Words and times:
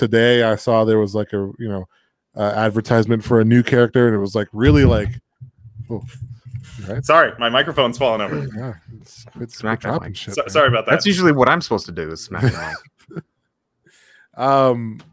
today 0.00 0.42
I 0.42 0.56
saw 0.56 0.84
there 0.84 0.98
was 0.98 1.14
like 1.14 1.32
a 1.32 1.52
you 1.58 1.68
know 1.68 1.86
uh, 2.36 2.52
advertisement 2.56 3.22
for 3.22 3.38
a 3.40 3.44
new 3.44 3.62
character, 3.62 4.06
and 4.06 4.16
it 4.16 4.18
was 4.18 4.34
like 4.34 4.48
really 4.52 4.84
like, 4.84 5.10
oh, 5.90 6.02
right? 6.88 7.04
Sorry, 7.04 7.32
my 7.38 7.48
microphone's 7.50 7.98
falling 7.98 8.22
over. 8.22 8.48
Yeah, 8.56 8.74
it's, 9.00 9.26
it's 9.40 9.56
Smack 9.58 9.80
that 9.82 9.88
dropping 9.88 10.08
mic. 10.10 10.16
shit. 10.16 10.34
So- 10.34 10.46
sorry 10.48 10.68
about 10.68 10.86
that. 10.86 10.92
That's 10.92 11.06
usually 11.06 11.32
what 11.32 11.48
I'm 11.48 11.60
supposed 11.60 11.86
to 11.86 11.92
do 11.92 12.10
is 12.10 12.24
smack 12.24 12.42
the 12.42 12.74
mic. 13.12 13.24
Um, 14.36 15.00
I, 15.00 15.04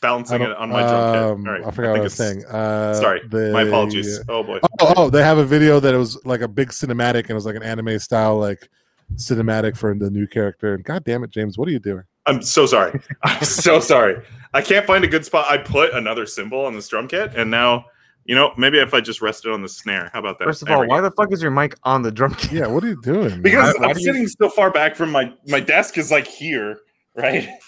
Balancing 0.00 0.42
it 0.42 0.50
on 0.56 0.68
my 0.68 0.80
drum 0.82 1.12
kit. 1.14 1.22
um, 1.22 1.46
All 1.46 1.52
right, 1.54 1.64
I 1.66 1.70
forgot 1.70 1.90
what 1.90 1.90
I 1.90 1.92
think 1.94 2.04
was 2.04 2.20
it's- 2.20 2.44
saying. 2.44 2.44
Uh, 2.54 2.94
Sorry, 2.94 3.20
the- 3.28 3.50
my 3.52 3.62
apologies. 3.62 4.20
Oh 4.28 4.42
boy. 4.42 4.58
Oh, 4.80 4.92
oh, 4.96 5.10
they 5.10 5.22
have 5.22 5.38
a 5.38 5.44
video 5.44 5.80
that 5.80 5.94
it 5.94 5.96
was 5.96 6.22
like 6.26 6.40
a 6.42 6.48
big 6.48 6.68
cinematic 6.68 7.20
and 7.22 7.30
it 7.30 7.34
was 7.34 7.46
like 7.46 7.56
an 7.56 7.62
anime 7.62 7.98
style 7.98 8.36
like 8.38 8.68
cinematic 9.14 9.76
for 9.76 9.94
the 9.94 10.10
new 10.10 10.26
character. 10.26 10.74
And 10.74 10.84
god 10.84 11.04
damn 11.04 11.24
it, 11.24 11.30
James, 11.30 11.56
what 11.56 11.66
are 11.68 11.72
you 11.72 11.78
doing? 11.78 12.02
I'm 12.28 12.42
so 12.42 12.66
sorry. 12.66 13.00
I'm 13.22 13.42
so 13.44 13.80
sorry. 13.80 14.22
I 14.54 14.62
can't 14.62 14.86
find 14.86 15.04
a 15.04 15.08
good 15.08 15.24
spot. 15.24 15.50
I 15.50 15.58
put 15.58 15.92
another 15.94 16.26
cymbal 16.26 16.64
on 16.64 16.74
this 16.74 16.88
drum 16.88 17.08
kit, 17.08 17.32
and 17.34 17.50
now, 17.50 17.86
you 18.24 18.34
know, 18.34 18.52
maybe 18.56 18.78
if 18.78 18.94
I 18.94 19.00
just 19.00 19.20
rested 19.20 19.52
on 19.52 19.62
the 19.62 19.68
snare. 19.68 20.10
How 20.12 20.20
about 20.20 20.38
that? 20.38 20.44
First 20.44 20.62
of 20.62 20.70
all, 20.70 20.86
why 20.86 20.98
go. 20.98 21.02
the 21.02 21.10
fuck 21.12 21.32
is 21.32 21.42
your 21.42 21.50
mic 21.50 21.76
on 21.84 22.02
the 22.02 22.10
drum 22.12 22.34
kit? 22.34 22.52
Yeah, 22.52 22.66
what 22.66 22.84
are 22.84 22.88
you 22.88 23.00
doing? 23.02 23.42
because 23.42 23.74
Why- 23.78 23.86
why 23.86 23.90
I'm 23.90 23.94
do 23.96 24.00
you- 24.00 24.06
sitting 24.06 24.28
so 24.28 24.48
far 24.48 24.70
back 24.70 24.94
from 24.96 25.10
my 25.10 25.32
my 25.48 25.60
desk 25.60 25.98
is 25.98 26.10
like 26.10 26.26
here, 26.26 26.80
right? 27.14 27.48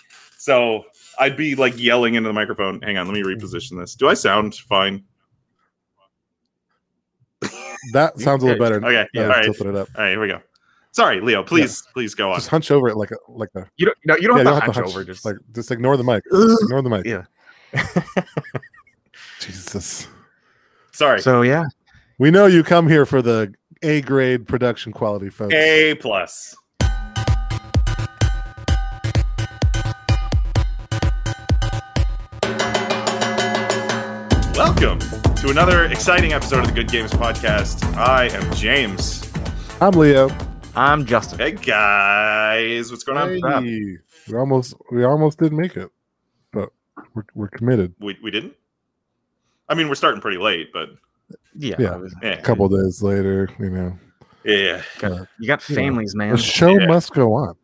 So 0.42 0.84
I'd 1.18 1.37
be 1.37 1.54
like 1.54 1.79
yelling 1.79 2.15
into 2.15 2.30
the 2.30 2.32
microphone. 2.32 2.80
Hang 2.80 2.96
on, 2.96 3.06
let 3.06 3.12
me 3.12 3.20
reposition 3.20 3.79
this. 3.79 3.95
Do 3.95 4.09
I 4.09 4.15
sound 4.15 4.54
fine? 4.54 5.04
that 7.92 8.18
sounds 8.18 8.42
a 8.42 8.46
little 8.46 8.59
better. 8.59 8.77
Okay, 8.77 9.06
yeah, 9.12 9.20
now 9.20 9.23
all 9.27 9.30
I've 9.32 9.37
right. 9.37 9.45
tilted 9.45 9.66
it 9.66 9.77
up. 9.77 9.88
All 9.96 10.02
right, 10.02 10.10
here 10.12 10.20
we 10.20 10.29
go. 10.29 10.40
Sorry, 10.92 11.20
Leo. 11.20 11.44
Please, 11.44 11.84
please 11.92 12.14
go 12.14 12.32
on. 12.32 12.38
Just 12.38 12.48
hunch 12.48 12.70
over 12.72 12.88
it 12.88 12.96
like 12.96 13.12
a 13.12 13.16
like 13.28 13.50
a. 13.54 13.64
You 13.76 13.86
don't. 13.86 13.98
No, 14.04 14.16
you 14.16 14.26
don't 14.26 14.38
yeah, 14.38 14.44
have 14.44 14.54
you 14.54 14.60
to 14.60 14.66
don't 14.66 14.74
hunch 14.74 14.88
over. 14.88 15.04
Just 15.04 15.24
like 15.24 15.36
just 15.52 15.70
ignore 15.70 15.96
the 15.96 16.02
mic. 16.02 16.24
Just 16.32 16.62
ignore 16.64 16.82
the 16.82 16.90
mic. 16.90 17.06
Yeah. 17.06 17.24
Jesus. 19.40 20.08
Sorry. 20.90 21.20
so 21.20 21.42
yeah. 21.42 21.66
We 22.18 22.32
know 22.32 22.46
you 22.46 22.65
come 22.65 22.88
here 22.88 23.06
for 23.06 23.23
the 23.23 23.54
A 23.82 24.00
grade 24.02 24.48
production 24.48 24.92
quality, 24.92 25.30
folks. 25.30 25.54
A 25.54 25.95
plus. 25.95 26.56
Welcome 34.56 34.98
to 35.37 35.50
another 35.50 35.84
exciting 35.84 36.32
episode 36.32 36.60
of 36.60 36.66
the 36.66 36.72
Good 36.74 36.90
Games 36.90 37.12
Podcast. 37.12 37.84
I 37.96 38.26
am 38.26 38.54
James. 38.54 39.32
I'm 39.80 39.93
Leo. 39.93 40.28
I'm 40.76 41.04
Justin. 41.04 41.38
Hey 41.38 41.52
guys, 41.52 42.90
what's 42.90 43.02
going 43.04 43.18
on? 43.18 43.65
Hey, 43.65 43.96
we 44.29 44.37
almost 44.37 44.74
we 44.93 45.04
almost 45.04 45.38
didn't 45.38 45.59
make 45.59 45.77
it, 45.77 45.90
but 46.52 46.71
we're, 47.15 47.24
we're 47.35 47.49
committed. 47.49 47.95
We, 47.99 48.16
we 48.23 48.30
didn't. 48.30 48.54
I 49.68 49.74
mean, 49.74 49.88
we're 49.88 49.95
starting 49.96 50.21
pretty 50.21 50.38
late, 50.38 50.73
but 50.73 50.90
Yeah. 51.57 51.74
Yeah. 51.79 51.96
Was- 51.96 52.15
yeah, 52.23 52.30
A 52.38 52.43
couple 52.43 52.68
days 52.68 53.02
later, 53.02 53.49
you 53.59 53.71
know, 53.71 53.99
yeah, 54.45 54.82
got- 54.99 55.27
you 55.38 55.46
got 55.49 55.68
you 55.68 55.74
know, 55.77 55.82
families, 55.82 56.15
man. 56.15 56.30
the 56.32 56.38
show 56.38 56.79
Yeah. 56.79 56.87
must 56.87 57.12
go 57.12 57.34
on. 57.34 57.57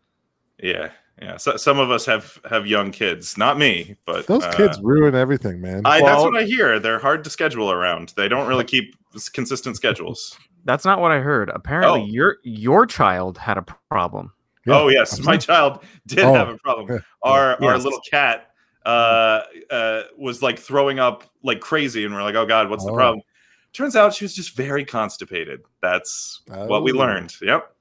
yeah, 0.62 0.90
yeah. 1.22 1.36
So, 1.36 1.56
some 1.56 1.78
of 1.78 1.90
us 1.92 2.04
have 2.06 2.40
have 2.50 2.66
young 2.66 2.90
kids, 2.90 3.38
not 3.38 3.56
me, 3.58 3.96
but 4.04 4.26
Those 4.26 4.42
uh, 4.42 4.52
kids 4.52 4.78
ruin 4.82 5.14
everything, 5.14 5.60
man. 5.60 5.82
I, 5.84 6.00
that's 6.00 6.22
what 6.22 6.36
I 6.36 6.42
hear. 6.44 6.80
They're 6.80 6.98
hard 6.98 7.22
to 7.24 7.30
schedule 7.30 7.70
around. 7.70 8.14
They 8.16 8.26
don't 8.28 8.48
really 8.48 8.64
keep 8.64 8.94
consistent 9.32 9.76
schedules. 9.76 10.36
That's 10.66 10.84
not 10.84 11.00
what 11.00 11.12
I 11.12 11.20
heard. 11.20 11.48
Apparently, 11.48 12.02
Oh. 12.02 12.04
your 12.06 12.36
your 12.42 12.84
child 12.86 13.38
had 13.38 13.56
a 13.56 13.62
problem. 13.90 14.32
Yeah, 14.66 14.80
oh 14.80 14.88
yes, 14.88 15.18
I'm 15.18 15.24
my 15.24 15.36
child 15.38 15.82
did 16.06 16.18
Oh, 16.24 16.34
have 16.34 16.48
a 16.48 16.58
problem. 16.58 16.88
yeah, 16.90 16.98
Our 17.22 17.62
our 17.64 17.78
little 17.78 18.00
cat 18.10 18.50
uh, 18.84 19.42
uh, 19.70 20.02
was 20.18 20.42
like 20.42 20.58
throwing 20.58 20.98
up 20.98 21.24
like 21.42 21.60
crazy, 21.60 22.04
and 22.04 22.14
we're 22.14 22.22
like, 22.22 22.34
oh 22.34 22.46
god, 22.46 22.68
what's 22.68 22.84
the 22.84 22.90
Oh. 22.92 22.96
problem? 22.96 23.22
Turns 23.72 23.94
out 23.96 24.14
she 24.14 24.24
was 24.24 24.34
just 24.34 24.56
very 24.56 24.84
constipated. 24.84 25.60
That's 25.82 26.42
what 26.48 26.82
we 26.82 26.92
Oh. 26.92 26.96
learned. 26.96 27.34
Yep. 27.42 27.72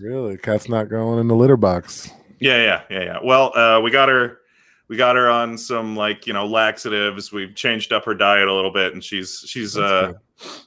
Really, 0.00 0.36
cat's 0.38 0.68
not 0.68 0.88
going 0.88 1.18
in 1.18 1.28
the 1.28 1.34
litter 1.36 1.56
box. 1.56 2.10
Yeah, 2.40 2.56
yeah, 2.62 2.82
yeah, 2.90 3.04
yeah. 3.04 3.18
Well, 3.22 3.56
uh, 3.56 3.80
we 3.80 3.90
got 3.90 4.08
her. 4.08 4.39
We 4.90 4.96
got 4.96 5.14
her 5.14 5.30
on 5.30 5.56
some 5.56 5.94
like 5.94 6.26
you 6.26 6.32
know 6.32 6.44
laxatives. 6.46 7.30
We've 7.32 7.54
changed 7.54 7.92
up 7.92 8.04
her 8.06 8.14
diet 8.14 8.48
a 8.48 8.52
little 8.52 8.72
bit, 8.72 8.92
and 8.92 9.02
she's 9.02 9.44
she's 9.46 9.78
uh 9.78 10.14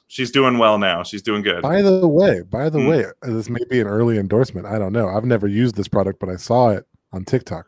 she's 0.08 0.30
doing 0.30 0.56
well 0.56 0.78
now. 0.78 1.02
She's 1.02 1.20
doing 1.20 1.42
good. 1.42 1.60
By 1.62 1.82
the 1.82 2.08
way, 2.08 2.40
by 2.40 2.70
the 2.70 2.80
Hmm. 2.80 2.86
way, 2.88 3.04
this 3.22 3.50
may 3.50 3.60
be 3.68 3.80
an 3.80 3.86
early 3.86 4.16
endorsement. 4.18 4.66
I 4.66 4.78
don't 4.78 4.94
know. 4.94 5.08
I've 5.08 5.26
never 5.26 5.46
used 5.46 5.74
this 5.76 5.88
product, 5.88 6.20
but 6.20 6.30
I 6.30 6.36
saw 6.36 6.70
it 6.70 6.86
on 7.12 7.24
TikTok. 7.26 7.66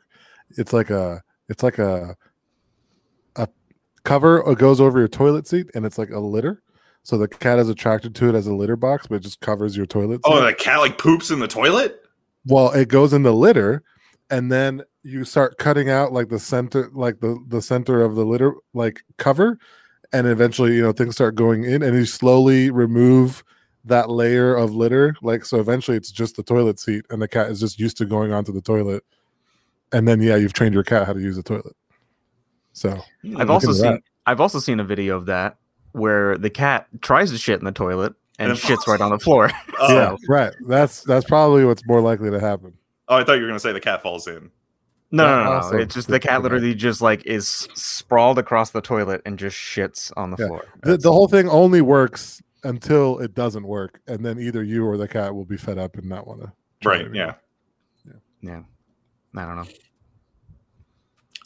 It's 0.56 0.72
like 0.72 0.88
a, 0.88 1.22
it's 1.50 1.62
like 1.62 1.76
a, 1.78 2.16
a 3.36 3.48
cover 4.04 4.42
goes 4.54 4.80
over 4.80 4.98
your 4.98 5.08
toilet 5.08 5.46
seat, 5.46 5.66
and 5.74 5.84
it's 5.84 5.98
like 5.98 6.10
a 6.10 6.20
litter. 6.20 6.62
So 7.02 7.18
the 7.18 7.28
cat 7.28 7.58
is 7.58 7.68
attracted 7.68 8.14
to 8.16 8.30
it 8.30 8.34
as 8.34 8.46
a 8.46 8.54
litter 8.54 8.76
box, 8.76 9.06
but 9.08 9.16
it 9.16 9.20
just 9.24 9.40
covers 9.40 9.76
your 9.76 9.84
toilet. 9.86 10.22
Oh, 10.24 10.38
seat. 10.40 10.46
the 10.46 10.54
cat 10.54 10.78
like 10.80 10.96
poops 10.98 11.30
in 11.30 11.38
the 11.38 11.48
toilet. 11.48 12.00
well, 12.46 12.70
it 12.72 12.88
goes 12.88 13.12
in 13.12 13.24
the 13.24 13.32
litter, 13.34 13.82
and 14.30 14.50
then 14.50 14.82
you 15.06 15.24
start 15.24 15.56
cutting 15.58 15.88
out 15.88 16.12
like 16.12 16.28
the 16.28 16.38
center, 16.38 16.90
like 16.92 17.20
the 17.20 17.38
the 17.48 17.62
center 17.62 18.02
of 18.02 18.16
the 18.16 18.24
litter, 18.24 18.54
like 18.74 19.02
cover, 19.16 19.58
and 20.12 20.26
eventually, 20.26 20.74
you 20.74 20.82
know, 20.82 20.92
things 20.92 21.14
start 21.14 21.34
going 21.34 21.64
in, 21.64 21.82
and 21.82 21.96
you 21.96 22.04
slowly 22.04 22.70
remove 22.70 23.44
that 23.84 24.10
layer 24.10 24.54
of 24.54 24.74
litter. 24.74 25.14
Like 25.22 25.44
so, 25.44 25.60
eventually, 25.60 25.96
it's 25.96 26.10
just 26.10 26.36
the 26.36 26.42
toilet 26.42 26.80
seat, 26.80 27.04
and 27.10 27.22
the 27.22 27.28
cat 27.28 27.50
is 27.50 27.60
just 27.60 27.78
used 27.78 27.96
to 27.98 28.04
going 28.04 28.32
onto 28.32 28.52
the 28.52 28.60
toilet. 28.60 29.04
And 29.92 30.08
then, 30.08 30.20
yeah, 30.20 30.34
you've 30.34 30.52
trained 30.52 30.74
your 30.74 30.82
cat 30.82 31.06
how 31.06 31.12
to 31.12 31.20
use 31.20 31.36
the 31.36 31.44
toilet. 31.44 31.76
So 32.72 33.00
hmm. 33.22 33.36
I've 33.36 33.50
also 33.50 33.72
seen 33.72 33.92
that. 33.92 34.00
I've 34.26 34.40
also 34.40 34.58
seen 34.58 34.80
a 34.80 34.84
video 34.84 35.16
of 35.16 35.26
that 35.26 35.56
where 35.92 36.36
the 36.36 36.50
cat 36.50 36.88
tries 37.00 37.30
to 37.30 37.38
shit 37.38 37.60
in 37.60 37.64
the 37.64 37.72
toilet 37.72 38.14
and, 38.38 38.50
And 38.50 38.58
shits 38.58 38.86
right 38.86 39.00
on 39.00 39.10
the 39.10 39.18
floor. 39.18 39.50
Oh, 39.78 39.94
yeah, 39.94 40.16
right. 40.26 40.54
That's 40.66 41.02
that's 41.02 41.26
probably 41.26 41.66
what's 41.66 41.86
more 41.86 42.00
likely 42.00 42.30
to 42.30 42.40
happen. 42.40 42.72
oh, 43.08 43.16
I 43.16 43.24
thought 43.24 43.34
you 43.34 43.42
were 43.42 43.48
gonna 43.48 43.60
say 43.60 43.72
the 43.72 43.80
cat 43.80 44.02
falls 44.02 44.26
in. 44.26 44.50
No, 45.12 45.24
Yeah, 45.24 45.36
no, 45.44 45.60
no, 45.60 45.70
no. 45.70 45.78
It's 45.78 45.94
just 45.94 46.08
the 46.08 46.18
cat 46.20 46.42
literally 46.42 46.74
just 46.74 47.00
like 47.00 47.24
is 47.26 47.48
sprawled 47.74 48.38
across 48.38 48.70
the 48.70 48.80
toilet 48.80 49.22
and 49.24 49.38
just 49.38 49.56
shits 49.56 50.12
on 50.16 50.30
the 50.30 50.36
Yeah. 50.38 50.46
floor. 50.48 50.64
The, 50.82 50.96
the 50.96 51.12
whole 51.12 51.28
thing 51.28 51.48
only 51.48 51.80
works 51.80 52.42
until 52.64 53.18
it 53.20 53.32
doesn't 53.34 53.64
work, 53.66 54.00
and 54.08 54.24
then 54.26 54.40
either 54.40 54.62
you 54.64 54.84
or 54.84 54.96
the 54.96 55.06
cat 55.06 55.32
will 55.34 55.44
be 55.44 55.56
fed 55.56 55.78
up 55.78 55.96
and 55.96 56.08
not 56.08 56.26
want 56.26 56.40
to. 56.42 56.52
Right. 56.84 57.06
Yeah. 57.14 57.34
yeah. 58.40 58.62
I 59.36 59.44
don't 59.44 59.56
know. 59.56 59.66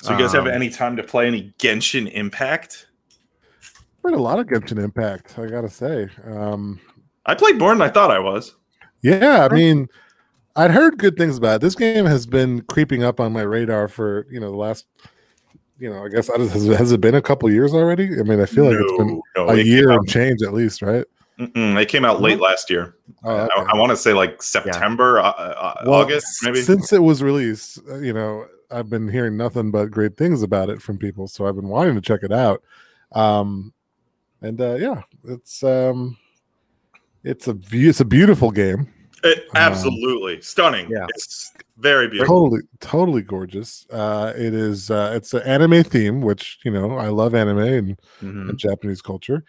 So 0.02 0.12
you 0.12 0.18
guys 0.18 0.32
have 0.32 0.46
Um, 0.46 0.52
any 0.52 0.70
time 0.70 0.96
to 0.96 1.02
play 1.02 1.26
any 1.26 1.52
Genshin 1.58 2.10
Impact? 2.12 2.86
Played 4.00 4.14
a 4.14 4.18
lot 4.22 4.38
of 4.38 4.46
Genshin 4.46 4.82
Impact, 4.82 5.38
I 5.38 5.46
gotta 5.46 5.68
say. 5.68 6.08
Um, 6.24 6.80
I 7.26 7.34
played 7.34 7.58
more 7.58 7.72
than 7.74 7.82
I 7.82 7.90
thought 7.90 8.10
I 8.10 8.18
was. 8.18 8.54
yeah, 9.02 9.46
I 9.50 9.54
mean, 9.54 9.88
I'd 10.56 10.70
heard 10.70 10.98
good 10.98 11.16
things 11.16 11.38
about 11.38 11.56
it. 11.56 11.60
This 11.60 11.74
game 11.74 12.06
has 12.06 12.26
been 12.26 12.62
creeping 12.62 13.02
up 13.02 13.20
on 13.20 13.32
my 13.32 13.42
radar 13.42 13.88
for 13.88 14.26
you 14.30 14.40
know 14.40 14.50
the 14.50 14.56
last, 14.56 14.86
you 15.78 15.88
know, 15.90 16.04
I 16.04 16.08
guess 16.08 16.28
has, 16.28 16.66
has 16.66 16.92
it 16.92 17.00
been 17.00 17.14
a 17.14 17.22
couple 17.22 17.50
years 17.50 17.72
already? 17.72 18.18
I 18.18 18.22
mean, 18.22 18.40
I 18.40 18.46
feel 18.46 18.64
like 18.64 18.76
it's 18.78 18.98
been 18.98 19.20
no, 19.36 19.48
a 19.48 19.56
it 19.56 19.66
year 19.66 19.88
Came 19.88 19.98
and 19.98 20.08
change 20.08 20.42
at 20.42 20.52
least, 20.52 20.82
right? 20.82 21.04
Mm-mm, 21.38 21.80
it 21.80 21.88
came 21.88 22.04
out 22.04 22.20
late 22.20 22.38
last 22.38 22.68
year. 22.68 22.96
Oh, 23.24 23.34
I- 23.34 23.44
okay. 23.44 23.70
I, 23.72 23.76
want 23.76 23.90
to 23.90 23.96
say 23.96 24.12
like 24.12 24.42
September, 24.42 25.20
uh, 25.20 25.30
uh, 25.30 25.74
Well, 25.86 25.94
August, 25.94 26.26
maybe. 26.42 26.60
Since 26.60 26.92
it 26.92 27.02
was 27.02 27.22
released, 27.22 27.80
uh, 27.88 27.96
you 27.96 28.12
know, 28.12 28.46
I've 28.70 28.90
been 28.90 29.08
hearing 29.08 29.38
nothing 29.38 29.70
but 29.70 29.90
great 29.90 30.18
things 30.18 30.42
about 30.42 30.68
it 30.68 30.82
from 30.82 30.98
people, 30.98 31.28
so 31.28 31.46
I've 31.46 31.56
been 31.56 31.68
wanting 31.68 31.94
to 31.94 32.02
check 32.02 32.20
it 32.22 32.32
out. 32.32 32.62
Um, 33.12 33.72
and 34.42 34.60
uh, 34.60 34.74
yeah, 34.74 35.02
it's 35.24 35.62
um, 35.64 36.18
it's 37.24 37.48
a 37.48 37.56
it's 37.72 38.00
a 38.00 38.04
beautiful 38.04 38.50
game, 38.50 38.92
It- 39.24 39.46
absolutely 39.54 40.40
stunning. 40.42 40.88
Yeah. 40.90 41.06
It's 41.10 41.52
very 41.78 42.08
beautiful. 42.08 42.34
totally 42.50 42.60
totally 42.80 43.22
gorgeous. 43.22 43.86
Uh, 43.90 44.32
it 44.36 44.54
is 44.54 44.90
uh, 44.90 45.12
it's 45.14 45.32
an 45.34 45.42
anime 45.42 45.82
theme, 45.82 46.20
which 46.20 46.58
you 46.64 46.70
know 46.70 46.96
I 46.98 47.08
love 47.08 47.34
anime 47.34 47.58
and, 47.58 47.96
Mhm. 48.22 48.48
and 48.50 48.58
Japanese 48.58 49.02
culture. 49.02 49.44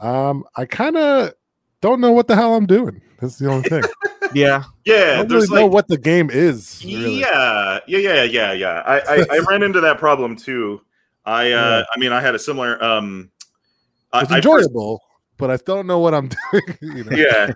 Um, 0.00 0.44
I 0.56 0.64
kind 0.64 0.96
of 0.96 1.32
don't 1.80 2.00
know 2.00 2.12
what 2.12 2.26
the 2.28 2.34
hell 2.36 2.54
I'm 2.54 2.66
doing. 2.66 3.00
That's 3.20 3.38
the 3.38 3.48
only 3.50 3.68
thing. 3.68 3.82
Yeah. 4.32 4.64
yeah. 4.84 4.94
I 4.94 4.96
Yeah, 4.96 5.16
don't 5.18 5.28
there's 5.28 5.48
really 5.50 5.62
know 5.62 5.66
what 5.68 5.86
the 5.86 5.98
game 5.98 6.28
is. 6.28 6.82
Really. 6.84 7.20
Yeah, 7.20 7.78
yeah, 7.86 7.98
yeah, 7.98 8.22
yeah, 8.24 8.52
yeah. 8.52 8.82
I, 8.84 8.98
I, 8.98 9.26
I 9.30 9.38
ran 9.48 9.62
into 9.62 9.80
that 9.82 9.98
problem 9.98 10.34
too. 10.34 10.80
I, 11.24 11.44
uh, 11.44 11.78
Yeah. 11.78 11.82
I 11.94 11.98
mean, 12.00 12.10
I 12.10 12.20
had 12.20 12.34
a 12.34 12.38
similar. 12.40 12.82
Um, 12.82 13.30
I, 14.12 14.22
It's 14.22 14.32
I 14.32 14.40
first- 14.40 14.46
enjoyable, 14.46 15.02
but 15.36 15.50
I 15.52 15.56
don't 15.58 15.86
know 15.86 16.00
what 16.00 16.14
I'm 16.14 16.30
doing. 16.52 16.78
You 16.82 17.04
know? 17.04 17.16
yeah. 17.16 17.52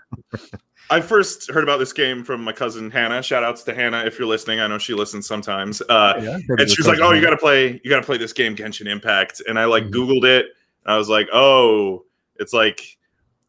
I 0.90 1.00
first 1.00 1.50
heard 1.50 1.62
about 1.64 1.78
this 1.78 1.92
game 1.92 2.24
from 2.24 2.42
my 2.42 2.52
cousin 2.52 2.90
Hannah. 2.90 3.22
Shout 3.22 3.44
outs 3.44 3.62
to 3.64 3.74
Hannah 3.74 4.04
if 4.04 4.18
you're 4.18 4.28
listening. 4.28 4.60
I 4.60 4.66
know 4.66 4.78
she 4.78 4.94
listens 4.94 5.26
sometimes. 5.26 5.82
Uh, 5.82 6.14
Yeah, 6.22 6.38
and 6.48 6.68
she 6.70 6.80
was 6.80 6.86
like, 6.86 6.98
"Oh, 7.00 7.12
you 7.12 7.20
got 7.20 7.30
to 7.30 7.36
play, 7.36 7.80
you 7.84 7.90
got 7.90 8.00
to 8.00 8.06
play 8.06 8.16
this 8.16 8.32
game, 8.32 8.56
Genshin 8.56 8.86
Impact." 8.86 9.42
And 9.46 9.58
I 9.58 9.66
like 9.66 9.84
Mhm. 9.84 9.90
Googled 9.92 10.24
it. 10.24 10.46
And 10.86 10.94
I 10.94 10.96
was 10.96 11.08
like, 11.10 11.28
"Oh, 11.32 12.04
it's 12.36 12.52
like, 12.54 12.96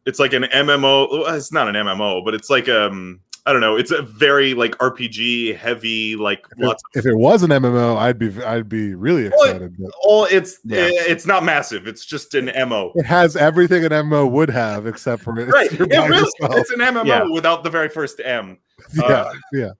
it's 0.06 0.18
like 0.18 0.32
an 0.34 0.44
MMO. 0.44 1.08
well, 1.10 1.34
It's 1.34 1.52
not 1.52 1.68
an 1.68 1.76
MMO, 1.76 2.22
but 2.24 2.34
it's 2.34 2.50
like 2.50 2.68
um, 2.68 3.20
I 3.46 3.52
don't 3.52 3.60
know. 3.62 3.76
It's 3.76 3.90
a 3.90 4.02
very 4.02 4.52
like 4.54 4.76
RPG 4.78 5.56
heavy, 5.56 6.14
like 6.16 6.44
If 6.52 6.58
it, 6.58 6.64
lots 6.66 6.82
of 6.94 6.98
if 6.98 7.06
it 7.06 7.14
was 7.16 7.42
an 7.42 7.50
MMO, 7.50 7.96
I'd 7.96 8.18
be 8.18 8.30
I'd 8.44 8.68
be 8.68 8.94
really 8.94 9.28
Well, 9.30 9.44
excited. 9.44 9.76
but 9.78 9.90
all. 10.04 10.24
It's 10.26 10.58
Yeah. 10.64 10.88
it's 10.90 11.26
not 11.26 11.42
massive. 11.44 11.86
It's 11.88 12.04
just 12.04 12.34
an 12.34 12.48
MMO. 12.48 12.92
it 12.96 13.06
has 13.06 13.36
everything 13.36 13.84
an 13.84 13.92
MMO 13.92 14.30
would 14.30 14.50
have, 14.50 14.86
except 14.86 15.22
for 15.22 15.38
it's 15.40 15.50
Right. 15.52 15.72
It 15.72 15.80
really, 15.80 16.28
it's 16.40 16.70
an 16.70 16.80
MMO 16.80 17.06
Yeah. 17.06 17.24
without 17.32 17.64
the 17.64 17.70
very 17.70 17.88
first 17.88 18.20
M. 18.24 18.58
yeah, 18.94 19.04
uh, 19.04 19.32
yeah. 19.52 19.70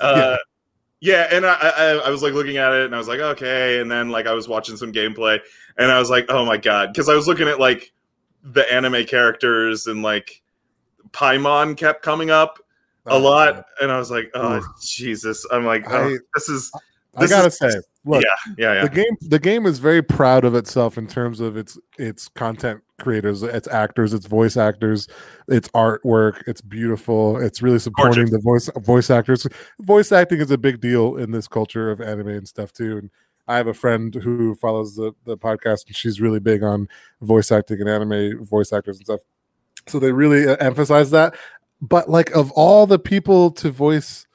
Uh, 0.00 0.36
yeah, 1.00 1.28
and 1.30 1.46
I, 1.46 1.54
I 1.54 1.84
I 2.06 2.10
was 2.10 2.22
like 2.22 2.34
looking 2.34 2.58
at 2.58 2.72
it 2.74 2.84
and 2.84 2.94
I 2.94 2.98
was 2.98 3.08
like, 3.08 3.20
okay, 3.20 3.80
and 3.80 3.90
then 3.90 4.10
like 4.10 4.26
I 4.26 4.32
was 4.34 4.46
watching 4.48 4.76
some 4.76 4.92
gameplay 4.92 5.40
and 5.78 5.90
I 5.90 5.98
was 5.98 6.10
like, 6.10 6.26
oh 6.28 6.44
my 6.44 6.58
god, 6.58 6.92
because 6.92 7.08
I 7.08 7.14
was 7.14 7.26
looking 7.26 7.48
at 7.48 7.58
like 7.58 7.92
the 8.42 8.70
anime 8.72 9.04
characters 9.06 9.86
and 9.86 10.02
like 10.02 10.42
Paimon 11.12 11.76
kept 11.76 12.02
coming 12.02 12.30
up 12.30 12.58
a 13.06 13.18
lot, 13.18 13.64
and 13.80 13.90
I 13.90 13.98
was 13.98 14.10
like, 14.10 14.30
oh 14.34 14.60
Jesus, 14.82 15.46
I'm 15.50 15.64
like, 15.64 15.84
oh, 15.90 16.08
I- 16.14 16.18
this 16.34 16.48
is 16.48 16.70
I 17.16 17.26
gotta 17.26 17.48
is- 17.48 17.58
say, 17.58 17.70
look, 18.04 18.22
yeah, 18.22 18.52
yeah, 18.58 18.72
yeah. 18.74 18.82
the 18.84 18.88
game 18.90 19.16
the 19.20 19.38
game 19.38 19.66
is 19.66 19.78
very 19.78 20.02
proud 20.02 20.44
of 20.44 20.54
itself 20.54 20.96
in 20.98 21.06
terms 21.06 21.40
of 21.40 21.56
its 21.56 21.78
its 21.98 22.28
content 22.28 22.82
creators, 23.00 23.42
its 23.42 23.66
actors, 23.68 24.12
its 24.14 24.26
voice 24.26 24.56
actors, 24.56 25.08
its 25.48 25.68
artwork. 25.70 26.42
It's 26.46 26.60
beautiful. 26.60 27.38
It's 27.40 27.62
really 27.62 27.78
supporting 27.80 28.26
Gorgeous. 28.26 28.30
the 28.30 28.38
voice 28.38 28.70
voice 28.84 29.10
actors. 29.10 29.46
Voice 29.80 30.12
acting 30.12 30.40
is 30.40 30.50
a 30.50 30.58
big 30.58 30.80
deal 30.80 31.16
in 31.16 31.32
this 31.32 31.48
culture 31.48 31.90
of 31.90 32.00
anime 32.00 32.28
and 32.28 32.46
stuff 32.46 32.72
too. 32.72 32.98
And 32.98 33.10
I 33.48 33.56
have 33.56 33.66
a 33.66 33.74
friend 33.74 34.14
who 34.14 34.54
follows 34.54 34.94
the 34.94 35.12
the 35.24 35.36
podcast, 35.36 35.86
and 35.88 35.96
she's 35.96 36.20
really 36.20 36.38
big 36.40 36.62
on 36.62 36.88
voice 37.22 37.50
acting 37.50 37.80
and 37.80 37.88
anime 37.88 38.44
voice 38.44 38.72
actors 38.72 38.98
and 38.98 39.06
stuff. 39.06 39.20
So 39.88 39.98
they 39.98 40.12
really 40.12 40.46
emphasize 40.60 41.10
that. 41.10 41.34
But 41.82 42.08
like 42.10 42.30
of 42.36 42.50
all 42.52 42.86
the 42.86 42.98
people 42.98 43.50
to 43.52 43.70
voice 43.70 44.26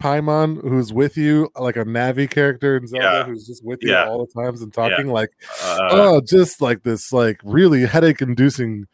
Paimon, 0.00 0.62
who's 0.62 0.92
with 0.92 1.16
you, 1.16 1.50
like 1.58 1.76
a 1.76 1.84
Navi 1.84 2.30
character 2.30 2.76
in 2.76 2.86
Zelda, 2.86 3.04
Yeah. 3.04 3.24
who's 3.24 3.46
just 3.46 3.64
with 3.64 3.80
you 3.82 3.90
Yeah. 3.90 4.06
all 4.08 4.24
the 4.24 4.32
times 4.42 4.62
and 4.62 4.72
talking, 4.72 5.08
like 5.08 5.30
Uh, 5.62 5.78
oh, 5.90 6.20
just 6.20 6.62
like 6.62 6.82
this, 6.84 7.12
like 7.12 7.40
really 7.44 7.84
headache-inducing, 7.84 8.86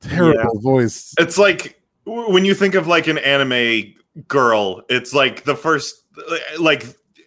terrible 0.00 0.60
voice. 0.60 1.14
it's 1.18 1.38
like 1.38 1.80
when 2.04 2.44
you 2.44 2.54
think 2.54 2.74
of 2.74 2.86
like 2.86 3.06
an 3.06 3.18
anime 3.18 3.94
girl, 4.28 4.82
it's 4.88 5.14
like 5.14 5.44
the 5.44 5.56
first 5.56 6.02
like 6.58 6.84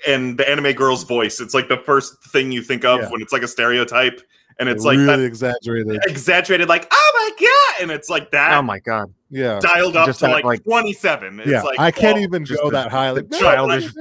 and 0.07 0.37
the 0.37 0.47
anime 0.49 0.73
girl's 0.73 1.03
voice. 1.03 1.39
It's 1.39 1.53
like 1.53 1.69
the 1.69 1.77
first 1.77 2.13
thing 2.31 2.51
you 2.51 2.61
think 2.61 2.83
of 2.85 2.99
Yeah. 3.01 3.09
when 3.09 3.21
it's 3.21 3.31
like 3.33 3.41
a 3.43 3.47
stereotype, 3.47 4.21
and 4.59 4.69
it's 4.69 4.83
like 4.83 4.97
really 4.97 5.25
exaggerated. 5.25 6.01
exaggerated, 6.07 6.67
like 6.69 6.87
oh 6.91 7.11
my 7.39 7.45
god, 7.47 7.81
and 7.83 7.91
it's 7.91 8.09
like 8.09 8.29
that 8.31 8.53
Oh 8.57 8.61
my 8.61 8.79
god. 8.79 9.11
Yeah, 9.33 9.59
dialed 9.59 9.97
up 9.97 10.05
Just 10.05 10.19
to 10.19 10.27
like, 10.27 10.43
like- 10.43 10.63
27. 10.63 11.39
It's 11.39 11.49
yeah. 11.49 11.63
like 11.63 11.79
I 11.79 11.89
can't 11.89 12.17
oh, 12.17 12.21
even 12.21 12.43
go 12.43 12.65
the- 12.65 12.69
that 12.71 12.91
high. 12.91 13.09
Like 13.09 13.31
childish- 13.31 13.91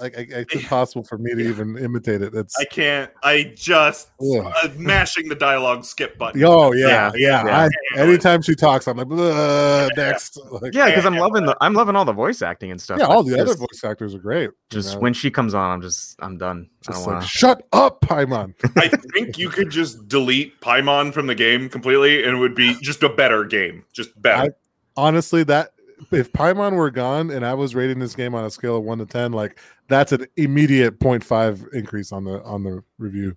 like 0.00 0.18
I, 0.18 0.26
it's 0.28 0.54
impossible 0.56 1.04
for 1.04 1.18
me 1.18 1.34
to 1.34 1.40
even 1.40 1.78
imitate 1.78 2.20
it. 2.20 2.34
It's 2.34 2.58
I 2.58 2.64
can't. 2.64 3.10
I 3.22 3.52
just 3.54 4.08
uh, 4.20 4.68
mashing 4.76 5.28
the 5.28 5.36
dialogue 5.36 5.84
skip 5.84 6.18
button. 6.18 6.42
oh 6.44 6.72
yeah, 6.72 7.12
yeah. 7.14 7.44
Yeah. 7.44 7.68
I, 7.96 8.00
anytime 8.00 8.42
she 8.42 8.54
talks, 8.56 8.88
I'm 8.88 8.96
like 8.96 9.06
"Ugh, 9.10 9.90
next. 9.96 10.38
Like, 10.50 10.74
Yeah, 10.74 10.86
because 10.86 11.06
I'm 11.06 11.16
loving 11.16 11.46
the 11.46 11.56
I'm 11.60 11.74
loving 11.74 11.94
all 11.94 12.04
the 12.04 12.12
voice 12.12 12.42
acting 12.42 12.72
and 12.72 12.80
stuff. 12.80 12.98
yeah, 12.98 13.06
all 13.06 13.22
the 13.22 13.40
other 13.40 13.54
voice 13.54 13.84
actors 13.84 14.14
are 14.16 14.18
great. 14.18 14.44
you 14.44 14.52
Just 14.70 14.94
know? 14.94 15.00
when 15.00 15.14
she 15.14 15.30
comes 15.30 15.54
on, 15.54 15.70
I'm 15.70 15.80
just 15.82 16.16
I'm 16.18 16.36
done. 16.38 16.68
Just 16.82 17.06
like 17.06 17.22
shut 17.22 17.62
up, 17.72 18.00
Paimon. 18.00 18.54
I 18.76 18.88
think 18.88 19.38
you 19.38 19.48
could 19.48 19.70
just 19.70 20.08
delete 20.08 20.60
Paimon 20.60 21.12
from 21.12 21.28
the 21.28 21.34
game 21.36 21.68
completely, 21.68 22.24
and 22.24 22.36
it 22.36 22.40
would 22.40 22.56
be 22.56 22.74
just 22.82 23.04
a 23.04 23.08
better 23.08 23.44
game. 23.44 23.84
Just 23.92 24.20
better. 24.20 24.56
Honestly 24.96 25.44
that 25.44 25.72
if 26.10 26.32
Paimon 26.32 26.72
were 26.74 26.90
gone 26.90 27.30
and 27.30 27.46
I 27.46 27.54
was 27.54 27.74
rating 27.74 27.98
this 27.98 28.14
game 28.14 28.34
on 28.34 28.44
a 28.44 28.50
scale 28.50 28.76
of 28.76 28.84
one 28.84 28.98
to 28.98 29.06
ten, 29.06 29.32
like 29.32 29.58
that's 29.88 30.12
an 30.12 30.26
immediate 30.36 30.98
0.5 30.98 31.72
increase 31.74 32.12
on 32.12 32.24
the 32.24 32.42
on 32.42 32.62
the 32.64 32.82
review 32.98 33.36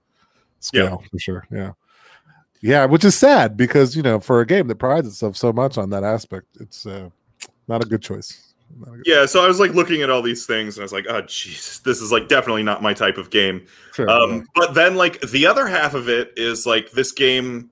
scale 0.59 1.03
for 1.11 1.19
sure. 1.19 1.47
Yeah. 1.51 1.71
Yeah, 2.61 2.85
which 2.85 3.05
is 3.05 3.15
sad 3.15 3.55
because 3.55 3.95
you 3.95 4.01
know, 4.01 4.19
for 4.19 4.41
a 4.41 4.45
game 4.45 4.67
that 4.67 4.77
prides 4.77 5.07
itself 5.07 5.37
so 5.37 5.53
much 5.53 5.77
on 5.77 5.91
that 5.91 6.03
aspect, 6.03 6.47
it's 6.59 6.85
uh, 6.85 7.09
not 7.67 7.83
a 7.83 7.87
good 7.87 8.01
choice. 8.01 8.53
A 8.81 8.89
good- 8.89 9.03
yeah, 9.05 9.27
so 9.27 9.43
I 9.43 9.47
was 9.47 9.59
like 9.59 9.75
looking 9.75 10.01
at 10.01 10.09
all 10.09 10.23
these 10.23 10.47
things, 10.47 10.75
and 10.75 10.81
I 10.81 10.85
was 10.85 10.91
like, 10.91 11.05
"Oh, 11.07 11.21
Jesus, 11.21 11.79
this 11.79 12.01
is 12.01 12.11
like 12.11 12.27
definitely 12.27 12.63
not 12.63 12.81
my 12.81 12.93
type 12.93 13.17
of 13.17 13.29
game." 13.29 13.67
Sure, 13.93 14.09
Um, 14.09 14.47
but 14.55 14.73
then 14.73 14.95
like 14.95 15.21
the 15.21 15.45
other 15.45 15.67
half 15.67 15.93
of 15.93 16.09
it 16.09 16.33
is 16.37 16.65
like 16.65 16.89
this 16.91 17.11
game 17.11 17.69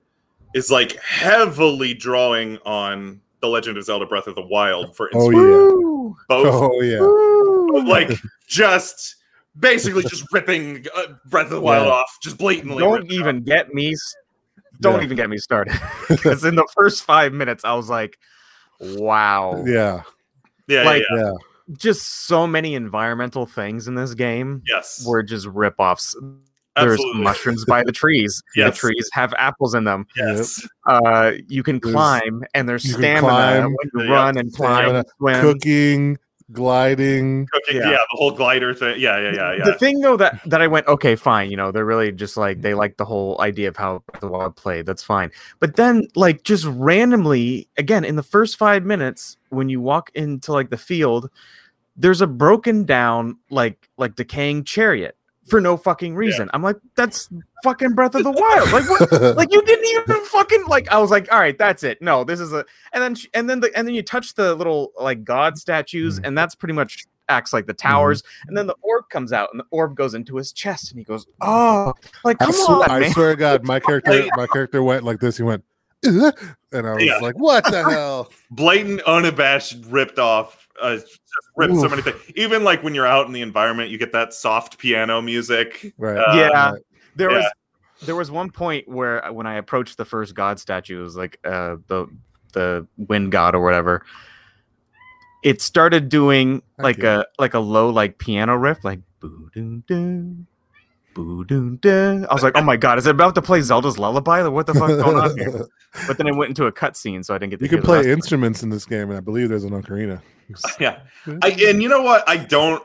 is 0.54 0.70
like 0.70 0.92
heavily 1.00 1.94
drawing 1.94 2.58
on 2.58 3.20
the 3.44 3.48
Legend 3.50 3.76
of 3.78 3.84
Zelda: 3.84 4.06
Breath 4.06 4.26
of 4.26 4.34
the 4.34 4.42
Wild 4.46 4.96
for 4.96 5.10
Oh, 5.14 5.30
yeah. 5.30 6.14
both 6.28 6.46
Oh 6.72 6.80
yeah. 6.80 7.82
like 7.84 8.10
just 8.48 9.16
basically 9.58 10.02
just 10.02 10.24
ripping 10.32 10.86
uh, 10.96 11.08
Breath 11.26 11.46
of 11.46 11.52
the 11.52 11.60
Wild 11.60 11.86
Yeah. 11.86 11.92
off, 11.92 12.16
just 12.22 12.38
blatantly. 12.38 12.78
Don't 12.82 12.92
ripping 12.94 13.10
it 13.10 13.14
even 13.14 13.42
get 13.44 13.72
me. 13.74 13.92
s- 13.92 14.14
Don't 14.80 14.98
Yeah. 14.98 15.04
even 15.04 15.16
get 15.16 15.30
me 15.30 15.38
started. 15.38 15.74
Because 16.08 16.44
in 16.44 16.54
the 16.56 16.66
first 16.74 17.04
five 17.04 17.32
minutes, 17.32 17.64
I 17.64 17.74
was 17.74 17.88
like, 17.88 18.18
"Wow!" 18.80 19.62
Yeah. 19.66 20.02
yeah, 20.66 20.82
like- 20.84 21.02
yeah, 21.10 21.16
yeah. 21.18 21.24
Yeah. 21.24 21.32
Just 21.78 22.26
so 22.26 22.46
many 22.46 22.74
environmental 22.74 23.46
things 23.46 23.88
in 23.88 23.94
this 23.94 24.12
game 24.14 24.62
yes, 24.66 25.02
were 25.06 25.22
just 25.22 25.46
rip-offs. 25.46 26.14
There's 26.76 26.92
absolutely. 26.94 27.22
mushrooms 27.22 27.64
by 27.66 27.84
the 27.84 27.92
trees. 27.92 28.42
Yes. 28.56 28.74
The 28.74 28.78
trees 28.88 29.08
have 29.12 29.32
apples 29.34 29.74
in 29.74 29.84
them. 29.84 30.06
Yes, 30.16 30.66
Uh, 30.86 31.32
you 31.48 31.62
can 31.62 31.78
There's- 31.78 31.92
climb, 31.94 32.44
and 32.54 32.68
there's 32.68 32.84
you 32.84 32.94
can 32.94 33.00
stamina 33.02 33.20
climb, 33.28 33.62
when 33.64 33.90
you 33.94 34.02
yeah, 34.10 34.12
run 34.12 34.36
and 34.38 34.52
climb, 34.52 35.04
stamina. 35.20 35.40
Cooking, 35.40 36.18
gliding. 36.52 37.46
cooking. 37.52 37.76
Yeah. 37.80 37.90
Yeah. 37.90 37.96
the 38.10 38.16
whole 38.18 38.30
glider 38.32 38.74
thing. 38.74 39.00
Yeah, 39.00 39.18
yeah, 39.18 39.32
yeah, 39.34 39.56
yeah. 39.58 39.64
The 39.64 39.74
thing 39.78 40.00
though 40.00 40.16
that 40.16 40.40
that 40.46 40.60
I 40.60 40.66
went 40.66 40.86
okay, 40.88 41.14
fine. 41.16 41.50
You 41.50 41.56
know, 41.56 41.70
they're 41.70 41.84
really 41.84 42.10
just 42.12 42.36
like 42.36 42.60
they 42.60 42.74
like 42.74 42.96
the 42.96 43.04
whole 43.04 43.40
idea 43.40 43.68
of 43.68 43.76
how 43.76 44.02
the 44.20 44.28
Wild 44.28 44.56
played. 44.56 44.84
That's 44.86 45.02
fine. 45.02 45.30
But 45.60 45.76
then, 45.76 46.08
like, 46.16 46.42
just 46.42 46.64
randomly, 46.66 47.68
again, 47.78 48.04
in 48.04 48.16
the 48.16 48.22
first 48.22 48.56
five 48.58 48.84
minutes, 48.84 49.36
when 49.50 49.68
you 49.68 49.80
walk 49.80 50.10
into 50.14 50.52
like 50.52 50.70
the 50.70 50.76
field, 50.76 51.30
there's 51.96 52.20
a 52.20 52.26
broken 52.26 52.84
down, 52.84 53.38
like, 53.50 53.88
like 53.96 54.16
decaying 54.16 54.64
chariot 54.64 55.16
for 55.46 55.60
no 55.60 55.76
fucking 55.76 56.14
reason. 56.14 56.48
I'm 56.54 56.62
like, 56.62 56.76
that's 56.96 57.28
fucking 57.62 57.92
Breath 57.94 58.14
of 58.14 58.24
the 58.24 58.30
Wild. 58.30 58.72
Like, 58.72 58.88
what? 58.88 59.36
like 59.36 59.52
you 59.52 59.62
didn't 59.62 59.84
even 60.10 60.24
fucking 60.26 60.64
like 60.66 60.88
i 60.92 60.98
was 60.98 61.10
like 61.10 61.30
all 61.32 61.38
right 61.38 61.56
that's 61.56 61.82
it 61.84 62.00
no 62.02 62.24
this 62.24 62.40
is 62.40 62.52
a 62.52 62.64
and 62.92 63.02
then 63.02 63.14
sh- 63.14 63.26
and 63.34 63.48
then 63.48 63.60
the 63.60 63.70
and 63.76 63.86
then 63.86 63.94
you 63.94 64.02
touch 64.02 64.34
the 64.34 64.54
little 64.54 64.92
like 65.00 65.22
god 65.24 65.56
statues 65.56 66.18
Mhm. 66.18 66.26
and 66.26 66.38
that's 66.38 66.54
pretty 66.54 66.72
much 66.74 67.04
acts 67.28 67.52
like 67.52 67.66
the 67.66 67.72
towers 67.72 68.22
and 68.48 68.56
then 68.56 68.66
the 68.66 68.74
orb 68.82 69.08
comes 69.10 69.32
out 69.32 69.48
and 69.52 69.60
the 69.60 69.64
orb 69.70 69.94
goes 69.96 70.12
into 70.14 70.36
his 70.36 70.52
chest 70.52 70.90
and 70.90 70.98
he 70.98 71.04
goes 71.04 71.26
oh 71.40 71.94
like 72.24 72.36
I, 72.42 72.46
come 72.46 72.54
swear, 72.54 72.76
on 72.78 72.90
I 72.90 72.98
man. 73.00 73.12
swear 73.12 73.30
to 73.30 73.36
God, 73.36 73.64
my 73.64 73.80
character, 73.86 74.26
my 74.36 74.46
character 74.48 74.82
went 74.82 75.04
like 75.04 75.20
this. 75.20 75.36
He 75.36 75.42
went, 75.42 75.62
"Ugh," 76.06 76.34
and 76.72 76.86
I 76.86 76.94
was 76.94 77.04
Yeah. 77.04 77.18
like, 77.18 77.38
"What 77.38 77.64
the 77.64 77.82
hell?" 77.88 78.30
Blatant, 78.50 79.02
unabashed, 79.02 79.76
ripped 79.86 80.18
off. 80.18 80.63
Uh, 80.80 80.96
just 80.96 81.20
ripped 81.56 81.74
so 81.76 81.88
many 81.88 82.02
things. 82.02 82.20
Even 82.34 82.64
like 82.64 82.82
when 82.82 82.94
you're 82.94 83.06
out 83.06 83.26
in 83.26 83.32
the 83.32 83.42
environment, 83.42 83.90
you 83.90 83.98
get 83.98 84.12
that 84.12 84.34
soft 84.34 84.78
piano 84.78 85.22
music. 85.22 85.94
Right. 85.98 86.16
Uh, 86.16 86.34
yeah 86.34 86.72
there 87.16 87.30
yeah. 87.30 87.38
was 87.38 87.46
there 88.06 88.16
was 88.16 88.30
one 88.30 88.50
point 88.50 88.88
where 88.88 89.22
when 89.32 89.46
i 89.46 89.54
approached 89.54 89.96
the 89.96 90.04
first 90.04 90.34
god 90.34 90.58
statue 90.58 91.00
it 91.00 91.02
was 91.02 91.16
like 91.16 91.38
uh 91.44 91.76
the 91.86 92.06
the 92.52 92.86
wind 92.96 93.32
god 93.32 93.54
or 93.54 93.62
whatever 93.62 94.04
it 95.42 95.60
started 95.60 96.08
doing 96.08 96.62
I 96.78 96.82
like 96.82 96.96
get 96.96 97.04
a 97.04 97.26
like 97.38 97.54
a 97.54 97.58
low 97.58 97.90
like 97.90 98.18
piano 98.18 98.54
riff 98.56 98.84
like 98.84 99.00
boo 99.20 99.50
doo 99.52 99.60
doo 99.60 99.82
boo 99.86 99.86
doo 99.86 100.36
doo. 100.36 100.46
I 101.16 102.32
was 102.34 102.42
like, 102.42 102.56
oh 102.56 102.62
my 102.62 102.76
god, 102.76 102.98
is 102.98 103.06
it 103.06 103.10
about 103.10 103.34
to 103.36 103.42
play 103.42 103.60
Zelda's 103.60 103.98
lullaby? 103.98 104.42
Like, 104.42 104.52
what 104.52 104.66
the 104.66 104.74
fuck's 104.74 104.96
going 104.96 105.16
on 105.16 105.38
here? 105.38 105.66
But 106.08 106.18
then 106.18 106.26
it 106.26 106.34
went 106.34 106.48
into 106.48 106.66
a 106.66 106.72
cutscene, 106.72 107.24
so 107.24 107.36
I 107.36 107.38
didn't 107.38 107.50
get 107.50 107.58
to 107.60 107.64
you 107.66 107.68
can 107.68 107.80
play 107.80 107.98
rest 107.98 108.08
of 108.08 108.12
instruments 108.14 108.64
in 108.64 108.70
this 108.70 108.84
game, 108.84 109.10
and 109.10 109.16
I 109.16 109.20
believe 109.20 109.48
there's 109.48 109.62
an 109.62 109.70
ocarina. 109.70 110.20
Yeah, 110.80 110.98
I, 111.40 111.50
and 111.68 111.80
you 111.80 111.88
know 111.88 112.02
what? 112.02 112.28
I 112.28 112.36
don't. 112.36 112.82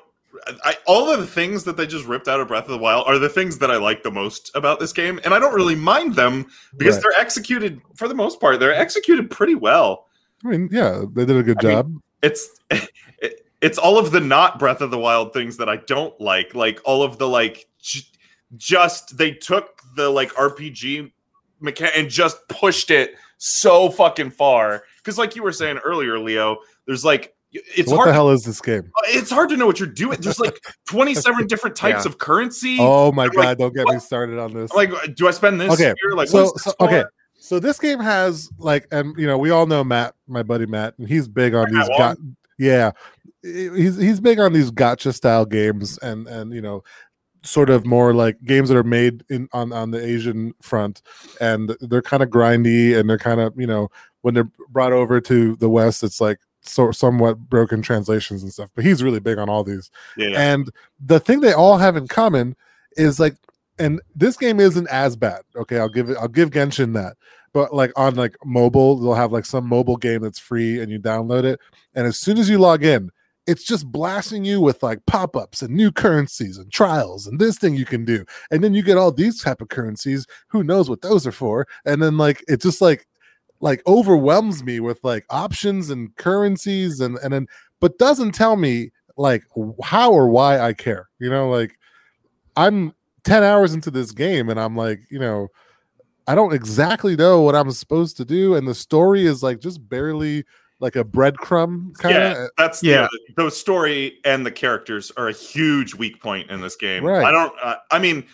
I, 0.64 0.76
all 0.86 1.10
of 1.12 1.20
the 1.20 1.26
things 1.28 1.64
that 1.64 1.76
they 1.76 1.88
just 1.88 2.06
ripped 2.06 2.28
out 2.28 2.40
of 2.40 2.48
Breath 2.48 2.66
of 2.66 2.70
the 2.70 2.78
Wild 2.78 3.08
are 3.08 3.18
the 3.18 3.28
things 3.28 3.58
that 3.58 3.72
I 3.72 3.78
like 3.78 4.04
the 4.04 4.12
most 4.12 4.52
about 4.56 4.80
this 4.80 4.94
game, 4.94 5.20
and 5.26 5.34
I 5.34 5.40
don't 5.40 5.54
really 5.56 5.76
mind 5.76 6.14
them 6.16 6.46
because 6.78 6.96
Right. 6.98 7.04
they're 7.16 7.20
executed 7.22 7.82
for 7.96 8.08
the 8.08 8.14
most 8.14 8.40
part. 8.40 8.60
They're 8.60 8.74
executed 8.76 9.30
pretty 9.32 9.56
well. 9.56 10.06
I 10.46 10.50
mean, 10.50 10.70
yeah, 10.72 11.04
they 11.12 11.26
did 11.26 11.36
a 11.36 11.44
good 11.44 11.58
I 11.62 11.68
mean, 11.68 11.76
job. 11.76 11.94
It's 12.22 12.48
it, 12.70 13.48
it's 13.60 13.78
all 13.80 13.98
of 13.98 14.12
the 14.12 14.22
not 14.22 14.60
Breath 14.60 14.82
of 14.82 14.92
the 14.92 15.00
Wild 15.00 15.34
things 15.34 15.58
that 15.58 15.68
I 15.68 15.78
don't 15.78 16.18
like, 16.22 16.54
like 16.54 16.80
all 16.86 17.02
of 17.04 17.18
the 17.18 17.28
like 17.28 17.68
j- 17.82 18.02
just 18.58 19.18
they 19.18 19.32
took 19.32 19.82
the 19.96 20.10
like 20.10 20.32
RPG 20.34 21.12
mechanic 21.60 21.94
and 21.98 22.10
just 22.10 22.48
pushed 22.48 22.92
it 22.92 23.16
so 23.38 23.90
fucking 23.90 24.32
far. 24.32 24.84
Because 24.98 25.18
like 25.18 25.36
you 25.36 25.44
were 25.44 25.52
saying 25.52 25.78
earlier, 25.80 26.20
Leo, 26.20 26.58
there's 26.86 27.06
like 27.06 27.34
it's 27.52 27.90
what 27.90 27.96
hard. 27.98 28.08
the 28.08 28.12
to 28.12 28.14
hell 28.14 28.30
is 28.30 28.44
this 28.44 28.62
game? 28.62 28.92
Uh, 28.98 29.02
it's 29.08 29.32
hard 29.32 29.50
to 29.50 29.58
know 29.58 29.66
what 29.66 29.80
you're 29.80 29.90
doing. 29.90 30.20
There's 30.22 30.40
like 30.40 30.60
27 30.88 31.48
different 31.48 31.76
types 31.76 32.06
Yeah. 32.06 32.12
of 32.12 32.18
currency. 32.20 32.78
Oh 32.80 33.12
my 33.12 33.26
I'm 33.26 33.30
god! 33.32 33.46
like, 33.46 33.58
don't 33.58 33.76
get 33.76 33.88
me 33.88 34.00
started 34.00 34.38
on 34.40 34.54
this. 34.54 34.72
I'm 34.72 34.78
like, 34.78 34.92
uh, 34.92 35.08
do 35.16 35.28
I 35.28 35.32
spend 35.32 35.60
this 35.60 35.74
Okay, 35.74 35.94
here? 36.04 36.12
Like, 36.16 36.28
so, 36.28 36.44
what's 36.46 36.64
so 36.64 36.70
this 36.80 36.88
okay, 36.88 37.04
so 37.40 37.60
this 37.60 37.80
game 37.80 38.00
has 38.00 38.50
like, 38.60 38.86
and 38.92 39.18
you 39.18 39.26
know, 39.26 39.38
we 39.38 39.50
all 39.50 39.66
know 39.66 39.84
Matt, 39.84 40.14
my 40.28 40.44
buddy 40.44 40.68
Matt, 40.68 40.94
and 41.00 41.08
he's 41.08 41.28
big 41.28 41.56
on 41.56 41.72
these. 41.74 41.88
Wong? 41.90 41.98
God, 41.98 42.18
Yeah, 42.60 42.92
he's 43.42 43.98
he's 43.98 44.20
big 44.20 44.40
on 44.40 44.54
these 44.54 44.70
gacha 44.70 45.12
style 45.14 45.46
games, 45.46 45.98
and 46.00 46.28
and 46.28 46.54
you 46.54 46.62
know, 46.62 46.84
sort 47.44 47.70
of 47.70 47.86
more 47.86 48.14
like 48.14 48.38
games 48.44 48.70
that 48.70 48.78
are 48.78 48.84
made 48.84 49.24
in 49.30 49.48
on 49.54 49.72
on 49.72 49.92
the 49.92 50.04
Asian 50.04 50.54
front, 50.62 51.02
and 51.40 51.76
they're 51.82 52.02
kind 52.02 52.24
of 52.24 52.30
grindy, 52.30 52.98
and 52.98 53.10
they're 53.10 53.18
kind 53.18 53.40
of 53.40 53.60
you 53.60 53.68
know 53.68 53.90
when 54.22 54.34
they're 54.34 54.50
brought 54.70 54.94
over 54.94 55.22
to 55.22 55.56
the 55.58 55.70
West, 55.70 56.04
it's 56.04 56.20
like 56.20 56.40
so 56.62 56.92
somewhat 56.92 57.38
broken 57.38 57.82
translations 57.82 58.44
and 58.44 58.52
stuff. 58.52 58.70
But 58.76 58.86
he's 58.86 59.04
really 59.04 59.20
big 59.20 59.38
on 59.38 59.50
all 59.50 59.64
these, 59.64 59.90
Yeah, 60.18 60.40
and 60.40 60.70
the 61.04 61.20
thing 61.20 61.40
they 61.40 61.54
all 61.54 61.78
have 61.78 61.96
in 61.96 62.08
common 62.08 62.56
is 62.98 63.20
like, 63.20 63.36
and 63.78 64.02
this 64.16 64.38
game 64.38 64.60
isn't 64.60 64.88
as 64.88 65.16
bad. 65.16 65.42
Okay, 65.56 65.80
I'll 65.80 65.90
give 65.90 66.10
it. 66.10 66.18
I'll 66.18 66.28
give 66.28 66.52
Genshin 66.52 66.94
that. 66.94 67.16
But 67.54 67.74
like 67.74 67.92
on 67.96 68.16
like 68.16 68.36
mobile, 68.46 68.98
they'll 68.98 69.16
have 69.16 69.32
like 69.32 69.46
some 69.46 69.68
mobile 69.68 69.98
game 69.98 70.22
that's 70.22 70.40
free, 70.40 70.82
and 70.82 70.92
you 70.92 71.00
download 71.00 71.46
it, 71.46 71.60
and 71.96 72.06
as 72.06 72.18
soon 72.18 72.38
as 72.38 72.50
you 72.50 72.60
log 72.60 72.84
in, 72.84 73.12
it's 73.50 73.64
just 73.64 73.92
blasting 73.92 74.46
you 74.46 74.62
with 74.62 74.84
like 74.84 75.04
pop-ups 75.08 75.64
and 75.64 75.74
new 75.74 75.92
currencies 75.92 76.60
and 76.60 76.72
trials 76.72 77.26
and 77.26 77.40
this 77.40 77.58
thing 77.58 77.74
you 77.74 77.84
can 77.84 78.06
do, 78.06 78.24
and 78.52 78.64
then 78.64 78.76
you 78.76 78.84
get 78.84 78.96
all 78.98 79.12
these 79.12 79.42
type 79.42 79.60
of 79.60 79.70
currencies. 79.70 80.28
Who 80.50 80.64
knows 80.64 80.88
what 80.88 81.02
those 81.02 81.26
are 81.26 81.32
for? 81.32 81.68
And 81.84 82.00
then 82.00 82.16
like 82.16 82.44
it 82.48 82.62
just 82.62 82.80
like 82.80 83.08
like 83.60 83.82
overwhelms 83.88 84.64
me 84.64 84.80
with 84.80 85.04
like 85.04 85.26
options 85.32 85.90
and 85.90 86.16
currencies 86.16 87.02
and 87.02 87.18
and 87.24 87.34
then 87.34 87.48
but 87.80 87.98
doesn't 87.98 88.34
tell 88.34 88.56
me 88.56 88.92
like 89.18 89.44
how 89.84 90.12
or 90.12 90.30
why 90.30 90.60
I 90.60 90.74
care. 90.74 91.10
You 91.18 91.32
know, 91.32 91.50
like 91.50 91.80
I'm 92.56 92.94
10 93.24 93.44
hours 93.44 93.74
into 93.74 93.90
this 93.90 94.12
game 94.12 94.50
and 94.50 94.60
I'm 94.60 94.78
like, 94.78 95.00
you 95.10 95.18
know, 95.18 95.48
I 96.28 96.36
don't 96.36 96.54
exactly 96.54 97.16
know 97.16 97.42
what 97.42 97.56
I'm 97.56 97.72
supposed 97.72 98.16
to 98.18 98.26
do. 98.26 98.54
And 98.54 98.68
the 98.68 98.76
story 98.76 99.26
is 99.26 99.42
like 99.42 99.60
just 99.60 99.90
barely 99.90 100.46
like 100.80 100.96
a 100.96 101.04
breadcrumb 101.04 101.94
kind 101.98 102.16
of. 102.16 102.22
yeah, 102.34 102.48
that's 102.58 102.82
Yeah. 102.84 103.08
the, 103.36 103.44
the 103.46 103.52
story 103.52 104.20
and 104.26 104.46
the 104.46 104.52
characters 104.52 105.12
are 105.18 105.28
a 105.28 105.34
huge 105.34 105.94
weak 105.96 106.22
point 106.22 106.50
in 106.50 106.62
this 106.62 106.76
game. 106.76 107.04
Right. 107.04 107.24
I 107.26 107.32
don't. 107.32 107.54
Uh, 107.62 107.76
I 107.92 108.00
mean, 108.00 108.26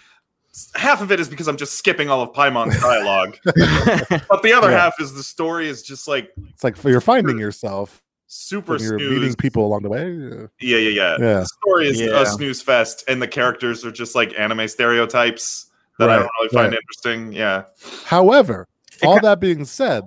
half 0.76 1.02
of 1.02 1.12
it 1.12 1.20
is 1.20 1.28
because 1.28 1.48
I'm 1.48 1.58
just 1.58 1.74
skipping 1.78 2.10
all 2.10 2.22
of 2.22 2.34
Paimon's 2.34 2.80
dialogue, 2.82 3.38
but 3.44 4.44
the 4.44 4.54
other 4.56 4.70
Yeah. 4.72 4.80
half 4.80 5.00
is 5.00 5.14
the 5.14 5.24
story 5.24 5.68
is 5.68 5.82
just 5.84 6.08
like 6.08 6.32
It's 6.54 6.64
like 6.64 6.82
you're 6.84 7.02
finding 7.02 7.38
yourself 7.40 8.02
super 8.28 8.74
you're 8.78 8.98
snooze. 9.00 9.12
meeting 9.20 9.36
people 9.36 9.66
along 9.66 9.84
the 9.84 9.90
way. 9.90 10.12
Yeah. 10.12 10.48
Yeah, 10.60 10.78
yeah, 10.78 10.90
yeah. 10.90 11.12
Yeah. 11.20 11.40
The 11.40 11.46
story 11.46 11.88
is 11.90 12.00
Yeah. 12.02 12.22
a 12.22 12.26
snooze 12.26 12.62
fest, 12.62 13.04
and 13.08 13.22
the 13.22 13.28
characters 13.28 13.84
are 13.86 13.92
just 13.92 14.14
like 14.16 14.38
anime 14.38 14.68
stereotypes 14.68 15.68
that 16.00 16.10
I 16.10 16.18
don't 16.18 16.30
really 16.40 16.50
find 16.50 16.72
right. 16.74 16.80
interesting. 16.80 17.32
Yeah. 17.34 17.64
However, 18.06 18.68
It 19.02 19.06
all 19.06 19.16
ki- 19.20 19.26
that 19.28 19.40
being 19.40 19.64
said, 19.66 20.04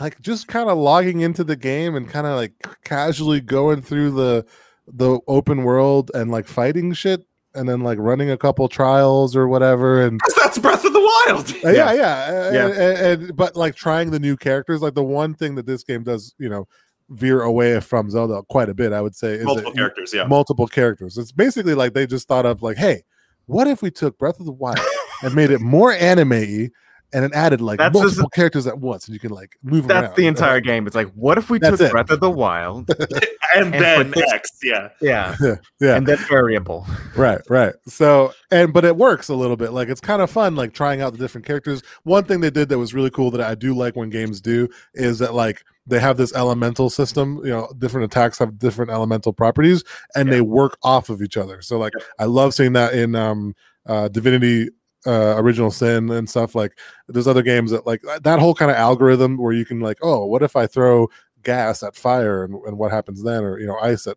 like 0.00 0.20
just 0.20 0.48
kind 0.48 0.68
of 0.68 0.76
logging 0.78 1.20
into 1.20 1.44
the 1.44 1.56
game 1.56 1.94
and 1.94 2.08
kind 2.08 2.26
of 2.26 2.36
like 2.36 2.52
casually 2.84 3.40
going 3.40 3.82
through 3.82 4.10
the 4.12 4.44
the 4.88 5.18
open 5.28 5.62
world 5.64 6.10
and 6.14 6.30
like 6.30 6.46
fighting 6.46 6.92
shit 6.92 7.24
and 7.54 7.68
then 7.68 7.80
like 7.80 7.98
running 7.98 8.30
a 8.30 8.36
couple 8.36 8.68
trials 8.68 9.34
or 9.34 9.48
whatever 9.48 10.02
and 10.04 10.20
That's 10.36 10.58
Breath 10.58 10.84
of 10.84 10.92
the 10.92 11.00
Wild. 11.26 11.50
Uh, 11.64 11.70
yeah, 11.70 11.92
yeah, 11.92 12.52
Yeah. 12.52 12.66
And, 12.66 12.74
and- 12.78 13.22
and- 13.24 13.36
but 13.36 13.56
like 13.56 13.74
trying 13.74 14.10
the 14.10 14.20
new 14.20 14.36
characters, 14.36 14.82
like 14.82 14.94
the 14.94 15.02
one 15.02 15.34
thing 15.34 15.54
that 15.56 15.66
this 15.66 15.82
game 15.82 16.02
does, 16.04 16.34
you 16.38 16.48
know, 16.48 16.68
veer 17.10 17.42
away 17.42 17.80
from 17.80 18.10
Zelda 18.10 18.42
quite 18.48 18.68
a 18.68 18.74
bit, 18.74 18.92
I 18.92 19.00
would 19.00 19.14
say, 19.16 19.34
is 19.34 19.44
Multiple 19.44 19.70
that- 19.72 19.76
characters, 19.78 20.12
yeah. 20.14 20.24
multiple 20.26 20.66
characters. 20.68 21.16
It's 21.18 21.32
basically 21.32 21.74
like 21.74 21.94
they 21.94 22.06
just 22.06 22.28
thought 22.28 22.46
of 22.46 22.62
like, 22.62 22.76
hey, 22.76 23.02
what 23.46 23.66
if 23.66 23.80
we 23.82 23.90
took 23.90 24.18
Breath 24.18 24.38
of 24.40 24.46
the 24.46 24.52
Wild 24.52 24.78
and 25.22 25.34
made 25.34 25.50
it 25.50 25.60
more 25.60 25.92
anime 25.92 26.68
and 27.12 27.22
then 27.22 27.32
added 27.34 27.60
like 27.60 27.78
That's 27.78 27.92
just- 27.92 28.04
multiple 28.16 28.30
characters 28.30 28.66
at 28.66 28.78
once, 28.78 29.06
and 29.06 29.14
you 29.14 29.20
can 29.20 29.30
like 29.30 29.56
move 29.62 29.86
That's 29.88 30.06
around. 30.08 30.16
the 30.16 30.26
entire 30.26 30.60
game. 30.60 30.86
It's 30.86 30.96
like, 30.96 31.10
what 31.12 31.38
if 31.38 31.48
we 31.50 31.58
That's 31.58 31.78
took 31.78 31.88
it. 31.88 31.92
Breath 31.92 32.10
of 32.10 32.20
the 32.20 32.30
Wild? 32.30 32.90
and, 33.54 33.74
and 33.74 33.74
then 33.74 34.12
put 34.12 34.22
this- 34.24 34.32
X, 34.32 34.58
yeah. 34.62 34.88
Yeah. 35.00 35.36
yeah. 35.80 35.96
And 35.96 36.06
then 36.06 36.18
variable. 36.28 36.86
right 37.16 37.40
right 37.48 37.74
so 37.86 38.32
and 38.50 38.72
but 38.74 38.84
it 38.84 38.96
works 38.96 39.28
a 39.28 39.34
little 39.34 39.56
bit 39.56 39.72
like 39.72 39.88
it's 39.88 40.00
kind 40.00 40.20
of 40.20 40.30
fun 40.30 40.54
like 40.54 40.74
trying 40.74 41.00
out 41.00 41.12
the 41.12 41.18
different 41.18 41.46
characters 41.46 41.82
one 42.02 42.24
thing 42.24 42.40
they 42.40 42.50
did 42.50 42.68
that 42.68 42.78
was 42.78 42.92
really 42.92 43.08
cool 43.10 43.30
that 43.30 43.40
i 43.40 43.54
do 43.54 43.74
like 43.74 43.96
when 43.96 44.10
games 44.10 44.40
do 44.40 44.68
is 44.94 45.18
that 45.18 45.32
like 45.32 45.64
they 45.86 45.98
have 45.98 46.18
this 46.18 46.34
elemental 46.34 46.90
system 46.90 47.40
you 47.42 47.50
know 47.50 47.72
different 47.78 48.04
attacks 48.04 48.38
have 48.38 48.58
different 48.58 48.90
elemental 48.90 49.32
properties 49.32 49.82
and 50.14 50.30
they 50.30 50.42
work 50.42 50.76
off 50.82 51.08
of 51.08 51.22
each 51.22 51.36
other 51.38 51.62
so 51.62 51.78
like 51.78 51.92
i 52.18 52.24
love 52.26 52.52
seeing 52.52 52.74
that 52.74 52.92
in 52.92 53.14
um 53.14 53.54
uh 53.86 54.08
divinity 54.08 54.68
uh 55.06 55.34
original 55.36 55.70
sin 55.70 56.10
and 56.10 56.28
stuff 56.28 56.54
like 56.54 56.78
there's 57.08 57.28
other 57.28 57.42
games 57.42 57.70
that 57.70 57.86
like 57.86 58.02
that 58.22 58.38
whole 58.38 58.54
kind 58.54 58.70
of 58.70 58.76
algorithm 58.76 59.36
where 59.36 59.52
you 59.52 59.64
can 59.64 59.80
like 59.80 59.98
oh 60.02 60.24
what 60.24 60.42
if 60.42 60.56
i 60.56 60.66
throw 60.66 61.08
gas 61.42 61.82
at 61.82 61.94
fire 61.94 62.44
and, 62.44 62.54
and 62.66 62.76
what 62.76 62.90
happens 62.90 63.22
then 63.22 63.44
or 63.44 63.58
you 63.58 63.66
know 63.66 63.78
ice 63.78 64.06
at 64.06 64.16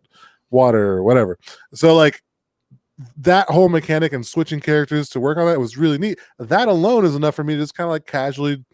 water 0.50 0.92
or 0.92 1.02
whatever 1.02 1.38
so 1.72 1.94
like 1.94 2.22
that 3.16 3.48
whole 3.48 3.68
mechanic 3.68 4.12
and 4.12 4.26
switching 4.26 4.60
characters 4.60 5.08
to 5.10 5.20
work 5.20 5.38
on 5.38 5.46
that 5.46 5.60
was 5.60 5.76
really 5.76 5.98
neat. 5.98 6.18
That 6.38 6.68
alone 6.68 7.04
is 7.04 7.14
enough 7.14 7.34
for 7.34 7.44
me 7.44 7.54
to 7.54 7.60
just 7.60 7.74
kind 7.74 7.86
of 7.86 7.92
like 7.92 8.06
casually 8.06 8.64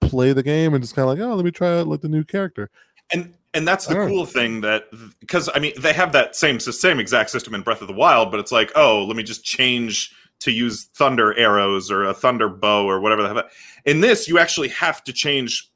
play 0.00 0.32
the 0.32 0.42
game 0.42 0.74
and 0.74 0.82
just 0.82 0.94
kind 0.94 1.08
of 1.08 1.16
like, 1.16 1.26
oh, 1.26 1.34
let 1.34 1.44
me 1.44 1.50
try 1.50 1.78
out 1.78 1.86
like 1.86 2.00
the 2.00 2.08
new 2.08 2.24
character. 2.24 2.70
And 3.12 3.34
and 3.54 3.66
that's 3.66 3.86
the 3.86 3.94
I 3.94 3.98
don't 3.98 4.08
know. 4.08 4.14
cool 4.14 4.26
thing 4.26 4.60
that 4.62 4.84
because 5.20 5.48
I 5.54 5.60
mean 5.60 5.72
they 5.80 5.92
have 5.92 6.12
that 6.12 6.36
same 6.36 6.58
same 6.58 6.98
exact 6.98 7.30
system 7.30 7.54
in 7.54 7.62
Breath 7.62 7.80
of 7.80 7.88
the 7.88 7.94
Wild, 7.94 8.30
but 8.30 8.40
it's 8.40 8.52
like, 8.52 8.72
oh, 8.74 9.04
let 9.04 9.16
me 9.16 9.22
just 9.22 9.44
change 9.44 10.12
to 10.40 10.50
use 10.50 10.84
thunder 10.94 11.36
arrows 11.38 11.90
or 11.90 12.04
a 12.04 12.14
thunder 12.14 12.48
bow 12.48 12.86
or 12.88 13.00
whatever 13.00 13.22
the 13.22 13.28
hell. 13.34 13.42
In 13.84 14.00
this, 14.00 14.28
you 14.28 14.38
actually 14.38 14.68
have 14.68 15.02
to 15.04 15.12
change 15.12 15.70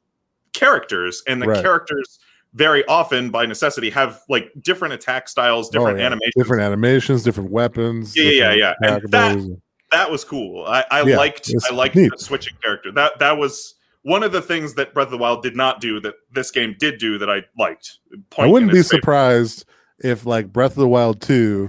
characters, 0.53 1.23
and 1.27 1.41
the 1.41 1.47
Right. 1.47 1.63
characters 1.63 2.19
very 2.55 2.85
often 2.87 3.31
by 3.31 3.47
necessity 3.47 3.91
have 3.91 4.23
like 4.29 4.51
different 4.61 4.93
attack 4.93 5.29
styles, 5.29 5.69
oh, 5.69 5.73
different 5.73 5.99
Oh, 5.99 6.01
yeah. 6.01 6.07
animations. 6.07 6.35
different 6.37 6.63
animations, 6.63 7.23
different 7.23 7.51
weapons. 7.51 8.17
Yeah, 8.17 8.25
yeah, 8.25 8.31
different 8.31 8.59
yeah, 8.59 8.75
yeah. 8.81 8.95
And 8.97 9.13
that, 9.13 9.59
that 9.93 10.11
was 10.11 10.25
cool. 10.25 10.67
I, 10.67 10.85
I 10.91 11.03
Yeah, 11.03 11.17
liked 11.17 11.51
I 11.71 11.73
liked 11.73 11.95
neat. 11.97 12.11
the 12.11 12.19
switching 12.19 12.55
character. 12.63 12.91
That 12.93 13.19
that 13.21 13.39
was 13.39 13.77
one 14.03 14.23
of 14.23 14.33
the 14.33 14.43
things 14.43 14.75
that 14.75 14.95
Breath 14.95 15.07
of 15.07 15.13
the 15.13 15.19
Wild 15.19 15.43
did 15.43 15.55
not 15.57 15.81
do 15.81 16.01
that 16.01 16.15
this 16.33 16.51
game 16.51 16.75
did 16.79 16.99
do 16.99 17.19
that 17.19 17.31
I 17.31 17.43
liked. 17.59 17.99
I 18.39 18.47
wouldn't 18.47 18.73
be 18.73 18.79
its 18.79 18.91
favor. 18.91 19.01
surprised 19.01 19.65
if 20.03 20.27
like 20.27 20.53
Breath 20.53 20.73
of 20.73 20.79
the 20.79 20.89
Wild 20.89 21.21
2 21.21 21.69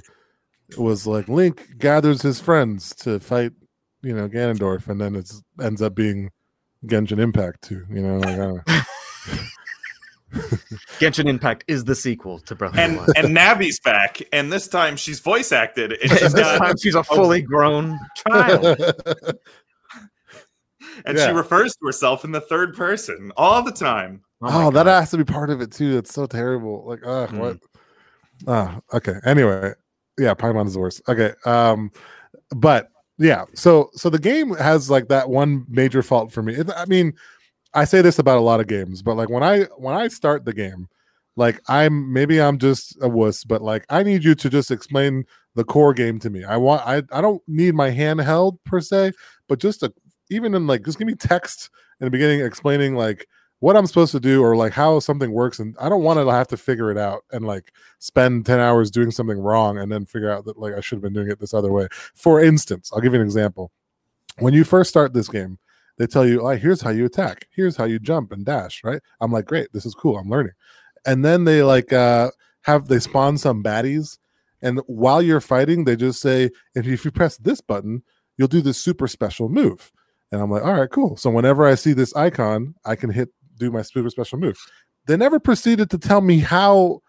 was 0.78 1.06
like 1.08 1.28
Link 1.28 1.78
gathers 1.78 2.22
his 2.22 2.40
friends 2.40 2.94
to 2.98 3.20
fight, 3.20 3.51
you 4.01 4.13
know, 4.13 4.28
Ganondorf, 4.30 4.88
and 4.88 5.00
then 5.01 5.16
it 5.16 5.32
ends 5.62 5.82
up 5.82 5.96
being 5.96 6.32
Genshin 6.86 7.20
Impact 7.20 7.62
too. 7.62 7.86
you 7.90 8.01
know, 8.01 8.18
like, 8.20 8.30
I 8.30 8.38
don't 8.38 8.68
know. 8.68 8.74
Genshin 11.00 11.28
Impact 11.28 11.66
is 11.68 11.84
the 11.84 11.94
sequel 11.96 12.40
to 12.40 12.56
Breath 12.56 12.72
of 12.72 12.75
the 12.78 12.82
and 12.84 12.98
Wild. 12.98 13.10
and 13.18 13.36
Navi's 13.36 13.80
back, 13.82 14.22
and 14.32 14.51
this 14.51 14.68
time 14.68 14.96
she's 14.96 15.20
voice 15.20 15.51
acted, 15.51 15.94
and 15.94 16.10
she's 16.20 16.32
this 16.34 16.58
time 16.58 16.75
she's 16.82 16.96
a 16.96 17.04
fully 17.04 17.42
grown 17.42 18.00
child. 18.28 18.63
and 21.06 21.18
Yeah. 21.18 21.28
she 21.28 21.34
refers 21.34 21.74
to 21.75 21.86
herself 21.86 22.24
in 22.24 22.32
the 22.32 22.40
third 22.42 22.75
person 22.75 23.32
all 23.36 23.62
the 23.62 23.72
time. 23.74 24.22
my 24.40 24.50
Oh, 24.54 24.72
that 24.72 24.86
has 24.88 25.12
to 25.12 25.18
be 25.18 25.25
part 25.25 25.50
of 25.50 25.60
it 25.62 25.72
too. 25.72 25.98
It's 25.98 26.13
so 26.13 26.25
terrible. 26.28 26.86
Like, 26.88 27.06
uh, 27.06 27.28
Mm. 27.28 27.38
what? 27.38 27.58
Ah, 28.48 28.80
okay. 28.94 29.16
Anyway, 29.25 29.74
yeah, 30.18 30.34
Paimon 30.34 30.68
is 30.68 30.74
the 30.74 30.80
worst. 30.80 31.01
Okay. 31.08 31.34
Um, 31.46 31.91
but 32.56 32.89
yeah, 33.18 33.46
so 33.53 33.89
so 33.94 34.10
the 34.10 34.20
game 34.20 34.56
has 34.56 34.89
like 34.89 35.08
that 35.10 35.30
one 35.30 35.65
major 35.70 36.01
fault 36.01 36.32
for 36.32 36.41
me. 36.41 36.56
It, 36.56 36.70
I 36.75 36.86
mean, 36.86 37.13
I 37.74 37.86
say 37.86 38.01
this 38.01 38.20
about 38.20 38.38
a 38.38 38.41
lot 38.41 38.60
of 38.60 38.68
games, 38.68 39.01
but 39.01 39.15
like 39.15 39.30
when 39.30 39.44
I 39.44 39.63
when 39.77 39.96
I 39.96 40.08
start 40.08 40.46
the 40.46 40.53
game, 40.53 40.88
like 41.36 41.62
I'm 41.68 42.12
maybe 42.12 42.41
I'm 42.41 42.58
just 42.58 42.98
a 43.01 43.08
wuss, 43.08 43.44
but 43.44 43.62
like 43.62 43.86
I 43.89 44.03
need 44.03 44.24
you 44.24 44.36
to 44.36 44.50
just 44.50 44.72
explain 44.72 45.25
the 45.56 45.63
core 45.63 45.94
game 45.94 46.20
to 46.20 46.30
me. 46.30 46.44
I 46.44 46.58
want 46.58 46.82
I 46.86 47.03
I 47.12 47.22
don't 47.22 47.41
need 47.48 47.75
my 47.75 47.91
handheld 47.91 48.58
per 48.65 48.82
se, 48.82 49.13
but 49.48 49.60
just 49.60 49.84
a 49.84 49.94
even 50.30 50.53
in 50.56 50.68
like 50.68 50.84
just 50.84 50.98
give 50.98 51.08
me 51.08 51.15
text 51.15 51.70
in 52.00 52.06
the 52.06 52.12
beginning 52.12 52.41
explaining 52.41 52.96
like 52.96 53.27
what 53.62 53.77
I'm 53.77 53.86
supposed 53.86 54.12
to 54.13 54.20
do 54.20 54.44
or 54.44 54.56
like 54.56 54.74
how 54.74 55.00
something 55.00 55.32
works. 55.32 55.60
And 55.60 55.75
I 55.80 55.88
don't 55.88 56.01
want 56.01 56.20
to 56.20 56.30
have 56.32 56.48
to 56.48 56.58
figure 56.58 56.89
it 56.89 56.98
out 56.98 57.22
and 57.32 57.46
like 57.46 57.72
spend 58.00 58.46
10 58.46 58.60
hours 58.60 58.89
doing 58.89 59.12
something 59.12 59.38
wrong 59.38 59.77
and 59.77 59.91
then 59.91 60.03
figure 60.03 60.32
out 60.32 60.46
that 60.46 60.58
like 60.58 60.74
I 60.74 60.82
should 60.82 60.96
have 60.98 61.03
been 61.03 61.13
doing 61.13 61.30
it 61.30 61.39
this 61.39 61.53
other 61.53 61.72
way. 61.72 61.88
For 62.15 62.44
instance, 62.44 62.91
I'll 62.91 63.01
give 63.01 63.13
you 63.13 63.20
an 63.20 63.25
example. 63.25 63.72
When 64.39 64.56
you 64.56 64.63
first 64.63 64.89
start 64.89 65.13
this 65.13 65.27
game, 65.27 65.60
they 65.98 66.08
tell 66.08 66.25
you, 66.25 66.41
like, 66.41 66.60
here's 66.60 66.82
how 66.82 66.89
you 66.89 67.06
attack, 67.06 67.48
here's 67.51 67.75
how 67.75 67.84
you 67.84 68.00
jump 68.00 68.32
and 68.32 68.44
dash, 68.44 68.84
right? 68.84 69.01
I'm 69.20 69.32
like, 69.32 69.46
great, 69.46 69.72
this 69.74 69.86
is 69.86 69.94
cool, 69.94 70.18
I'm 70.18 70.30
learning. 70.30 70.53
And 71.06 71.24
then 71.24 71.44
they 71.44 71.62
like 71.62 71.94
uh 71.94 72.32
have 72.63 72.88
they 72.88 73.00
spawn 73.00 73.38
some 73.38 73.63
baddies, 73.63 74.18
and 74.63 74.80
while 74.88 75.22
you're 75.22 75.41
fighting, 75.41 75.84
they 75.84 75.96
just 75.96 76.20
say, 76.20 76.50
if 76.74 76.88
if 76.88 77.06
you 77.06 77.12
press 77.12 77.38
this 77.38 77.62
button, 77.62 78.01
you'll 78.38 78.48
do 78.48 78.62
this 78.62 78.82
super 78.82 79.08
special 79.08 79.50
move. 79.50 79.91
And 80.32 80.41
I'm 80.41 80.50
like, 80.50 80.63
all 80.63 80.80
right, 80.80 80.89
cool. 80.89 81.18
So 81.18 81.30
whenever 81.30 81.65
I 81.68 81.75
see 81.75 81.94
this 81.94 82.15
icon, 82.15 82.74
I 82.86 82.96
can 82.96 83.12
hit 83.12 83.30
do 83.62 83.72
my 83.72 83.82
super 83.84 84.10
special 84.10 84.39
move. 84.39 84.58
They 85.06 85.15
never 85.15 85.39
proceeded 85.39 85.89
to 85.91 85.98
tell 85.98 86.22
me 86.22 86.39
how 86.39 87.01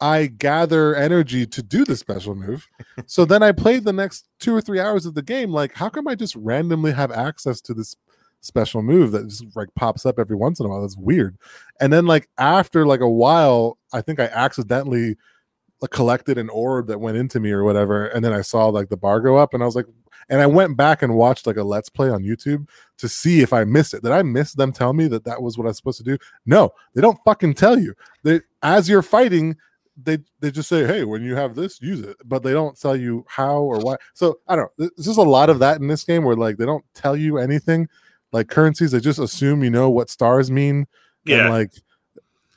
I 0.00 0.26
gather 0.26 0.94
energy 0.94 1.46
to 1.46 1.62
do 1.62 1.84
the 1.84 1.96
special 1.96 2.34
move. 2.34 2.68
so 3.06 3.24
then 3.24 3.42
I 3.42 3.52
played 3.52 3.84
the 3.84 3.92
next 3.92 4.28
two 4.38 4.54
or 4.54 4.60
three 4.60 4.80
hours 4.80 5.06
of 5.06 5.14
the 5.14 5.22
game. 5.22 5.50
Like, 5.50 5.72
how 5.74 5.88
come 5.88 6.06
I 6.06 6.14
just 6.14 6.36
randomly 6.36 6.92
have 6.92 7.10
access 7.10 7.60
to 7.62 7.74
this 7.74 7.96
special 8.40 8.82
move 8.82 9.12
that 9.12 9.28
just 9.28 9.44
like 9.56 9.68
pops 9.74 10.04
up 10.04 10.18
every 10.18 10.36
once 10.36 10.60
in 10.60 10.66
a 10.66 10.68
while? 10.68 10.82
That's 10.82 10.96
weird. 10.96 11.38
And 11.80 11.92
then 11.92 12.06
like 12.06 12.28
after 12.38 12.86
like 12.86 13.00
a 13.00 13.08
while, 13.08 13.78
I 13.92 14.02
think 14.02 14.20
I 14.20 14.26
accidentally 14.26 15.16
like, 15.80 15.90
collected 15.90 16.38
an 16.38 16.50
orb 16.50 16.88
that 16.88 17.00
went 17.00 17.16
into 17.16 17.40
me 17.40 17.50
or 17.50 17.64
whatever, 17.64 18.06
and 18.06 18.24
then 18.24 18.32
I 18.32 18.42
saw 18.42 18.66
like 18.66 18.90
the 18.90 18.96
bar 18.96 19.20
go 19.20 19.36
up, 19.36 19.54
and 19.54 19.62
I 19.62 19.66
was 19.66 19.76
like, 19.76 19.86
and 20.28 20.40
I 20.40 20.46
went 20.46 20.76
back 20.76 21.02
and 21.02 21.14
watched 21.14 21.46
like 21.46 21.56
a 21.56 21.62
let's 21.62 21.88
play 21.88 22.08
on 22.10 22.22
YouTube 22.22 22.68
to 22.98 23.08
see 23.08 23.40
if 23.42 23.52
I 23.52 23.64
missed 23.64 23.94
it. 23.94 24.02
Did 24.02 24.12
I 24.12 24.22
miss 24.22 24.52
them 24.52 24.72
tell 24.72 24.92
me 24.92 25.06
that 25.08 25.24
that 25.24 25.42
was 25.42 25.58
what 25.58 25.64
I 25.66 25.68
was 25.68 25.76
supposed 25.76 25.98
to 25.98 26.04
do? 26.04 26.18
No, 26.46 26.70
they 26.94 27.00
don't 27.00 27.18
fucking 27.24 27.54
tell 27.54 27.78
you. 27.78 27.94
They 28.22 28.40
as 28.62 28.88
you're 28.88 29.02
fighting, 29.02 29.56
they 30.02 30.18
they 30.40 30.50
just 30.50 30.68
say, 30.68 30.86
"Hey, 30.86 31.04
when 31.04 31.22
you 31.22 31.36
have 31.36 31.54
this, 31.54 31.80
use 31.80 32.00
it," 32.00 32.16
but 32.24 32.42
they 32.42 32.52
don't 32.52 32.78
tell 32.78 32.96
you 32.96 33.24
how 33.28 33.58
or 33.58 33.78
why. 33.78 33.96
So 34.12 34.38
I 34.48 34.56
don't 34.56 34.70
know. 34.78 34.88
There's 34.96 35.06
just 35.06 35.18
a 35.18 35.22
lot 35.22 35.50
of 35.50 35.58
that 35.60 35.80
in 35.80 35.86
this 35.88 36.04
game 36.04 36.24
where 36.24 36.36
like 36.36 36.56
they 36.56 36.66
don't 36.66 36.84
tell 36.94 37.16
you 37.16 37.38
anything. 37.38 37.88
Like 38.32 38.48
currencies, 38.48 38.90
they 38.90 39.00
just 39.00 39.20
assume 39.20 39.62
you 39.62 39.70
know 39.70 39.90
what 39.90 40.10
stars 40.10 40.50
mean. 40.50 40.86
Yeah. 41.24 41.42
And 41.42 41.50
like 41.50 41.72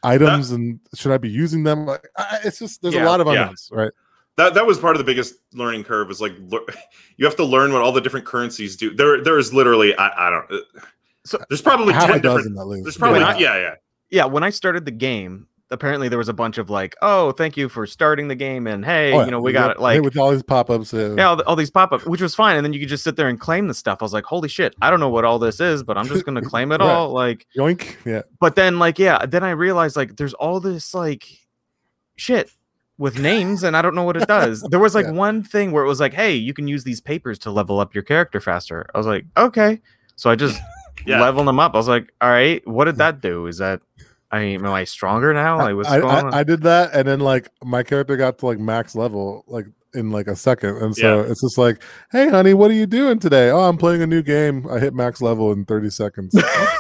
items 0.04 0.52
and 0.52 0.80
should 0.96 1.12
I 1.12 1.18
be 1.18 1.30
using 1.30 1.64
them? 1.64 1.86
Like 1.86 2.08
I, 2.18 2.40
it's 2.44 2.60
just 2.60 2.82
there's 2.82 2.96
Yeah, 2.96 3.04
a 3.04 3.06
lot 3.06 3.22
of 3.22 3.28
yeah. 3.28 3.34
unknowns, 3.34 3.70
right? 3.72 3.92
That 4.38 4.53
that 4.53 4.65
was 4.65 4.79
part 4.79 4.96
of 4.96 5.00
the 5.00 5.03
biggest 5.03 5.36
learning 5.53 5.84
curve 5.84 6.10
is 6.12 6.22
like 6.22 6.34
lear- 6.48 6.62
you 7.17 7.25
have 7.25 7.36
to 7.36 7.44
learn 7.44 7.74
what 7.74 7.82
all 7.82 7.91
the 7.91 8.01
different 8.01 8.25
currencies 8.25 8.75
do 8.77 8.94
there 8.96 9.22
there 9.24 9.38
is 9.38 9.53
literally 9.53 9.96
i, 9.98 10.27
I 10.27 10.29
don't 10.29 10.51
uh, 10.51 10.82
So- 11.25 11.44
there's 11.50 11.62
probably 11.62 11.94
Half 11.94 12.08
10 12.10 12.22
different 12.22 12.58
at 12.60 12.67
least. 12.67 12.84
there's 12.86 12.98
probably 12.98 13.20
Yeah. 13.20 13.25
not 13.25 13.39
yeah 13.39 13.58
yeah 13.60 13.74
yeah, 14.10 14.24
when 14.24 14.41
I 14.41 14.51
started 14.51 14.86
the 14.86 14.91
game, 14.91 15.48
apparently 15.70 16.08
there 16.08 16.17
was 16.17 16.29
a 16.29 16.34
bunch 16.34 16.58
of 16.58 16.70
like, 16.70 16.96
oh, 17.01 17.34
thank 17.34 17.58
you 17.58 17.67
for 17.67 17.86
starting 17.86 18.29
the 18.29 18.36
game, 18.36 18.65
and 18.65 18.86
hey, 18.86 19.12
Oh, 19.12 19.20
yeah. 19.20 19.25
you 19.25 19.32
know, 19.32 19.41
we 19.41 19.51
Yep. 19.51 19.62
got 19.62 19.72
it. 19.72 19.79
Like, 19.82 20.01
with 20.01 20.17
all 20.17 20.32
these 20.32 20.44
pop-ups. 20.44 20.94
Uh, 20.94 21.13
yeah, 21.17 21.27
all, 21.27 21.36
the- 21.36 21.44
all 21.46 21.58
these 21.58 21.70
pop 21.70 21.91
ups, 21.91 22.06
which 22.06 22.22
was 22.22 22.34
fine, 22.34 22.56
and 22.56 22.63
then 22.63 22.72
you 22.72 22.79
could 22.79 22.88
just 22.88 23.03
sit 23.03 23.17
there 23.17 23.27
and 23.27 23.38
claim 23.38 23.67
the 23.67 23.74
stuff. 23.74 23.98
I 24.00 24.06
was 24.06 24.13
like, 24.13 24.24
holy 24.24 24.48
shit, 24.48 24.74
I 24.82 24.89
don't 24.89 25.01
know 25.01 25.10
what 25.10 25.25
all 25.25 25.39
this 25.39 25.60
is, 25.60 25.84
but 25.84 25.98
I'm 25.98 26.08
just 26.08 26.24
gonna 26.24 26.41
claim 26.53 26.72
it 26.72 26.79
Right. 26.79 26.89
all. 26.89 27.10
Like, 27.12 27.46
yoink. 27.58 27.98
Yeah. 28.06 28.22
but 28.39 28.56
then 28.56 28.79
like, 28.79 28.98
yeah, 28.98 29.25
then 29.25 29.44
I 29.44 29.50
realized 29.50 29.98
like, 29.98 30.15
there's 30.15 30.34
all 30.36 30.62
this 30.62 30.94
like 30.94 31.27
shit 32.15 32.50
with 32.98 33.20
names, 33.20 33.63
and 33.63 33.77
I 33.77 33.82
don't 33.82 33.94
know 33.96 34.04
what 34.04 34.18
it 34.18 34.27
does. 34.27 34.62
There 34.72 34.80
was 34.80 34.96
like 35.00 35.06
Yeah. 35.06 35.12
one 35.12 35.44
thing 35.44 35.72
where 35.72 35.84
it 35.84 35.88
was 35.88 36.00
like, 36.00 36.13
hey, 36.13 36.34
you 36.36 36.54
can 36.54 36.68
use 36.68 36.84
these 36.84 37.00
papers 37.01 37.38
to 37.39 37.51
level 37.51 37.80
up 37.80 37.94
your 37.94 38.04
character 38.04 38.39
faster. 38.39 38.86
I 38.94 38.98
was 38.98 39.08
like, 39.08 39.25
okay, 39.38 39.80
so 40.16 40.30
I 40.30 40.36
just 40.36 40.60
Yeah. 41.06 41.22
leveled 41.22 41.48
them 41.48 41.60
up. 41.60 41.74
I 41.75 41.77
was 41.77 41.88
like, 41.88 42.12
all 42.22 42.30
right, 42.30 42.68
what 42.68 42.86
did 42.86 42.98
that 42.98 43.22
do? 43.22 43.46
Is 43.48 43.60
that 43.60 43.82
I 44.32 44.39
mean, 44.39 44.66
am 44.66 44.74
I 44.74 44.84
stronger 44.84 45.34
now? 45.34 45.58
Like, 45.60 45.75
what's 45.75 45.88
I, 45.88 46.00
going 46.01 46.25
on? 46.25 46.34
I, 46.34 46.39
I 46.39 46.44
did 46.44 46.63
that, 46.63 46.94
and 46.94 47.08
then 47.08 47.20
like 47.22 47.50
my 47.63 47.82
character 47.84 48.18
got 48.18 48.39
to 48.39 48.46
like 48.46 48.60
max 48.60 48.94
level, 48.94 49.46
like 49.48 49.68
in 49.94 50.12
like 50.12 50.27
a 50.27 50.36
second, 50.36 50.75
and 50.82 50.94
so 50.94 51.22
it's 51.22 51.39
just 51.42 51.58
like, 51.58 51.82
"Hey, 52.12 52.27
honey, 52.27 52.54
what 52.54 52.70
are 52.70 52.74
you 52.74 52.86
doing 52.88 53.20
today?" 53.20 53.50
Oh, 53.51 53.62
I'm 53.62 53.77
playing 53.77 54.01
a 54.01 54.08
new 54.08 54.22
game. 54.22 54.68
I 54.70 54.80
hit 54.80 54.94
max 54.94 55.22
level 55.22 55.54
in 55.54 55.63
30 55.63 55.89
seconds. 55.92 56.36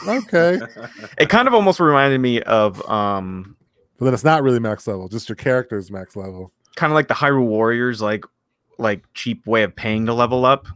okay, 0.05 0.59
it 1.17 1.29
kind 1.29 1.47
of 1.47 1.53
almost 1.53 1.79
reminded 1.79 2.19
me 2.19 2.41
of 2.41 2.81
um 2.89 3.55
but 3.97 4.05
then 4.05 4.13
it's 4.13 4.23
not 4.23 4.43
really 4.43 4.59
max 4.59 4.87
level; 4.87 5.07
just 5.07 5.27
your 5.29 5.35
character's 5.35 5.91
max 5.91 6.15
level. 6.15 6.51
kind 6.75 6.91
of 6.91 6.95
like 6.95 7.07
the 7.07 7.13
Hyrule 7.15 7.45
Warriors, 7.47 8.01
like 8.01 8.23
like 8.77 9.03
cheap 9.15 9.45
way 9.47 9.63
of 9.63 9.75
paying 9.75 10.05
to 10.05 10.13
level 10.13 10.45
up, 10.45 10.67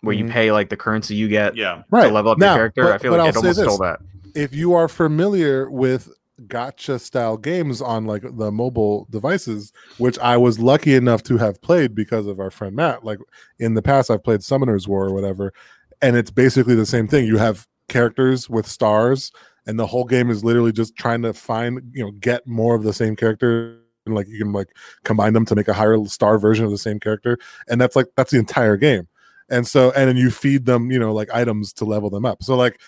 where 0.00 0.14
Mhm. 0.14 0.18
you 0.18 0.24
pay 0.28 0.50
like 0.52 0.68
the 0.70 0.76
currency 0.76 1.14
you 1.14 1.28
get 1.28 1.54
yeah 1.56 1.82
Right 1.90 2.08
to 2.08 2.12
level 2.14 2.32
up 2.32 2.38
now, 2.38 2.56
your 2.56 2.70
character. 2.70 2.82
but- 2.84 2.92
I 2.92 2.98
feel 2.98 3.12
like 3.12 3.20
I'll 3.20 3.26
it 3.28 3.36
almost 3.36 3.56
this. 3.58 3.64
stole 3.66 3.78
that. 3.78 4.00
if 4.34 4.52
you 4.54 4.74
are 4.74 4.88
familiar 4.88 5.70
with 5.70 6.10
gacha 6.48 6.98
style 6.98 7.36
games 7.36 7.80
on 7.80 8.04
like 8.04 8.24
the 8.36 8.50
mobile 8.50 9.06
devices 9.10 9.72
which 9.98 10.18
i 10.18 10.36
was 10.36 10.58
lucky 10.58 10.94
enough 10.96 11.22
to 11.22 11.36
have 11.36 11.60
played 11.62 11.94
because 11.94 12.26
of 12.26 12.40
our 12.40 12.50
friend 12.50 12.74
matt 12.74 13.04
like 13.04 13.18
in 13.60 13.74
the 13.74 13.82
past 13.82 14.10
i've 14.10 14.24
played 14.24 14.40
summoners 14.40 14.88
war 14.88 15.04
or 15.06 15.12
whatever 15.14 15.52
and 16.00 16.16
it's 16.16 16.32
basically 16.32 16.74
the 16.74 16.86
same 16.86 17.06
thing 17.06 17.24
you 17.26 17.36
have 17.36 17.68
characters 17.88 18.50
with 18.50 18.66
stars 18.66 19.30
and 19.66 19.78
the 19.78 19.86
whole 19.86 20.04
game 20.04 20.30
is 20.30 20.44
literally 20.44 20.72
just 20.72 20.96
trying 20.96 21.22
to 21.22 21.32
find 21.32 21.80
you 21.92 22.04
know 22.04 22.10
get 22.12 22.46
more 22.46 22.74
of 22.74 22.82
the 22.82 22.92
same 22.92 23.16
character 23.16 23.78
and 24.06 24.14
like 24.14 24.26
you 24.28 24.38
can 24.38 24.52
like 24.52 24.68
combine 25.04 25.32
them 25.32 25.44
to 25.44 25.54
make 25.54 25.68
a 25.68 25.72
higher 25.72 26.02
star 26.04 26.38
version 26.38 26.64
of 26.64 26.70
the 26.70 26.78
same 26.78 26.98
character 26.98 27.38
and 27.68 27.80
that's 27.80 27.96
like 27.96 28.06
that's 28.16 28.32
the 28.32 28.38
entire 28.38 28.76
game 28.76 29.06
and 29.48 29.66
so 29.66 29.92
and 29.92 30.08
then 30.08 30.16
you 30.16 30.30
feed 30.30 30.66
them 30.66 30.90
you 30.90 30.98
know 30.98 31.12
like 31.12 31.30
items 31.32 31.72
to 31.72 31.84
level 31.84 32.10
them 32.10 32.24
up 32.24 32.42
so 32.42 32.56
like 32.56 32.80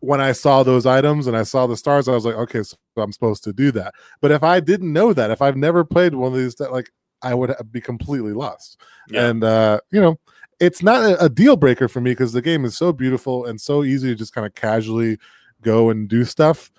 when 0.00 0.20
I 0.20 0.32
saw 0.32 0.62
those 0.62 0.86
items 0.86 1.26
and 1.26 1.36
I 1.36 1.42
saw 1.42 1.66
the 1.66 1.76
stars, 1.76 2.08
I 2.08 2.12
was 2.12 2.24
like, 2.24 2.34
okay, 2.34 2.62
so 2.62 2.76
I'm 2.96 3.12
supposed 3.12 3.44
to 3.44 3.52
do 3.52 3.70
that. 3.72 3.94
But 4.20 4.30
if 4.30 4.42
I 4.42 4.58
didn't 4.58 4.92
know 4.92 5.12
that, 5.12 5.30
if 5.30 5.42
I've 5.42 5.56
never 5.56 5.84
played 5.84 6.14
one 6.14 6.32
of 6.32 6.38
these, 6.38 6.54
that 6.56 6.72
like 6.72 6.90
I 7.22 7.34
would 7.34 7.54
be 7.70 7.80
completely 7.80 8.32
lost. 8.32 8.80
yeah 9.10 9.28
And 9.28 9.44
uh, 9.44 9.80
you 9.92 10.00
know, 10.00 10.18
it's 10.58 10.82
not 10.82 11.02
a, 11.02 11.24
a 11.24 11.28
deal 11.28 11.56
breaker 11.56 11.86
for 11.86 12.00
me 12.00 12.12
because 12.12 12.32
the 12.32 12.42
game 12.42 12.64
is 12.64 12.76
so 12.76 12.92
beautiful 12.92 13.44
and 13.44 13.60
so 13.60 13.84
easy 13.84 14.08
to 14.08 14.14
just 14.14 14.34
kind 14.34 14.46
of 14.46 14.54
casually 14.54 15.18
go 15.62 15.90
and 15.90 16.08
do 16.08 16.24
stuff 16.24 16.70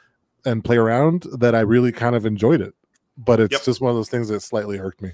and 0.46 0.64
play 0.64 0.78
around 0.78 1.26
that 1.40 1.54
I 1.56 1.60
really 1.62 1.92
kind 1.92 2.16
of 2.16 2.26
enjoyed 2.26 2.62
it. 2.62 2.74
But 3.18 3.40
it's 3.40 3.52
Yep. 3.54 3.64
just 3.64 3.82
one 3.82 3.90
of 3.92 3.96
those 3.96 4.10
things 4.10 4.30
that 4.30 4.42
slightly 4.42 4.80
irked 4.80 5.02
me. 5.02 5.12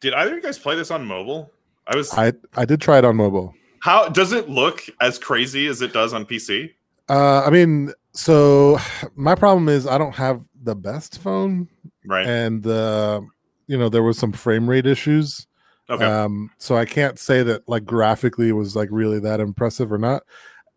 did 0.00 0.14
either 0.14 0.30
of 0.30 0.36
you 0.36 0.42
guys 0.42 0.58
play 0.58 0.76
this 0.76 0.90
on 0.90 1.04
mobile 1.04 1.50
i 1.86 1.96
was 1.96 2.12
I 2.12 2.32
I 2.56 2.64
did 2.64 2.80
try 2.80 2.98
it 2.98 3.04
on 3.04 3.16
mobile. 3.16 3.54
how 3.80 4.08
does 4.08 4.32
it 4.32 4.48
look 4.48 4.82
as 5.00 5.18
crazy 5.18 5.66
as 5.66 5.80
it 5.82 5.92
does 5.92 6.12
on 6.12 6.24
pc 6.26 6.70
Uh, 7.08 7.42
I 7.44 7.50
mean, 7.50 7.92
so 8.12 8.78
my 9.16 9.34
problem 9.34 9.68
is 9.68 9.86
I 9.86 9.98
don't 9.98 10.14
have 10.14 10.44
the 10.62 10.74
best 10.76 11.18
phone, 11.20 11.68
right 12.06 12.26
and 12.26 12.64
uh, 12.66 13.20
you 13.66 13.76
know 13.78 13.88
there 13.88 14.02
was 14.04 14.18
some 14.18 14.32
frame 14.32 14.68
rate 14.70 14.86
issues. 14.86 15.46
okay 15.90 16.04
Um, 16.04 16.50
so 16.58 16.76
I 16.76 16.84
can't 16.84 17.18
say 17.18 17.42
that 17.42 17.68
like 17.68 17.84
graphically 17.84 18.48
it 18.48 18.52
was 18.52 18.76
like 18.76 18.88
really 18.92 19.18
that 19.20 19.40
impressive 19.40 19.92
or 19.92 19.98
not. 19.98 20.22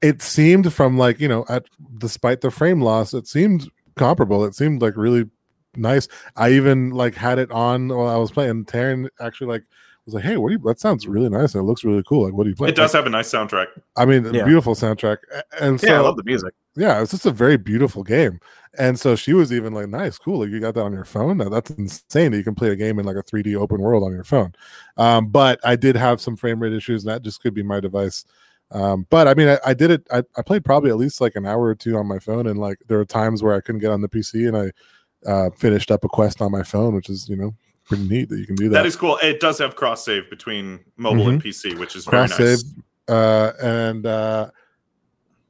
It 0.01 0.21
seemed 0.21 0.71
from 0.73 0.97
like 0.97 1.19
you 1.19 1.27
know, 1.27 1.45
at 1.49 1.65
despite 1.97 2.41
the 2.41 2.51
frame 2.51 2.81
loss, 2.81 3.13
it 3.13 3.27
seemed 3.27 3.69
comparable. 3.95 4.45
It 4.45 4.55
seemed 4.55 4.81
like 4.81 4.95
really 4.97 5.29
nice. 5.75 6.08
I 6.36 6.51
even 6.51 6.91
like 6.91 7.15
had 7.15 7.39
it 7.39 7.51
on 7.51 7.88
while 7.89 8.08
I 8.08 8.17
was 8.17 8.31
playing. 8.31 8.65
Taryn 8.65 9.10
actually 9.19 9.47
like 9.47 9.63
was 10.05 10.13
like, 10.13 10.23
"Hey, 10.23 10.38
what 10.38 10.49
do 10.49 10.53
you? 10.55 10.60
That 10.65 10.79
sounds 10.79 11.08
really 11.08 11.29
nice 11.29 11.55
and 11.55 11.63
it 11.63 11.65
looks 11.65 11.84
really 11.84 12.03
cool. 12.03 12.25
Like, 12.25 12.34
what 12.34 12.43
do 12.43 12.49
you 12.49 12.55
play?" 12.55 12.69
it 12.69 12.75
does 12.75 12.93
have 12.93 13.08
a 13.08 13.10
nice 13.10 13.31
soundtrack 13.31 13.67
I 13.97 14.05
mean, 14.05 14.25
a 14.25 14.31
Yeah. 14.34 14.43
beautiful 14.45 14.75
soundtrack, 14.75 15.17
and 15.60 15.79
so 15.79 15.88
yeah, 15.88 15.97
I 15.97 16.01
love 16.01 16.17
the 16.17 16.23
music. 16.23 16.53
yeah, 16.75 17.01
it's 17.01 17.12
just 17.12 17.25
a 17.25 17.31
very 17.31 17.58
beautiful 17.58 18.03
game. 18.03 18.39
And 18.77 18.99
so 18.99 19.15
she 19.15 19.31
was 19.34 19.53
even 19.53 19.73
like, 19.73 19.88
nice, 19.88 20.17
cool. 20.17 20.39
Like 20.41 20.49
you 20.49 20.60
got 20.60 20.73
that 20.73 20.84
on 20.84 20.91
your 20.91 21.05
phone. 21.05 21.38
Now, 21.38 21.47
that's 21.47 21.71
insane 21.71 22.31
that 22.34 22.38
you 22.38 22.43
can 22.43 22.55
play 22.55 22.69
a 22.71 22.75
game 22.75 22.99
in 22.99 23.05
like 23.05 23.15
a 23.15 23.23
3D 23.23 23.55
open 23.55 23.79
world 23.79 24.03
on 24.03 24.12
your 24.12 24.25
phone. 24.25 24.53
Um, 24.97 25.29
but 25.29 25.62
I 25.63 25.77
did 25.77 25.95
have 25.95 26.19
some 26.19 26.36
frame 26.36 26.60
rate 26.62 26.73
issues, 26.73 27.05
and 27.05 27.13
that 27.13 27.21
just 27.21 27.41
could 27.41 27.53
be 27.53 27.63
my 27.63 27.79
device. 27.79 28.25
Um, 28.71 29.06
but 29.10 29.28
I 29.28 29.34
mean, 29.36 29.47
I, 29.47 29.60
I 29.65 29.73
did 29.73 29.91
it. 29.91 30.08
I, 30.12 30.23
I 30.38 30.41
played 30.41 30.65
probably 30.65 30.89
at 30.89 30.97
least 30.97 31.21
like 31.21 31.36
an 31.36 31.45
hour 31.45 31.63
or 31.63 31.75
two 31.75 31.97
on 31.97 32.08
my 32.08 32.19
phone, 32.19 32.47
and 32.47 32.60
like 32.60 32.80
there 32.88 32.97
were 32.97 33.06
times 33.06 33.43
where 33.43 33.56
I 33.56 33.62
couldn't 33.62 33.82
get 33.82 33.91
on 33.91 34.01
the 34.01 34.10
PC, 34.10 34.47
and 34.47 34.58
I 34.58 35.30
uh, 35.30 35.49
finished 35.58 35.91
up 35.91 36.04
a 36.04 36.08
quest 36.10 36.41
on 36.41 36.51
my 36.51 36.63
phone, 36.63 36.95
which 36.95 37.10
is 37.10 37.30
you 37.30 37.36
know 37.36 37.54
pretty 37.86 38.08
neat 38.08 38.30
that 38.30 38.39
you 38.39 38.47
can 38.47 38.56
do 38.56 38.67
that. 38.67 38.80
that 38.80 38.86
is 38.88 38.95
cool 38.95 39.17
it 39.21 39.39
does 39.39 39.60
have 39.60 39.75
cross 39.75 40.04
save 40.04 40.28
between 40.32 40.80
mobile 40.97 41.30
and 41.30 41.39
pc 41.43 41.78
which 41.78 41.95
is 41.95 42.04
cross 42.06 42.36
very 42.36 42.56
save 42.56 42.65
nice 43.08 43.15
uh 43.15 43.51
and 43.62 44.08
uh 44.08 44.49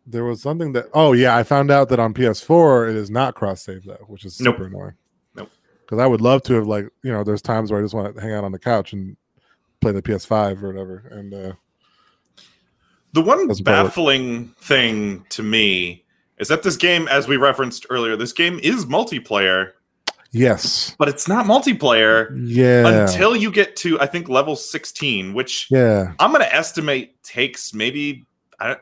there 0.06 0.25
was 0.25 0.41
something 0.41 0.73
that 0.73 0.86
oh 0.93 1.13
yeah 1.13 1.38
i 1.38 1.43
found 1.43 1.71
out 1.71 1.88
that 1.88 1.97
on 1.97 2.13
ps4 2.13 2.89
it 2.89 2.95
is 2.97 3.10
not 3.10 3.36
cross 3.36 3.62
save 3.62 3.86
though 3.86 4.04
which 4.08 4.25
is 4.25 4.38
Nope. 4.41 4.56
super 4.56 4.67
annoying 4.67 4.95
Nope. 5.34 5.49
because 5.86 5.97
i 5.99 6.06
would 6.06 6.19
love 6.19 6.43
to 6.43 6.56
have 6.56 6.67
like 6.67 6.89
you 7.04 7.12
know 7.13 7.23
there's 7.23 7.41
times 7.41 7.71
where 7.71 7.80
i 7.80 7.84
just 7.84 7.93
want 7.93 8.13
to 8.13 8.21
hang 8.21 8.34
out 8.34 8.43
on 8.43 8.51
the 8.51 8.60
couch 8.60 8.91
and 8.91 9.15
play 9.80 9.93
the 9.93 10.01
ps5 10.01 10.62
or 10.62 10.67
whatever 10.73 11.08
and 11.12 11.34
uh 11.34 11.54
The 13.15 13.21
one 13.21 13.47
Doesn't 13.47 13.63
baffling 13.63 14.49
thing 14.60 15.25
to 15.30 15.41
me 15.41 16.04
is 16.38 16.49
that 16.49 16.63
this 16.63 16.75
game, 16.75 17.08
as 17.08 17.30
we 17.30 17.38
referenced 17.38 17.86
earlier, 17.89 18.17
this 18.17 18.34
game 18.34 18.60
is 18.62 18.86
multiplayer, 18.88 19.71
yes. 20.32 20.93
but 20.99 21.08
it's 21.08 21.25
not 21.25 21.45
multiplayer 21.45 22.38
yeah. 22.45 23.04
until 23.04 23.34
you 23.34 23.51
get 23.51 23.78
to, 23.78 23.97
I 24.01 24.06
think, 24.06 24.28
level 24.28 24.58
16, 24.58 25.34
which 25.34 25.67
yeah. 25.71 26.12
I'm 26.19 26.32
going 26.32 26.43
to 26.43 26.54
estimate 26.54 27.23
takes 27.23 27.73
maybe 27.73 28.25
I, 28.60 28.75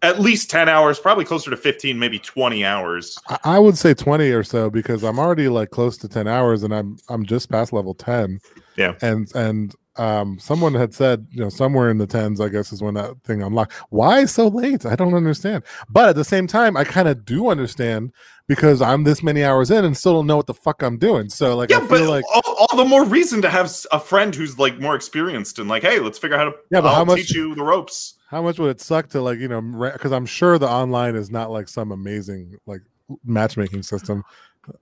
at 0.00 0.18
least 0.18 0.48
10 0.48 0.70
hours, 0.70 0.98
probably 0.98 1.26
closer 1.26 1.50
to 1.50 1.58
15, 1.58 1.98
maybe 1.98 2.18
20 2.18 2.64
hours. 2.64 3.18
I, 3.28 3.38
I 3.44 3.58
would 3.58 3.76
say 3.76 3.92
20 3.92 4.30
or 4.30 4.42
so 4.42 4.70
because 4.70 5.04
i'm 5.04 5.18
already 5.18 5.50
like 5.50 5.68
close 5.68 5.98
to 5.98 6.08
10 6.08 6.26
hours 6.26 6.62
and 6.62 6.74
i'm 6.74 6.96
i'm 7.10 7.26
just 7.26 7.50
past 7.50 7.72
level 7.72 7.92
10 7.92 8.40
Yeah. 8.76 8.94
and 9.02 9.30
and 9.34 9.74
um 9.96 10.38
someone 10.38 10.72
had 10.74 10.94
said 10.94 11.26
you 11.30 11.40
know 11.42 11.48
somewhere 11.48 11.90
in 11.90 11.98
the 11.98 12.06
tens 12.06 12.40
i 12.40 12.48
guess 12.48 12.72
is 12.72 12.80
when 12.80 12.94
that 12.94 13.12
thing 13.24 13.42
unlocked. 13.42 13.72
Why 13.90 14.24
so 14.24 14.46
late? 14.46 14.86
I 14.86 14.94
don't 14.94 15.14
understand. 15.14 15.64
But 15.88 16.10
at 16.10 16.14
the 16.16 16.24
same 16.24 16.46
time 16.46 16.76
i 16.76 16.84
kind 16.84 17.08
of 17.08 17.24
do 17.24 17.48
understand 17.48 18.12
because 18.46 18.80
i'm 18.80 19.02
this 19.02 19.20
many 19.22 19.42
hours 19.42 19.68
in 19.70 19.84
and 19.84 19.96
still 19.96 20.12
don't 20.14 20.28
know 20.28 20.36
what 20.36 20.46
the 20.46 20.54
fuck 20.54 20.82
i'm 20.82 20.96
doing. 20.96 21.28
So 21.28 21.56
like 21.56 21.70
Yeah, 21.70 21.78
i 21.78 21.86
but 21.88 22.02
like 22.08 22.24
all, 22.32 22.42
all 22.70 22.76
the 22.76 22.84
more 22.84 23.04
reason 23.04 23.42
to 23.42 23.50
have 23.50 23.68
a 23.90 23.98
friend 23.98 24.32
who's 24.34 24.58
like 24.60 24.78
more 24.78 24.94
experienced 24.94 25.58
and 25.58 25.68
like, 25.68 25.82
hey, 25.82 25.98
let's 25.98 26.18
figure 26.18 26.36
out 26.36 26.44
how 26.44 26.50
to 26.50 26.56
Yeah, 26.70 26.80
but 26.82 26.88
I'll 26.90 26.94
how 26.94 27.04
much- 27.04 27.16
teach 27.22 27.34
you 27.34 27.54
the 27.56 27.64
ropes. 27.64 28.14
how 28.28 28.42
much 28.42 28.58
would 28.60 28.70
it 28.70 28.80
suck 28.80 29.08
to 29.10 29.20
like 29.20 29.40
you 29.40 29.48
know 29.48 29.60
because 29.92 30.12
i'm 30.12 30.26
sure 30.26 30.56
the 30.56 30.68
online 30.68 31.16
is 31.16 31.30
not 31.32 31.50
like 31.50 31.66
some 31.68 31.90
amazing 31.90 32.54
like 32.66 32.82
matchmaking 33.24 33.82
system. 33.82 34.22
Uh, 34.68 34.72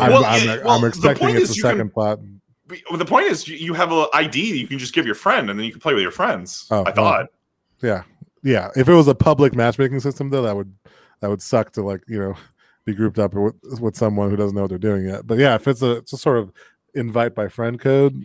i'm, 0.00 0.12
I'm, 0.24 0.44
yeah, 0.46 0.52
I'm 0.54 0.64
well, 0.64 0.80
the 0.80 0.86
expecting 0.86 1.30
it's 1.30 1.50
a 1.50 1.54
you 1.54 1.62
can- 1.62 1.70
second 1.72 1.90
plot 1.92 2.20
the 2.68 3.04
point 3.04 3.26
is, 3.26 3.46
you- 3.48 3.74
have 3.74 3.92
an 3.92 4.06
ID 4.12 4.58
you 4.58 4.66
can 4.66 4.78
just 4.78 4.94
give 4.94 5.06
your 5.06 5.14
friend, 5.14 5.50
and 5.50 5.58
then 5.58 5.64
you 5.66 5.72
can 5.72 5.80
play 5.80 5.94
with 5.94 6.02
your 6.02 6.10
friends. 6.12 6.66
Oh, 6.70 6.84
I 6.86 6.92
thought. 6.92 7.26
yeah 7.82 8.02
yeah 8.42 8.70
if 8.76 8.88
it 8.88 8.94
was 8.94 9.08
a 9.08 9.14
public 9.14 9.54
matchmaking 9.54 9.98
system 10.00 10.30
though 10.30 10.42
that 10.42 10.54
would 10.56 10.72
that 11.20 11.28
would 11.30 11.42
suck 11.42 11.72
to 11.72 11.82
like 11.82 12.02
you 12.06 12.18
know 12.18 12.34
be 12.84 12.94
grouped 12.94 13.18
up 13.18 13.34
with, 13.34 13.54
with 13.80 13.96
someone 13.96 14.30
who 14.30 14.36
doesn't 14.36 14.54
know 14.54 14.62
what 14.62 14.68
they're 14.70 14.78
doing 14.78 15.06
yet. 15.06 15.26
But 15.26 15.38
yeah, 15.38 15.56
if 15.56 15.66
it's 15.66 15.82
a 15.82 15.92
it's 15.96 16.12
a 16.12 16.16
sort 16.18 16.38
of 16.38 16.52
invite 16.94 17.34
by 17.34 17.48
friend 17.48 17.78
code, 17.80 18.24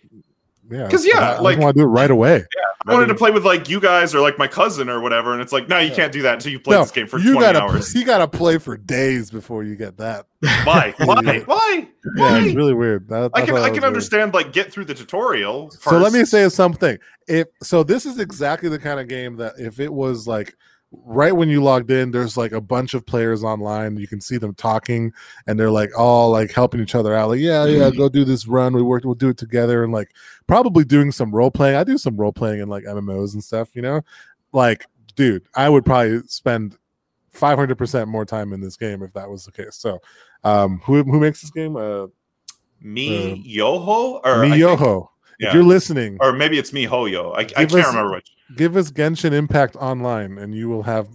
yeah, 0.72 0.88
'Cause, 0.90 1.06
yeah, 1.06 1.20
I, 1.20 1.34
I 1.34 1.40
like- 1.40 1.60
want 1.60 1.76
to 1.76 1.82
do 1.82 1.86
it 1.86 1.90
right 1.92 2.10
away. 2.12 2.46
I 2.88 2.94
wanted 2.94 3.08
to 3.08 3.16
play 3.16 3.30
with 3.30 3.46
like 3.46 3.70
you 3.70 3.80
guys 3.80 4.16
or 4.16 4.22
like 4.22 4.40
my 4.40 4.48
cousin 4.48 4.90
or 4.90 5.00
whatever, 5.02 5.34
and 5.34 5.42
it's 5.42 5.52
like, 5.54 5.70
no, 5.70 5.78
you 5.78 5.90
Yeah. 5.90 5.96
can't 5.96 6.12
do 6.12 6.24
that 6.24 6.34
until 6.36 6.52
you 6.52 6.60
play 6.60 6.76
No, 6.78 6.82
this 6.82 6.90
game 6.90 7.06
for 7.06 7.20
you 7.20 7.34
20 7.34 7.46
gotta 7.46 7.62
hours. 7.62 7.94
you 7.94 8.04
gotta 8.04 8.28
play 8.28 8.58
for 8.58 8.76
days 8.76 9.30
before 9.30 9.64
you 9.64 9.76
get 9.76 9.98
that. 9.98 10.26
Why? 10.64 10.96
Why? 10.98 11.22
Yeah. 11.24 11.40
Why? 11.46 11.88
Yeah, 12.18 12.38
it's 12.44 12.56
really 12.56 12.74
weird. 12.74 13.08
That- 13.10 13.30
I 13.36 13.42
can 13.42 13.52
I 13.52 13.54
was 13.54 13.64
can 13.66 13.74
weird. 13.74 13.84
understand 13.84 14.34
like 14.34 14.52
get 14.52 14.72
through 14.74 14.86
the 14.86 14.96
tutorial. 14.96 15.70
First. 15.70 15.84
So 15.84 15.98
let 16.00 16.12
me 16.12 16.26
say 16.26 16.50
something. 16.50 16.98
If 17.28 17.50
so, 17.62 17.84
this 17.84 18.08
is 18.08 18.18
exactly 18.18 18.68
the 18.68 18.80
kind 18.80 19.00
of 19.00 19.08
game 19.08 19.36
that 19.38 19.54
if 19.60 19.80
it 19.80 19.94
was 19.94 20.28
like 20.28 20.56
right 20.92 21.32
when 21.36 21.50
you 21.50 21.64
logged 21.64 21.90
in, 21.92 22.12
there's 22.12 22.36
like 22.38 22.52
a 22.52 22.62
bunch 22.62 22.94
of 22.94 23.06
players 23.06 23.44
online. 23.44 23.98
You 23.98 24.08
can 24.08 24.20
see 24.22 24.38
them 24.38 24.54
talking, 24.54 25.14
and 25.48 25.60
they're 25.60 25.72
like 25.72 25.98
all 25.98 26.32
like 26.32 26.52
helping 26.52 26.82
each 26.82 26.96
other 26.96 27.16
out. 27.16 27.30
Like, 27.30 27.40
yeah, 27.40 27.66
yeah, 27.66 27.84
Mm-hmm. 27.90 27.98
go 27.98 28.10
do 28.10 28.24
this 28.26 28.48
run. 28.48 28.74
We 28.74 28.82
work. 28.82 29.04
We'll 29.06 29.16
do 29.16 29.30
it 29.30 29.38
together, 29.38 29.84
and 29.84 29.94
like 29.94 30.12
probably 30.48 30.84
doing 30.84 31.12
some 31.12 31.32
role 31.34 31.52
playing. 31.52 31.76
I 31.78 31.84
do 31.84 31.98
some 31.98 32.18
role 32.18 32.34
playing 32.34 32.60
in 32.62 32.68
like 32.70 32.84
MMOs 32.84 33.34
and 33.34 33.44
stuff. 33.44 33.70
You 33.76 33.82
know, 33.84 34.02
like 34.52 34.86
dude, 35.16 35.44
I 35.56 35.70
would 35.70 35.86
probably 35.86 36.22
spend. 36.28 36.78
500% 37.34 38.10
more 38.10 38.26
time 38.26 38.52
in 38.52 38.60
this 38.60 38.76
game 38.76 39.02
if 39.02 39.14
that 39.14 39.30
was 39.30 39.46
the 39.46 39.54
case. 39.54 39.78
So, 39.78 40.02
um, 40.44 40.80
who 40.84 41.02
who 41.04 41.18
makes 41.18 41.40
this 41.40 41.50
game? 41.50 41.78
Uh, 41.78 42.08
me 42.82 43.32
um, 43.32 43.42
Yoho 43.46 44.20
or 44.26 44.42
think- 44.42 44.56
Miyoho. 44.56 45.08
Yeah. 45.42 45.48
If 45.50 45.54
you're 45.56 45.64
listening, 45.64 46.18
or 46.22 46.32
maybe 46.34 46.58
it's 46.60 46.72
miHoYo. 46.72 47.34
I, 47.36 47.40
I 47.40 47.44
Give 47.44 47.56
can't 47.56 47.74
us- 47.74 47.88
remember 47.88 48.12
which. 48.12 48.28
give 48.56 48.78
us 48.78 48.92
Genshin 48.92 49.32
Impact 49.34 49.76
Online, 49.76 50.38
and 50.38 50.54
you 50.56 50.70
will 50.70 50.84
have 50.84 51.08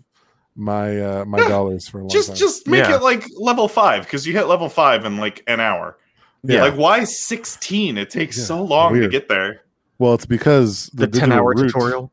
my 0.57 1.01
uh, 1.01 1.25
my 1.27 1.39
Yeah, 1.39 1.49
dollars 1.49 1.87
for 1.89 1.99
a 1.99 2.01
long 2.03 2.09
Just 2.11 2.29
time. 2.29 2.37
just 2.37 2.67
make 2.67 2.85
Yeah. 2.89 2.97
it 2.97 3.03
like 3.03 3.25
level 3.39 3.69
five 3.69 4.03
because 4.05 4.27
you 4.27 4.33
hit 4.33 4.47
level 4.49 4.69
five 4.69 5.05
in 5.05 5.17
like 5.17 5.43
an 5.47 5.61
hour. 5.61 5.97
Yeah. 6.43 6.63
Like 6.63 6.75
why 6.75 7.05
sixteen? 7.05 7.97
It 7.99 8.11
takes 8.11 8.37
Yeah, 8.39 8.45
so 8.45 8.63
long 8.65 8.93
weird. 8.93 9.05
to 9.05 9.09
get 9.11 9.29
there. 9.29 9.63
well, 9.99 10.15
it's 10.15 10.27
because 10.27 10.87
the, 10.95 11.07
digital 11.07 11.29
10 11.29 11.39
hour 11.39 11.55
tutorial. 11.55 12.11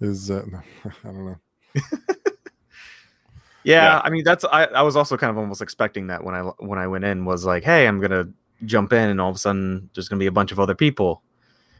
is. 0.00 0.30
Uh, 0.30 0.44
I 0.84 0.90
don't 1.04 1.26
know. 1.26 1.36
Yeah, 3.66 3.82
Yeah. 3.94 4.00
I 4.04 4.10
mean 4.10 4.24
that's 4.24 4.44
I, 4.44 4.64
I 4.66 4.82
was 4.82 4.94
also 4.94 5.16
kind 5.16 5.30
of 5.30 5.38
almost 5.38 5.62
expecting 5.62 6.06
that 6.08 6.22
when 6.22 6.34
I 6.34 6.42
when 6.58 6.78
I 6.78 6.86
went 6.86 7.04
in 7.04 7.24
was 7.24 7.44
like, 7.44 7.64
hey, 7.64 7.86
I'm 7.86 8.00
gonna 8.00 8.28
jump 8.66 8.92
in 8.92 9.08
and 9.10 9.20
all 9.20 9.30
of 9.30 9.36
a 9.36 9.38
sudden 9.38 9.90
there's 9.94 10.08
gonna 10.08 10.20
be 10.20 10.26
a 10.26 10.32
bunch 10.32 10.52
of 10.52 10.60
other 10.60 10.74
people. 10.76 11.22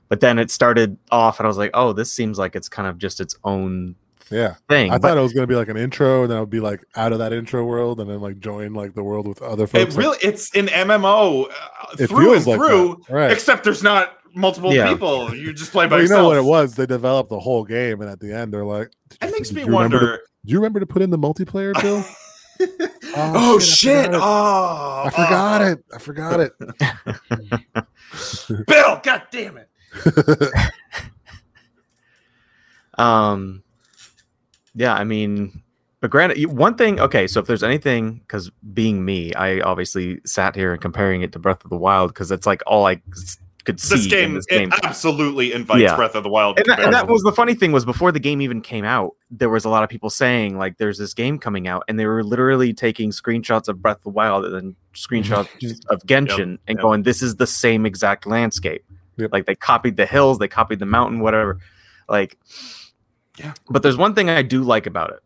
But 0.08 0.20
then 0.20 0.38
it 0.38 0.50
started 0.50 0.96
off 1.10 1.38
and 1.40 1.46
I 1.46 1.48
was 1.48 1.56
like, 1.58 1.70
oh, 1.74 1.92
this 1.92 2.12
seems 2.12 2.38
like 2.38 2.54
it's 2.56 2.68
kind 2.68 2.86
of 2.88 2.98
just 2.98 3.20
its 3.20 3.34
own 3.44 3.94
Yeah, 4.30 4.54
thing. 4.68 4.90
I 4.90 4.98
but 4.98 5.08
thought 5.08 5.18
it 5.18 5.20
was 5.22 5.32
gonna 5.32 5.46
be 5.46 5.54
like 5.56 5.68
an 5.68 5.76
intro, 5.76 6.22
and 6.22 6.30
then 6.30 6.36
I 6.38 6.40
would 6.40 6.50
be 6.50 6.60
like 6.60 6.84
out 6.96 7.12
of 7.12 7.18
that 7.18 7.32
intro 7.32 7.64
world, 7.64 8.00
and 8.00 8.08
then 8.08 8.20
like 8.20 8.38
join 8.38 8.72
like 8.74 8.94
the 8.94 9.02
world 9.02 9.26
with 9.28 9.40
other 9.42 9.66
folks. 9.66 9.94
It 9.94 9.98
really 9.98 10.18
it's 10.22 10.54
an 10.56 10.66
MMO 10.68 11.46
uh, 11.50 11.86
it 11.98 12.08
through 12.08 12.32
feels 12.34 12.46
and 12.46 12.58
like 12.58 12.68
through, 12.68 13.02
that. 13.08 13.14
right? 13.14 13.30
except 13.32 13.64
there's 13.64 13.82
not 13.82 14.16
multiple 14.34 14.72
Yeah. 14.74 14.88
people. 14.88 15.34
You 15.34 15.52
just 15.52 15.72
play 15.72 15.86
by 15.86 15.96
Well, 15.96 16.02
you 16.02 16.08
know 16.08 16.24
what 16.26 16.36
it 16.36 16.44
was? 16.44 16.74
They 16.74 16.86
developed 16.86 17.30
the 17.30 17.38
whole 17.40 17.64
game, 17.64 18.00
and 18.00 18.10
at 18.10 18.18
the 18.20 18.32
end, 18.34 18.52
they're 18.52 18.64
like, 18.64 18.90
"Did 19.10 19.18
It 19.22 19.26
you- 19.26 19.32
makes 19.32 19.52
me 19.52 19.60
you 19.62 19.66
remember 19.68 19.98
to- 19.98 20.04
wonder. 20.06 20.20
do 20.44 20.52
you 20.52 20.58
remember 20.58 20.80
to 20.80 20.86
put 20.86 21.02
in 21.02 21.10
the 21.10 21.18
multiplayer, 21.18 21.72
Bill? 21.82 22.04
oh, 23.16 23.58
shit, 23.58 24.06
shit! 24.06 24.14
I 24.14 24.18
Oh, 24.22 25.02
I 25.06 25.10
forgot 25.10 25.62
oh. 25.62 25.66
it. 25.66 25.84
I 25.94 25.98
forgot 25.98 26.40
it. 26.40 26.52
Bill, 28.66 29.00
god 29.02 29.22
damn 29.30 29.56
it! 29.56 29.68
Um, 32.98 33.62
yeah, 34.74 34.94
I 34.94 35.04
mean, 35.04 35.62
but 36.00 36.10
granted, 36.10 36.46
one 36.46 36.76
thing. 36.76 37.00
Okay, 37.00 37.26
so 37.26 37.40
if 37.40 37.46
there's 37.46 37.62
anything, 37.62 38.14
because 38.20 38.50
being 38.72 39.04
me, 39.04 39.32
I 39.34 39.60
obviously 39.60 40.20
sat 40.24 40.54
here 40.54 40.72
and 40.72 40.80
comparing 40.80 41.22
it 41.22 41.32
to 41.32 41.38
Breath 41.38 41.64
of 41.64 41.70
the 41.70 41.76
Wild 41.76 42.10
because 42.12 42.30
it's 42.30 42.46
like 42.46 42.62
all 42.66 42.86
I 42.86 43.00
could 43.64 43.80
see 43.80 43.96
This 43.96 44.06
game, 44.06 44.34
this 44.34 44.46
game. 44.46 44.70
absolutely 44.82 45.52
invites 45.52 45.80
Yeah. 45.80 45.96
Breath 45.96 46.14
of 46.14 46.22
the 46.22 46.28
Wild. 46.28 46.58
And 46.58 46.66
that, 46.66 46.80
and 46.80 46.92
that 46.92 47.08
was 47.08 47.22
the 47.22 47.32
funny 47.32 47.54
thing 47.54 47.72
was 47.72 47.84
before 47.84 48.12
the 48.12 48.20
game 48.20 48.42
even 48.42 48.60
came 48.60 48.84
out, 48.84 49.12
there 49.30 49.48
was 49.48 49.64
a 49.64 49.70
lot 49.70 49.82
of 49.82 49.88
people 49.88 50.10
saying 50.10 50.58
like, 50.58 50.76
"There's 50.76 50.98
this 50.98 51.14
game 51.14 51.38
coming 51.38 51.66
out," 51.66 51.84
and 51.88 51.98
they 51.98 52.06
were 52.06 52.22
literally 52.22 52.74
taking 52.74 53.10
screenshots 53.10 53.68
of 53.68 53.80
Breath 53.80 53.98
of 53.98 54.02
the 54.04 54.10
Wild 54.10 54.44
and 54.44 54.54
then 54.54 54.76
screenshots 54.94 55.48
of 55.88 56.02
Genshin 56.02 56.58
and 56.68 56.76
yep. 56.76 56.80
going, 56.80 57.02
"This 57.04 57.22
is 57.22 57.36
the 57.36 57.46
same 57.46 57.86
exact 57.86 58.26
landscape." 58.26 58.84
Yep. 59.16 59.32
Like 59.32 59.46
they 59.46 59.54
copied 59.54 59.96
the 59.96 60.06
hills, 60.06 60.38
they 60.38 60.48
copied 60.48 60.78
the 60.78 60.86
mountain, 60.86 61.20
whatever. 61.20 61.58
Like, 62.08 62.38
Yeah. 63.38 63.54
But 63.70 63.82
there's 63.82 63.96
one 63.96 64.14
thing 64.14 64.28
I 64.30 64.42
do 64.42 64.62
like 64.62 64.86
about 64.86 65.10
it 65.10 65.20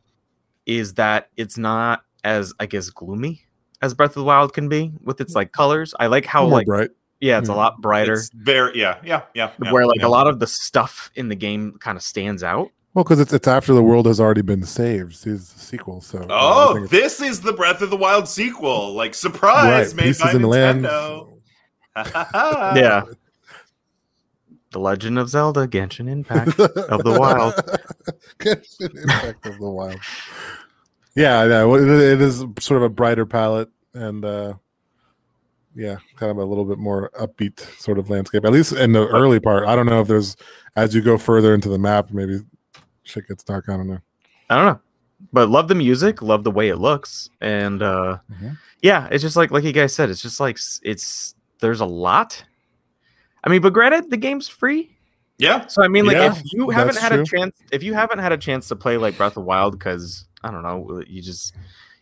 is 0.66 0.94
that 0.94 1.31
it's 1.37 1.57
not 1.59 2.05
as 2.24 2.53
I 2.61 2.66
guess 2.66 2.90
gloomy 2.90 3.42
as 3.81 3.94
Breath 3.94 4.11
of 4.11 4.16
the 4.16 4.24
Wild 4.24 4.53
can 4.53 4.68
be 4.68 4.92
with 5.03 5.20
its 5.20 5.35
like 5.35 5.53
colors. 5.53 5.94
I 5.98 6.07
like 6.07 6.24
how 6.27 6.42
More 6.42 6.53
like 6.53 6.66
bright. 6.66 6.90
yeah, 7.20 7.38
it's 7.38 7.48
a 7.48 7.55
lot 7.55 7.81
brighter. 7.81 8.14
It's 8.14 8.31
very 8.35 8.79
yeah, 8.79 8.98
yeah, 9.05 9.22
yeah. 9.35 9.51
yeah, 9.62 9.72
where 9.72 9.87
like 9.87 10.01
yeah. 10.01 10.07
a 10.07 10.09
lot 10.09 10.27
of 10.27 10.40
the 10.40 10.46
stuff 10.46 11.11
in 11.14 11.29
the 11.29 11.37
game 11.37 11.79
kind 11.81 11.96
of 11.96 12.03
stands 12.03 12.42
out. 12.42 12.70
Well, 12.94 13.05
because 13.05 13.20
it's 13.20 13.33
it's 13.33 13.46
after 13.46 13.72
the 13.74 13.83
world 13.83 14.07
has 14.07 14.18
already 14.18 14.42
been 14.42 14.64
saved. 14.64 15.14
See, 15.16 15.31
it's 15.31 15.53
the 15.53 15.61
sequel. 15.61 16.01
So 16.01 16.27
Oh, 16.29 16.87
this 16.87 17.20
is 17.20 17.40
the 17.40 17.53
Breath 17.53 17.81
of 17.83 17.90
the 17.90 17.96
Wild 17.96 18.29
sequel. 18.29 18.94
Like 18.94 19.14
surprise, 19.14 19.88
right, 19.88 19.96
made 19.96 20.03
pieces 20.05 20.22
by 20.22 20.33
in 20.33 20.42
the 20.42 20.48
land. 20.48 20.85
Nintendo. 20.85 21.35
Yeah. 22.77 23.03
The 24.70 24.81
Legend 24.81 25.18
of 25.18 25.28
Zelda 25.31 25.66
Genshin 25.66 26.09
Impact 26.11 26.59
of 26.61 27.02
the 27.04 27.16
Wild. 27.18 27.54
Genshin 28.38 28.94
Impact 29.02 29.46
of 29.46 29.59
the 29.59 29.68
Wild. 29.70 29.98
Yeah, 31.14 31.44
yeah. 31.44 31.74
It, 31.74 32.20
is 32.20 32.44
sort 32.61 32.78
of 32.78 32.83
a 32.83 32.88
brighter 32.88 33.26
palette, 33.26 33.70
and 33.94 34.24
uh 34.24 34.54
yeah, 35.74 35.96
kind 36.16 36.31
of 36.31 36.38
a 36.38 36.44
little 36.44 36.64
bit 36.64 36.78
more 36.78 37.11
upbeat 37.20 37.61
sort 37.81 37.98
of 37.98 38.11
landscape. 38.11 38.44
At 38.44 38.52
least 38.52 38.72
in 38.72 38.92
the 38.92 39.07
early 39.07 39.38
part. 39.40 39.66
I 39.66 39.76
don't 39.76 39.87
know 39.87 40.00
if 40.00 40.09
there's 40.09 40.37
as 40.76 40.94
you 40.94 41.00
go 41.02 41.16
further 41.18 41.54
into 41.54 41.68
the 41.68 41.78
map, 41.78 42.11
maybe 42.11 42.40
shit 43.04 43.28
gets 43.28 43.44
dark. 43.44 43.68
I 43.68 43.76
don't 43.76 43.87
know. 43.88 43.98
I 44.50 44.57
don't 44.57 44.66
know. 44.66 44.81
But 45.33 45.48
love 45.50 45.68
the 45.68 45.74
music, 45.74 46.20
love 46.22 46.44
the 46.44 46.50
way 46.50 46.68
it 46.68 46.76
looks. 46.76 47.31
And 47.40 47.83
uh 47.83 48.18
Mhm. 48.33 48.59
yeah, 48.83 49.09
it's 49.11 49.22
just 49.22 49.37
like 49.37 49.50
like 49.50 49.64
you 49.64 49.72
guys 49.72 49.94
said, 49.94 50.11
it's 50.11 50.22
just 50.22 50.40
like 50.40 50.59
it's 50.83 51.35
there's 51.61 51.81
a 51.81 51.87
lot. 51.87 52.44
I 53.44 53.48
mean, 53.51 53.61
but 53.62 53.72
granted, 53.72 54.11
the 54.11 54.16
game's 54.16 54.48
free. 54.48 54.96
Yeah. 55.38 55.66
So 55.68 55.83
I 55.83 55.88
mean, 55.88 56.05
like 56.05 56.16
Yeah, 56.16 56.33
if 56.37 56.42
you 56.53 56.70
haven't 56.70 56.96
had 56.98 57.12
true. 57.12 57.22
a 57.22 57.24
chance, 57.24 57.57
if 57.70 57.83
you 57.83 57.94
haven't 57.94 58.18
had 58.18 58.33
a 58.33 58.37
chance 58.37 58.68
to 58.68 58.77
play 58.77 58.96
like 58.96 59.16
Breath 59.16 59.37
of 59.37 59.44
Wild, 59.44 59.79
because 59.79 60.24
I 60.42 60.51
don't 60.51 60.62
know, 60.62 61.03
you 61.07 61.22
just 61.22 61.55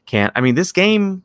can't. 0.07 0.33
I 0.37 0.41
mean, 0.41 0.55
this 0.55 0.73
game, 0.73 1.23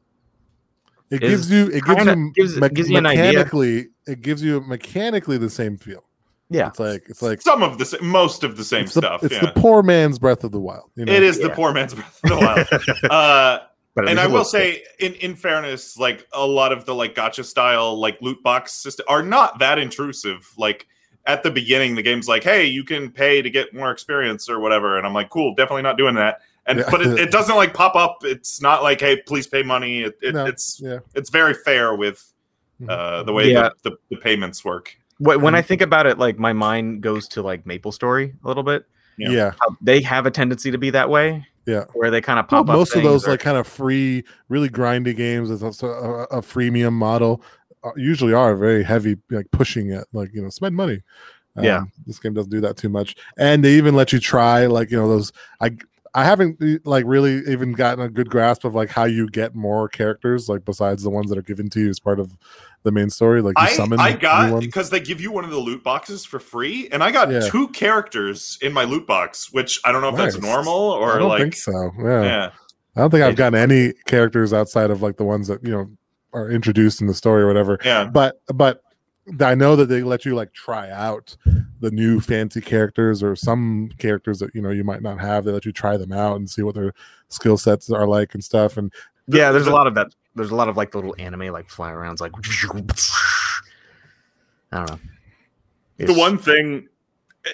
It 1.10 1.22
gives 1.22 1.50
you 1.52 1.68
it 1.68 1.84
gives 1.86 1.96
kinda- 2.04 2.16
you 2.16 2.32
gives- 2.36 2.60
me- 2.60 2.70
gives 2.70 2.90
you 2.90 2.98
an 2.98 3.06
idea. 3.06 3.24
mechanically 3.28 3.88
it 4.08 4.22
gives 4.22 4.44
you 4.44 4.60
mechanically 4.62 5.38
the 5.38 5.50
same 5.50 5.78
feel. 5.78 6.04
yeah, 6.50 6.68
It's 6.68 6.80
like 6.80 7.04
it's 7.08 7.22
like 7.22 7.42
Some 7.42 7.64
of 7.64 7.78
the 7.78 7.98
most 8.02 8.44
of 8.44 8.58
the 8.58 8.64
same 8.66 8.84
it's 8.86 8.94
the, 8.96 9.02
stuff. 9.02 9.24
it's 9.24 9.36
yeah. 9.36 9.42
the 9.54 9.60
poor 9.62 9.82
man's 9.84 10.20
Breath 10.20 10.44
of 10.44 10.52
the 10.52 10.60
Wild. 10.60 10.90
You 10.98 11.06
know? 11.06 11.14
It 11.14 11.24
is 11.24 11.40
the 11.40 11.50
poor 11.52 11.72
man's 11.72 11.94
Breath 11.94 12.20
of 12.26 12.30
the 12.30 12.38
Wild. 12.38 13.12
uh, 13.12 13.60
but 13.96 14.08
and 14.08 14.20
I 14.20 14.28
will 14.28 14.40
looks 14.40 14.52
good. 14.52 14.58
say, 14.76 14.84
in 15.00 15.14
in 15.16 15.36
fairness, 15.36 15.98
like 15.98 16.28
a 16.34 16.46
lot 16.46 16.72
of 16.72 16.86
the 16.86 16.96
like 16.96 17.16
gacha 17.16 17.44
style 17.46 18.00
like 18.00 18.22
loot 18.22 18.42
box 18.44 18.72
system 18.74 19.06
are 19.10 19.24
not 19.24 19.60
that 19.60 19.78
intrusive. 19.80 20.48
Like 20.58 20.88
at 21.28 21.44
the 21.44 21.52
beginning, 21.52 21.96
the 21.96 22.02
game's 22.02 22.28
like, 22.28 22.44
"Hey, 22.44 22.66
you 22.66 22.84
can 22.84 23.12
pay 23.12 23.42
to 23.42 23.50
get 23.50 23.74
more 23.74 23.92
experience 23.92 24.50
or 24.50 24.60
whatever," 24.60 24.98
and 24.98 25.06
I'm 25.06 25.14
like, 25.14 25.30
"Cool, 25.30 25.54
definitely 25.56 25.84
not 25.84 25.98
doing 25.98 26.16
that." 26.16 26.40
And 26.68 26.80
Yeah. 26.80 26.86
but 26.92 27.02
it, 27.02 27.20
it 27.20 27.32
doesn't 27.32 27.56
like 27.56 27.74
pop 27.74 27.96
up. 27.96 28.20
It's 28.24 28.62
not 28.62 28.82
like, 28.84 29.00
"Hey, 29.02 29.22
please 29.22 29.48
pay 29.48 29.64
money." 29.64 30.04
It, 30.04 30.18
it, 30.22 30.34
No, 30.36 30.46
it's 30.46 30.80
yeah. 30.82 31.00
it's 31.16 31.30
very 31.30 31.54
fair 31.54 31.96
with 31.96 32.32
uh, 32.88 33.24
the 33.24 33.34
way 33.34 33.52
Yeah. 33.52 33.70
the, 33.84 33.92
the, 33.92 33.98
the 34.12 34.18
payments 34.18 34.64
work. 34.66 34.96
Wh- 35.20 35.42
when 35.42 35.54
I 35.54 35.62
think 35.62 35.82
about 35.82 36.08
it, 36.08 36.18
like 36.18 36.40
my 36.40 36.54
mind 36.54 37.02
goes 37.02 37.28
to 37.30 37.42
like 37.44 37.66
Maple 37.66 37.92
Story 37.92 38.34
a 38.44 38.48
little 38.48 38.64
bit. 38.64 38.86
Yeah. 39.18 39.30
yeah. 39.30 39.52
How 39.60 39.76
they 39.82 40.02
have 40.02 40.26
a 40.26 40.32
tendency 40.32 40.72
to 40.72 40.78
be 40.80 40.90
that 40.92 41.10
way. 41.10 41.46
Yeah. 41.66 41.86
where 41.94 42.10
they 42.10 42.22
kind 42.22 42.40
of 42.40 42.46
Well, 42.52 42.64
pop 42.64 42.70
up. 42.70 42.76
most 42.78 42.96
of 42.96 43.04
those 43.04 43.28
or- 43.28 43.32
like 43.32 43.40
kind 43.40 43.58
of 43.58 43.68
free, 43.68 44.24
really 44.50 44.70
grindy 44.70 45.16
games 45.16 45.50
is 45.52 45.62
also 45.62 45.88
a, 45.90 46.24
a 46.38 46.42
freemium 46.42 46.94
model. 46.94 47.42
uh, 47.84 47.92
Usually 47.96 48.34
are 48.34 48.56
very 48.56 48.84
heavy, 48.84 49.18
like 49.30 49.50
pushing 49.52 49.92
it, 49.92 50.06
like 50.14 50.34
you 50.34 50.42
know, 50.42 50.50
spend 50.50 50.76
money. 50.76 51.02
Um, 51.56 51.64
Yeah. 51.66 51.82
this 52.08 52.18
game 52.20 52.34
doesn't 52.34 52.50
do 52.52 52.62
that 52.62 52.78
too 52.78 52.90
much, 52.90 53.16
and 53.38 53.64
they 53.64 53.74
even 53.74 53.94
let 53.96 54.12
you 54.14 54.20
try, 54.20 54.66
like 54.68 54.90
you 54.92 54.98
know, 54.98 55.08
those. 55.10 55.32
I 55.60 55.72
I 56.14 56.26
haven't 56.26 56.86
like 56.86 57.06
really 57.08 57.38
even 57.50 57.72
gotten 57.72 58.04
a 58.04 58.10
good 58.10 58.30
grasp 58.30 58.66
of 58.66 58.76
like 58.76 58.90
how 58.90 59.06
you 59.06 59.30
get 59.30 59.56
more 59.56 59.88
characters, 59.88 60.50
like 60.50 60.66
besides 60.66 61.04
the 61.04 61.10
ones 61.10 61.30
that 61.30 61.38
are 61.38 61.42
given 61.44 61.70
to 61.70 61.80
you 61.80 61.90
as 61.90 62.00
part 62.02 62.20
of 62.20 62.38
the 62.84 62.92
main 62.92 63.10
story. 63.10 63.42
Like 63.42 63.58
you 63.58 63.66
I, 63.66 63.70
summon. 63.72 64.00
I 64.00 64.14
got 64.14 64.60
because 64.60 64.90
they 64.90 65.00
give 65.00 65.22
you 65.22 65.32
one 65.32 65.46
of 65.46 65.52
the 65.52 65.58
loot 65.58 65.84
boxes 65.84 66.26
for 66.26 66.40
free, 66.40 66.90
and 66.92 67.02
I 67.02 67.12
got 67.12 67.32
Yeah. 67.32 67.40
two 67.48 67.70
characters 67.70 68.58
in 68.62 68.74
my 68.74 68.84
loot 68.84 69.08
box, 69.08 69.54
which 69.54 69.80
I 69.86 69.92
don't 69.94 70.02
know 70.02 70.10
if 70.10 70.18
that's 70.18 70.36
Nice. 70.38 70.44
normal 70.44 70.94
I 70.94 70.98
or 70.98 71.20
don't 71.20 71.30
like 71.30 71.42
think 71.42 71.56
so. 71.56 71.92
Yeah. 72.00 72.24
yeah. 72.24 72.52
I 72.98 73.00
don't 73.00 73.10
think 73.10 73.24
I've 73.24 73.38
gotten 73.38 73.58
any 73.58 73.94
characters 74.06 74.52
outside 74.52 74.92
of 74.92 75.02
like 75.02 75.16
the 75.16 75.24
ones 75.24 75.48
that 75.48 75.64
you 75.64 75.72
know 75.72 75.90
are 76.34 76.50
introduced 76.50 77.00
in 77.00 77.08
the 77.08 77.14
story 77.14 77.44
or 77.44 77.48
whatever. 77.48 77.78
Yeah. 77.86 78.04
But 78.04 78.42
but 78.54 78.82
I 79.40 79.56
know 79.56 79.76
that 79.76 79.86
they 79.86 80.04
let 80.04 80.26
you 80.26 80.36
like 80.36 80.54
try 80.54 80.90
out 80.90 81.36
the 81.80 81.92
new 81.92 82.20
fancy 82.20 82.62
characters 82.62 83.22
or 83.22 83.36
some 83.36 83.90
characters 83.98 84.40
that 84.40 84.54
you 84.56 84.62
know 84.62 84.72
you 84.72 84.84
might 84.84 85.02
not 85.02 85.20
have. 85.20 85.46
They 85.46 85.52
let 85.52 85.66
you 85.66 85.72
try 85.72 85.98
them 85.98 86.12
out 86.12 86.38
and 86.38 86.50
see 86.50 86.64
what 86.64 86.76
their 86.76 86.94
skill 87.28 87.58
sets 87.58 87.90
are 87.92 88.08
like 88.08 88.34
and 88.34 88.44
stuff. 88.44 88.78
And 88.78 88.92
yeah, 89.28 89.52
there's 89.52 89.68
a 89.68 89.72
lot 89.72 89.88
of 89.88 89.96
that 89.96 90.14
there's 90.36 90.52
a 90.52 90.56
lot 90.56 90.70
of 90.70 90.78
like 90.78 90.96
little 90.96 91.16
anime 91.20 91.52
like 91.52 91.70
fly 91.70 91.92
arounds 91.92 92.20
like 92.20 92.32
I 94.72 94.86
don't 94.86 94.90
know. 94.90 96.08
the 96.08 96.14
one 96.14 96.38
thing 96.38 96.88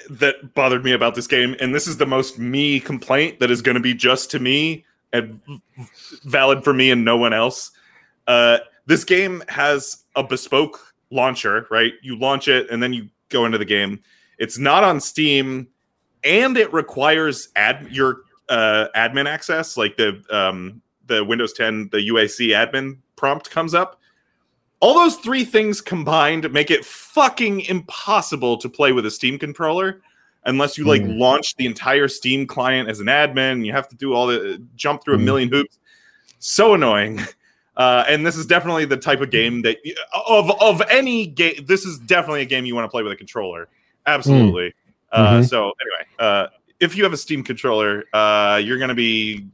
that 0.10 0.54
bothered 0.54 0.84
me 0.84 0.92
about 0.92 1.16
this 1.16 1.28
game, 1.28 1.56
and 1.60 1.74
this 1.74 1.88
is 1.88 1.98
the 1.98 2.06
most 2.06 2.38
me 2.38 2.80
complaint 2.80 3.40
that 3.40 3.50
is 3.50 3.62
going 3.62 3.76
to 3.76 3.82
be 3.82 3.94
just 3.94 4.30
to 4.32 4.40
me 4.40 4.86
and 5.14 5.40
valid 6.26 6.64
for 6.64 6.74
me 6.74 6.92
and 6.92 7.04
no 7.06 7.18
one 7.18 7.34
else. 7.34 7.72
Uh, 8.28 8.60
this 8.86 9.04
game 9.04 9.44
has 9.48 10.04
a 10.16 10.24
bespoke 10.24 10.94
launcher, 11.10 11.68
right? 11.70 11.94
You 12.02 12.18
launch 12.18 12.48
it 12.48 12.70
and 12.70 12.82
then 12.82 12.94
you 12.94 13.10
go 13.30 13.46
into 13.46 13.58
the 13.58 13.66
game. 13.66 14.02
It's 14.38 14.58
not 14.58 14.84
on 14.84 15.00
Steam, 15.02 15.68
and 16.24 16.58
it 16.58 16.72
requires 16.74 17.50
ad 17.56 17.88
your 17.92 18.22
uh, 18.50 18.88
admin 18.96 19.28
access, 19.28 19.78
like 19.78 19.98
the 19.98 20.24
um, 20.30 20.82
the 21.08 21.24
Windows 21.24 21.54
10, 21.54 21.90
the 21.92 22.10
UAC 22.10 22.50
admin 22.50 22.98
prompt 23.16 23.50
comes 23.50 23.74
up 23.74 24.00
all 24.80 24.94
those 24.94 25.16
three 25.16 25.44
things 25.44 25.82
combined 25.82 26.52
make 26.54 26.70
it 26.70 26.86
fucking 26.86 27.62
impossible 27.62 28.58
to 28.58 28.70
play 28.70 28.92
with 28.92 29.06
a 29.06 29.12
Steam 29.12 29.40
controller 29.40 30.02
unless 30.46 30.78
you 30.78 30.86
like 30.86 31.02
Mm. 31.02 31.18
launch 31.18 31.56
the 31.56 31.66
entire 31.66 32.08
Steam 32.08 32.46
client 32.46 32.88
as 32.88 33.00
an 33.00 33.08
admin. 33.08 33.66
You 33.66 33.72
have 33.74 33.88
to 33.90 33.96
do 33.96 34.14
all 34.14 34.28
the 34.28 34.62
jump 34.76 35.04
through 35.04 35.16
a 35.16 35.18
Mm. 35.18 35.24
million 35.24 35.50
hoops. 35.50 35.80
So 36.40 36.76
annoying. 36.76 37.20
Uh, 37.78 38.04
and 38.10 38.26
this 38.26 38.36
is 38.36 38.46
definitely 38.46 38.84
the 38.86 38.98
type 38.98 39.22
of 39.22 39.30
game 39.30 39.62
that 39.62 39.78
of 40.28 40.50
of 40.62 40.82
any 40.90 41.28
game. 41.28 41.64
This 41.66 41.86
is 41.86 42.00
definitely 42.00 42.42
a 42.42 42.46
game 42.46 42.66
you 42.66 42.74
want 42.76 42.86
to 42.86 42.90
play 42.90 43.04
with 43.04 43.12
a 43.14 43.16
controller. 43.16 43.68
Absolutely. 44.06 44.74
Uh, 45.12 45.40
Mhm. 45.40 45.48
so 45.50 45.58
anyway, 45.60 46.08
uh, 46.20 46.48
if 46.80 46.98
you 46.98 47.04
have 47.04 47.14
a 47.14 47.18
Steam 47.18 47.44
controller, 47.44 48.04
uh, 48.14 48.60
you're 48.64 48.78
going 48.78 48.90
to 48.90 48.96
be 48.96 49.46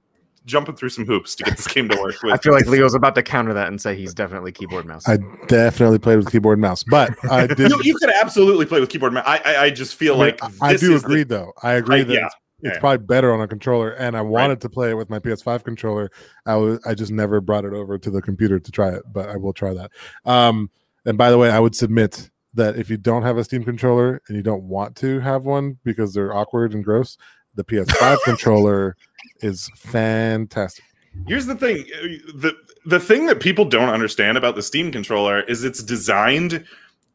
jumping 0.46 0.76
through 0.76 0.90
some 0.90 1.06
hoops 1.06 1.36
to 1.36 1.44
get 1.44 1.56
this 1.56 1.68
game 1.68 1.88
to 1.90 1.98
work. 2.02 2.16
With. 2.24 2.34
I 2.34 2.38
feel 2.38 2.54
like 2.54 2.66
Leo's 2.66 2.96
about 2.96 3.16
to 3.16 3.24
counter 3.24 3.54
that 3.54 3.68
and 3.68 3.80
say 3.82 3.96
he's 3.96 4.14
definitely 4.14 4.52
keyboard 4.52 4.86
mouse. 4.86 5.08
I 5.08 5.18
definitely 5.48 6.00
played 6.00 6.18
with 6.18 6.30
keyboard 6.32 6.58
and 6.58 6.62
mouse, 6.62 6.84
but 6.84 7.14
I 7.30 7.48
did. 7.56 7.72
you, 7.72 7.80
you 7.84 7.96
could 7.96 8.10
absolutely 8.10 8.66
play 8.66 8.80
with 8.80 8.90
keyboard. 8.90 9.14
mouse. 9.14 9.24
I, 9.28 9.38
I 9.46 9.64
I 9.66 9.70
just 9.70 9.96
feel 9.96 10.16
I 10.22 10.26
mean, 10.32 10.36
like 10.42 10.62
I 10.62 10.76
do 10.76 10.94
is 10.96 11.02
the- 11.02 11.08
agree, 11.08 11.24
though. 11.24 11.54
I 11.62 11.74
agree 11.74 12.02
I- 12.02 12.04
that 12.04 12.14
yeah, 12.14 12.26
it's, 12.26 12.36
it's 12.64 12.76
yeah. 12.76 12.80
probably 12.80 13.06
better 13.06 13.34
on 13.34 13.42
a 13.42 13.48
controller, 13.48 13.92
and 13.92 14.16
I 14.16 14.22
wanted 14.22 14.62
to 14.62 14.70
play 14.70 14.90
it 14.90 14.94
with 14.94 15.10
my 15.10 15.20
PS5 15.20 15.66
controller. 15.66 16.10
I 16.46 16.56
was, 16.56 16.80
I 16.86 16.94
just 16.94 17.12
never 17.12 17.42
brought 17.42 17.66
it 17.66 17.74
over 17.74 17.98
to 17.98 18.10
the 18.10 18.22
computer 18.22 18.58
to 18.58 18.72
try 18.72 18.90
it, 18.90 19.04
but 19.12 19.28
I 19.28 19.36
will 19.36 19.52
try 19.52 19.74
that. 19.74 19.92
Um, 20.24 20.70
and 21.06 21.18
by 21.18 21.30
the 21.30 21.38
way, 21.38 21.52
I 21.52 21.60
would 21.60 21.76
submit 21.76 22.30
that 22.54 22.78
if 22.78 22.90
you 22.90 22.96
don't 22.96 23.24
have 23.24 23.38
a 23.38 23.44
Steam 23.44 23.66
controller 23.66 24.22
and 24.28 24.38
you 24.38 24.44
don't 24.44 24.64
want 24.64 24.96
to 24.98 25.20
have 25.20 25.44
one 25.44 25.78
because 25.84 26.14
they're 26.14 26.34
awkward 26.34 26.74
and 26.74 26.86
gross, 26.86 27.18
the 27.56 27.66
PS5 27.66 28.18
controller 28.24 28.96
is 29.42 29.70
fantastic. 29.76 30.86
Here's 31.28 31.46
the 31.46 31.56
thing: 31.56 31.86
the 32.34 32.56
the 32.86 33.00
thing 33.00 33.26
that 33.26 33.42
people 33.42 33.66
don't 33.66 33.90
understand 33.90 34.38
about 34.38 34.56
the 34.56 34.64
Steam 34.64 34.90
controller 34.90 35.42
is 35.42 35.66
it's 35.66 35.84
designed 35.84 36.64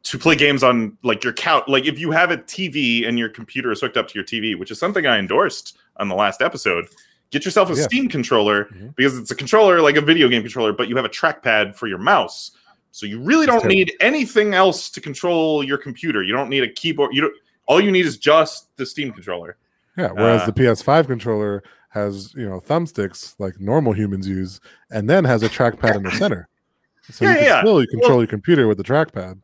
to 0.04 0.18
play 0.18 0.34
games 0.36 0.62
on 0.62 0.96
like 1.02 1.22
your 1.24 1.32
couch. 1.32 1.64
Like 1.68 1.84
if 1.86 1.98
you 1.98 2.10
have 2.10 2.30
a 2.30 2.38
TV 2.38 3.06
and 3.06 3.18
your 3.18 3.28
computer 3.28 3.70
is 3.72 3.80
hooked 3.80 3.96
up 3.96 4.08
to 4.08 4.14
your 4.14 4.24
TV, 4.24 4.58
which 4.58 4.70
is 4.70 4.78
something 4.78 5.06
I 5.06 5.18
endorsed 5.18 5.76
on 5.96 6.08
the 6.08 6.14
last 6.14 6.40
episode. 6.40 6.86
Get 7.30 7.44
yourself 7.44 7.68
a 7.70 7.74
Yes. 7.74 7.84
Steam 7.84 8.08
controller 8.08 8.66
Mhm. 8.66 8.96
because 8.96 9.18
it's 9.18 9.30
a 9.30 9.34
controller 9.34 9.82
like 9.82 9.96
a 9.96 10.00
video 10.00 10.28
game 10.28 10.42
controller, 10.42 10.72
but 10.72 10.88
you 10.88 10.96
have 10.96 11.04
a 11.04 11.10
trackpad 11.10 11.74
for 11.74 11.86
your 11.86 11.98
mouse. 11.98 12.52
So 12.90 13.04
you 13.04 13.20
really 13.20 13.44
That's 13.44 13.56
don't 13.56 13.70
terrible. 13.70 13.76
need 13.76 13.92
anything 14.00 14.54
else 14.54 14.88
to 14.90 15.00
control 15.00 15.62
your 15.62 15.76
computer. 15.76 16.22
You 16.22 16.32
don't 16.32 16.48
need 16.48 16.62
a 16.62 16.68
keyboard. 16.72 17.10
You 17.14 17.22
don't. 17.22 17.34
All 17.66 17.80
you 17.82 17.90
need 17.90 18.06
is 18.06 18.16
just 18.16 18.74
the 18.78 18.86
Steam 18.86 19.12
controller. 19.12 19.56
Yeah. 19.98 20.08
Whereas 20.12 20.42
Uh, 20.42 20.46
the 20.46 20.52
PS5 20.52 21.06
controller 21.06 21.62
has 21.90 22.32
you 22.34 22.48
know 22.48 22.60
thumbsticks 22.60 23.34
like 23.38 23.60
normal 23.60 23.92
humans 23.92 24.26
use, 24.26 24.58
and 24.90 25.10
then 25.10 25.24
has 25.24 25.42
a 25.42 25.48
trackpad 25.50 25.96
in 25.96 26.04
the 26.04 26.10
center. 26.22 26.48
So 27.10 27.24
Yeah, 27.26 27.32
you 27.32 27.36
can 27.38 27.44
yeah. 27.46 27.60
still 27.60 27.80
you 27.82 27.86
control 27.88 28.10
Well- 28.12 28.20
your 28.20 28.26
computer 28.28 28.66
with 28.68 28.78
the 28.78 28.84
trackpad 28.84 29.40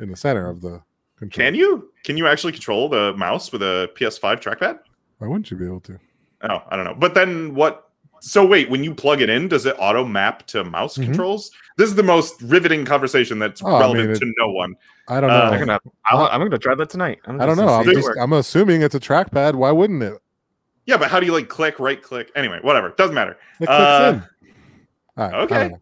in 0.00 0.10
the 0.10 0.16
center 0.16 0.48
of 0.48 0.60
the 0.60 0.82
controller. 1.16 1.46
Can 1.50 1.54
you? 1.54 1.90
Can 2.04 2.16
you 2.16 2.26
actually 2.26 2.52
control 2.52 2.88
the 2.88 3.14
mouse 3.16 3.52
with 3.52 3.62
a 3.62 3.90
PS5 3.96 4.40
trackpad? 4.40 4.78
Why 5.18 5.26
wouldn't 5.28 5.50
you 5.50 5.56
be 5.56 5.66
able 5.66 5.80
to? 5.82 5.98
Oh, 6.42 6.62
I 6.68 6.76
don't 6.76 6.84
know. 6.84 6.94
But 6.94 7.14
then 7.14 7.54
what? 7.54 7.88
So 8.20 8.46
wait, 8.46 8.70
when 8.70 8.84
you 8.84 8.94
plug 8.94 9.20
it 9.20 9.28
in, 9.28 9.48
does 9.48 9.66
it 9.66 9.74
auto 9.78 10.04
map 10.04 10.46
to 10.48 10.62
mouse 10.64 10.96
Mhm. 10.96 11.04
controls? 11.06 11.50
This 11.76 11.88
is 11.88 11.96
the 11.96 12.02
most 12.04 12.40
riveting 12.42 12.84
conversation 12.84 13.38
that's 13.40 13.62
Oh, 13.62 13.66
I 13.66 13.80
relevant 13.80 14.06
mean, 14.08 14.16
it- 14.16 14.18
to 14.20 14.32
no 14.38 14.48
one. 14.52 14.74
I 15.08 15.20
don't 15.20 15.30
Uh, 15.30 15.38
know. 15.38 15.44
I'm 15.50 15.58
gonna, 15.58 15.80
I'll, 16.06 16.26
I'm 16.26 16.40
gonna 16.40 16.58
try 16.58 16.74
that 16.76 16.88
tonight. 16.88 17.18
I'm 17.26 17.40
I 17.40 17.46
don't 17.46 17.56
know. 17.56 17.66
I'm 17.68 17.84
see 17.84 17.90
if 17.90 17.96
it 17.98 18.00
just. 18.02 18.18
I'm 18.20 18.32
assuming 18.32 18.82
it's 18.82 18.94
a 18.94 19.00
trackpad. 19.00 19.54
Why 19.56 19.72
wouldn't 19.72 20.02
it? 20.02 20.14
Yeah, 20.86 20.96
but 20.96 21.10
how 21.10 21.18
do 21.20 21.26
you 21.26 21.32
like 21.32 21.48
click, 21.48 21.78
right 21.80 22.00
click? 22.00 22.30
Anyway, 22.36 22.58
whatever. 22.62 22.90
Doesn't 22.90 23.14
matter. 23.14 23.32
It 23.60 23.66
clicks 23.66 23.70
Uh, 23.70 24.12
in. 24.14 24.48
All 25.16 25.30
right, 25.30 25.34
I 25.34 25.38
okay. 25.42 25.74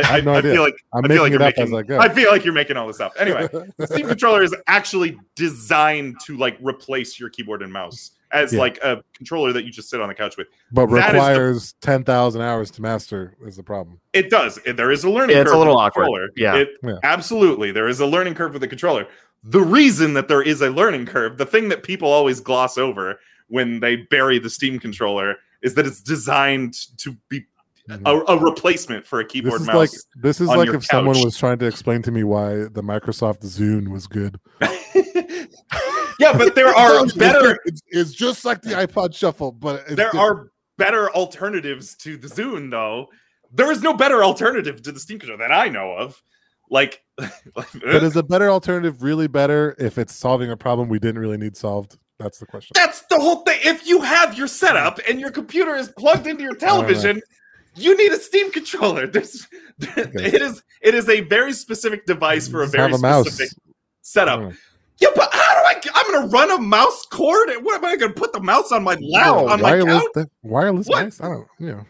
Don't 0.00 0.24
know. 0.24 0.32
I, 0.32 0.36
I 0.36 0.40
no 0.42 0.48
I 0.48 0.52
feel 0.54 0.62
like 0.62 0.74
I'm 0.94 1.04
I 1.04 1.08
feel 1.08 1.22
like 1.22 1.32
you're 1.32 1.42
it 1.42 1.44
up 1.44 1.54
as 1.58 1.70
making. 1.70 1.76
I 1.78 1.82
go. 1.82 1.98
I 1.98 2.08
feel 2.08 2.30
like 2.30 2.44
you're 2.44 2.54
making 2.54 2.76
all 2.76 2.86
this 2.86 3.00
up. 3.00 3.12
Anyway, 3.18 3.48
the 3.76 3.86
Steam 3.86 4.06
controller 4.08 4.42
is 4.42 4.54
actually 4.66 5.18
designed 5.36 6.16
to 6.26 6.36
like 6.36 6.56
replace 6.62 7.18
your 7.20 7.28
keyboard 7.28 7.62
and 7.62 7.72
mouse 7.72 8.12
as 8.32 8.52
Yeah. 8.52 8.60
like 8.60 8.78
a 8.78 9.02
controller 9.12 9.52
that 9.52 9.64
you 9.64 9.70
just 9.70 9.90
sit 9.90 10.00
on 10.00 10.08
the 10.08 10.14
couch 10.14 10.36
with. 10.38 10.46
but 10.72 10.86
that 10.86 10.96
is 10.96 11.12
the- 11.12 11.12
requires 11.12 11.72
ten 11.82 12.04
thousand 12.04 12.40
hours 12.42 12.70
to 12.72 12.82
master 12.82 13.36
is 13.44 13.56
the 13.56 13.62
problem. 13.62 14.00
It 14.14 14.30
does. 14.30 14.58
There 14.64 14.90
is 14.90 15.04
a 15.04 15.10
learning 15.10 15.36
Yeah, 15.36 15.42
curve. 15.42 15.46
it's 15.48 15.54
a 15.54 15.58
little 15.58 15.74
the 15.76 15.80
awkward. 15.82 16.04
Controller. 16.04 16.28
Yeah. 16.36 16.54
It, 16.56 16.68
Yeah. 16.82 16.94
Absolutely. 17.02 17.72
There 17.72 17.88
is 17.88 18.00
a 18.00 18.06
learning 18.06 18.34
curve 18.34 18.52
with 18.54 18.62
the 18.62 18.68
controller. 18.68 19.06
The 19.44 19.60
reason 19.60 20.14
that 20.14 20.28
there 20.28 20.40
is 20.42 20.62
a 20.62 20.70
learning 20.70 21.06
curve, 21.06 21.36
the 21.36 21.44
thing 21.46 21.68
that 21.70 21.82
people 21.82 22.08
always 22.08 22.40
gloss 22.40 22.78
over 22.78 23.18
when 23.48 23.80
they 23.80 23.96
bury 23.96 24.38
the 24.38 24.48
Steam 24.48 24.78
controller, 24.78 25.36
is 25.62 25.74
that 25.74 25.86
it's 25.86 26.00
designed 26.00 26.74
to 26.98 27.16
be 27.28 27.44
A, 27.88 28.16
a 28.28 28.38
replacement 28.38 29.04
for 29.06 29.20
a 29.20 29.24
keyboard 29.24 29.60
This 29.60 29.60
keyboard 29.60 29.60
is 29.62 29.66
mouse. 29.66 29.76
like 29.76 30.22
this 30.22 30.40
is 30.40 30.48
on 30.48 30.56
like 30.58 30.66
your 30.66 30.76
if 30.76 30.84
someone 30.84 31.20
was 31.22 31.36
trying 31.36 31.58
to 31.58 31.66
explain 31.66 32.00
to 32.02 32.12
me 32.12 32.22
why 32.22 32.54
the 32.54 32.82
Microsoft 32.82 33.40
Zune 33.40 33.88
was 33.88 34.06
good. 34.06 34.38
yeah, 36.20 36.36
but 36.36 36.54
there 36.54 36.68
are 36.76 37.06
better 37.16 37.58
It's, 37.64 37.80
it's 37.88 38.12
just 38.12 38.44
like 38.44 38.62
the 38.62 38.70
iPod 38.70 39.14
Shuffle, 39.14 39.52
but 39.52 39.80
it's 39.80 39.96
there 39.96 40.12
different. 40.12 40.26
are 40.26 40.52
better 40.78 41.10
alternatives 41.10 41.96
to 41.96 42.16
the 42.16 42.28
Zune, 42.28 42.70
though. 42.70 43.08
There 43.52 43.70
is 43.70 43.82
no 43.82 43.92
better 43.94 44.22
alternative 44.24 44.80
to 44.82 44.92
the 44.92 45.00
Steam 45.00 45.18
controller 45.18 45.46
that 45.46 45.52
I 45.52 45.68
know 45.68 45.92
of. 45.92 46.22
Like, 46.70 47.02
But 47.54 48.02
is 48.02 48.16
a 48.16 48.22
better 48.22 48.48
alternative 48.48 49.02
really 49.02 49.26
better 49.26 49.74
if 49.78 49.98
it's 49.98 50.14
solving 50.14 50.50
a 50.50 50.56
problem 50.56 50.88
we 50.88 50.98
didn't 50.98 51.20
really 51.20 51.36
need 51.36 51.56
solved? 51.56 51.98
That's 52.18 52.38
the 52.38 52.46
question. 52.46 52.70
that's 52.74 53.00
the 53.06 53.18
whole 53.18 53.42
thing. 53.42 53.58
If 53.64 53.86
you 53.86 54.00
have 54.00 54.38
your 54.38 54.46
setup 54.46 55.00
and 55.08 55.18
your 55.18 55.30
computer 55.32 55.74
is 55.74 55.88
plugged 55.98 56.26
into 56.28 56.44
your 56.44 56.54
television, 56.54 57.20
you 57.74 57.96
need 57.96 58.12
a 58.12 58.18
Steam 58.18 58.50
controller. 58.52 59.06
There's, 59.06 59.46
it 59.80 60.42
is 60.42 60.62
it 60.80 60.94
is 60.94 61.08
a 61.08 61.20
very 61.22 61.52
specific 61.52 62.06
device 62.06 62.46
for 62.48 62.60
a 62.62 62.64
Just 62.64 62.72
very 62.76 62.92
a 62.92 62.98
specific 62.98 63.48
I 63.58 63.72
setup. 64.02 64.40
don't. 64.40 64.56
Yeah, 64.98 65.08
but 65.16 65.30
how 65.32 65.54
do 65.54 65.66
I? 65.66 65.80
I'm 65.94 66.12
gonna 66.12 66.26
run 66.28 66.50
a 66.52 66.58
mouse 66.58 67.06
cord. 67.10 67.48
And 67.48 67.64
what 67.64 67.74
am 67.76 67.84
I 67.84 67.96
gonna 67.96 68.12
put 68.12 68.32
the 68.32 68.40
mouse 68.40 68.70
on 68.72 68.84
my 68.84 68.94
lap 69.00 69.26
Oh, 69.28 69.48
on 69.48 69.60
my 69.60 69.70
wireless, 69.72 70.02
couch? 70.02 70.06
the- 70.14 70.30
wireless 70.42 70.86
What? 70.86 71.04
mice? 71.04 71.20
I 71.20 71.28
don't. 71.28 71.48
You 71.58 71.66
know. 71.72 71.86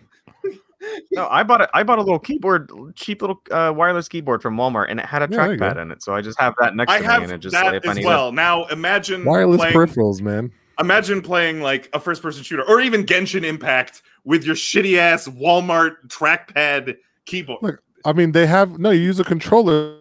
No, 1.13 1.29
I 1.31 1.43
bought 1.45 1.61
a, 1.61 1.69
I 1.77 1.85
bought 1.85 1.99
a 1.99 2.03
little 2.03 2.19
keyboard, 2.19 2.71
cheap 2.97 3.21
little 3.23 3.41
uh, 3.53 3.73
wireless 3.77 4.09
keyboard 4.09 4.43
from 4.43 4.57
Walmart, 4.57 4.87
and 4.89 4.99
it 4.99 5.07
had 5.07 5.23
a 5.23 5.29
Yeah, 5.31 5.37
there 5.45 5.53
you 5.53 5.57
go. 5.59 5.67
trackpad 5.67 5.83
in 5.83 5.91
it. 5.93 6.03
So 6.03 6.13
I 6.15 6.21
just 6.23 6.41
have 6.41 6.55
that 6.59 6.75
next 6.75 6.91
I 6.91 6.99
to 7.01 7.07
me, 7.19 7.25
and 7.25 7.33
it 7.33 7.39
just 7.39 7.53
that 7.53 7.75
if 7.75 7.87
I 7.87 7.93
as 7.93 7.97
need 7.99 8.07
well. 8.07 8.33
Now 8.33 8.65
imagine 8.67 9.25
Wireless 9.25 9.59
playing, 9.61 9.77
peripherals, 9.77 10.21
man. 10.21 10.51
Imagine 10.79 11.23
playing 11.23 11.61
like 11.61 11.89
a 11.93 12.01
first 12.01 12.23
person 12.23 12.43
shooter 12.43 12.65
or 12.69 12.81
even 12.81 13.05
Genshin 13.05 13.45
Impact 13.45 14.03
with 14.25 14.45
your 14.45 14.55
shitty 14.55 14.99
ass 14.99 15.29
Walmart 15.29 15.97
trackpad 16.09 16.97
keyboard. 17.27 17.63
Look, 17.63 17.83
I 18.05 18.13
mean, 18.13 18.33
they 18.33 18.47
have 18.47 18.79
no. 18.79 18.91
You 18.91 19.01
use 19.01 19.21
a 19.21 19.25
controller 19.25 19.99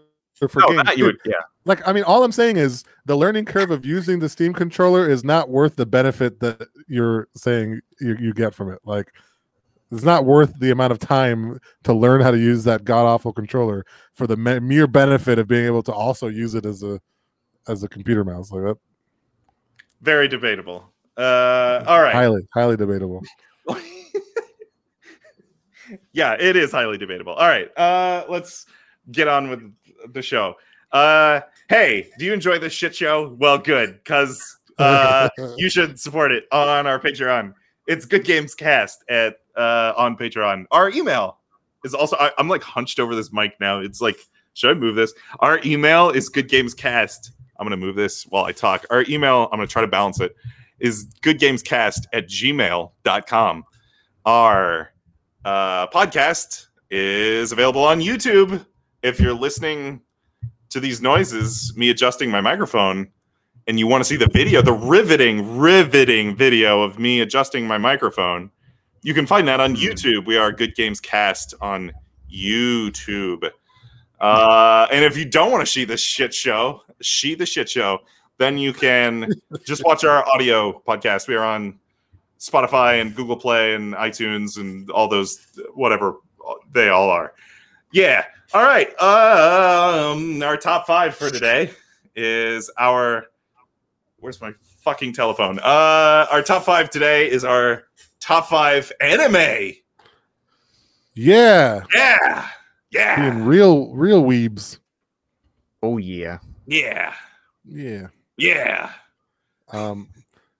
for 0.47 0.59
no, 0.61 0.67
games. 0.69 0.83
that 0.85 0.97
you 0.97 1.05
would, 1.05 1.17
yeah. 1.25 1.33
like 1.65 1.85
i 1.87 1.93
mean 1.93 2.03
all 2.03 2.23
i'm 2.23 2.31
saying 2.31 2.57
is 2.57 2.83
the 3.05 3.15
learning 3.15 3.45
curve 3.45 3.71
of 3.71 3.85
using 3.85 4.19
the 4.19 4.29
steam 4.29 4.53
controller 4.53 5.07
is 5.07 5.23
not 5.23 5.49
worth 5.49 5.75
the 5.75 5.85
benefit 5.85 6.39
that 6.39 6.67
you're 6.87 7.27
saying 7.35 7.79
you, 7.99 8.15
you 8.19 8.33
get 8.33 8.53
from 8.53 8.71
it 8.71 8.79
like 8.83 9.11
it's 9.91 10.03
not 10.03 10.25
worth 10.25 10.57
the 10.59 10.71
amount 10.71 10.91
of 10.91 10.99
time 10.99 11.59
to 11.83 11.93
learn 11.93 12.21
how 12.21 12.31
to 12.31 12.39
use 12.39 12.63
that 12.63 12.83
god 12.83 13.05
awful 13.05 13.33
controller 13.33 13.85
for 14.13 14.25
the 14.25 14.37
me- 14.37 14.59
mere 14.59 14.87
benefit 14.87 15.37
of 15.37 15.47
being 15.47 15.65
able 15.65 15.83
to 15.83 15.93
also 15.93 16.27
use 16.27 16.55
it 16.55 16.65
as 16.65 16.81
a 16.81 16.99
as 17.67 17.83
a 17.83 17.89
computer 17.89 18.23
mouse 18.23 18.51
like 18.51 18.63
that 18.63 18.77
Very 20.01 20.27
debatable. 20.27 20.91
Uh, 21.17 21.83
all 21.87 22.01
right. 22.01 22.13
highly 22.13 22.41
highly 22.53 22.77
debatable 22.77 23.21
yeah, 26.13 26.35
it 26.39 26.55
is 26.55 26.71
highly 26.71 26.97
debatable. 26.97 27.33
All 27.33 27.47
right. 27.47 27.75
Uh, 27.77 28.25
let's 28.29 28.65
get 29.11 29.27
on 29.27 29.49
with 29.49 30.13
the 30.13 30.21
show. 30.21 30.55
Uh, 30.91 31.41
hey, 31.69 32.09
do 32.19 32.25
you 32.25 32.33
enjoy 32.33 32.59
this 32.59 32.73
shit 32.73 32.95
show? 32.95 33.35
Well, 33.39 33.57
good, 33.57 33.99
because 34.03 34.59
uh, 34.77 35.29
you 35.57 35.69
should 35.69 35.99
support 35.99 36.31
it 36.31 36.45
on 36.51 36.87
our 36.87 36.99
Patreon. 36.99 37.53
It's 37.87 38.05
Good 38.05 38.25
Games 38.25 38.55
Cast 38.55 39.03
at 39.09 39.37
uh, 39.55 39.93
on 39.97 40.17
Patreon. 40.17 40.65
Our 40.71 40.89
email 40.89 41.37
is 41.83 41.93
also. 41.93 42.15
I, 42.17 42.31
I'm 42.37 42.47
like 42.47 42.63
hunched 42.63 42.99
over 42.99 43.15
this 43.15 43.31
mic 43.31 43.53
now. 43.59 43.79
It's 43.79 44.01
like, 44.01 44.17
should 44.53 44.71
I 44.71 44.73
move 44.73 44.95
this? 44.95 45.13
Our 45.39 45.59
email 45.65 46.09
is 46.09 46.29
Good 46.29 46.49
Games 46.49 46.73
Cast. 46.73 47.31
I'm 47.61 47.65
gonna 47.65 47.77
move 47.77 47.95
this 47.95 48.23
while 48.23 48.45
I 48.45 48.53
talk. 48.53 48.87
Our 48.89 49.05
email, 49.07 49.47
I'm 49.51 49.59
gonna 49.59 49.67
try 49.67 49.83
to 49.83 49.87
balance 49.87 50.19
it, 50.19 50.35
is 50.79 51.05
goodgamescast 51.21 52.07
at 52.11 52.27
gmail.com. 52.27 53.63
Our 54.25 54.91
uh, 55.45 55.87
podcast 55.87 56.65
is 56.89 57.51
available 57.51 57.83
on 57.83 58.01
YouTube. 58.01 58.65
If 59.03 59.19
you're 59.19 59.35
listening 59.35 60.01
to 60.71 60.79
these 60.79 61.03
noises, 61.03 61.71
me 61.77 61.91
adjusting 61.91 62.31
my 62.31 62.41
microphone, 62.41 63.09
and 63.67 63.77
you 63.77 63.85
want 63.85 64.03
to 64.03 64.05
see 64.05 64.17
the 64.17 64.29
video, 64.29 64.63
the 64.63 64.73
riveting, 64.73 65.59
riveting 65.59 66.35
video 66.35 66.81
of 66.81 66.97
me 66.97 67.21
adjusting 67.21 67.67
my 67.67 67.77
microphone, 67.77 68.49
you 69.03 69.13
can 69.13 69.27
find 69.27 69.47
that 69.47 69.59
on 69.59 69.75
YouTube. 69.75 70.25
We 70.25 70.35
are 70.35 70.51
Good 70.51 70.73
Games 70.73 70.99
Cast 70.99 71.53
on 71.61 71.91
YouTube. 72.33 73.51
Uh, 74.19 74.87
and 74.91 75.05
if 75.05 75.15
you 75.15 75.25
don't 75.25 75.51
want 75.51 75.63
to 75.63 75.71
see 75.71 75.85
this 75.85 76.01
shit 76.01 76.33
show, 76.33 76.81
see 77.01 77.35
the 77.35 77.45
shit 77.45 77.69
show, 77.69 77.99
then 78.37 78.57
you 78.57 78.73
can 78.73 79.31
just 79.65 79.83
watch 79.85 80.03
our 80.03 80.27
audio 80.27 80.81
podcast. 80.87 81.27
We 81.27 81.35
are 81.35 81.43
on 81.43 81.79
Spotify 82.39 82.99
and 83.01 83.15
Google 83.15 83.37
Play 83.37 83.75
and 83.75 83.93
iTunes 83.93 84.57
and 84.57 84.89
all 84.91 85.07
those 85.07 85.39
whatever 85.73 86.15
they 86.71 86.89
all 86.89 87.09
are. 87.09 87.33
Yeah. 87.91 88.25
All 88.53 88.63
right. 88.63 88.89
Um, 89.01 90.41
our 90.43 90.57
top 90.57 90.87
five 90.87 91.15
for 91.15 91.29
today 91.29 91.71
is 92.15 92.69
our. 92.77 93.25
Where's 94.17 94.39
my 94.41 94.53
fucking 94.81 95.13
telephone? 95.13 95.59
Uh, 95.59 96.27
our 96.31 96.41
top 96.41 96.63
five 96.63 96.89
today 96.89 97.29
is 97.29 97.43
our 97.43 97.83
top 98.19 98.47
five 98.49 98.91
anime. 99.01 99.73
Yeah, 101.13 101.81
Yeah. 101.93 102.47
Yeah. 102.91 103.31
being 103.31 103.45
real, 103.45 103.91
real 103.93 104.23
weebs. 104.23 104.77
Oh 105.83 105.97
yeah. 105.97 106.39
Yeah. 106.71 107.13
Yeah. 107.65 108.07
Yeah. 108.37 108.91
Um, 109.73 110.07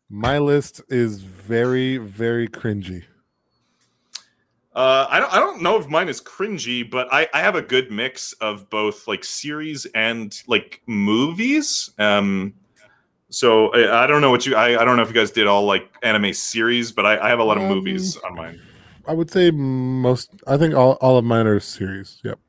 my 0.10 0.40
list 0.40 0.82
is 0.90 1.22
very, 1.22 1.98
very 1.98 2.50
cringy. 2.50 3.06
Uh, 4.76 5.08
I 5.10 5.20
don't. 5.20 5.34
I 5.34 5.40
don't 5.40 5.62
know 5.62 5.78
if 5.78 5.88
mine 5.88 6.10
is 6.10 6.22
cringy, 6.22 6.90
but 6.90 7.08
I, 7.14 7.28
I 7.34 7.40
have 7.40 7.56
a 7.56 7.62
good 7.62 7.92
mix 7.92 8.34
of 8.34 8.70
both 8.70 9.08
like 9.08 9.24
series 9.24 9.86
and 9.96 10.38
like 10.48 10.82
movies. 10.86 11.90
Um, 11.98 12.54
so 13.30 13.74
I, 13.74 14.04
I 14.04 14.08
don't 14.08 14.22
know 14.22 14.32
what 14.32 14.46
you. 14.46 14.56
I, 14.56 14.82
I 14.82 14.86
don't 14.86 14.98
know 14.98 15.04
if 15.04 15.10
you 15.10 15.14
guys 15.14 15.32
did 15.32 15.48
all 15.48 15.64
like 15.64 15.90
anime 16.04 16.34
series, 16.34 16.92
but 16.92 17.06
I, 17.06 17.18
I 17.18 17.30
have 17.30 17.40
a 17.40 17.44
lot 17.44 17.58
of 17.58 17.64
Um, 17.64 17.70
movies 17.70 18.18
on 18.18 18.36
mine. 18.36 18.62
I 19.08 19.14
would 19.14 19.32
say 19.32 19.52
most. 19.52 20.30
I 20.48 20.58
think 20.58 20.74
all, 20.74 20.94
all 21.02 21.18
of 21.18 21.24
mine 21.26 21.48
are 21.48 21.60
series. 21.60 22.20
Yep. 22.24 22.40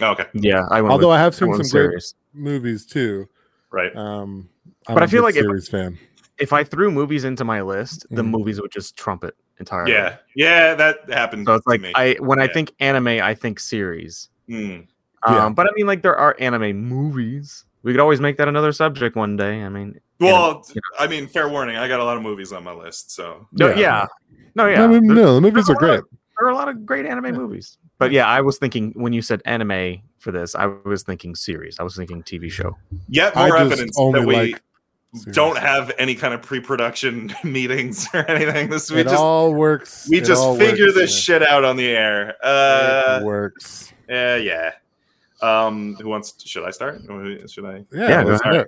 Oh, 0.00 0.10
okay, 0.12 0.26
Yeah. 0.34 0.66
I 0.70 0.80
Although 0.80 1.08
with, 1.08 1.16
I 1.16 1.20
have 1.20 1.34
seen 1.34 1.48
went 1.48 1.64
some 1.64 1.70
great 1.70 1.90
series. 1.90 2.14
Movies 2.34 2.86
too. 2.86 3.28
right. 3.70 3.94
Um, 3.96 4.48
But 4.86 4.96
I'm 4.96 5.02
I 5.02 5.04
a 5.04 5.08
feel 5.08 5.24
big 5.26 5.36
like 5.36 5.56
if- 5.58 5.66
fan. 5.68 5.98
If 6.38 6.52
I 6.52 6.64
threw 6.64 6.90
movies 6.90 7.24
into 7.24 7.44
my 7.44 7.62
list, 7.62 8.06
the 8.10 8.22
Mm. 8.22 8.30
movies 8.30 8.60
would 8.60 8.72
just 8.72 8.96
trump 8.96 9.22
it 9.22 9.36
entirely. 9.60 9.92
Yeah, 9.92 10.16
yeah, 10.34 10.74
that 10.74 11.08
happens. 11.08 11.46
So 11.46 11.54
it's 11.54 11.64
to 11.64 11.70
like 11.70 11.80
me. 11.80 11.92
I 11.94 12.14
when 12.20 12.40
I 12.40 12.48
think 12.48 12.72
anime, 12.80 13.06
I 13.22 13.34
think 13.34 13.60
series. 13.60 14.28
Mm. 14.48 14.86
Yeah. 15.28 15.44
Um, 15.46 15.54
but 15.54 15.66
I 15.66 15.70
mean, 15.76 15.86
like 15.86 16.02
there 16.02 16.16
are 16.16 16.34
anime 16.40 16.76
movies. 16.76 17.64
We 17.84 17.92
could 17.92 18.00
always 18.00 18.20
make 18.20 18.38
that 18.38 18.48
another 18.48 18.72
subject 18.72 19.14
one 19.14 19.36
day. 19.36 19.62
I 19.62 19.68
mean, 19.68 20.00
Well, 20.20 20.64
you 20.74 20.80
I 20.98 21.06
mean, 21.06 21.28
fair 21.28 21.48
warning. 21.48 21.76
I 21.76 21.86
got 21.86 22.00
a 22.00 22.04
lot 22.04 22.16
of 22.16 22.22
movies 22.22 22.52
on 22.52 22.64
my 22.64 22.72
list, 22.72 23.12
so 23.12 23.46
no, 23.52 23.68
Yeah. 23.68 23.78
yeah. 23.78 24.06
no, 24.54 24.66
yeah. 24.66 24.82
I 24.84 24.86
mean, 24.86 25.06
no, 25.06 25.34
the 25.36 25.40
movies 25.40 25.68
are 25.70 25.76
there 25.80 25.90
are 25.90 26.00
great. 26.00 26.10
Of- 26.32 26.38
there 26.38 26.48
are 26.48 26.50
a 26.50 26.54
lot 26.54 26.68
of 26.68 26.84
great 26.86 27.06
anime 27.06 27.34
movies. 27.34 27.78
But 27.98 28.10
yeah, 28.12 28.26
I 28.26 28.40
was 28.40 28.58
thinking 28.58 28.92
when 28.96 29.12
you 29.12 29.22
said 29.22 29.42
anime 29.44 30.00
for 30.18 30.32
this, 30.32 30.54
I 30.54 30.66
was 30.66 31.02
thinking 31.04 31.34
series. 31.34 31.78
I 31.78 31.82
was 31.84 31.96
thinking 31.96 32.22
TV 32.22 32.50
show. 32.50 32.76
yet 33.08 33.36
I 33.36 33.48
more 33.48 33.58
just 33.58 33.72
evidence 33.72 33.96
that 33.96 34.24
we 34.26 34.34
like 34.34 34.62
don't 35.32 35.58
have 35.58 35.92
any 35.98 36.14
kind 36.14 36.32
of 36.34 36.40
pre-production 36.42 37.32
meetings 37.44 38.08
or 38.14 38.28
anything. 38.30 38.70
This 38.70 38.90
we 38.90 39.00
it 39.00 39.04
just 39.04 39.16
all 39.16 39.54
works. 39.54 40.08
we 40.10 40.18
It 40.18 40.24
just 40.24 40.42
figure 40.58 40.86
works, 40.86 40.94
this 40.98 41.16
shit 41.16 41.42
out 41.42 41.64
on 41.64 41.76
the 41.76 41.88
air. 41.88 42.34
Uh, 42.42 43.18
it 43.20 43.24
works. 43.24 43.92
yeah, 44.08 44.36
yeah. 44.36 44.72
Um, 45.42 45.96
who 46.00 46.08
wants? 46.08 46.34
Should 46.46 46.64
I 46.64 46.70
start? 46.70 47.00
Should 47.48 47.64
I? 47.64 47.84
Yeah, 47.92 48.08
Yeah, 48.08 48.22
go 48.24 48.30
let's 48.30 48.42
ahead. 48.44 48.66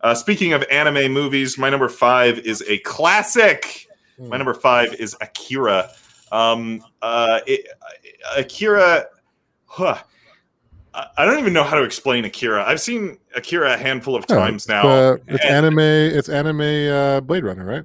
Uh, 0.00 0.14
speaking 0.14 0.52
of 0.52 0.62
anime 0.70 1.12
movies, 1.12 1.56
my 1.56 1.70
number 1.70 1.88
five 1.88 2.38
is 2.40 2.62
a 2.66 2.78
classic. 2.80 3.86
Hmm. 4.18 4.28
My 4.28 4.36
number 4.36 4.52
five 4.54 4.94
is 4.94 5.16
Akira. 5.20 5.90
Um, 6.34 6.84
uh, 7.00 7.40
it, 7.46 7.66
Akira. 8.36 9.06
Huh. 9.66 9.98
I 11.16 11.24
don't 11.24 11.40
even 11.40 11.52
know 11.52 11.64
how 11.64 11.76
to 11.76 11.82
explain 11.82 12.24
Akira. 12.24 12.64
I've 12.64 12.80
seen 12.80 13.18
Akira 13.34 13.74
a 13.74 13.76
handful 13.76 14.14
of 14.14 14.26
times 14.26 14.62
it's, 14.62 14.68
now. 14.68 14.88
uh, 14.88 15.16
it's 15.26 15.44
and- 15.44 15.66
anime. 15.66 15.78
It's 15.80 16.28
anime. 16.28 16.60
Uh, 16.60 17.20
Blade 17.20 17.44
Runner, 17.44 17.64
right? 17.64 17.84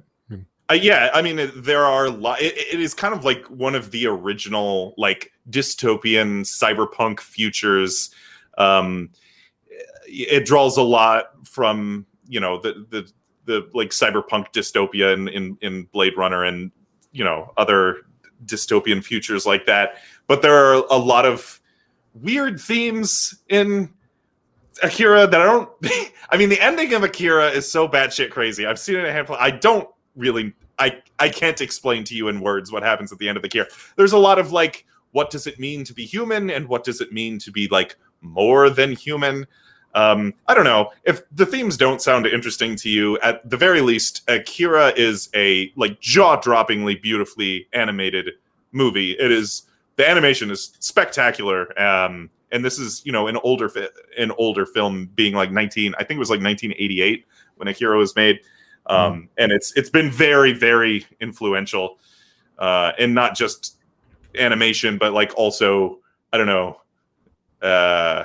Uh, 0.70 0.74
yeah, 0.74 1.10
I 1.12 1.20
mean, 1.20 1.50
there 1.56 1.84
are 1.84 2.08
lo- 2.08 2.36
it, 2.38 2.54
it 2.56 2.80
is 2.80 2.94
kind 2.94 3.12
of 3.12 3.24
like 3.24 3.44
one 3.46 3.74
of 3.74 3.90
the 3.90 4.06
original 4.06 4.94
like 4.96 5.32
dystopian 5.50 6.42
cyberpunk 6.42 7.18
futures. 7.18 8.14
Um, 8.56 9.10
it 10.06 10.46
draws 10.46 10.76
a 10.76 10.82
lot 10.82 11.30
from 11.44 12.06
you 12.28 12.38
know 12.38 12.60
the 12.60 12.86
the 12.90 13.10
the 13.46 13.68
like 13.74 13.88
cyberpunk 13.90 14.52
dystopia 14.52 15.12
in 15.12 15.26
in, 15.28 15.58
in 15.60 15.82
Blade 15.92 16.16
Runner 16.16 16.44
and 16.44 16.70
you 17.10 17.24
know 17.24 17.52
other 17.56 18.02
dystopian 18.44 19.02
futures 19.02 19.46
like 19.46 19.66
that. 19.66 19.96
But 20.26 20.42
there 20.42 20.54
are 20.54 20.84
a 20.90 20.96
lot 20.96 21.26
of 21.26 21.60
weird 22.14 22.60
themes 22.60 23.34
in 23.48 23.90
Akira 24.82 25.26
that 25.26 25.40
I 25.40 25.44
don't. 25.44 25.70
I 26.30 26.36
mean, 26.36 26.48
the 26.48 26.60
ending 26.60 26.94
of 26.94 27.02
Akira 27.02 27.48
is 27.48 27.70
so 27.70 27.88
batshit 27.88 28.30
crazy. 28.30 28.66
I've 28.66 28.78
seen 28.78 28.96
it 28.96 29.04
a 29.04 29.12
handful. 29.12 29.36
I 29.38 29.50
don't 29.50 29.88
really. 30.16 30.54
I 30.78 31.02
I 31.18 31.28
can't 31.28 31.60
explain 31.60 32.04
to 32.04 32.14
you 32.14 32.28
in 32.28 32.40
words 32.40 32.72
what 32.72 32.82
happens 32.82 33.12
at 33.12 33.18
the 33.18 33.28
end 33.28 33.36
of 33.36 33.42
the 33.42 33.48
Akira. 33.48 33.66
There's 33.96 34.12
a 34.12 34.18
lot 34.18 34.38
of 34.38 34.52
like, 34.52 34.86
what 35.12 35.30
does 35.30 35.46
it 35.46 35.58
mean 35.58 35.84
to 35.84 35.92
be 35.92 36.04
human, 36.04 36.50
and 36.50 36.68
what 36.68 36.84
does 36.84 37.00
it 37.00 37.12
mean 37.12 37.38
to 37.40 37.52
be 37.52 37.68
like 37.68 37.96
more 38.20 38.70
than 38.70 38.92
human? 38.92 39.46
Um, 39.94 40.34
I 40.46 40.54
don't 40.54 40.64
know 40.64 40.92
if 41.04 41.22
the 41.32 41.46
themes 41.46 41.76
don't 41.76 42.00
sound 42.00 42.26
interesting 42.26 42.76
to 42.76 42.88
you. 42.88 43.18
At 43.20 43.48
the 43.48 43.56
very 43.56 43.80
least, 43.80 44.22
Akira 44.28 44.92
is 44.96 45.28
a 45.34 45.72
like 45.76 46.00
jaw-droppingly 46.00 47.02
beautifully 47.02 47.66
animated 47.72 48.30
movie. 48.72 49.12
It 49.12 49.32
is 49.32 49.62
the 49.96 50.08
animation 50.08 50.50
is 50.50 50.72
spectacular. 50.78 51.78
Um, 51.80 52.30
and 52.52 52.64
this 52.64 52.78
is 52.78 53.02
you 53.04 53.12
know 53.12 53.26
an 53.26 53.36
older 53.38 53.68
fi- 53.68 53.88
an 54.18 54.32
older 54.32 54.66
film 54.66 55.10
being 55.14 55.34
like 55.34 55.50
19 55.50 55.94
i 55.94 56.04
think 56.04 56.16
it 56.16 56.18
was 56.18 56.30
like 56.30 56.42
1988 56.42 57.24
when 57.56 57.68
akira 57.68 57.96
was 57.96 58.14
made 58.16 58.40
um, 58.86 59.28
and 59.38 59.52
it's 59.52 59.72
it's 59.76 59.90
been 59.90 60.10
very 60.10 60.52
very 60.52 61.06
influential 61.20 61.98
uh, 62.58 62.92
and 62.98 63.14
not 63.14 63.36
just 63.36 63.78
animation 64.38 64.98
but 64.98 65.12
like 65.12 65.32
also 65.36 65.98
i 66.32 66.38
don't 66.38 66.46
know 66.46 66.80
uh, 67.62 68.24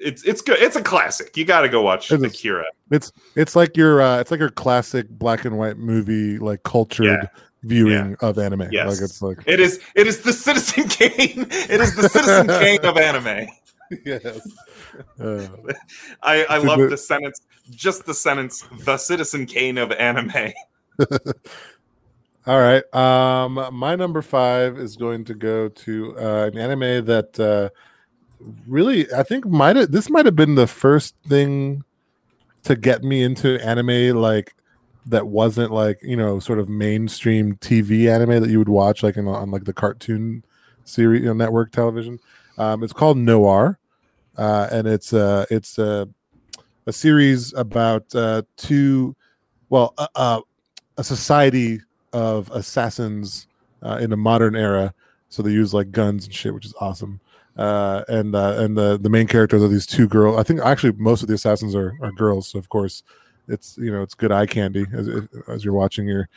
it's 0.00 0.22
it's 0.24 0.40
good 0.40 0.58
it's 0.58 0.76
a 0.76 0.82
classic 0.82 1.36
you 1.36 1.44
got 1.44 1.60
to 1.60 1.68
go 1.68 1.82
watch 1.82 2.10
It 2.10 2.16
is. 2.16 2.22
akira 2.24 2.64
It's 2.90 3.12
it's 3.36 3.54
like 3.54 3.76
your 3.76 4.00
uh, 4.00 4.18
it's 4.20 4.30
like 4.30 4.40
your 4.40 4.50
classic 4.50 5.08
black 5.10 5.44
and 5.44 5.56
white 5.58 5.76
movie, 5.76 6.38
like 6.38 6.62
cultured 6.62 7.06
Yeah. 7.06 7.26
viewing 7.62 8.16
of 8.20 8.38
anime. 8.38 8.68
Yes. 8.72 8.88
Like 8.88 9.02
it's 9.04 9.20
like 9.22 9.38
it 9.46 9.60
is 9.60 9.80
it 9.94 10.06
is 10.06 10.22
the 10.22 10.32
citizen 10.32 10.88
kane 10.88 11.46
it 11.50 11.80
is 11.80 11.94
the 11.94 12.08
citizen 12.08 12.46
kane 12.60 12.84
of 12.84 12.96
anime 12.96 13.46
yes. 14.04 14.40
Uh, 15.20 15.46
i 16.22 16.44
i 16.48 16.56
love 16.58 16.78
the 16.90 16.96
sentence 16.96 17.40
just 17.70 18.06
the 18.06 18.14
sentence 18.14 18.64
the 18.84 18.96
citizen 18.96 19.46
kane 19.46 19.78
of 19.78 19.92
anime 19.92 20.52
all 22.46 22.58
right. 22.58 22.82
Um, 22.94 23.68
my 23.72 23.94
number 23.96 24.22
five 24.22 24.78
is 24.78 24.96
going 24.96 25.24
to 25.26 25.34
go 25.34 25.68
to 25.68 26.16
uh, 26.18 26.50
an 26.52 26.58
anime 26.58 27.04
that 27.04 27.38
uh, 27.38 27.68
really 28.66 29.12
I 29.12 29.22
think 29.22 29.46
might 29.46 29.76
have 29.76 29.92
this 29.92 30.10
might 30.10 30.26
have 30.26 30.36
been 30.36 30.54
the 30.54 30.66
first 30.66 31.14
thing 31.28 31.84
to 32.62 32.76
get 32.76 33.02
me 33.02 33.22
into 33.22 33.58
anime 33.64 34.16
like 34.16 34.54
that 35.06 35.26
wasn't 35.26 35.72
like 35.72 35.98
you 36.02 36.16
know 36.16 36.38
sort 36.38 36.58
of 36.58 36.68
mainstream 36.68 37.56
TV 37.56 38.12
anime 38.12 38.40
that 38.40 38.50
you 38.50 38.58
would 38.58 38.68
watch 38.68 39.02
like 39.02 39.16
in, 39.16 39.26
on 39.26 39.50
like 39.50 39.64
the 39.64 39.72
cartoon 39.72 40.44
series 40.84 41.22
you 41.22 41.26
know, 41.28 41.32
network 41.32 41.72
television. 41.72 42.18
Um, 42.58 42.82
it's 42.82 42.92
called 42.92 43.16
Noir, 43.16 43.78
uh, 44.36 44.68
and 44.70 44.86
it's 44.86 45.12
uh, 45.12 45.46
it's 45.50 45.78
uh, 45.78 46.06
a 46.86 46.92
series 46.92 47.54
about 47.54 48.14
uh, 48.14 48.42
two, 48.56 49.16
well, 49.68 49.94
uh, 49.96 50.08
uh, 50.14 50.40
a 50.98 51.04
society 51.04 51.80
of 52.12 52.50
assassins 52.50 53.46
uh, 53.82 53.98
in 54.00 54.12
a 54.12 54.16
modern 54.16 54.56
era. 54.56 54.92
So 55.28 55.42
they 55.42 55.52
use 55.52 55.72
like 55.72 55.92
guns 55.92 56.24
and 56.26 56.34
shit, 56.34 56.52
which 56.52 56.66
is 56.66 56.74
awesome. 56.80 57.20
Uh, 57.56 58.04
and 58.08 58.34
uh, 58.34 58.54
and 58.58 58.76
the 58.76 58.98
the 58.98 59.10
main 59.10 59.26
characters 59.26 59.62
are 59.62 59.68
these 59.68 59.86
two 59.86 60.08
girls. 60.08 60.38
I 60.38 60.42
think 60.42 60.60
actually 60.60 60.92
most 60.92 61.22
of 61.22 61.28
the 61.28 61.34
assassins 61.34 61.74
are, 61.74 61.96
are 62.00 62.12
girls. 62.12 62.48
So 62.48 62.58
of 62.58 62.68
course, 62.68 63.02
it's 63.48 63.76
you 63.76 63.92
know 63.92 64.02
it's 64.02 64.14
good 64.14 64.32
eye 64.32 64.46
candy 64.46 64.86
as 64.92 65.08
as 65.48 65.64
you're 65.64 65.74
watching 65.74 66.06
your 66.06 66.28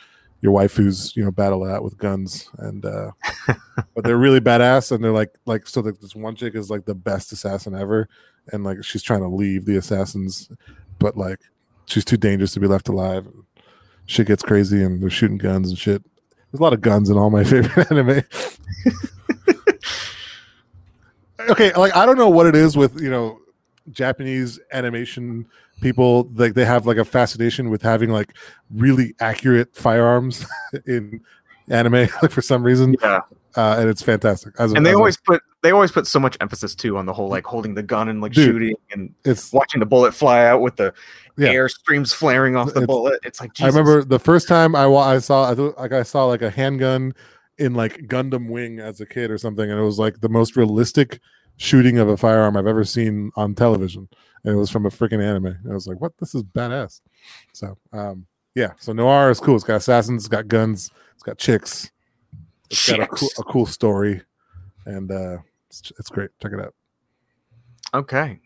your 0.41 0.51
waifus 0.51 1.15
you 1.15 1.23
know 1.23 1.31
battle 1.31 1.63
out 1.63 1.83
with 1.83 1.97
guns 1.97 2.49
and 2.57 2.85
uh 2.85 3.11
but 3.95 4.03
they're 4.03 4.17
really 4.17 4.41
badass 4.41 4.91
and 4.91 5.01
they're 5.01 5.11
like 5.11 5.33
like 5.45 5.65
so 5.65 5.79
like 5.79 5.99
this 6.01 6.15
one 6.15 6.35
chick 6.35 6.53
is 6.53 6.69
like 6.69 6.83
the 6.85 6.93
best 6.93 7.31
assassin 7.31 7.73
ever 7.73 8.09
and 8.51 8.65
like 8.65 8.83
she's 8.83 9.01
trying 9.01 9.21
to 9.21 9.27
leave 9.27 9.63
the 9.63 9.77
assassins 9.77 10.51
but 10.99 11.15
like 11.15 11.39
she's 11.85 12.03
too 12.03 12.17
dangerous 12.17 12.53
to 12.53 12.59
be 12.59 12.67
left 12.67 12.89
alive 12.89 13.25
and 13.25 13.43
shit 14.05 14.27
gets 14.27 14.43
crazy 14.43 14.83
and 14.83 15.01
they're 15.01 15.09
shooting 15.09 15.37
guns 15.37 15.69
and 15.69 15.77
shit 15.77 16.03
there's 16.51 16.59
a 16.59 16.63
lot 16.63 16.73
of 16.73 16.81
guns 16.81 17.09
in 17.09 17.17
all 17.17 17.29
my 17.29 17.43
favorite 17.45 17.89
anime 17.89 18.21
okay, 21.39 21.73
like 21.73 21.95
I 21.95 22.05
don't 22.05 22.17
know 22.17 22.29
what 22.29 22.45
it 22.45 22.55
is 22.55 22.75
with 22.77 22.99
you 23.01 23.09
know 23.09 23.39
Japanese 23.91 24.59
animation 24.71 25.45
people. 25.81 26.29
Like 26.35 26.53
they 26.53 26.65
have 26.65 26.85
like 26.85 26.97
a 26.97 27.05
fascination 27.05 27.69
with 27.69 27.81
having 27.81 28.09
like 28.09 28.33
really 28.73 29.15
accurate 29.19 29.75
firearms 29.75 30.45
in 30.87 31.21
anime, 31.69 31.93
like 32.21 32.31
for 32.31 32.41
some 32.41 32.63
reason, 32.63 32.95
Yeah, 33.01 33.21
uh, 33.55 33.77
and 33.79 33.89
it's 33.89 34.01
fantastic. 34.01 34.53
As 34.59 34.71
a- 34.73 34.75
and 34.75 34.85
they 34.85 34.91
a- 34.91 34.97
always 34.97 35.17
put 35.17 35.41
they 35.61 35.71
always 35.71 35.91
put 35.91 36.05
so 36.07 36.19
much 36.19 36.35
emphasis 36.41 36.75
too 36.75 36.97
on 36.97 37.05
the 37.05 37.13
whole 37.13 37.29
like 37.29 37.45
holding 37.45 37.73
the 37.73 37.83
gun 37.83 38.09
and 38.09 38.19
like 38.21 38.33
Dude. 38.33 38.45
shooting 38.45 38.75
and 38.91 39.13
it's. 39.25 39.53
watching 39.53 39.79
the 39.79 39.85
bullet 39.85 40.13
fly 40.13 40.45
out 40.45 40.61
with 40.61 40.75
the 40.75 40.93
Yeah. 41.37 41.49
air 41.49 41.69
streams 41.69 42.11
flaring 42.13 42.55
off 42.57 42.67
the 42.67 42.81
It's- 42.81 42.87
bullet. 42.87 43.19
It's 43.23 43.39
like 43.41 43.51
I 43.61 43.67
remember 43.67 44.03
the 44.03 44.19
first 44.19 44.47
time 44.47 44.75
I 44.75 44.85
wa- 44.87 45.07
I 45.07 45.19
saw 45.19 45.49
I 45.49 45.55
thought, 45.55 45.77
like 45.77 45.93
I 45.93 46.03
saw 46.03 46.25
like 46.25 46.41
a 46.41 46.49
handgun 46.49 47.13
in 47.57 47.73
like 47.73 48.07
Gundam 48.07 48.49
Wing 48.49 48.79
as 48.79 48.99
a 49.01 49.05
kid 49.05 49.31
or 49.31 49.37
something, 49.37 49.69
and 49.69 49.79
it 49.79 49.83
was 49.83 49.99
like 49.99 50.21
the 50.21 50.29
most 50.29 50.55
realistic 50.55 51.19
shooting 51.57 51.99
of 51.99 52.09
a 52.09 52.17
firearm 52.17 52.57
I've 52.57 52.67
ever 52.67 52.83
seen 52.83 53.31
on 53.35 53.55
television, 53.55 54.07
and 54.43 54.53
it 54.53 54.57
was 54.57 54.69
from 54.69 54.85
a 54.85 54.89
freaking 54.89 55.23
anime. 55.23 55.47
And 55.47 55.71
I 55.71 55.73
was 55.73 55.87
like, 55.87 56.01
"What? 56.01 56.17
This 56.17 56.35
is 56.35 56.43
badass." 56.43 57.01
So, 57.53 57.77
um, 57.91 58.25
yeah. 58.55 58.71
So 58.79 58.93
Noir 58.93 59.29
is 59.29 59.39
cool. 59.39 59.55
It's 59.55 59.63
got 59.63 59.77
assassins, 59.77 60.23
it's 60.23 60.29
got 60.29 60.47
guns, 60.47 60.91
it's 61.13 61.23
got 61.23 61.37
chicks, 61.37 61.91
it's 62.69 62.89
got 62.89 63.01
a 63.01 63.07
cool, 63.07 63.29
a 63.37 63.43
cool 63.43 63.65
story, 63.65 64.21
and 64.85 65.11
uh, 65.11 65.37
it's, 65.69 65.91
it's 65.99 66.09
great. 66.09 66.31
Check 66.41 66.53
it 66.53 66.59
out. 66.59 66.73
Okay. 67.93 68.39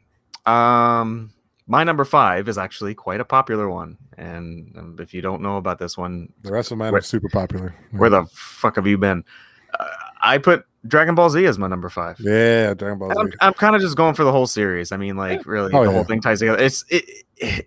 Um, 0.46 1.32
my 1.68 1.84
number 1.84 2.06
five 2.06 2.48
is 2.48 2.58
actually 2.58 2.96
quite 2.96 3.20
a 3.20 3.26
popular 3.26 3.70
one, 3.70 3.98
and 4.18 4.74
um, 4.78 4.96
if 5.00 5.14
you 5.14 5.22
don't 5.22 5.42
know 5.42 5.58
about 5.58 5.80
this 5.80 5.98
one, 5.98 6.32
The 6.42 6.52
rest 6.52 6.72
of 6.72 6.78
mine 6.78 6.92
Where- 6.92 7.00
are 7.00 7.04
super 7.04 7.30
popular. 7.30 7.76
where 7.92 8.10
the 8.10 8.26
fuck 8.34 8.76
have 8.78 8.88
you 8.88 8.98
been? 8.98 9.24
Uh, 9.80 9.86
I 10.22 10.38
put 10.38 10.66
Dragon 10.88 11.14
Ball 11.16 11.30
Z 11.30 11.46
as 11.46 11.58
my 11.60 11.68
number 11.68 11.90
five. 11.90 12.18
yeah, 12.20 12.74
Dragon 12.74 12.98
Ball 13.00 13.12
I'm, 13.20 13.28
Z, 13.28 13.38
I'm 13.42 13.54
kind 13.54 13.76
of 13.76 13.82
just 13.82 13.98
going 13.98 14.14
for 14.16 14.24
the 14.24 14.32
whole 14.32 14.48
series. 14.48 14.92
I 14.92 14.98
mean, 14.98 15.18
like, 15.18 15.46
really, 15.46 15.72
Oh, 15.74 15.84
the 15.84 15.90
yeah. 15.90 15.96
whole 15.96 16.04
thing 16.06 16.22
ties 16.22 16.40
together. 16.40 16.64
It's 16.64 16.86
it, 16.90 17.04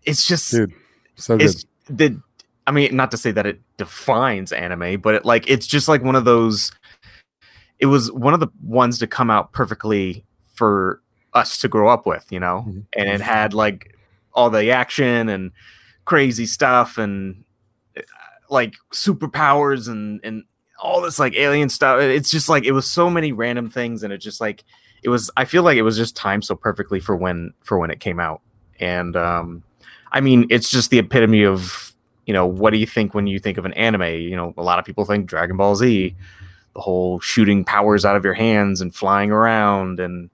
it's 0.05 0.27
just 0.27 0.51
dude, 0.51 0.73
so 1.17 1.37
good. 1.37 1.47
it's 1.47 1.65
the. 1.89 2.21
I 2.67 2.73
mean, 2.73 2.95
not 2.95 3.11
to 3.11 3.17
say 3.17 3.33
that 3.33 3.47
it 3.47 3.61
defines 3.79 4.53
anime, 4.53 5.01
but 5.01 5.15
it, 5.17 5.25
like 5.25 5.49
it's 5.51 5.67
just 5.67 5.89
like 5.89 6.03
one 6.03 6.15
of 6.17 6.25
those. 6.25 6.73
It 7.79 7.87
was 7.87 8.11
one 8.13 8.35
of 8.35 8.41
the 8.41 8.49
ones 8.63 8.99
to 9.01 9.07
come 9.07 9.31
out 9.31 9.53
perfectly 9.53 10.25
for 10.55 11.03
us 11.35 11.59
to 11.59 11.69
grow 11.69 11.89
up 11.89 12.07
with, 12.07 12.27
you 12.31 12.41
know, 12.41 12.65
Mhm. 12.69 12.85
and 12.97 13.09
it 13.09 13.21
had 13.21 13.55
like 13.55 13.97
all 14.33 14.51
the 14.51 14.71
action 14.71 15.29
and 15.29 15.53
crazy 16.05 16.47
stuff 16.47 16.99
and 16.99 17.45
uh, 17.97 18.01
like 18.49 18.75
superpowers 18.93 19.89
and 19.89 20.21
and 20.25 20.45
all 20.83 21.01
this 21.03 21.19
like 21.19 21.35
alien 21.37 21.69
stuff. 21.69 22.01
It's 22.01 22.31
just 22.31 22.49
like 22.49 22.65
it 22.65 22.73
was 22.73 22.91
so 22.91 23.11
many 23.11 23.33
random 23.33 23.69
things, 23.71 24.03
and 24.03 24.13
it 24.13 24.19
just 24.19 24.41
like 24.41 24.65
it 25.03 25.09
was. 25.09 25.31
I 25.37 25.45
feel 25.45 25.63
like 25.63 25.77
it 25.77 25.83
was 25.83 25.97
just 25.97 26.17
timed 26.17 26.45
so 26.45 26.55
perfectly 26.55 27.01
for 27.01 27.15
when 27.17 27.53
for 27.63 27.79
when 27.79 27.91
it 27.91 28.01
came 28.01 28.19
out, 28.21 28.41
and 28.81 29.15
um, 29.17 29.63
I 30.13 30.21
mean, 30.21 30.47
it's 30.51 30.71
just 30.71 30.91
the 30.91 30.99
epitome 30.99 31.45
of 31.45 31.93
you 32.27 32.33
know 32.33 32.47
what 32.47 32.71
do 32.71 32.79
you 32.79 32.87
think 32.87 33.15
when 33.15 33.27
you 33.27 33.39
think 33.39 33.59
of 33.59 33.65
an 33.67 33.75
anime? 33.75 34.03
You 34.03 34.37
know, 34.37 34.55
a 34.57 34.63
lot 34.63 34.79
of 34.79 34.85
people 34.85 35.05
think 35.05 35.27
Dragon 35.27 35.57
Ball 35.57 35.77
Z, 35.77 36.15
the 36.75 36.81
whole 36.81 37.21
shooting 37.21 37.65
powers 37.65 38.05
out 38.05 38.17
of 38.17 38.25
your 38.25 38.35
hands 38.35 38.81
and 38.81 38.95
flying 38.95 39.31
around, 39.31 40.01
and 40.01 40.31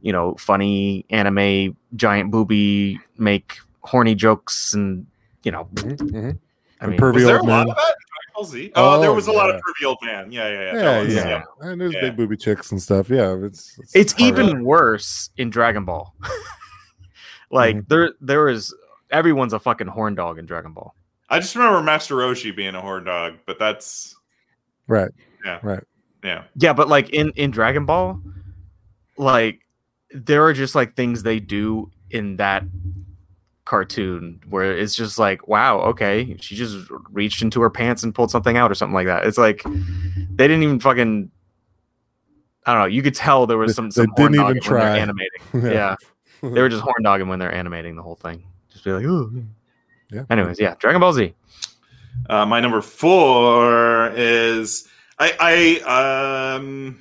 you 0.00 0.12
know, 0.12 0.34
funny 0.36 1.04
anime 1.10 1.76
giant 1.96 2.30
booby 2.30 3.00
make 3.18 3.58
horny 3.82 4.14
jokes, 4.14 4.74
and 4.74 5.06
you 5.42 5.50
know, 5.52 5.68
Mhm, 5.74 5.96
mhm. 5.96 6.38
I 6.80 6.86
mean, 6.86 7.00
Was 7.00 7.24
there 7.24 7.36
a 7.36 7.40
old 7.40 7.48
lot 7.48 7.66
man. 7.66 7.70
of 7.70 7.76
that? 7.76 7.94
in 7.96 8.04
Dragon 8.08 8.32
Ball 8.34 8.44
Z? 8.44 8.72
Oh, 8.76 9.00
there 9.00 9.10
Oh, 9.10 9.14
was 9.14 9.26
a 9.26 9.32
lot 9.32 9.50
of 9.50 9.56
yeah. 9.56 9.60
pervy 9.60 9.88
old 9.88 9.98
man. 10.02 10.30
Yeah, 10.32 10.48
yeah, 10.48 10.60
yeah. 10.60 10.80
Yeah, 10.82 11.00
was- 11.02 11.14
yeah, 11.14 11.42
and 11.60 11.80
there's 11.80 11.94
Yeah. 11.94 12.00
big 12.02 12.16
booby 12.16 12.36
chicks 12.36 12.70
and 12.70 12.80
stuff. 12.80 13.10
Yeah, 13.10 13.36
it's 13.42 13.78
it's 13.94 14.12
hard. 14.12 14.38
even 14.38 14.64
worse 14.64 15.30
in 15.36 15.50
Dragon 15.50 15.84
Ball. 15.84 16.14
like 17.50 17.76
Mhm. 17.76 17.88
there 17.88 18.12
there 18.20 18.48
is 18.48 18.74
everyone's 19.10 19.52
a 19.52 19.58
fucking 19.58 19.86
horn 19.88 20.14
dog 20.14 20.38
in 20.38 20.46
Dragon 20.46 20.72
Ball. 20.72 20.94
I 21.30 21.40
just 21.40 21.54
remember 21.56 21.82
Master 21.82 22.14
Roshi 22.14 22.54
being 22.54 22.74
a 22.74 22.80
horn 22.80 23.04
dog, 23.04 23.34
but 23.46 23.58
that's 23.58 24.14
right. 24.86 25.10
Yeah. 25.44 25.58
right. 25.62 25.82
yeah. 26.22 26.44
Yeah, 26.56 26.72
but 26.74 26.88
like 26.88 27.10
in 27.10 27.32
in 27.36 27.50
Dragon 27.50 27.86
Ball, 27.86 28.20
like 29.16 29.60
there 30.12 30.44
are 30.44 30.52
just 30.52 30.74
like 30.74 30.94
things 30.96 31.22
they 31.22 31.40
do 31.40 31.90
in 32.10 32.36
that 32.36 32.64
cartoon 33.64 34.40
where 34.48 34.76
it's 34.76 34.94
just 34.94 35.18
like, 35.18 35.46
wow, 35.46 35.80
okay, 35.80 36.36
she 36.40 36.56
just 36.56 36.88
reached 37.10 37.42
into 37.42 37.60
her 37.60 37.68
pants 37.70 38.02
and 38.02 38.14
pulled 38.14 38.30
something 38.30 38.56
out 38.56 38.70
or 38.70 38.74
something 38.74 38.94
like 38.94 39.06
that. 39.06 39.26
It's 39.26 39.38
like 39.38 39.62
they 39.64 40.48
didn't 40.48 40.62
even 40.62 40.80
fucking. 40.80 41.30
I 42.66 42.72
don't 42.72 42.82
know. 42.82 42.86
You 42.86 43.02
could 43.02 43.14
tell 43.14 43.46
there 43.46 43.56
was 43.58 43.72
They- 43.72 43.74
some. 43.76 43.86
they 43.90 43.92
some 44.04 44.06
horn 44.16 44.32
didn't 44.32 44.34
even 44.34 44.44
when 44.46 44.54
they're 44.54 44.62
try. 44.62 44.98
animating. 44.98 45.40
yeah. 45.54 45.96
they 46.42 46.60
were 46.60 46.68
just 46.68 46.82
horn 46.82 47.02
dogging 47.02 47.28
when 47.28 47.38
they're 47.38 47.54
animating 47.54 47.96
the 47.96 48.02
whole 48.02 48.14
thing. 48.16 48.44
Just 48.70 48.84
be 48.84 48.92
like, 48.92 49.04
ooh. 49.04 49.44
Yeah. 50.10 50.24
Anyways, 50.30 50.58
yeah, 50.60 50.74
Dragon 50.78 51.00
Ball 51.00 51.12
Z. 51.12 51.34
Uh, 52.30 52.46
my 52.46 52.60
number 52.60 52.80
four 52.80 54.10
is 54.14 54.88
I 55.18 55.80
I 55.84 56.54
um 56.56 56.98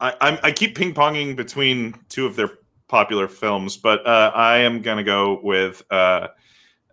I 0.00 0.14
I'm, 0.20 0.38
I 0.42 0.52
keep 0.52 0.76
ping 0.76 0.94
ponging 0.94 1.36
between 1.36 1.94
two 2.08 2.26
of 2.26 2.36
their 2.36 2.50
popular 2.88 3.28
films, 3.28 3.76
but 3.76 4.06
uh, 4.06 4.30
I 4.34 4.58
am 4.58 4.82
gonna 4.82 5.04
go 5.04 5.40
with 5.42 5.82
uh, 5.90 6.28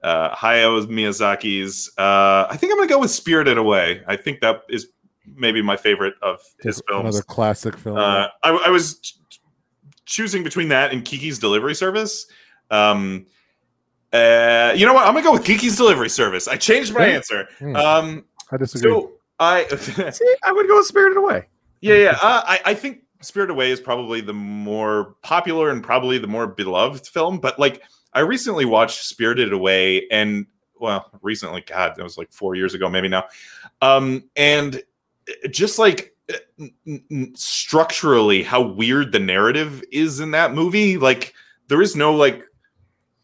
uh, 0.04 0.36
Hayao 0.36 0.86
Miyazaki's. 0.88 1.91
Uh, 1.97 2.47
I 2.49 2.58
think 2.58 2.72
I'm 2.72 2.78
gonna 2.78 2.89
go 2.89 2.99
with 2.99 3.12
Spirited 3.12 3.58
Away. 3.58 4.01
I 4.08 4.16
think 4.16 4.41
that 4.41 4.64
is 4.70 4.88
maybe 5.36 5.62
my 5.62 5.78
favorite 5.78 6.16
of 6.22 6.39
his 6.62 6.82
films. 6.88 7.04
Another 7.16 7.24
classic 7.24 7.78
film. 7.78 7.97
Uh, 7.97 8.28
I, 8.43 8.49
I 8.49 8.70
was 8.70 8.99
ch- 8.99 9.18
choosing 10.06 10.43
between 10.43 10.70
that 10.70 10.91
and 10.91 11.04
Kiki's 11.06 11.39
Delivery 11.39 11.76
Service. 11.76 12.26
Um, 12.72 13.26
uh, 14.12 14.74
you 14.76 14.86
know 14.86 14.93
what? 14.93 15.08
I'm 15.08 15.14
gonna 15.14 15.24
go 15.24 15.32
with 15.34 15.43
Kiki's 15.45 15.76
Delivery 15.76 16.10
Service. 16.10 16.47
I 16.47 16.56
changed 16.56 16.93
my 16.93 17.06
answer. 17.06 17.47
Hmm, 17.60 17.76
Um, 17.76 18.26
I 18.51 18.58
disagree. 18.58 18.91
so 18.91 19.14
I, 19.39 19.66
See, 19.68 20.36
I 20.43 20.51
would 20.51 20.68
go 20.68 20.78
with 20.78 20.86
Spirited 20.88 21.18
Away. 21.18 21.47
Yeah, 21.84 21.95
yeah. 21.95 22.17
Uh, 22.21 22.41
I, 22.45 22.59
I 22.65 22.73
think 22.73 23.01
Spirit 23.21 23.49
Away 23.49 23.71
is 23.71 23.79
probably 23.79 24.21
the 24.21 24.34
more 24.34 25.15
popular 25.21 25.69
and 25.69 25.84
probably 25.84 26.17
the 26.17 26.27
more 26.27 26.47
beloved 26.47 27.07
film. 27.07 27.39
But 27.39 27.59
like, 27.59 27.84
I 28.13 28.21
recently 28.21 28.65
watched 28.65 29.03
Spirited 29.03 29.53
Away, 29.53 30.07
and 30.09 30.45
well, 30.79 31.09
recently, 31.21 31.61
God, 31.61 31.93
that 31.95 32.03
was 32.03 32.17
like 32.17 32.31
four 32.31 32.55
years 32.55 32.73
ago, 32.73 32.89
maybe 32.89 33.07
now. 33.07 33.25
Um, 33.81 34.23
and 34.36 34.81
just 35.49 35.79
like 35.79 36.15
uh, 36.31 36.95
structurally, 37.36 38.43
how 38.43 38.61
weird 38.61 39.11
the 39.11 39.19
narrative 39.19 39.84
is 39.91 40.19
in 40.19 40.31
that 40.31 40.53
movie. 40.53 40.97
Like, 40.97 41.34
there 41.67 41.81
is 41.81 41.95
no 41.95 42.13
like 42.13 42.43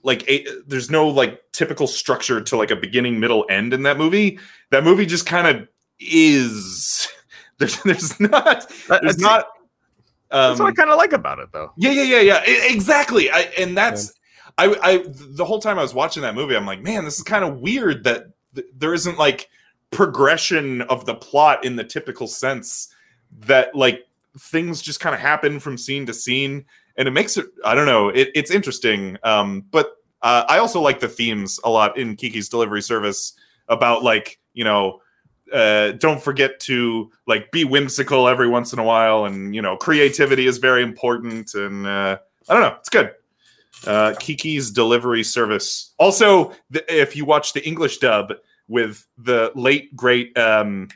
like 0.03 0.27
a, 0.29 0.45
there's 0.65 0.89
no 0.89 1.07
like 1.07 1.41
typical 1.51 1.87
structure 1.87 2.41
to 2.41 2.57
like 2.57 2.71
a 2.71 2.75
beginning 2.75 3.19
middle 3.19 3.45
end 3.49 3.73
in 3.73 3.83
that 3.83 3.97
movie 3.97 4.39
that 4.71 4.83
movie 4.83 5.05
just 5.05 5.25
kind 5.25 5.47
of 5.47 5.67
is 5.99 7.07
there's 7.59 7.81
there's 7.83 8.19
not. 8.19 8.67
There's 8.69 9.01
That's, 9.01 9.19
not 9.19 9.45
um 10.31 10.49
that's 10.51 10.59
what 10.59 10.69
I 10.69 10.73
kind 10.73 10.89
of 10.91 10.97
like 10.97 11.13
about 11.13 11.39
it, 11.39 11.49
though. 11.51 11.71
yeah 11.77 11.91
yeah 11.91 12.03
yeah 12.03 12.21
yeah. 12.21 12.71
Exactly. 12.71 13.31
I, 13.31 13.41
and 13.57 13.75
that's 13.77 14.13
I, 14.57 14.75
I 14.81 15.05
the 15.07 15.45
whole 15.45 15.59
time 15.59 15.79
i 15.79 15.81
was 15.81 15.93
watching 15.93 16.21
that 16.23 16.35
movie 16.35 16.55
i'm 16.55 16.65
like 16.65 16.81
man 16.81 17.05
this 17.05 17.17
is 17.17 17.23
kind 17.23 17.43
of 17.45 17.61
weird 17.61 18.03
that 18.03 18.25
th- 18.53 18.67
there 18.77 18.93
isn't 18.93 19.17
like 19.17 19.49
progression 19.91 20.81
of 20.83 21.05
the 21.05 21.15
plot 21.15 21.63
in 21.65 21.77
the 21.77 21.83
typical 21.83 22.27
sense 22.27 22.93
that 23.39 23.73
like 23.73 24.05
things 24.37 24.81
just 24.81 24.99
kind 24.99 25.15
of 25.15 25.21
happen 25.21 25.59
from 25.59 25.77
scene 25.77 26.05
to 26.05 26.13
scene 26.13 26.65
and 26.97 27.07
it 27.07 27.11
makes 27.11 27.37
it 27.37 27.45
i 27.63 27.73
don't 27.73 27.85
know 27.87 28.09
it, 28.09 28.29
it's 28.35 28.51
interesting. 28.51 29.17
Um 29.23 29.65
but 29.71 29.95
uh, 30.21 30.43
i 30.49 30.57
also 30.59 30.81
like 30.81 30.99
the 30.99 31.07
themes 31.07 31.59
a 31.63 31.69
lot 31.69 31.97
in 31.97 32.15
kiki's 32.15 32.49
delivery 32.49 32.81
service 32.81 33.33
about 33.69 34.03
like 34.03 34.39
you 34.53 34.63
know 34.63 34.99
uh, 35.53 35.91
don't 35.93 36.21
forget 36.21 36.59
to 36.61 37.11
like 37.27 37.51
be 37.51 37.63
whimsical 37.65 38.27
every 38.27 38.47
once 38.47 38.73
in 38.73 38.79
a 38.79 38.83
while 38.83 39.25
and 39.25 39.55
you 39.55 39.61
know 39.61 39.75
creativity 39.77 40.47
is 40.47 40.57
very 40.57 40.83
important 40.83 41.53
and 41.55 41.85
uh, 41.87 42.17
i 42.47 42.53
don't 42.53 42.61
know 42.61 42.75
it's 42.79 42.89
good 42.89 43.11
uh, 43.87 44.13
kiki's 44.19 44.71
delivery 44.71 45.23
service 45.23 45.93
also 45.97 46.51
the, 46.69 46.83
if 46.93 47.15
you 47.15 47.25
watch 47.25 47.53
the 47.53 47.65
english 47.65 47.97
dub 47.99 48.33
with 48.67 49.05
the 49.17 49.51
late 49.55 49.95
great 49.95 50.37
um 50.37 50.87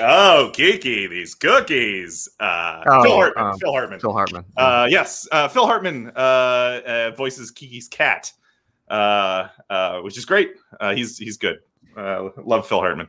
oh 0.00 0.50
kiki 0.54 1.06
these 1.06 1.34
cookies 1.34 2.28
uh 2.40 2.84
Oh, 2.86 3.02
phil 3.02 3.14
hartman 3.14 3.44
um, 3.46 3.58
phil 3.58 3.72
hartman 3.72 4.00
Phil 4.00 4.12
Hartman. 4.12 4.44
uh, 4.56 4.86
yes, 4.90 5.26
uh, 5.32 5.48
Phil 5.48 5.66
Hartman 5.66 6.12
uh, 6.14 6.18
uh, 6.20 7.10
voices 7.16 7.50
Kiki's 7.50 7.88
cat, 7.88 8.30
uh, 8.88 9.48
uh, 9.70 10.00
which 10.00 10.18
is 10.18 10.24
great. 10.24 10.50
Uh, 10.78 10.94
he's 10.94 11.16
he's 11.16 11.36
good. 11.38 11.58
Uh, 11.96 12.30
love 12.44 12.66
Phil 12.66 12.80
Hartman. 12.80 13.08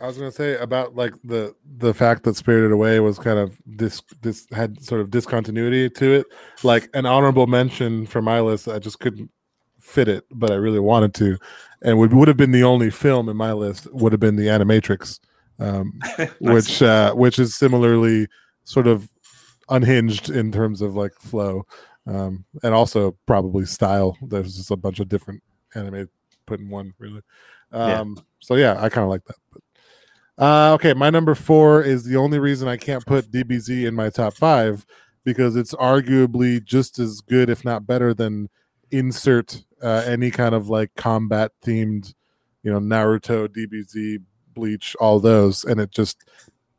I 0.00 0.06
was 0.06 0.18
gonna 0.18 0.32
say 0.32 0.56
about 0.56 0.96
like 0.96 1.14
the 1.22 1.54
the 1.78 1.94
fact 1.94 2.24
that 2.24 2.34
Spirited 2.34 2.72
Away 2.72 2.98
was 2.98 3.20
kind 3.20 3.38
of 3.38 3.56
this 3.64 4.02
this 4.20 4.48
had 4.50 4.82
sort 4.82 5.00
of 5.00 5.10
discontinuity 5.10 5.88
to 5.88 6.12
it. 6.14 6.26
Like 6.64 6.90
an 6.94 7.06
honorable 7.06 7.46
mention 7.46 8.06
for 8.06 8.20
my 8.20 8.40
list, 8.40 8.66
I 8.66 8.80
just 8.80 8.98
couldn't 8.98 9.30
fit 9.78 10.08
it, 10.08 10.24
but 10.32 10.50
I 10.50 10.54
really 10.54 10.80
wanted 10.80 11.14
to, 11.14 11.38
and 11.82 11.98
would 11.98 12.12
would 12.14 12.26
have 12.26 12.36
been 12.36 12.50
the 12.50 12.64
only 12.64 12.90
film 12.90 13.28
in 13.28 13.36
my 13.36 13.52
list 13.52 13.86
would 13.92 14.12
have 14.12 14.20
been 14.20 14.34
the 14.34 14.48
Animatrix, 14.48 15.20
um, 15.60 16.00
which 16.40 16.82
uh, 16.82 17.14
which 17.14 17.38
is 17.38 17.54
similarly 17.54 18.26
sort 18.64 18.88
of 18.88 19.08
unhinged 19.68 20.30
in 20.30 20.50
terms 20.50 20.82
of 20.82 20.96
like 20.96 21.14
flow, 21.20 21.64
um, 22.08 22.44
and 22.64 22.74
also 22.74 23.16
probably 23.26 23.66
style. 23.66 24.18
There's 24.20 24.56
just 24.56 24.72
a 24.72 24.76
bunch 24.76 24.98
of 24.98 25.08
different 25.08 25.44
anime 25.76 26.08
put 26.46 26.58
in 26.58 26.68
one, 26.70 26.94
really. 26.98 27.22
Yeah. 27.72 28.00
Um, 28.00 28.24
So 28.40 28.56
yeah, 28.56 28.76
I 28.78 28.88
kind 28.88 29.04
of 29.04 29.10
like 29.10 29.24
that. 29.26 29.36
But, 29.52 29.62
uh, 30.44 30.74
okay, 30.74 30.94
my 30.94 31.10
number 31.10 31.34
four 31.34 31.82
is 31.82 32.04
the 32.04 32.16
only 32.16 32.38
reason 32.38 32.68
I 32.68 32.76
can't 32.76 33.04
put 33.06 33.30
DBZ 33.30 33.86
in 33.86 33.94
my 33.94 34.10
top 34.10 34.34
five 34.34 34.84
because 35.24 35.56
it's 35.56 35.74
arguably 35.74 36.62
just 36.62 36.98
as 36.98 37.20
good, 37.20 37.48
if 37.48 37.64
not 37.64 37.86
better, 37.86 38.12
than 38.12 38.48
insert 38.90 39.64
uh, 39.82 40.02
any 40.06 40.30
kind 40.30 40.54
of 40.54 40.68
like 40.68 40.90
combat 40.96 41.52
themed, 41.64 42.14
you 42.62 42.72
know, 42.72 42.80
Naruto, 42.80 43.48
DBZ, 43.48 44.22
Bleach, 44.54 44.96
all 45.00 45.20
those, 45.20 45.64
and 45.64 45.80
it 45.80 45.90
just 45.90 46.24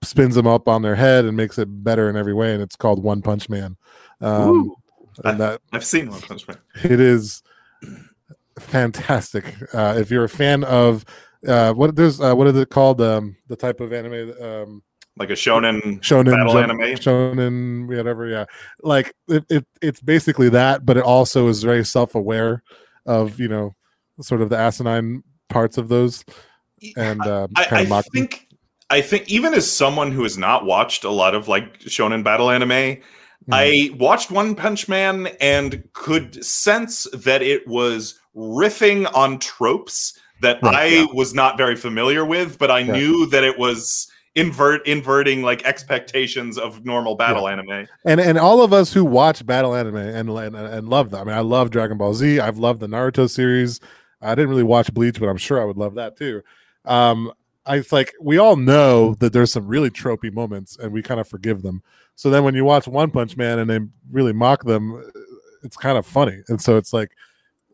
spins 0.02 0.36
them 0.36 0.48
up 0.48 0.68
on 0.68 0.82
their 0.82 0.96
head 0.96 1.26
and 1.26 1.38
makes 1.38 1.58
it 1.58 1.68
better 1.84 2.10
in 2.10 2.16
every 2.16 2.34
way. 2.34 2.54
And 2.54 2.62
it's 2.62 2.76
called 2.76 3.02
One 3.02 3.22
Punch 3.22 3.50
Man. 3.50 3.78
Um, 4.22 4.50
Ooh. 4.50 4.76
and 5.24 5.40
that 5.40 5.62
I've 5.72 5.86
seen 5.86 6.10
One 6.10 6.22
Punch 6.22 6.48
Man. 6.48 6.58
it 6.84 7.00
is 7.00 7.42
fantastic. 8.60 9.56
Uh, 9.74 9.96
if 9.98 10.12
you're 10.12 10.24
a 10.24 10.30
fan 10.30 10.64
of 10.64 11.06
uh, 11.48 11.74
what 11.74 11.96
there's 11.96 12.20
uh, 12.22 12.34
what 12.36 12.48
is 12.48 12.58
it 12.58 12.70
called? 12.70 13.02
Um, 13.02 13.36
the 13.48 13.56
type 13.56 13.80
of 13.80 13.92
anime 13.94 14.34
um, 14.42 14.84
Like 15.18 15.30
a 15.30 15.34
shonen 15.34 16.00
shonen 16.02 16.32
Battle 16.32 16.54
jump- 16.54 16.70
anime? 16.70 16.96
shonen 16.98 17.88
whatever. 17.88 18.28
Yeah, 18.28 18.46
like 18.82 19.14
it, 19.28 19.44
it 19.50 19.66
it's 19.82 20.02
basically 20.02 20.50
that, 20.50 20.86
but 20.86 20.98
it 20.98 21.04
also 21.04 21.48
is 21.48 21.64
very 21.64 21.84
self 21.86 22.16
aware 22.16 22.64
of 23.06 23.40
you 23.40 23.48
know 23.48 23.76
sort 24.22 24.42
of 24.42 24.50
the 24.50 24.58
asinine 24.58 25.24
parts 25.50 25.78
of 25.78 25.90
those 25.90 26.24
and 26.98 27.22
I, 27.22 27.48
kind 27.66 27.72
of 27.72 27.74
I 27.74 27.86
mock 27.86 28.06
think 28.14 28.48
I 28.90 29.02
think 29.02 29.30
even 29.30 29.54
as 29.54 29.70
someone 29.70 30.12
who 30.12 30.24
has 30.24 30.38
not 30.38 30.66
watched 30.66 31.04
a 31.04 31.10
lot 31.10 31.36
of 31.36 31.48
like 31.48 31.80
shonen 31.82 32.24
battle 32.24 32.50
anime, 32.50 33.02
Hmm. 33.48 33.54
I 33.56 33.90
watched 34.00 34.32
One 34.32 34.56
Punch 34.56 34.88
Man 34.88 35.28
and 35.42 35.84
could 35.92 36.46
sense 36.46 37.06
that 37.14 37.42
it 37.42 37.68
was 37.68 38.18
riffing 38.36 39.10
on 39.16 39.40
tropes 39.40 40.20
that 40.42 40.62
Right, 40.62 40.76
I 40.76 40.86
yeah. 40.86 41.06
was 41.14 41.34
not 41.34 41.58
very 41.58 41.76
familiar 41.76 42.26
with, 42.26 42.58
but 42.58 42.70
I 42.72 42.80
Yeah. 42.80 42.94
knew 42.94 43.26
that 43.28 43.44
it 43.44 43.58
was 43.58 44.08
invert 44.36 44.86
inverting 44.88 45.44
like 45.44 45.64
expectations 45.64 46.58
of 46.58 46.84
normal 46.86 47.16
battle 47.16 47.48
anime. 47.48 47.88
and 48.06 48.20
and 48.20 48.38
all 48.38 48.64
of 48.64 48.74
us 48.74 48.92
who 48.92 49.06
watch 49.06 49.46
battle 49.46 49.76
anime 49.76 49.98
and 49.98 50.28
and, 50.30 50.56
and 50.56 50.90
love 50.90 51.12
them. 51.12 51.22
I 51.22 51.24
mean, 51.26 51.38
I 51.38 51.42
love 51.42 51.70
Dragon 51.70 51.98
Ball 52.00 52.14
Z. 52.16 52.40
I've 52.40 52.58
loved 52.58 52.80
the 52.80 52.88
Naruto 52.88 53.30
series. 53.30 53.80
I 54.22 54.34
didn't 54.34 54.50
really 54.50 54.64
watch 54.64 54.92
Bleach, 54.94 55.20
but 55.20 55.30
I'm 55.30 55.38
sure 55.38 55.62
I 55.62 55.66
would 55.66 55.78
love 55.78 55.96
that 55.96 56.18
too. 56.18 56.42
Um, 56.86 57.32
I 57.66 57.78
it's 57.78 57.92
like 57.92 58.14
we 58.20 58.38
all 58.40 58.56
know 58.56 59.14
that 59.20 59.34
there's 59.34 59.52
some 59.52 59.68
really 59.68 59.92
tropey 59.92 60.34
moments, 60.34 60.78
and 60.78 60.92
we 60.92 61.04
kind 61.04 61.20
of 61.20 61.28
forgive 61.28 61.62
them. 61.62 61.84
So 62.16 62.30
then 62.30 62.44
when 62.44 62.56
you 62.56 62.66
watch 62.66 62.88
One 62.88 63.12
Punch 63.12 63.38
Man 63.38 63.60
and 63.60 63.70
they 63.70 63.80
really 64.12 64.34
mock 64.34 64.64
them, 64.66 65.12
it's 65.64 65.78
kind 65.78 65.98
of 65.98 66.06
funny. 66.08 66.42
And 66.50 66.60
so 66.62 66.76
it's 66.78 66.92
like 66.92 67.12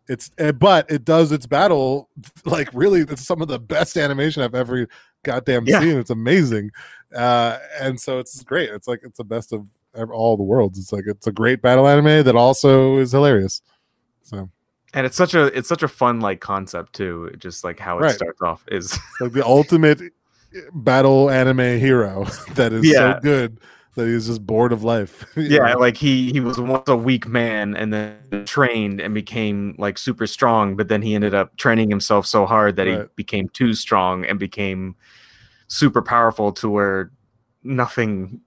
it's 0.10 0.30
eh, 0.38 0.51
but 0.51 0.89
it 0.91 1.05
does 1.05 1.32
its 1.32 1.45
battle 1.45 2.10
like 2.43 2.70
really 2.74 3.01
it's 3.01 3.26
some 3.26 3.41
of 3.41 3.47
the 3.47 3.60
best 3.60 3.95
animation 3.95 4.43
I've 4.43 4.55
ever 4.55 4.88
goddamn 5.24 5.66
Yeah. 5.68 5.80
seen. 5.80 5.97
It's 5.97 6.10
amazing. 6.10 6.72
Uh 7.16 7.57
and 7.80 7.99
so 7.99 8.20
it's 8.20 8.43
great. 8.43 8.70
It's 8.72 8.88
like 8.88 8.99
it's 9.03 9.18
the 9.18 9.24
best 9.24 9.53
of 9.53 9.68
all 10.12 10.36
the 10.36 10.43
worlds. 10.43 10.78
It's 10.80 10.91
like 10.91 11.05
it's 11.07 11.28
a 11.28 11.32
great 11.32 11.62
battle 11.62 11.88
anime 11.88 12.24
that 12.26 12.36
also 12.36 12.97
is 12.97 13.12
hilarious. 13.12 13.62
So 14.24 14.49
and 14.93 15.05
it's 15.05 15.16
such 15.18 15.34
a 15.36 15.45
it's 15.57 15.70
such 15.70 15.84
a 15.84 15.88
fun 15.88 16.20
like 16.20 16.41
concept 16.41 16.93
too. 16.93 17.32
Just 17.38 17.64
like 17.64 17.80
how 17.80 17.99
it 17.99 18.01
Right. 18.01 18.16
starts 18.16 18.41
off 18.41 18.66
is 18.70 18.97
like 19.22 19.32
the 19.34 19.45
ultimate 19.45 20.01
battle 20.74 21.30
anime 21.30 21.80
hero 21.80 22.26
that 22.55 22.74
is 22.74 22.86
Yeah. 22.86 23.16
so 23.16 23.20
good 23.22 23.60
that 24.00 24.08
he's 24.08 24.28
just 24.28 24.45
bored 24.45 24.72
of 24.72 24.84
life. 24.84 25.26
Yeah, 25.38 25.74
know? 25.74 25.80
like 25.80 25.97
he 25.97 26.32
he 26.32 26.39
was 26.39 26.60
once 26.60 26.88
a 26.88 26.95
weak 26.95 27.28
man 27.28 27.76
and 27.76 27.93
then 27.93 28.45
trained 28.45 29.00
and 29.00 29.14
became 29.14 29.76
like 29.78 29.97
super 29.97 30.28
strong, 30.28 30.76
but 30.76 30.88
then 30.88 31.02
he 31.02 31.16
ended 31.16 31.34
up 31.34 31.56
training 31.58 31.89
himself 31.89 32.26
so 32.26 32.45
hard 32.45 32.76
that 32.76 32.88
he 32.88 32.97
became 33.16 33.50
too 33.50 33.74
strong 33.74 34.26
and 34.26 34.39
became 34.39 34.95
super 35.68 36.02
powerful 36.02 36.52
to 36.54 36.70
where 36.70 37.12
nothing 37.64 38.41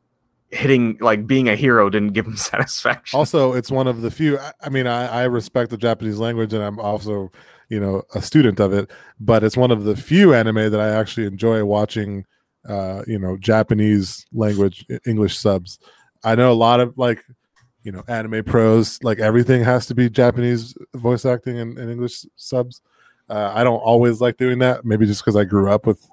hitting 0.51 0.99
like 1.01 1.27
being 1.27 1.49
a 1.49 1.57
hero 1.57 1.89
didn't 1.89 2.13
give 2.13 2.27
him 2.27 2.37
satisfaction. 2.51 3.17
also 3.17 3.55
it's 3.55 3.71
one 3.71 3.87
of 3.87 4.03
the 4.03 4.11
few 4.11 4.39
I, 4.39 4.53
I 4.61 4.69
mean 4.69 4.87
I, 4.87 5.07
I 5.07 5.25
respect 5.25 5.71
the 5.71 5.79
japanese 5.79 6.19
language 6.19 6.53
and 6.53 6.63
i'm 6.63 6.79
also 6.79 7.31
you 7.71 7.81
know 7.81 8.03
a 8.15 8.21
student 8.21 8.61
of 8.61 8.73
it 8.75 8.91
but 9.19 9.43
it's 9.43 9.57
one 9.57 9.71
of 9.71 9.85
the 9.85 9.97
few 9.97 10.35
anime 10.35 10.71
that 10.71 10.79
i 10.79 10.91
actually 10.91 11.27
enjoy 11.27 11.65
watching 11.65 12.27
uh 12.69 13.03
you 13.07 13.19
know 13.19 13.37
japanese 13.37 14.27
language 14.33 14.87
english 15.07 15.37
subs. 15.39 15.79
I 16.25 16.35
know 16.35 16.53
a 16.53 16.55
lot 16.55 16.81
of 16.81 16.97
like 16.97 17.25
you 17.83 17.91
know 17.93 18.05
anime 18.07 18.45
pros 18.45 19.03
like 19.03 19.19
everything 19.19 19.65
has 19.65 19.87
to 19.87 19.95
be 19.95 20.09
japanese 20.09 20.75
voice 20.95 21.25
acting 21.25 21.59
and, 21.59 21.77
and 21.79 21.91
english 21.91 22.25
subs. 22.37 22.81
Uh, 23.29 23.51
i 23.55 23.65
don't 23.65 23.81
always 23.81 24.21
like 24.21 24.37
doing 24.37 24.59
that 24.61 24.85
maybe 24.85 25.07
just 25.07 25.23
because 25.23 25.37
i 25.37 25.45
grew 25.45 25.71
up 25.71 25.87
with 25.87 26.07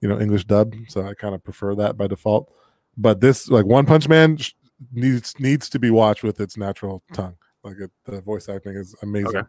you 0.00 0.08
know 0.08 0.18
english 0.20 0.44
dub 0.44 0.74
so 0.88 1.06
i 1.06 1.14
kind 1.14 1.34
of 1.34 1.42
prefer 1.44 1.74
that 1.74 1.96
by 1.96 2.06
default. 2.06 2.50
But 2.96 3.20
this 3.20 3.48
like 3.48 3.66
one 3.66 3.86
punch 3.86 4.08
man 4.08 4.36
sh- 4.36 4.52
needs 4.92 5.34
needs 5.38 5.68
to 5.70 5.78
be 5.78 5.90
watched 5.90 6.22
with 6.22 6.40
its 6.40 6.56
natural 6.56 7.02
tongue. 7.12 7.36
Like 7.62 7.78
it, 7.78 7.90
the 8.04 8.20
voice 8.20 8.48
acting 8.48 8.74
is 8.74 8.94
amazing. 9.02 9.36
Okay. 9.36 9.48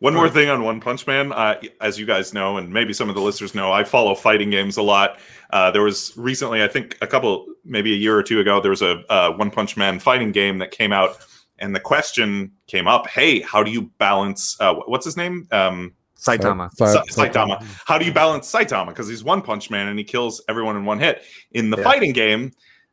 One 0.00 0.14
more 0.14 0.28
thing 0.28 0.50
on 0.50 0.62
One 0.62 0.80
Punch 0.80 1.06
Man, 1.06 1.32
uh, 1.32 1.58
as 1.80 1.98
you 1.98 2.04
guys 2.04 2.34
know, 2.34 2.58
and 2.58 2.70
maybe 2.70 2.92
some 2.92 3.08
of 3.08 3.14
the 3.14 3.20
listeners 3.22 3.54
know, 3.54 3.72
I 3.72 3.82
follow 3.82 4.14
fighting 4.14 4.50
games 4.50 4.76
a 4.76 4.82
lot. 4.82 5.18
Uh, 5.50 5.70
there 5.70 5.82
was 5.82 6.12
recently, 6.16 6.62
I 6.62 6.68
think, 6.68 6.98
a 7.00 7.06
couple, 7.06 7.46
maybe 7.64 7.92
a 7.92 7.96
year 7.96 8.16
or 8.16 8.22
two 8.22 8.38
ago, 8.40 8.60
there 8.60 8.70
was 8.70 8.82
a 8.82 9.02
uh, 9.10 9.32
One 9.32 9.50
Punch 9.50 9.76
Man 9.76 9.98
fighting 9.98 10.32
game 10.32 10.58
that 10.58 10.70
came 10.70 10.92
out, 10.92 11.16
and 11.58 11.74
the 11.74 11.80
question 11.80 12.52
came 12.66 12.86
up: 12.86 13.06
Hey, 13.08 13.40
how 13.40 13.62
do 13.62 13.70
you 13.70 13.82
balance? 13.98 14.56
Uh, 14.60 14.74
what's 14.86 15.04
his 15.06 15.16
name? 15.16 15.48
Um, 15.50 15.94
Saitama. 16.18 16.70
Sa- 16.74 16.92
Sa- 16.92 17.02
Saitama. 17.24 17.62
How 17.86 17.96
do 17.98 18.04
you 18.04 18.12
balance 18.12 18.50
Saitama? 18.52 18.88
Because 18.88 19.08
he's 19.08 19.24
One 19.24 19.40
Punch 19.42 19.70
Man 19.70 19.88
and 19.88 19.98
he 19.98 20.04
kills 20.04 20.42
everyone 20.48 20.76
in 20.76 20.84
one 20.84 20.98
hit. 20.98 21.22
In 21.52 21.70
the 21.70 21.76
Yeah. 21.78 21.84
fighting 21.84 22.12
game, 22.12 22.52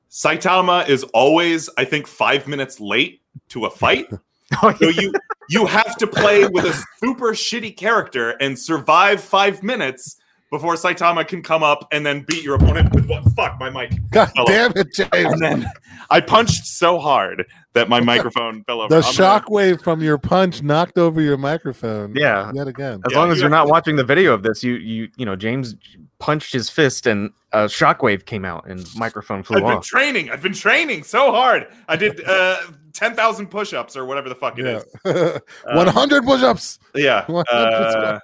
Saitama 0.10 0.88
is 0.88 1.04
always, 1.14 1.70
I 1.78 1.86
think, 1.86 2.08
five 2.08 2.48
minutes 2.48 2.80
late 2.80 3.22
to 3.50 3.66
a 3.66 3.70
fight. 3.70 4.08
Oh, 4.62 4.74
So 4.80 4.90
you 4.90 5.14
you 5.50 5.66
have 5.66 5.96
to 5.98 6.08
play 6.08 6.46
with 6.48 6.66
a 6.66 6.74
super 7.04 7.32
shitty 7.34 7.76
character 7.76 8.32
and 8.42 8.58
survive 8.58 9.22
five 9.24 9.64
minutes 9.64 10.18
before 10.52 10.76
Saitama 10.76 11.28
can 11.28 11.42
come 11.42 11.64
up 11.64 11.88
and 11.92 12.06
then 12.06 12.24
beat 12.28 12.44
your 12.44 12.56
opponent 12.56 12.94
with 12.94 13.08
what? 13.08 13.24
Fuck 13.36 13.60
my 13.60 13.70
mic. 13.70 13.92
god 14.12 14.32
Hello. 14.36 14.46
damn 14.48 14.72
it 14.76 14.94
james 14.94 15.10
And 15.34 15.42
then 15.42 15.66
I 16.10 16.22
punched 16.22 16.66
so 16.68 17.00
hard 17.00 17.46
that 17.74 17.90
my 17.90 18.00
microphone 18.00 18.64
fell 18.66 18.82
over. 18.82 18.90
the 18.90 18.98
I'm 18.98 19.14
shockwave 19.14 19.82
from 19.84 20.02
your 20.02 20.18
punch 20.18 20.62
knocked 20.62 20.98
over 20.98 21.22
your 21.22 21.38
microphone 21.38 22.14
Yeah. 22.16 22.52
yet 22.54 22.68
again 22.68 23.02
As 23.06 23.12
Yeah, 23.12 23.18
long 23.20 23.32
as 23.32 23.38
you 23.38 23.42
you're 23.42 23.50
not 23.50 23.68
watching 23.68 23.96
the 23.96 24.04
video 24.04 24.34
of 24.34 24.44
this, 24.44 24.64
you 24.64 24.74
you 24.76 25.10
you 25.18 25.26
know 25.26 25.36
James 25.36 25.76
punched 26.20 26.54
his 26.54 26.70
fist 26.70 27.08
and 27.08 27.32
a 27.52 27.66
shockwave 27.66 28.26
came 28.26 28.46
out 28.46 28.68
and 28.68 28.88
microphone 28.96 29.44
flew 29.44 29.58
I've 29.58 29.64
been 29.64 29.78
off. 29.78 29.86
training. 29.86 30.30
I've 30.30 30.42
been 30.42 30.54
training 30.54 31.04
so 31.04 31.32
hard. 31.32 31.68
I 31.88 31.96
did 31.96 32.24
uh, 32.26 32.58
ten 32.94 33.16
thousand 33.16 33.48
push-ups 33.48 33.98
or 33.98 34.06
whatever 34.06 34.30
the 34.30 34.36
fuck 34.36 34.58
it 34.60 34.66
is. 34.68 34.86
yeah 35.06 35.38
Um, 35.68 35.76
100 35.78 36.24
push-ups 36.26 36.80
Yeah. 36.96 37.26
100 37.28 37.50
Uh, 37.52 38.20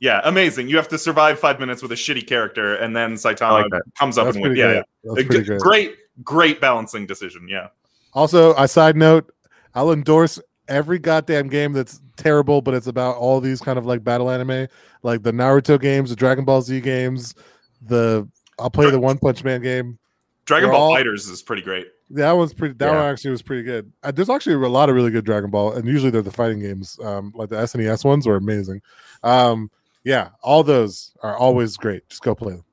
yeah, 0.00 0.22
amazing. 0.24 0.68
You 0.68 0.76
have 0.76 0.88
to 0.88 0.96
survive 0.98 1.38
five 1.38 1.60
minutes 1.60 1.82
with 1.82 1.92
a 1.92 1.96
shitty 1.96 2.26
character, 2.26 2.76
and 2.76 2.96
then 2.96 3.12
I 3.12 3.16
Saitama 3.16 3.70
like 3.70 3.82
comes 3.98 4.16
up 4.16 4.24
that's 4.26 4.36
and 4.36 4.44
wins. 4.46 4.56
Yeah, 4.58 4.72
yeah. 4.72 4.82
that's 5.04 5.26
pretty 5.26 5.42
g- 5.42 5.46
great 5.48 5.60
great, 5.60 5.96
great 6.24 6.60
balancing 6.60 7.04
decision. 7.06 7.46
Yeah. 7.48 7.68
Also, 8.12 8.54
a 8.54 8.66
side 8.66 8.96
note, 8.96 9.32
I'll 9.74 9.92
endorse 9.92 10.40
every 10.68 10.98
goddamn 10.98 11.48
game 11.48 11.72
that's 11.72 12.00
terrible, 12.16 12.60
but 12.62 12.74
it's 12.74 12.86
about 12.86 13.16
all 13.16 13.40
these 13.40 13.60
kind 13.60 13.78
of 13.78 13.86
like 13.86 14.02
battle 14.04 14.30
anime, 14.30 14.66
like 15.02 15.22
the 15.22 15.32
Naruto 15.32 15.80
games, 15.80 16.10
the 16.10 16.16
Dragon 16.16 16.44
Ball 16.44 16.62
Z 16.62 16.80
games, 16.80 17.34
the 17.82 18.28
I'll 18.58 18.70
play 18.70 18.90
the 18.90 19.00
One 19.00 19.18
Punch 19.18 19.42
Man 19.44 19.62
game. 19.62 19.98
Dragon 20.44 20.68
They're 20.68 20.76
Ball 20.76 20.88
all- 20.90 20.94
Fighters 20.94 21.28
is 21.28 21.42
pretty 21.42 21.62
great. 21.62 21.86
That 22.12 22.32
one's 22.32 22.52
pretty. 22.52 22.74
That 22.74 22.86
Yeah. 22.86 22.96
one 23.02 23.04
actually 23.12 23.30
was 23.30 23.42
pretty 23.42 23.62
good. 23.62 23.92
Uh, 24.02 24.10
there's 24.10 24.28
actually 24.28 24.54
a 24.54 24.68
lot 24.68 24.88
of 24.88 24.96
really 24.96 25.12
good 25.12 25.24
Dragon 25.24 25.48
Ball, 25.48 25.74
and 25.74 25.86
usually 25.86 26.10
they're 26.10 26.22
the 26.22 26.32
fighting 26.32 26.58
games. 26.58 26.98
Um, 27.00 27.32
like 27.36 27.50
the 27.50 27.56
SNES 27.56 28.04
ones 28.04 28.26
are 28.26 28.34
amazing. 28.34 28.82
Um, 29.22 29.70
yeah, 30.02 30.30
all 30.42 30.64
those 30.64 31.12
are 31.22 31.36
always 31.36 31.76
great. 31.76 32.08
Just 32.08 32.22
go 32.22 32.34
play 32.34 32.54
them. 32.54 32.64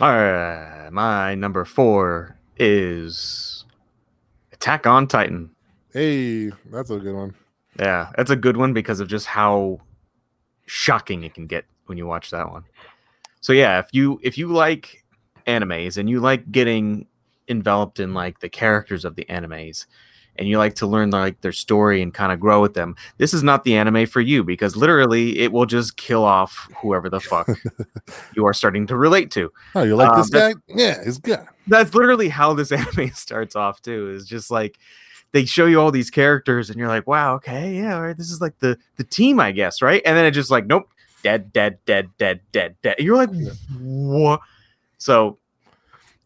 All 0.00 0.12
right, 0.12 0.90
my 0.90 1.34
number 1.34 1.64
four 1.64 2.36
is 2.56 3.64
Attack 4.52 4.86
on 4.86 5.06
Titan. 5.06 5.50
Hey, 5.92 6.50
that's 6.70 6.90
a 6.90 6.98
good 6.98 7.14
one. 7.14 7.34
Yeah, 7.78 8.10
that's 8.16 8.30
a 8.30 8.36
good 8.36 8.56
one 8.56 8.72
because 8.72 9.00
of 9.00 9.08
just 9.08 9.26
how 9.26 9.80
shocking 10.66 11.24
it 11.24 11.34
can 11.34 11.46
get 11.46 11.64
when 11.86 11.98
you 11.98 12.06
watch 12.06 12.30
that 12.30 12.50
one. 12.50 12.64
So 13.40 13.52
yeah, 13.52 13.78
if 13.78 13.88
you 13.92 14.20
if 14.22 14.38
you 14.38 14.48
like 14.48 15.04
animes 15.46 15.96
and 15.98 16.08
you 16.08 16.20
like 16.20 16.50
getting 16.52 17.06
enveloped 17.48 17.98
in 17.98 18.14
like 18.14 18.40
the 18.40 18.48
characters 18.48 19.04
of 19.04 19.16
the 19.16 19.24
animes, 19.24 19.86
and 20.36 20.48
you 20.48 20.58
like 20.58 20.74
to 20.76 20.86
learn 20.86 21.10
like 21.10 21.40
their 21.42 21.52
story 21.52 22.00
and 22.02 22.12
kind 22.14 22.32
of 22.32 22.40
grow 22.40 22.60
with 22.62 22.74
them, 22.74 22.96
this 23.18 23.34
is 23.34 23.42
not 23.42 23.64
the 23.64 23.76
anime 23.76 24.06
for 24.06 24.20
you 24.20 24.42
because 24.42 24.76
literally 24.76 25.38
it 25.38 25.52
will 25.52 25.66
just 25.66 25.96
kill 25.96 26.24
off 26.24 26.68
whoever 26.80 27.08
the 27.10 27.20
fuck 27.20 27.48
you 28.36 28.46
are 28.46 28.54
starting 28.54 28.86
to 28.86 28.96
relate 28.96 29.30
to. 29.32 29.52
Oh, 29.74 29.82
you 29.82 29.96
like 29.96 30.10
Um, 30.10 30.18
this 30.18 30.30
guy? 30.30 30.54
Yeah, 30.68 31.02
he's 31.04 31.18
good. 31.18 31.40
That's 31.66 31.94
literally 31.94 32.28
how 32.28 32.54
this 32.54 32.72
anime 32.72 33.10
starts 33.10 33.54
off 33.56 33.82
too. 33.82 34.10
Is 34.10 34.26
just 34.26 34.50
like 34.50 34.78
they 35.32 35.44
show 35.44 35.66
you 35.66 35.80
all 35.80 35.90
these 35.90 36.10
characters 36.10 36.68
and 36.70 36.78
you're 36.78 36.88
like, 36.88 37.06
wow, 37.06 37.34
okay, 37.36 37.74
yeah, 37.76 37.98
right, 37.98 38.16
this 38.16 38.30
is 38.30 38.40
like 38.40 38.58
the 38.58 38.78
the 38.96 39.04
team, 39.04 39.38
I 39.40 39.52
guess, 39.52 39.80
right? 39.82 40.02
And 40.04 40.16
then 40.16 40.24
it 40.26 40.32
just 40.32 40.50
like, 40.50 40.66
nope, 40.66 40.90
dead, 41.22 41.52
dead, 41.52 41.78
dead, 41.86 42.10
dead, 42.18 42.40
dead, 42.52 42.76
dead. 42.82 42.96
You're 42.98 43.16
like, 43.16 43.30
what? 43.80 44.40
So 44.98 45.38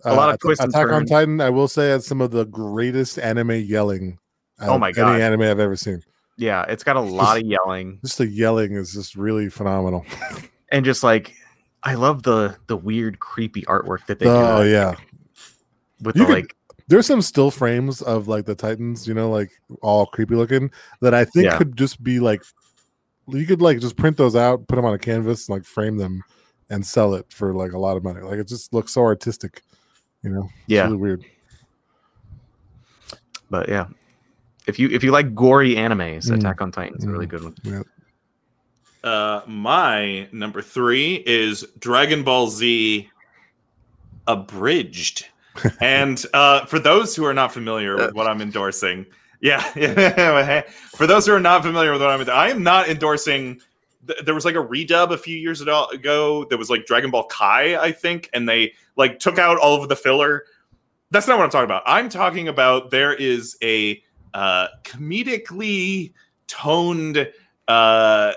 A 0.04 0.14
lot 0.14 0.28
of 0.28 0.34
Atta- 0.34 0.38
twists 0.42 0.64
and 0.64 0.74
Uh, 0.74 0.78
Attack 0.80 0.92
on. 0.92 1.06
Titan, 1.06 1.40
I 1.40 1.50
will 1.50 1.68
say, 1.68 1.88
has 1.88 2.06
some 2.06 2.20
of 2.20 2.30
the 2.30 2.44
greatest 2.44 3.18
anime 3.18 3.52
yelling. 3.52 4.18
Oh 4.60 4.78
my 4.78 4.92
God. 4.92 5.14
Any 5.14 5.22
anime 5.22 5.42
I've 5.42 5.58
ever 5.60 5.76
seen. 5.76 6.02
yeah, 6.38 6.62
it's 6.68 6.84
got 6.84 6.96
a 6.96 7.00
lot 7.00 7.38
of 7.38 7.44
yelling 7.46 7.98
Just 8.04 8.18
the 8.18 8.26
yelling 8.26 8.72
is 8.74 8.92
just 8.92 9.16
really 9.16 9.48
phenomenal. 9.48 10.04
and 10.72 10.84
just 10.84 11.02
like 11.02 11.34
I 11.82 11.94
love 11.94 12.22
the 12.24 12.56
the 12.66 12.76
weird, 12.76 13.18
creepy 13.20 13.62
artwork 13.62 14.06
that 14.06 14.18
they 14.18 14.26
oh 14.28 14.62
do 14.64 14.70
yeah, 14.70 14.94
with 16.02 16.16
You 16.16 16.22
the 16.22 16.26
could- 16.26 16.34
like 16.34 16.56
there's 16.88 17.06
some 17.06 17.20
still 17.22 17.50
frames 17.50 18.00
of 18.02 18.28
like 18.28 18.44
the 18.46 18.54
Titans, 18.54 19.08
you 19.08 19.14
know, 19.14 19.28
like 19.30 19.50
all 19.82 20.06
creepy 20.06 20.36
looking 20.36 20.70
that 21.00 21.14
I 21.14 21.24
think 21.24 21.46
Yeah. 21.46 21.58
could 21.58 21.76
just 21.76 22.02
be 22.02 22.20
like 22.20 22.42
you 23.28 23.44
could 23.44 23.60
like 23.60 23.80
just 23.80 23.96
print 23.96 24.16
those 24.16 24.36
out, 24.36 24.68
put 24.68 24.76
them 24.76 24.84
on 24.84 24.94
a 24.94 24.98
canvas, 24.98 25.48
and 25.48 25.56
like 25.56 25.64
frame 25.64 25.96
them 25.96 26.22
and 26.70 26.86
sell 26.86 27.14
it 27.14 27.26
for 27.32 27.52
like 27.54 27.72
a 27.72 27.78
lot 27.78 27.96
of 27.96 28.04
money. 28.04 28.20
Like 28.20 28.38
it 28.38 28.46
just 28.48 28.72
looks 28.72 28.92
so 28.92 29.02
artistic, 29.02 29.62
you 30.26 30.32
know. 30.32 30.42
It's 30.44 30.52
yeah, 30.66 30.84
really 30.84 30.96
weird. 30.96 31.24
but 33.50 33.68
yeah. 33.68 33.86
If 34.66 34.78
you 34.78 34.88
if 34.90 35.04
you 35.04 35.12
like 35.12 35.34
gory 35.34 35.76
animes, 35.76 36.28
Mm. 36.28 36.38
Attack 36.38 36.60
on 36.60 36.72
Titan 36.72 36.96
is 36.98 37.04
a 37.04 37.08
really 37.10 37.26
Mm. 37.26 37.30
good 37.30 37.44
one. 37.44 37.54
Yeah. 37.62 37.82
Uh, 39.04 39.42
my 39.46 40.28
number 40.32 40.60
three 40.62 41.22
is 41.26 41.64
Dragon 41.78 42.24
Ball 42.24 42.48
Z 42.48 43.08
abridged. 44.26 45.26
and 45.80 46.22
uh, 46.34 46.66
for 46.66 46.78
those 46.78 47.14
who 47.16 47.24
are 47.24 47.32
not 47.32 47.52
familiar 47.52 47.96
with 47.96 48.12
what 48.14 48.26
I'm 48.26 48.42
endorsing, 48.42 49.06
yeah, 49.40 49.64
yeah. 49.76 50.62
for 50.96 51.06
those 51.06 51.24
who 51.24 51.32
are 51.32 51.40
not 51.40 51.62
familiar 51.62 51.92
with 51.92 52.02
what 52.02 52.10
I'm, 52.10 52.28
I 52.28 52.50
am 52.50 52.62
not 52.62 52.88
endorsing. 52.88 53.60
Th- 54.06 54.24
There 54.24 54.34
was 54.34 54.44
like 54.44 54.54
a 54.54 54.64
redub 54.64 55.10
a 55.12 55.18
few 55.18 55.36
years 55.36 55.60
ago-. 55.60 56.46
There 56.48 56.58
was 56.58 56.70
like 56.70 56.86
Dragon 56.86 57.10
Ball 57.10 57.24
Kai, 57.24 57.76
I 57.76 57.92
think, 57.92 58.30
and 58.32 58.48
they 58.48 58.72
like 58.96 59.18
took 59.18 59.38
out 59.38 59.58
all 59.58 59.82
of 59.82 59.88
the 59.88 59.96
filler. 59.96 60.44
That's 61.10 61.28
not 61.28 61.38
what 61.38 61.44
I'm 61.44 61.50
talking 61.50 61.66
about. 61.66 61.82
I'm 61.86 62.08
talking 62.08 62.48
about 62.48 62.90
there 62.90 63.14
is 63.14 63.56
a 63.62 64.02
uh, 64.34 64.68
comedically 64.84 66.12
toned 66.48 67.30
uh, 67.68 68.32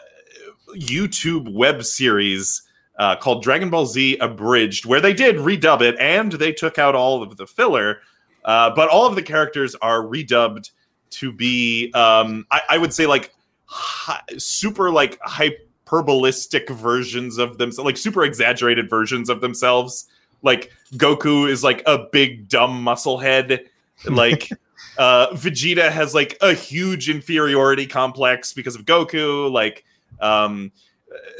YouTube 0.76 1.54
web 1.54 1.84
series 1.84 2.62
uh, 3.00 3.16
called 3.16 3.44
Dragon 3.44 3.70
Ball 3.70 3.86
Z 3.86 4.18
Abridged, 4.18 4.86
where 4.86 5.02
they 5.02 5.14
did 5.14 5.38
redub 5.38 5.82
it 5.82 5.96
and 6.00 6.32
they 6.34 6.52
took 6.52 6.78
out 6.78 6.96
all 6.96 7.24
of 7.24 7.38
the 7.38 7.48
filler, 7.48 8.02
uh, 8.46 8.70
but 8.76 8.90
all 8.90 9.08
of 9.08 9.16
the 9.16 9.22
characters 9.22 9.76
are 9.82 10.02
redubbed 10.02 10.72
to 11.12 11.32
be, 11.32 11.92
um, 11.94 12.46
I, 12.52 12.62
I 12.70 12.78
would 12.78 12.94
say, 12.94 13.08
like 13.08 13.34
hi- 13.70 14.24
super 14.38 14.92
like 14.92 15.20
hyperbolistic 15.22 16.70
versions 16.70 17.38
of 17.38 17.58
themselves, 17.58 17.86
like 17.86 17.98
super 17.98 18.24
exaggerated 18.24 18.90
versions 18.90 19.30
of 19.30 19.42
themselves. 19.42 20.08
Like 20.42 20.72
Goku 20.94 21.50
is 21.50 21.64
like 21.64 21.84
a 21.86 22.08
big 22.12 22.50
dumb 22.50 22.82
muscle 22.84 23.18
head, 23.18 23.66
like. 24.08 24.50
Uh, 24.98 25.32
Vegeta 25.32 25.90
has 25.90 26.14
like 26.14 26.38
a 26.42 26.54
huge 26.54 27.10
inferiority 27.10 27.88
complex 27.88 28.52
because 28.52 28.76
of 28.76 28.84
Goku. 28.84 29.50
Like, 29.50 29.86
um, 30.20 30.74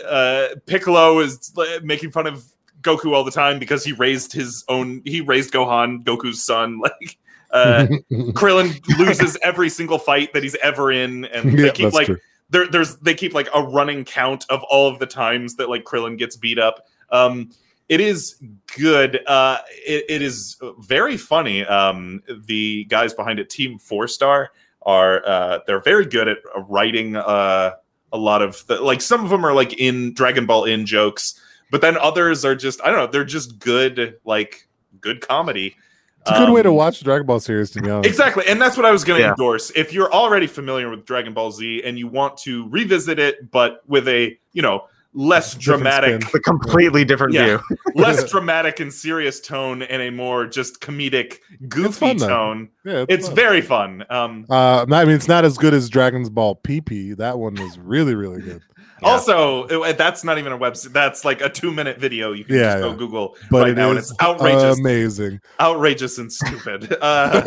uh, 0.08 0.48
Piccolo 0.66 1.20
is 1.20 1.52
uh, 1.58 1.80
making 1.84 2.12
fun 2.12 2.26
of 2.26 2.46
Goku 2.82 3.14
all 3.14 3.24
the 3.24 3.32
time 3.32 3.60
because 3.60 3.84
he 3.84 3.92
raised 3.92 4.32
his 4.32 4.64
own. 4.70 5.02
He 5.06 5.22
raised 5.22 5.52
Gohan, 5.52 6.04
Goku's 6.04 6.44
son. 6.44 6.82
Like, 7.02 7.18
uh, 7.52 7.88
Krillin 8.12 8.80
loses 8.98 9.38
every 9.42 9.70
single 9.70 10.00
fight 10.00 10.34
that 10.34 10.44
he's 10.44 10.56
ever 10.56 10.92
in, 10.92 11.26
and 11.26 11.58
they 11.58 11.66
yeah, 11.66 11.72
keep 11.72 11.94
like 11.94 12.10
there, 12.50 12.68
there's 12.68 12.98
they 12.98 13.14
keep 13.14 13.34
like 13.34 13.48
a 13.54 13.62
running 13.62 14.06
count 14.06 14.46
of 14.50 14.64
all 14.64 14.88
of 14.88 15.00
the 15.00 15.06
times 15.06 15.56
that 15.56 15.70
like 15.70 15.84
Krillin 15.84 16.18
gets 16.18 16.36
beat 16.36 16.60
up. 16.60 16.86
Um, 17.12 17.52
it 17.88 18.02
is 18.02 18.40
good. 18.78 19.26
Uh, 19.28 19.58
it, 19.70 20.06
it 20.08 20.22
is 20.22 20.58
very 20.80 21.18
funny. 21.18 21.66
Um, 21.66 22.22
the 22.46 22.86
guys 22.86 23.14
behind 23.14 23.40
it, 23.40 23.50
Team 23.50 23.80
Four 23.80 24.08
Star, 24.08 24.52
are 24.84 25.26
uh, 25.28 25.60
they're 25.66 25.82
very 25.82 26.06
good 26.06 26.28
at 26.28 26.38
writing 26.68 27.16
uh, 27.16 27.72
a 28.12 28.18
lot 28.18 28.42
of 28.42 28.66
the, 28.68 28.82
like 28.82 29.02
some 29.02 29.24
of 29.24 29.30
them 29.30 29.46
are 29.46 29.54
like 29.54 29.74
in 29.74 30.14
Dragon 30.14 30.46
Ball 30.46 30.66
in 30.66 30.86
jokes, 30.86 31.40
but 31.72 31.82
then 31.82 31.98
others 31.98 32.46
are 32.46 32.56
just 32.56 32.82
I 32.84 32.92
don't 32.92 32.98
know. 32.98 33.08
They're 33.08 33.26
just 33.26 33.60
good 33.60 34.18
like 34.24 34.68
good 35.02 35.22
comedy. 35.22 35.76
It's 36.22 36.32
a 36.32 36.46
good 36.46 36.50
way 36.52 36.62
to 36.62 36.70
Um, 36.70 36.76
watch 36.76 37.00
the 37.00 37.06
Dragon 37.06 37.26
Ball 37.26 37.40
series, 37.40 37.72
to 37.72 37.82
be 37.82 37.90
honest. 37.90 38.10
Exactly. 38.10 38.44
And 38.48 38.62
that's 38.62 38.76
what 38.78 38.86
I 38.86 38.92
was 38.92 39.04
going 39.04 39.20
to 39.20 39.24
Yeah. 39.26 39.32
endorse. 39.32 39.72
If 39.76 39.94
you're 39.94 40.12
already 40.14 40.48
familiar 40.48 40.90
with 40.90 41.06
Dragon 41.06 41.34
Ball 41.34 41.52
Z 41.52 41.82
and 41.84 41.98
you 41.98 42.08
want 42.08 42.38
to 42.40 42.68
revisit 42.70 43.20
it, 43.20 43.50
but 43.52 43.82
with 43.88 44.08
a, 44.08 44.38
you 44.54 44.62
know, 44.62 44.84
less 45.14 45.56
Different 45.56 45.82
dramatic, 45.84 46.22
spin. 46.24 46.40
A 46.40 46.44
completely 46.44 47.04
different 47.04 47.34
Yeah. 47.34 47.46
view. 47.46 47.60
less 47.96 48.24
dramatic 48.32 48.80
and 48.80 48.94
serious 48.94 49.40
tone 49.40 49.82
and 49.82 50.02
a 50.04 50.12
more 50.12 50.46
just 50.46 50.82
comedic, 50.82 51.38
goofy 51.68 52.00
fun, 52.00 52.18
tone. 52.18 52.70
Yeah, 52.86 53.06
It's 53.10 53.26
fun. 53.28 53.36
very 53.36 53.62
fun. 53.62 54.06
Um, 54.10 54.46
Uh, 54.52 54.86
I 54.92 55.06
mean, 55.06 55.16
it's 55.16 55.28
not 55.28 55.46
as 55.46 55.58
good 55.58 55.74
as 55.74 55.90
Dragon's 55.90 56.30
Ball 56.30 56.60
PP. 56.64 57.14
That 57.18 57.40
one 57.40 57.56
was 57.56 57.80
really, 57.80 58.14
really 58.14 58.42
good. 58.42 58.62
Yeah. 59.02 59.10
Also, 59.10 59.92
that's 59.94 60.24
not 60.24 60.38
even 60.38 60.52
a 60.52 60.58
website. 60.58 60.92
That's 60.94 61.24
like 61.26 61.42
a 61.42 61.50
two-minute 61.50 61.98
video. 62.00 62.32
You 62.34 62.44
can 62.46 62.56
Yeah, 62.56 62.62
just 62.64 62.78
go 62.84 62.90
yeah. 62.92 62.96
Google 62.98 63.36
But 63.50 63.60
right 63.62 63.70
it 63.70 63.76
now, 63.76 63.90
and 63.92 64.00
it's 64.00 64.14
outrageous, 64.22 64.80
amazing. 64.80 65.40
outrageous 65.60 66.18
and 66.18 66.32
stupid. 66.32 66.96
Uh, 67.02 67.42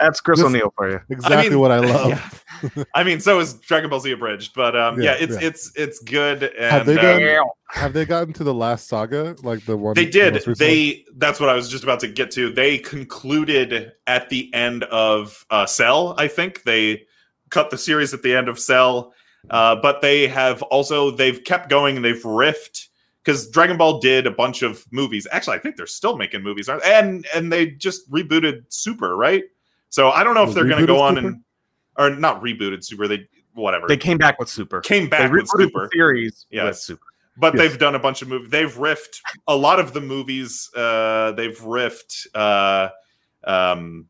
That's 0.00 0.20
Chris 0.20 0.40
O'Neill 0.42 0.72
for 0.76 0.90
you. 0.90 1.00
exactly 1.10 1.50
mean, 1.50 1.58
what 1.58 1.70
I 1.72 1.78
love. 1.80 2.08
yeah. 2.10 2.84
I 2.94 3.02
mean, 3.04 3.20
so 3.20 3.40
is 3.40 3.54
Dragon 3.54 3.90
Ball 3.90 4.00
Z 4.00 4.12
abridged, 4.12 4.54
but 4.54 4.76
um, 4.76 5.00
yeah, 5.00 5.16
Yeah, 5.16 5.24
it's 5.24 5.40
yeah. 5.42 5.48
it's 5.48 5.72
it's 5.76 5.98
good. 6.00 6.42
And, 6.44 6.70
Have 6.70 6.86
they 6.86 6.96
um, 6.98 7.20
done- 7.20 7.46
Have 7.70 7.92
they 7.92 8.04
gotten 8.04 8.32
to 8.34 8.44
the 8.44 8.54
last 8.54 8.86
saga, 8.88 9.34
like 9.42 9.64
the 9.66 9.76
one 9.76 9.94
They 9.94 10.06
did. 10.06 10.34
most 10.34 10.46
recently? 10.46 10.74
They 10.74 11.04
that's 11.16 11.40
what 11.40 11.48
I 11.48 11.54
was 11.54 11.68
just 11.68 11.82
about 11.84 12.00
to 12.00 12.08
get 12.08 12.30
to. 12.32 12.50
They 12.52 12.78
concluded 12.78 13.92
at 14.06 14.28
the 14.28 14.52
end 14.54 14.84
of 14.84 15.44
uh, 15.50 15.66
Cell. 15.66 16.14
I 16.18 16.28
think 16.28 16.62
they 16.64 17.04
cut 17.50 17.70
the 17.70 17.78
series 17.78 18.12
at 18.14 18.22
the 18.22 18.34
end 18.34 18.48
of 18.48 18.58
Cell, 18.58 19.12
uh, 19.50 19.76
but 19.76 20.00
they 20.00 20.26
have 20.26 20.62
also 20.62 21.10
they've 21.10 21.42
kept 21.44 21.68
going 21.68 21.96
and 21.96 22.04
they've 22.04 22.22
riffed 22.22 22.88
because 23.22 23.48
Dragon 23.50 23.76
Ball 23.76 24.00
did 24.00 24.26
a 24.26 24.30
bunch 24.30 24.62
of 24.62 24.84
movies. 24.90 25.26
Actually, 25.30 25.56
I 25.56 25.60
think 25.60 25.76
they're 25.76 25.86
still 25.86 26.16
making 26.16 26.42
movies, 26.42 26.68
aren't 26.68 26.84
and 26.84 27.26
and 27.34 27.52
they 27.52 27.66
just 27.66 28.10
rebooted 28.10 28.64
Super, 28.68 29.16
right? 29.16 29.44
So 29.90 30.10
I 30.10 30.24
don't 30.24 30.34
know 30.34 30.42
if 30.42 30.50
They 30.50 30.54
they're 30.56 30.64
going 30.68 30.80
to 30.80 30.86
go 30.86 31.00
on 31.00 31.16
Super? 31.16 31.26
and 31.28 31.40
or 31.96 32.10
not 32.10 32.42
rebooted 32.42 32.84
Super. 32.84 33.06
They 33.08 33.28
whatever 33.54 33.86
They 33.86 33.96
came 33.96 34.18
back 34.18 34.38
with 34.38 34.48
Super. 34.48 34.80
came 34.80 35.04
They 35.04 35.10
back 35.10 35.32
with 35.32 35.48
Super 35.48 35.84
the 35.84 35.90
series 35.92 36.46
Yeah. 36.50 36.64
with 36.64 36.76
Super. 36.78 37.06
but 37.36 37.54
Yes. 37.54 37.62
they've 37.70 37.78
done 37.78 37.94
a 37.94 37.98
bunch 38.00 38.20
of 38.22 38.28
movies. 38.28 38.50
They've 38.50 38.74
riffed 38.74 39.20
a 39.46 39.54
lot 39.56 39.78
of 39.78 39.92
the 39.92 40.00
movies. 40.00 40.68
Uh, 40.74 41.32
they've 41.36 41.56
riffed. 41.60 42.26
Uh, 42.34 42.88
um, 43.44 44.06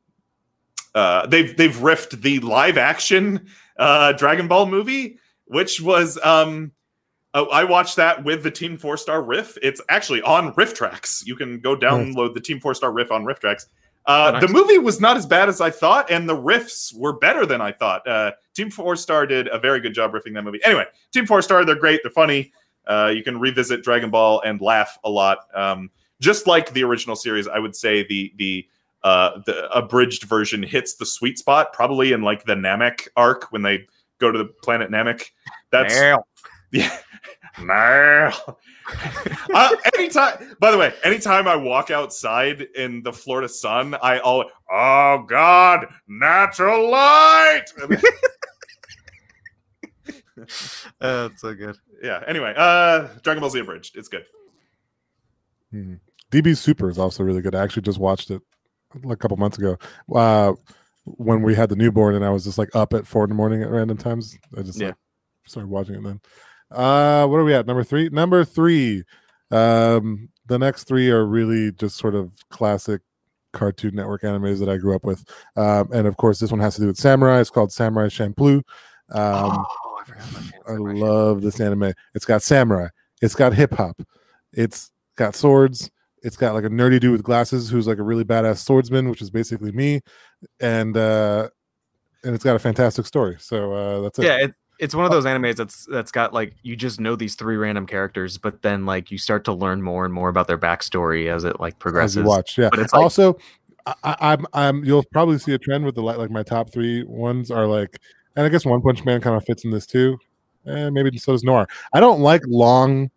uh, 0.95 1.27
they've 1.27 1.57
they've 1.57 1.77
riffed 1.77 2.23
the 2.23 2.39
live 2.41 2.79
action 2.79 3.49
uh, 3.79 4.13
Dragon 4.13 4.47
Ball 4.49 4.67
movie, 4.67 5.19
which 5.47 5.81
was. 5.81 6.19
Um, 6.25 6.73
uh, 7.33 7.47
I 7.51 7.65
watched 7.65 7.97
that 7.97 8.23
with 8.23 8.45
the 8.45 8.51
Team 8.51 8.79
Four 8.79 8.97
Star 8.97 9.21
riff. 9.21 9.59
It's 9.61 9.81
actually 9.89 10.23
on 10.23 10.53
RiffTrax. 10.55 11.27
You 11.27 11.35
can 11.35 11.59
go 11.59 11.77
download 11.77 12.33
the 12.35 12.41
Team 12.41 12.61
Four 12.61 12.75
Star 12.75 12.93
riff 12.93 13.11
on 13.11 13.25
RiffTrax. 13.25 13.67
Uh, 14.07 14.27
Oh, 14.29 14.31
nice. 14.33 14.43
The 14.43 14.49
movie 14.49 14.79
was 14.79 15.01
not 15.01 15.17
as 15.17 15.25
bad 15.27 15.49
as 15.49 15.61
I 15.61 15.71
thought, 15.71 16.11
and 16.11 16.29
the 16.29 16.37
riffs 16.37 16.95
were 16.95 17.15
better 17.15 17.47
than 17.47 17.61
I 17.61 17.73
thought. 17.73 18.07
Uh, 18.07 18.33
Team 18.55 18.71
Four 18.71 18.97
Star 18.97 19.27
did 19.27 19.49
a 19.49 19.59
very 19.59 19.81
good 19.81 19.95
job 19.95 20.13
riffing 20.13 20.35
that 20.35 20.43
movie. 20.43 20.61
Anyway, 20.65 20.85
Team 21.13 21.27
Four 21.27 21.43
Star, 21.43 21.65
they're 21.65 21.75
great, 21.75 22.01
they're 22.05 22.11
funny. 22.13 22.53
Uh, 22.87 23.11
you 23.15 23.23
can 23.23 23.41
revisit 23.41 23.83
Dragon 23.83 24.11
Ball 24.11 24.43
and 24.45 24.61
laugh 24.61 24.99
a 25.05 25.11
lot. 25.11 25.39
Um, 25.55 25.91
just 26.21 26.47
like 26.47 26.73
the 26.73 26.85
original 26.85 27.17
series, 27.17 27.49
I 27.49 27.59
would 27.59 27.75
say 27.75 28.07
the 28.07 28.33
the 28.37 28.69
uh, 29.03 29.41
the 29.45 29.69
abridged 29.71 30.25
version 30.25 30.63
hits 30.63 30.95
the 30.95 31.07
sweet 31.07 31.39
spot, 31.39 31.73
probably 31.73 32.13
in 32.13 32.23
like 32.23 32.45
the 32.45 32.55
Namek 32.55 33.09
arc 33.17 33.51
when 33.53 33.63
they 33.63 33.87
go 34.25 34.33
to 34.33 34.39
the 34.39 34.47
planet 34.63 34.91
Namek. 34.91 35.23
That's 35.71 35.95
Meow. 35.95 36.25
yeah. 36.73 36.99
No. 37.61 38.31
uh, 39.55 39.77
anytime. 39.97 40.57
By 40.59 40.71
the 40.71 40.79
way, 40.79 40.93
anytime 41.05 41.47
I 41.47 41.57
walk 41.57 41.91
outside 41.91 42.63
in 42.75 43.03
the 43.03 43.13
Florida 43.13 43.49
sun, 43.49 43.95
I 43.95 44.19
all 44.19 44.45
oh 44.71 45.25
god, 45.29 45.87
natural 46.09 46.91
light. 46.91 47.65
Uh, 51.01 51.29
that's 51.29 51.41
so 51.41 51.55
good. 51.55 51.77
yeah. 52.03 52.23
Anyway, 52.27 52.53
uh, 52.57 53.09
Dragon 53.23 53.41
Ball 53.41 53.51
Z 53.51 53.61
abridged. 53.61 53.97
It's 53.97 54.09
good. 54.09 54.25
DB 56.31 56.57
Super 56.57 56.89
is 56.89 56.99
also 56.99 57.23
really 57.23 57.41
good. 57.41 57.55
I 57.55 57.63
actually 57.63 57.83
just 57.83 57.99
watched 57.99 58.31
it 58.31 58.43
a 59.09 59.17
couple 59.17 59.37
months 59.37 59.59
ago. 59.59 59.77
Uh, 60.15 60.55
when 61.05 61.43
we 61.43 61.55
had 61.55 61.69
the 61.69 61.77
newborn, 61.77 62.15
and 62.15 62.25
I 62.25 62.31
was 62.31 62.45
just 62.45 62.59
like 62.59 62.75
up 62.75 62.95
at 62.95 63.07
four 63.07 63.25
in 63.25 63.31
the 63.31 63.35
morning 63.37 63.63
at 63.63 63.71
random 63.71 63.97
times. 63.97 64.37
I 64.57 64.63
just 64.63 64.81
Yeah. 64.81 64.89
like 64.89 64.97
started 65.47 65.69
watching 65.69 65.97
it 65.97 66.03
then. 66.03 66.21
Uh, 66.71 67.27
what 67.27 67.37
are 67.39 67.45
we 67.45 67.55
at? 67.55 67.67
Number 67.67 67.85
three. 67.85 68.09
Number 68.09 68.45
three. 68.45 69.05
Um, 69.51 70.31
the 70.47 70.59
next 70.59 70.85
three 70.85 71.11
are 71.11 71.25
really 71.27 71.73
just 71.73 71.97
sort 71.97 72.15
of 72.15 72.33
classic 72.51 73.03
Cartoon 73.53 73.95
Network 73.95 74.23
animes 74.23 74.59
that 74.59 74.69
I 74.69 74.79
grew 74.79 74.97
up 74.97 75.05
with, 75.05 75.25
um, 75.57 75.89
and 75.93 76.07
of 76.07 76.17
course, 76.17 76.39
this 76.41 76.51
one 76.51 76.61
has 76.61 76.75
to 76.77 76.81
do 76.81 76.87
with 76.89 76.97
samurai. 76.97 77.41
It's 77.41 77.51
called 77.51 77.71
Samurai 77.73 78.09
Champloo. 78.09 78.57
Um, 78.57 78.63
oh, 79.13 79.97
I 80.01 80.05
forgot 80.05 80.31
about 80.31 80.43
that. 80.43 80.53
I 80.67 80.73
love 80.77 81.43
this 81.43 81.61
anime. 81.61 81.93
It's 82.15 82.25
got 82.25 82.43
samurai. 82.43 82.89
It's 83.23 83.35
got 83.35 83.55
hip 83.55 83.75
hop. 83.75 84.01
It's 84.53 84.91
got 85.17 85.37
swords. 85.37 85.91
It's 86.25 86.37
got 86.37 86.55
like 86.55 86.65
a 86.65 86.69
nerdy 86.71 86.99
dude 86.99 87.13
with 87.13 87.23
glasses 87.23 87.69
who's 87.71 87.87
like 87.87 87.99
a 87.99 88.03
really 88.03 88.25
badass 88.25 88.59
swordsman, 88.59 89.09
which 89.11 89.23
is 89.23 89.31
basically 89.31 89.71
me, 89.73 90.01
and 90.61 90.97
uh 90.97 91.49
and 92.25 92.35
it's 92.35 92.43
got 92.43 92.57
a 92.57 92.59
fantastic 92.59 93.07
story. 93.07 93.37
So 93.39 93.73
uh 93.73 94.01
that's 94.01 94.19
it. 94.19 94.25
yeah 94.25 94.37
it, 94.39 94.55
it's 94.81 94.95
one 94.95 95.05
of 95.05 95.11
those 95.13 95.25
animes 95.25 95.55
that's 95.57 95.87
that's 95.87 96.11
got 96.11 96.33
like 96.33 96.55
you 96.63 96.75
just 96.75 96.99
know 96.99 97.15
these 97.15 97.37
three 97.37 97.57
random 97.57 97.87
characters 97.87 98.39
but 98.39 98.61
then 98.63 98.85
like 98.85 99.09
you 99.13 99.19
start 99.19 99.45
to 99.45 99.53
learn 99.53 99.81
more 99.81 100.05
and 100.05 100.13
more 100.13 100.29
about 100.29 100.49
their 100.49 100.59
backstory 100.59 101.33
as 101.33 101.45
it 101.45 101.61
like 101.61 101.75
as 101.75 101.79
progresses 101.79 102.17
you 102.17 102.25
watch. 102.25 102.59
Yeah. 102.59 102.71
But 102.71 102.81
it's 102.81 102.93
like- 102.93 103.03
also, 103.03 103.37
I, 103.87 104.17
I'm 104.21 104.47
I'm 104.55 104.85
you'll 104.85 105.05
probably 105.13 105.39
see 105.39 105.53
a 105.53 105.59
trend 105.59 105.85
with 105.85 105.95
the 105.95 106.03
li- 106.03 106.17
like 106.17 106.31
my 106.31 106.43
top 106.43 106.73
three 106.73 107.05
ones 107.05 107.51
are 107.51 107.67
like, 107.67 107.99
and 108.35 108.47
I 108.47 108.49
guess 108.49 108.65
One 108.65 108.81
Punch 108.81 109.05
Man 109.05 109.21
kind 109.21 109.37
of 109.37 109.45
fits 109.45 109.65
in 109.65 109.71
this 109.71 109.87
too. 109.87 110.19
And 110.65 110.95
maybe 110.95 111.17
so 111.19 111.33
does 111.33 111.45
Noir. 111.45 111.67
I 111.93 112.01
don't 112.01 112.21
like 112.21 112.41
long, 112.47 113.11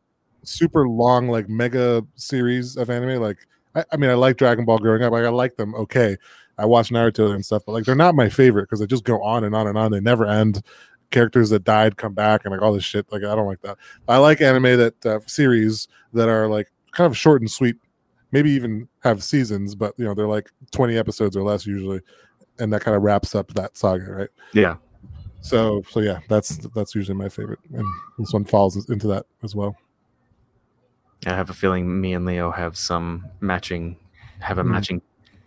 super 0.43 0.87
long 0.87 1.27
like 1.27 1.49
mega 1.49 2.03
series 2.15 2.77
of 2.77 2.89
anime. 2.89 3.21
Like 3.21 3.47
I, 3.75 3.83
I 3.91 3.97
mean, 3.97 4.09
I 4.09 4.15
like 4.15 4.37
Dragon 4.37 4.65
Ball 4.65 4.79
growing 4.79 5.03
up. 5.03 5.11
Like 5.11 5.25
I 5.25 5.29
like 5.29 5.57
them. 5.57 5.75
Okay, 5.75 6.17
I 6.57 6.65
watch 6.65 6.89
Naruto 6.89 7.33
and 7.33 7.45
stuff, 7.45 7.63
but 7.65 7.73
like 7.73 7.85
they're 7.85 7.95
not 7.95 8.15
my 8.15 8.29
favorite 8.29 8.63
because 8.63 8.79
they 8.79 8.87
just 8.87 9.03
go 9.03 9.21
on 9.21 9.43
and 9.43 9.55
on 9.55 9.67
and 9.67 9.77
on. 9.77 9.91
They 9.91 9.99
never 9.99 10.25
end. 10.25 10.61
Characters 11.09 11.51
that 11.51 11.63
died 11.63 11.95
come 11.95 12.13
back 12.13 12.41
and 12.43 12.51
like 12.51 12.61
all 12.61 12.73
this 12.73 12.83
shit. 12.83 13.09
Like 13.11 13.23
I 13.23 13.33
don't 13.33 13.47
like 13.47 13.61
that. 13.61 13.77
I 14.09 14.17
like 14.17 14.41
anime 14.41 14.77
that 14.77 15.05
uh, 15.05 15.19
series 15.25 15.87
that 16.13 16.27
are 16.27 16.47
like 16.49 16.69
kind 16.91 17.09
of 17.09 17.17
short 17.17 17.41
and 17.41 17.49
sweet 17.49 17.77
maybe 18.31 18.51
even 18.51 18.87
have 19.03 19.23
seasons, 19.23 19.75
but 19.75 19.93
you 19.97 20.05
know 20.05 20.13
they're 20.13 20.27
like 20.27 20.51
twenty 20.71 20.97
episodes 20.97 21.35
or 21.35 21.43
less 21.43 21.65
usually, 21.65 22.01
and 22.59 22.71
that 22.73 22.81
kind 22.81 22.95
of 22.95 23.03
wraps 23.03 23.35
up 23.35 23.53
that 23.53 23.77
saga, 23.77 24.11
right? 24.11 24.29
yeah 24.53 24.75
So, 25.41 25.83
so 25.89 25.99
yeah, 26.01 26.19
that's 26.29 26.57
that's 26.75 26.95
usually 26.95 27.17
my 27.17 27.29
favorite, 27.29 27.59
and 27.73 27.85
this 28.17 28.33
one 28.33 28.45
falls 28.45 28.89
into 28.89 29.07
that 29.07 29.25
as 29.43 29.55
well. 29.55 29.75
I 31.25 31.29
have 31.33 31.49
a 31.49 31.53
feeling 31.53 31.99
me 31.99 32.13
and 32.13 32.25
leo 32.25 32.51
have 32.51 32.77
some 32.77 33.25
matching 33.39 33.97
have 34.39 34.57
a 34.59 34.63
Hmm. 34.63 34.71
matching 34.71 35.01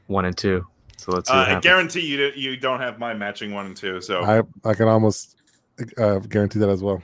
one 0.08 0.24
and 0.24 0.36
two 0.36 0.66
so 0.96 1.12
let's 1.12 1.30
see 1.30 1.36
Uh, 1.36 1.56
I 1.56 1.60
guarantee 1.60 2.00
you 2.00 2.16
don't- 2.18 2.36
you 2.36 2.56
don't 2.56 2.80
have 2.80 2.98
my 2.98 3.14
matching 3.14 3.54
one 3.54 3.66
and 3.66 3.76
two. 3.76 4.00
So 4.02 4.22
I 4.22 4.42
I 4.68 4.74
can 4.74 4.88
almost 4.88 5.36
uh, 5.96 6.18
guarantee 6.18 6.58
that 6.58 6.68
as 6.68 6.82
well. 6.82 7.02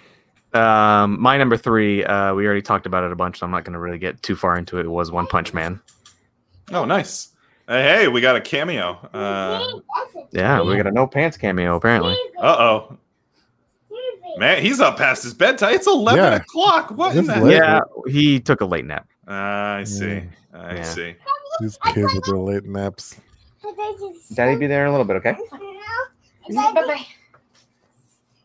um 0.52 1.20
my 1.20 1.36
number 1.38 1.56
three 1.56 2.04
uh 2.04 2.34
we 2.34 2.44
already 2.46 2.62
talked 2.62 2.86
about 2.86 3.04
it 3.04 3.12
a 3.12 3.16
bunch 3.16 3.38
so 3.38 3.44
i'm 3.46 3.50
not 3.52 3.64
going 3.64 3.72
to 3.72 3.78
really 3.78 3.98
get 3.98 4.22
too 4.22 4.36
far 4.36 4.56
into 4.58 4.78
it, 4.78 4.84
it 4.86 4.88
was 4.90 5.10
one 5.10 5.26
punch 5.26 5.52
man 5.54 5.80
oh, 6.72 6.84
nice. 6.84 7.28
Uh, 7.68 7.78
hey, 7.82 8.06
we 8.08 8.20
got 8.20 8.36
a 8.36 8.40
cameo. 8.40 8.92
Uh 9.12 9.80
yeah 10.32 10.60
we 10.62 10.76
got 10.76 10.86
a 10.86 10.90
no 10.92 11.06
pants 11.06 11.36
cameo 11.36 11.74
apparently 11.76 12.16
Uh 12.38 12.56
oh, 12.58 12.98
man, 14.36 14.62
he's 14.62 14.80
up 14.80 14.96
past 14.98 15.22
his 15.22 15.34
bedtime. 15.34 15.74
It's 15.74 15.86
eleven 15.86 16.22
Yeah. 16.24 16.34
o'clock. 16.36 16.90
What 16.90 17.16
in 17.16 17.26
the? 17.26 17.40
late. 17.40 17.56
yeah 17.56 17.80
he 18.06 18.38
took 18.40 18.60
a 18.60 18.64
late 18.66 18.84
nap 18.84 19.06
Ah, 19.28 19.76
I 19.76 19.84
see. 19.84 20.22
I 20.54 20.74
Yeah. 20.76 20.82
see. 20.82 21.14
These 21.60 21.78
kids 21.92 22.14
with 22.14 22.24
their 22.26 22.36
late 22.36 22.64
naps. 22.64 23.16
daddy 24.34 24.56
be 24.56 24.66
there 24.66 24.82
in 24.82 24.88
a 24.88 24.90
little 24.90 25.04
bit 25.06 25.16
okay 25.16 25.36
Bye 26.50 26.72
bye. 26.74 27.06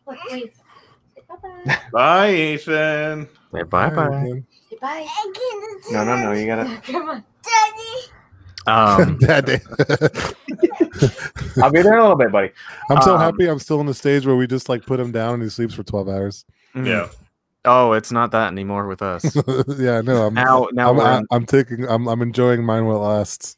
Bye 0.06 0.50
Bye, 1.92 2.34
Ethan. 2.34 3.28
yeah, 3.54 3.62
bye 3.64 3.88
bye 3.88 4.08
Bye. 4.08 4.42
bye. 4.80 5.06
no 5.92 6.04
no 6.04 6.16
no 6.16 6.32
you 6.32 6.46
gotta 6.46 6.80
Come 6.86 7.08
on. 7.08 7.24
Daddy. 7.44 7.94
Um 8.66 9.18
Daddy. 9.20 9.58
I'll 11.62 11.70
be 11.70 11.82
there 11.82 11.92
in 11.94 11.98
a 11.98 12.02
little 12.02 12.16
bit 12.16 12.30
buddy 12.32 12.50
I'm 12.90 13.00
so 13.02 13.14
Um, 13.14 13.20
happy. 13.20 13.46
I'm 13.48 13.58
still 13.58 13.80
in 13.80 13.86
the 13.86 13.94
stage 13.94 14.26
where 14.26 14.36
we 14.36 14.46
just 14.46 14.68
like 14.68 14.84
put 14.86 15.00
him 15.00 15.12
down 15.12 15.34
and 15.34 15.42
he 15.42 15.48
sleeps 15.48 15.74
for 15.74 15.82
12 15.82 16.08
hours. 16.08 16.44
Mhm. 16.74 16.86
Yeah. 16.86 17.08
oh 17.64 17.92
it's 17.92 18.12
not 18.12 18.30
that 18.32 18.48
anymore 18.52 18.86
with 18.86 19.02
us 19.02 19.24
yeah, 19.78 20.00
no, 20.00 20.26
I'm 20.26 20.34
now 20.34 20.68
now 20.72 20.90
I'm, 20.90 20.96
we're 20.96 21.04
I, 21.04 21.18
in, 21.18 21.26
I'm 21.30 21.46
taking 21.46 21.86
I'm 21.88 22.08
I'm 22.08 22.20
enjoying 22.22 22.64
mine 22.64 22.84
while 22.86 22.96
it 22.96 23.08
lasts. 23.16 23.56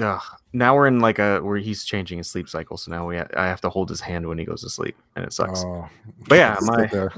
ugh, 0.00 0.20
now 0.52 0.74
we're 0.76 0.86
in 0.86 1.00
like 1.00 1.18
a 1.18 1.40
where 1.40 1.56
he's 1.58 1.84
changing 1.84 2.18
his 2.18 2.28
sleep 2.28 2.48
cycle 2.48 2.76
so 2.76 2.90
now 2.92 3.06
we 3.06 3.16
ha- 3.16 3.26
i 3.36 3.46
have 3.46 3.60
to 3.60 3.70
hold 3.70 3.88
his 3.88 4.00
hand 4.00 4.26
when 4.26 4.38
he 4.38 4.44
goes 4.44 4.60
to 4.62 4.68
sleep 4.70 4.96
and 5.16 5.24
it 5.24 5.32
sucks 5.32 5.62
Oh, 5.64 5.88
But 6.28 6.36
yeah, 6.36 6.56
let's 6.60 6.66
my- 6.68 6.86
there. 6.86 7.12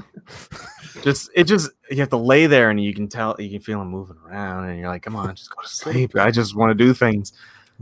just 1.03 1.29
it 1.35 1.43
just 1.43 1.69
you 1.91 1.97
have 1.97 2.09
to 2.09 2.17
lay 2.17 2.47
there 2.47 2.69
and 2.71 2.83
you 2.83 2.93
can 2.93 3.07
tell 3.07 3.35
you 3.39 3.49
can 3.51 3.59
feel 3.59 3.81
him 3.81 3.89
moving 3.89 4.17
around 4.25 4.65
and 4.69 4.79
you're 4.79 4.87
like 4.89 5.03
come 5.03 5.15
on 5.15 5.35
just 5.35 5.49
go 5.55 5.61
to 5.61 5.67
sleep 5.69 6.15
i 6.15 6.31
just 6.31 6.55
want 6.55 6.69
to 6.71 6.75
do 6.85 6.93
things 6.93 7.33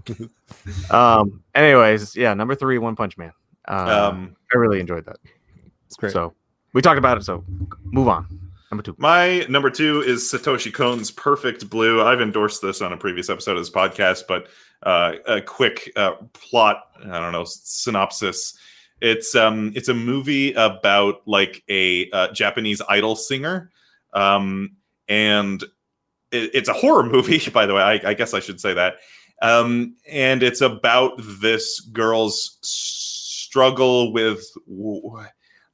um 0.92 1.44
anyways 1.54 2.16
yeah 2.16 2.34
number 2.34 2.56
three 2.56 2.78
one 2.78 2.96
punch 2.96 3.18
man 3.18 3.32
um, 3.68 3.88
Um, 3.90 4.36
i 4.54 4.58
really 4.58 4.80
enjoyed 4.80 5.06
that 5.06 5.18
It's 5.88 5.96
great. 5.96 6.14
so 6.14 6.34
we 6.74 6.82
talked 6.82 6.98
about 7.00 7.18
it 7.18 7.24
so 7.24 7.44
move 7.84 8.08
on 8.08 8.28
number 8.72 8.84
two 8.84 8.96
My 8.98 9.46
number 9.50 9.70
two 9.70 10.02
is 10.02 10.30
Satoshi 10.32 10.74
Kon's 10.74 11.12
Perfect 11.12 11.70
Blue. 11.70 12.02
I've 12.04 12.20
endorsed 12.20 12.62
this 12.62 12.82
on 12.82 12.92
a 12.92 12.98
previous 12.98 13.30
episode 13.30 13.52
of 13.56 13.62
this 13.62 13.70
podcast, 13.70 14.24
but 14.28 14.48
uh, 14.84 15.14
a 15.28 15.40
quick 15.42 15.92
uh, 15.96 16.14
plot, 16.34 16.82
I 17.02 17.20
don't 17.20 17.32
know, 17.32 17.46
synopsis. 17.46 18.58
It's 19.02 19.34
um, 19.36 19.72
it's 19.76 19.88
a 19.88 19.94
movie 19.94 20.52
about 20.54 21.22
like 21.26 21.64
a 21.70 22.10
uh, 22.12 22.34
Japanese 22.34 22.82
idol 22.90 23.16
singer, 23.16 23.72
um, 24.14 24.76
and 25.08 25.62
it, 26.32 26.52
it's 26.54 26.68
a 26.70 26.74
horror 26.74 27.04
movie. 27.10 27.50
By 27.52 27.66
the 27.68 27.76
way, 27.76 27.82
I, 27.82 28.10
I 28.10 28.14
guess 28.14 28.34
I 28.34 28.40
should 28.42 28.60
say 28.60 28.74
that. 28.74 28.96
Um, 29.42 29.96
and 30.10 30.44
it's 30.44 30.62
about 30.62 31.14
this 31.42 31.80
girl's 31.80 32.58
struggle 32.62 34.12
with 34.14 34.46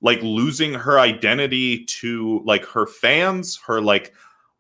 like 0.02 0.22
losing 0.22 0.74
her 0.74 1.00
identity 1.00 1.86
to 1.86 2.42
like 2.46 2.66
her 2.66 2.88
fans, 2.88 3.60
her 3.68 3.82
like 3.82 4.14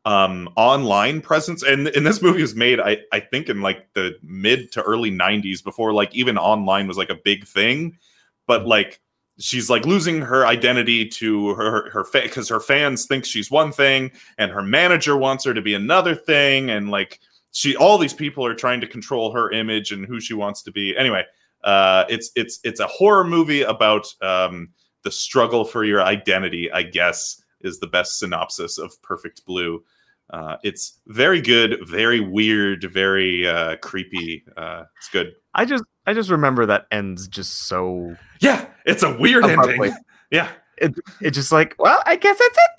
um 0.05 0.49
online 0.55 1.21
presence. 1.21 1.63
And 1.63 1.87
and 1.89 2.05
this 2.05 2.21
movie 2.21 2.41
was 2.41 2.55
made, 2.55 2.79
I 2.79 2.97
I 3.11 3.19
think, 3.19 3.49
in 3.49 3.61
like 3.61 3.91
the 3.93 4.17
mid 4.23 4.71
to 4.73 4.81
early 4.83 5.11
'90s, 5.11 5.63
before 5.63 5.93
like 5.93 6.13
even 6.15 6.37
online 6.37 6.87
was 6.87 6.97
like 6.97 7.09
a 7.09 7.15
big 7.15 7.45
thing. 7.45 7.97
But 8.47 8.65
like 8.67 9.01
she's 9.39 9.69
like 9.69 9.85
losing 9.85 10.21
her 10.21 10.45
identity 10.45 11.07
to 11.07 11.49
her 11.55 11.89
her 11.89 12.05
because 12.11 12.49
her 12.49 12.59
fans 12.59 13.05
think 13.05 13.25
she's 13.25 13.49
one 13.51 13.71
thing, 13.71 14.11
and 14.37 14.51
her 14.51 14.63
manager 14.63 15.17
wants 15.17 15.43
her 15.45 15.53
to 15.53 15.61
be 15.61 15.73
another 15.73 16.15
thing, 16.15 16.69
and 16.69 16.89
like 16.89 17.19
she 17.51 17.75
all 17.75 17.97
these 17.97 18.13
people 18.13 18.45
are 18.45 18.55
trying 18.55 18.81
to 18.81 18.87
control 18.87 19.31
her 19.33 19.51
image 19.51 19.91
and 19.91 20.05
who 20.05 20.19
she 20.19 20.33
wants 20.33 20.61
to 20.63 20.71
be. 20.71 20.95
Anyway, 20.97 21.23
uh, 21.63 22.05
it's 22.09 22.31
it's 22.35 22.59
it's 22.63 22.79
a 22.79 22.87
horror 22.87 23.23
movie 23.23 23.61
about 23.63 24.07
um 24.21 24.69
the 25.03 25.11
struggle 25.11 25.65
for 25.65 25.83
your 25.83 26.01
identity, 26.01 26.71
I 26.71 26.83
guess, 26.83 27.41
is 27.61 27.79
the 27.79 27.87
best 27.87 28.19
synopsis 28.19 28.77
of 28.77 29.01
Perfect 29.01 29.45
Blue. 29.45 29.83
Uh, 30.29 30.55
it's 30.63 30.99
very 31.07 31.41
good, 31.41 31.79
very 31.87 32.19
weird, 32.21 32.83
very 32.93 33.45
uh, 33.47 33.75
creepy. 33.77 34.43
Uh, 34.55 34.83
it's 34.97 35.09
good. 35.09 35.33
i 35.55 35.65
just 35.65 35.83
i 36.05 36.13
just 36.13 36.29
remember 36.29 36.65
that 36.65 36.85
ends 36.91 37.27
just 37.27 37.67
so 37.67 38.15
Yeah, 38.39 38.65
it's 38.85 39.03
a 39.03 39.17
weird 39.17 39.43
Abruptly. 39.43 39.87
ending. 39.89 39.93
Yeah, 40.31 40.47
it, 40.77 40.93
it's 41.19 41.35
just 41.35 41.51
like 41.51 41.75
well 41.77 42.01
i 42.05 42.15
guess 42.15 42.37
that's 42.39 42.57
it 42.57 42.71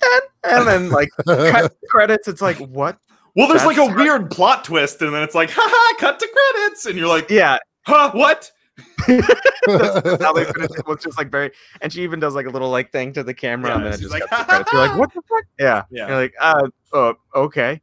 then 0.43 0.57
and 0.57 0.67
then 0.67 0.89
like 0.89 1.09
cut 1.51 1.73
credits 1.89 2.27
it's 2.27 2.41
like 2.41 2.57
what 2.57 2.97
well, 3.35 3.47
there's 3.47 3.65
like 3.65 3.77
a 3.77 3.81
That's- 3.81 3.97
weird 3.97 4.31
plot 4.31 4.63
twist, 4.65 5.01
and 5.01 5.13
then 5.13 5.23
it's 5.23 5.35
like, 5.35 5.49
haha, 5.53 5.97
cut 5.99 6.19
to 6.19 6.27
credits, 6.27 6.85
and 6.85 6.97
you're 6.97 7.07
like, 7.07 7.29
yeah 7.29 7.57
huh, 7.85 8.11
what? 8.13 8.49
that's, 9.07 10.01
that's 10.01 10.23
how 10.23 10.33
they 10.33 10.45
finish 10.45 10.71
it 10.75 10.87
was 10.87 11.03
just 11.03 11.15
like 11.17 11.29
very 11.29 11.51
and 11.81 11.93
she 11.93 12.01
even 12.01 12.19
does 12.19 12.33
like 12.33 12.47
a 12.47 12.49
little 12.49 12.69
like 12.71 12.91
thing 12.91 13.13
to 13.13 13.21
the 13.23 13.33
camera 13.33 13.69
Yeah, 13.69 13.75
and 13.75 13.85
then 13.85 13.93
it 13.93 13.99
she's 13.99 14.09
just 14.09 14.19
like, 14.19 14.27
cuts 14.47 14.71
to. 14.71 14.75
You're 14.77 14.87
like 14.87 14.97
what 14.97 15.13
the 15.13 15.21
fuck 15.29 15.43
yeah 15.59 15.83
Yeah. 15.91 16.07
you're 16.07 16.17
like 16.17 16.33
uh, 16.39 16.67
uh 16.91 17.13
okay 17.35 17.81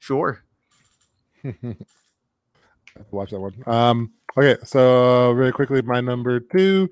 sure 0.00 0.42
Watch 3.10 3.30
that 3.30 3.40
one. 3.40 3.54
Um, 3.66 4.12
okay, 4.36 4.56
so 4.64 5.30
really 5.32 5.52
quickly, 5.52 5.82
my 5.82 6.00
number 6.00 6.40
two 6.40 6.88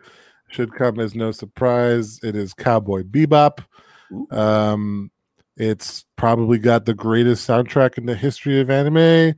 should 0.50 0.72
come 0.74 1.00
as 1.00 1.14
no 1.14 1.32
surprise. 1.32 2.20
It 2.22 2.36
is 2.36 2.52
Cowboy 2.54 3.02
Bebop. 3.02 3.64
Um, 4.30 5.10
it's 5.56 6.04
probably 6.16 6.58
got 6.58 6.84
the 6.84 6.94
greatest 6.94 7.48
soundtrack 7.48 7.96
in 7.98 8.06
the 8.06 8.14
history 8.16 8.60
of 8.60 8.70
anime. 8.70 9.34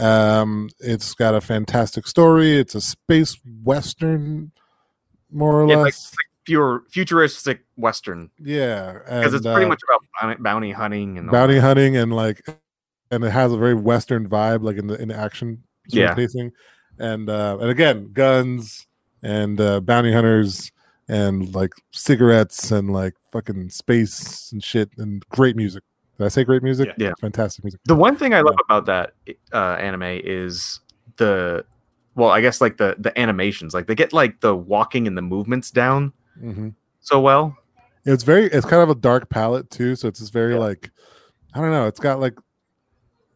Um, 0.00 0.68
it's 0.80 1.14
got 1.14 1.34
a 1.34 1.40
fantastic 1.40 2.06
story. 2.06 2.56
It's 2.58 2.74
a 2.74 2.80
space 2.80 3.38
western, 3.64 4.52
more 5.30 5.62
or 5.62 5.68
Yeah, 5.68 5.76
like- 5.76 5.84
less. 5.86 6.14
pure 6.44 6.84
futuristic 6.90 7.64
western 7.74 8.30
yeah, 8.38 8.92
because 9.04 9.34
it's 9.34 9.44
pretty 9.44 9.64
uh, 9.64 9.68
much 9.68 9.80
about 10.22 10.40
bounty, 10.40 10.70
hunting 10.70 11.18
and 11.18 11.28
bounty 11.28 11.58
hunting 11.58 11.96
and 11.96 12.14
like 12.14 12.40
and 13.10 13.24
it 13.24 13.30
has 13.30 13.52
a 13.52 13.56
very 13.56 13.74
western 13.74 14.28
vibe 14.28 14.62
like 14.62 14.76
in 14.76 14.86
the 14.86 14.94
in 15.02 15.08
the 15.08 15.16
action 15.16 15.64
Yeah. 15.88 16.14
pacing 16.14 16.52
and 17.00 17.28
uh, 17.28 17.58
and 17.60 17.68
again, 17.68 18.10
guns 18.12 18.86
and 19.24 19.60
uh, 19.60 19.80
bounty 19.80 20.12
hunters 20.12 20.70
and 21.08 21.54
like 21.54 21.72
cigarettes 21.92 22.70
and 22.70 22.92
like 22.92 23.14
fucking 23.30 23.70
space 23.70 24.50
and 24.52 24.62
shit 24.62 24.90
and 24.98 25.26
great 25.28 25.56
music. 25.56 25.82
Did 26.18 26.24
I 26.24 26.28
say 26.28 26.44
great 26.44 26.62
music? 26.62 26.88
Yeah. 26.98 27.08
Yeah. 27.08 27.12
fantastic 27.20 27.64
music. 27.64 27.80
The 27.84 27.94
one 27.94 28.16
thing 28.16 28.34
I 28.34 28.40
love 28.40 28.56
about 28.64 28.86
that 28.86 29.12
uh, 29.52 29.76
anime 29.78 30.20
is 30.24 30.80
the 31.16 31.64
well, 32.14 32.30
I 32.30 32.40
guess 32.40 32.60
like 32.60 32.78
the 32.78 32.96
the 32.98 33.16
animations. 33.18 33.74
Like 33.74 33.86
they 33.86 33.94
get 33.94 34.12
like 34.12 34.40
the 34.40 34.56
walking 34.56 35.06
and 35.06 35.16
the 35.16 35.22
movements 35.22 35.70
down 35.70 36.12
hmm 36.38 36.68
so 37.00 37.20
well. 37.20 37.56
It's 38.04 38.24
very, 38.24 38.46
it's 38.46 38.66
kind 38.66 38.82
of 38.82 38.90
a 38.90 38.94
dark 38.94 39.28
palette 39.30 39.70
too, 39.70 39.94
so 39.96 40.08
it's 40.08 40.18
just 40.20 40.32
very 40.32 40.54
Yeah. 40.54 40.60
like, 40.60 40.90
I 41.54 41.60
don't 41.60 41.70
know, 41.70 41.86
it's 41.86 42.00
got 42.00 42.20
like 42.20 42.34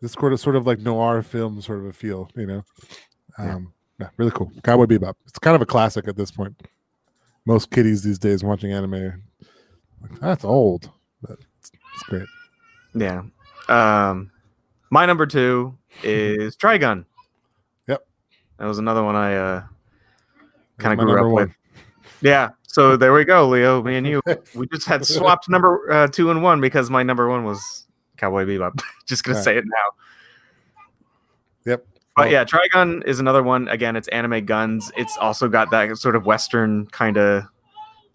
this 0.01 0.13
sort 0.13 0.33
of 0.33 0.41
sort 0.41 0.57
of 0.57 0.67
like 0.67 0.79
noir 0.81 1.23
film 1.23 1.61
sort 1.61 1.79
of 1.79 1.85
a 1.87 1.93
feel, 1.93 2.31
you 2.35 2.47
know. 2.47 2.65
Yeah. 3.39 3.55
Um, 3.55 3.73
yeah, 4.01 4.09
really 4.17 4.31
cool. 4.33 4.51
Cowboy 4.65 4.87
Bebop. 4.87 5.15
It's 5.27 5.39
kind 5.39 5.55
of 5.55 5.63
a 5.63 5.67
classic 5.67 6.09
at 6.09 6.17
this 6.17 6.31
point. 6.31 6.61
Most 7.47 7.71
kiddies 7.71 8.03
these 8.03 8.19
days 8.19 8.45
watching 8.45 8.73
anime. 8.73 9.23
Like, 10.03 10.21
that's 10.21 10.45
old, 10.45 10.91
but 11.23 11.39
it's, 11.59 11.71
it's 11.95 12.03
great. 12.05 12.27
Yeah. 12.95 13.23
Um, 13.69 14.31
my 14.91 15.07
number 15.07 15.27
two 15.27 15.77
is 16.03 16.57
Trigun. 16.57 17.05
Yep. 17.87 18.07
That 18.59 18.67
was 18.67 18.79
another 18.79 19.03
one 19.03 19.17
I 19.17 19.37
uh, 19.37 19.63
kind 20.79 20.99
of 20.99 21.05
grew 21.07 21.17
up 21.19 21.25
one. 21.25 21.35
with. 21.35 21.51
Yeah. 22.21 22.51
So 22.67 22.97
there 22.97 23.13
we 23.13 23.25
go, 23.25 23.49
Leo. 23.49 23.83
Me 23.83 23.97
and 23.97 24.07
you. 24.07 24.21
We 24.55 24.67
just 24.69 24.87
had 24.87 25.05
swapped 25.05 25.49
number 25.49 25.91
uh, 25.91 26.07
two 26.09 26.31
and 26.31 26.43
one 26.43 26.61
because 26.61 26.89
my 26.91 27.03
number 27.03 27.29
one 27.29 27.45
was 27.45 27.87
Cowboy 28.17 28.45
Bebop. 28.45 28.81
just 29.07 29.25
gonna 29.25 29.37
Right. 29.37 29.45
say 29.45 29.57
it 29.57 29.65
now. 29.65 29.91
Yep. 31.73 31.87
But 32.17 32.31
yeah, 32.31 32.45
Trigun 32.45 33.05
is 33.07 33.19
another 33.21 33.43
one. 33.43 33.69
Again, 33.69 33.97
it's 33.97 34.09
anime 34.09 34.45
guns. 34.45 34.91
It's 34.97 35.17
also 35.19 35.49
got 35.49 35.71
that 35.71 35.97
sort 35.97 36.17
of 36.17 36.27
Western 36.27 36.87
kind 36.87 37.17
of 37.17 37.45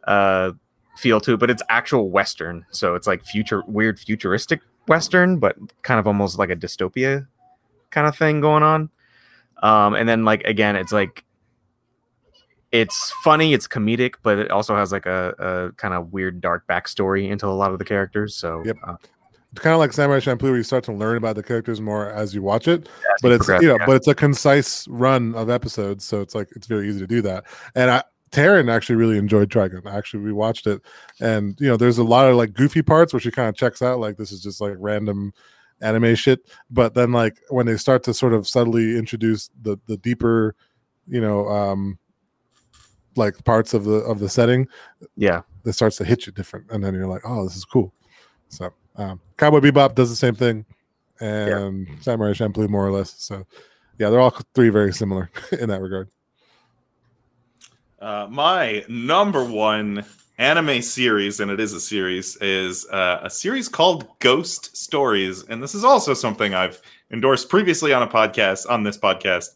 uh, 0.06 0.52
feel 0.98 1.20
to 1.22 1.34
it, 1.34 1.38
but 1.38 1.50
it's 1.50 1.64
actual 1.70 2.10
Western. 2.10 2.66
So 2.72 2.96
it's 2.96 3.08
like 3.08 3.24
future, 3.24 3.64
weird 3.68 4.00
futuristic 4.00 4.62
Western, 4.88 5.40
but 5.40 5.56
kind 5.82 6.00
of 6.00 6.08
almost 6.08 6.38
like 6.38 6.50
a 6.50 6.56
dystopia 6.56 7.28
kind 7.90 8.06
of 8.06 8.16
thing 8.16 8.42
going 8.42 8.64
on. 8.64 8.90
Um, 9.64 9.96
and 9.96 10.08
then 10.08 10.26
like 10.26 10.44
again, 10.44 10.76
it's 10.76 10.92
like 10.92 11.24
it's 12.72 13.12
funny, 13.24 13.54
it's 13.54 13.68
comedic, 13.68 14.16
but 14.22 14.38
it 14.38 14.52
also 14.52 14.76
has 14.76 14.92
like 14.92 15.06
a, 15.06 15.34
a 15.40 15.72
kind 15.78 15.94
of 15.94 16.12
weird 16.12 16.42
dark 16.42 16.68
backstory 16.68 17.30
into 17.30 17.48
a 17.48 17.50
lot 17.56 17.72
of 17.72 17.80
the 17.80 17.86
characters. 17.86 18.36
So 18.36 18.64
Yep. 18.66 18.78
uh, 18.86 18.96
kind 19.56 19.74
of 19.74 19.80
like 19.80 19.94
Samurai 19.94 20.20
Champloo, 20.20 20.44
where 20.44 20.58
you 20.58 20.64
start 20.64 20.84
to 20.86 20.94
learn 20.94 21.18
about 21.18 21.36
the 21.36 21.44
characters 21.44 21.82
more 21.82 22.10
as 22.10 22.34
you 22.34 22.42
watch 22.42 22.68
it. 22.68 22.88
as 22.88 23.22
but 23.22 23.32
it's 23.32 23.48
you 23.48 23.68
know, 23.68 23.78
yeah. 23.80 23.86
but 23.86 23.96
it's 23.96 24.08
a 24.08 24.16
concise 24.16 24.88
run 24.88 25.36
of 25.36 25.50
episodes, 25.50 26.06
so 26.06 26.22
it's 26.22 26.36
like 26.36 26.50
it's 26.56 26.68
very 26.68 26.88
easy 26.90 27.00
to 27.00 27.08
do 27.08 27.22
that. 27.22 27.46
And 27.76 27.92
I, 27.92 28.04
Taryn 28.32 28.70
actually 28.70 28.98
really 28.98 29.18
enjoyed 29.18 29.50
Trigun. 29.50 29.86
Actually, 29.86 30.24
we 30.24 30.34
watched 30.34 30.68
it, 30.68 30.82
and 31.20 31.60
you 31.60 31.68
know, 31.68 31.78
there's 31.78 31.98
a 31.98 32.04
lot 32.04 32.28
of 32.28 32.36
like 32.36 32.54
goofy 32.54 32.82
parts 32.82 33.14
where 33.14 33.20
she 33.20 33.32
kind 33.32 33.50
of 33.50 33.56
checks 33.56 33.82
out, 33.82 34.00
like 34.00 34.18
this 34.18 34.32
is 34.32 34.42
just 34.42 34.60
like 34.60 34.74
random 34.78 35.34
anime 35.82 36.16
shit. 36.16 36.50
But 36.70 36.94
then, 36.94 37.12
like 37.12 37.40
when 37.50 37.66
they 37.66 37.78
start 37.78 38.04
to 38.04 38.14
sort 38.14 38.34
of 38.34 38.48
subtly 38.48 38.98
introduce 38.98 39.50
the 39.62 39.78
the 39.88 39.98
deeper, 39.98 40.56
you 41.08 41.22
know, 41.22 41.48
um, 41.48 41.98
like 43.16 43.44
parts 43.46 43.74
of 43.74 43.86
the 43.86 43.98
of 43.98 44.20
the 44.20 44.30
setting, 44.30 44.68
yeah. 45.16 45.42
it 45.66 45.74
starts 45.74 45.98
to 45.98 46.06
hit 46.06 46.26
you 46.26 46.32
different, 46.32 46.70
and 46.72 46.84
then 46.84 46.94
you're 46.94 47.08
like, 47.08 47.22
oh, 47.26 47.44
this 47.44 47.56
is 47.56 47.66
cool. 47.66 47.94
So, 48.50 48.74
um, 48.98 49.20
Cowboy 49.38 49.60
Bebop 49.60 49.96
does 49.96 50.10
the 50.10 50.16
same 50.16 50.36
thing, 50.36 50.66
and 51.20 51.88
Samurai 52.02 52.32
Champloo 52.32 52.70
more 52.70 52.86
or 52.86 52.92
less. 52.92 53.16
So, 53.18 53.46
yeah, 53.98 54.10
they're 54.10 54.20
all 54.20 54.36
three 54.54 54.70
very 54.70 54.94
similar 54.94 55.30
in 55.52 55.70
that 55.70 55.82
regard. 55.82 56.10
Uh, 58.00 58.28
my 58.30 58.84
number 58.88 59.44
one 59.44 60.06
anime 60.38 60.82
series, 60.82 61.40
and 61.40 61.50
it 61.50 61.60
is 61.60 61.74
a 61.74 61.80
series, 61.80 62.38
is 62.38 62.86
uh, 62.90 63.22
a 63.24 63.30
series 63.30 63.70
called 63.70 64.08
Ghost 64.20 64.76
Stories, 64.76 65.44
and 65.44 65.64
this 65.64 65.74
is 65.74 65.84
also 65.84 66.14
something 66.14 66.54
I've 66.54 66.82
endorsed 67.12 67.50
previously 67.50 67.94
on 67.94 68.04
a 68.04 68.08
podcast 68.08 68.70
on 68.70 68.84
this 68.84 68.98
podcast. 68.98 69.50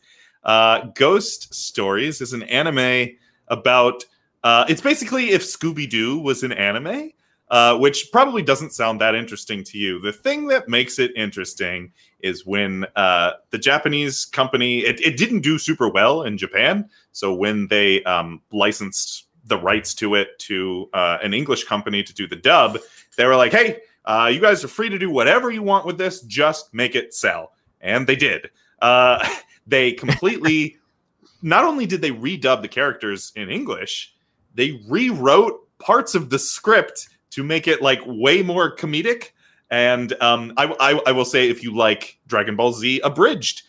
Uh, 0.43 0.87
Ghost 0.95 1.53
Stories 1.53 2.21
is 2.21 2.33
an 2.33 2.43
anime 2.43 3.09
about. 3.47 4.05
Uh, 4.41 4.65
it's 4.69 4.81
basically 4.81 5.31
if 5.31 5.43
Scooby 5.43 5.89
Doo 5.89 6.17
was 6.17 6.43
an 6.43 6.53
anime, 6.53 7.11
uh, 7.49 7.77
which 7.77 8.11
probably 8.11 8.41
doesn't 8.41 8.71
sound 8.73 9.01
that 9.01 9.15
interesting 9.15 9.63
to 9.63 9.77
you. 9.77 9.99
The 9.99 10.13
thing 10.13 10.47
that 10.47 10.69
makes 10.69 10.99
it 10.99 11.11
interesting 11.15 11.91
is 12.19 12.45
when 12.45 12.85
uh, 12.95 13.31
the 13.49 13.57
Japanese 13.57 14.25
company 14.25 14.79
it, 14.79 14.99
it 15.01 15.17
didn't 15.17 15.41
do 15.41 15.57
super 15.57 15.89
well 15.89 16.23
in 16.23 16.37
Japan. 16.37 16.89
So 17.11 17.33
when 17.33 17.67
they 17.67 18.03
um, 18.03 18.41
licensed 18.51 19.25
the 19.45 19.57
rights 19.57 19.93
to 19.95 20.15
it 20.15 20.37
to 20.39 20.89
uh, 20.93 21.17
an 21.23 21.33
English 21.33 21.63
company 21.63 22.03
to 22.03 22.13
do 22.13 22.27
the 22.27 22.35
dub, 22.35 22.77
they 23.17 23.25
were 23.25 23.35
like, 23.35 23.51
"Hey, 23.51 23.79
uh, 24.05 24.29
you 24.31 24.39
guys 24.39 24.63
are 24.63 24.67
free 24.67 24.89
to 24.89 24.99
do 24.99 25.09
whatever 25.09 25.49
you 25.49 25.63
want 25.63 25.85
with 25.85 25.97
this. 25.97 26.21
Just 26.21 26.73
make 26.73 26.95
it 26.95 27.13
sell." 27.13 27.53
And 27.81 28.05
they 28.05 28.15
did. 28.15 28.49
Uh, 28.81 29.27
they 29.67 29.93
completely. 29.93 30.77
not 31.41 31.63
only 31.63 31.85
did 31.85 32.01
they 32.01 32.11
redub 32.11 32.61
the 32.61 32.67
characters 32.67 33.31
in 33.35 33.49
English, 33.49 34.13
they 34.55 34.81
rewrote 34.89 35.65
parts 35.79 36.13
of 36.13 36.29
the 36.29 36.37
script 36.37 37.07
to 37.31 37.43
make 37.43 37.67
it 37.67 37.81
like 37.81 37.99
way 38.05 38.41
more 38.41 38.75
comedic. 38.75 39.31
And 39.71 40.13
um, 40.21 40.53
I, 40.57 40.65
I, 40.79 40.99
I 41.07 41.11
will 41.11 41.25
say, 41.25 41.49
if 41.49 41.61
you 41.63 41.75
like 41.75 42.17
Dragon 42.27 42.55
Ball 42.55 42.73
Z 42.73 43.01
abridged, 43.03 43.63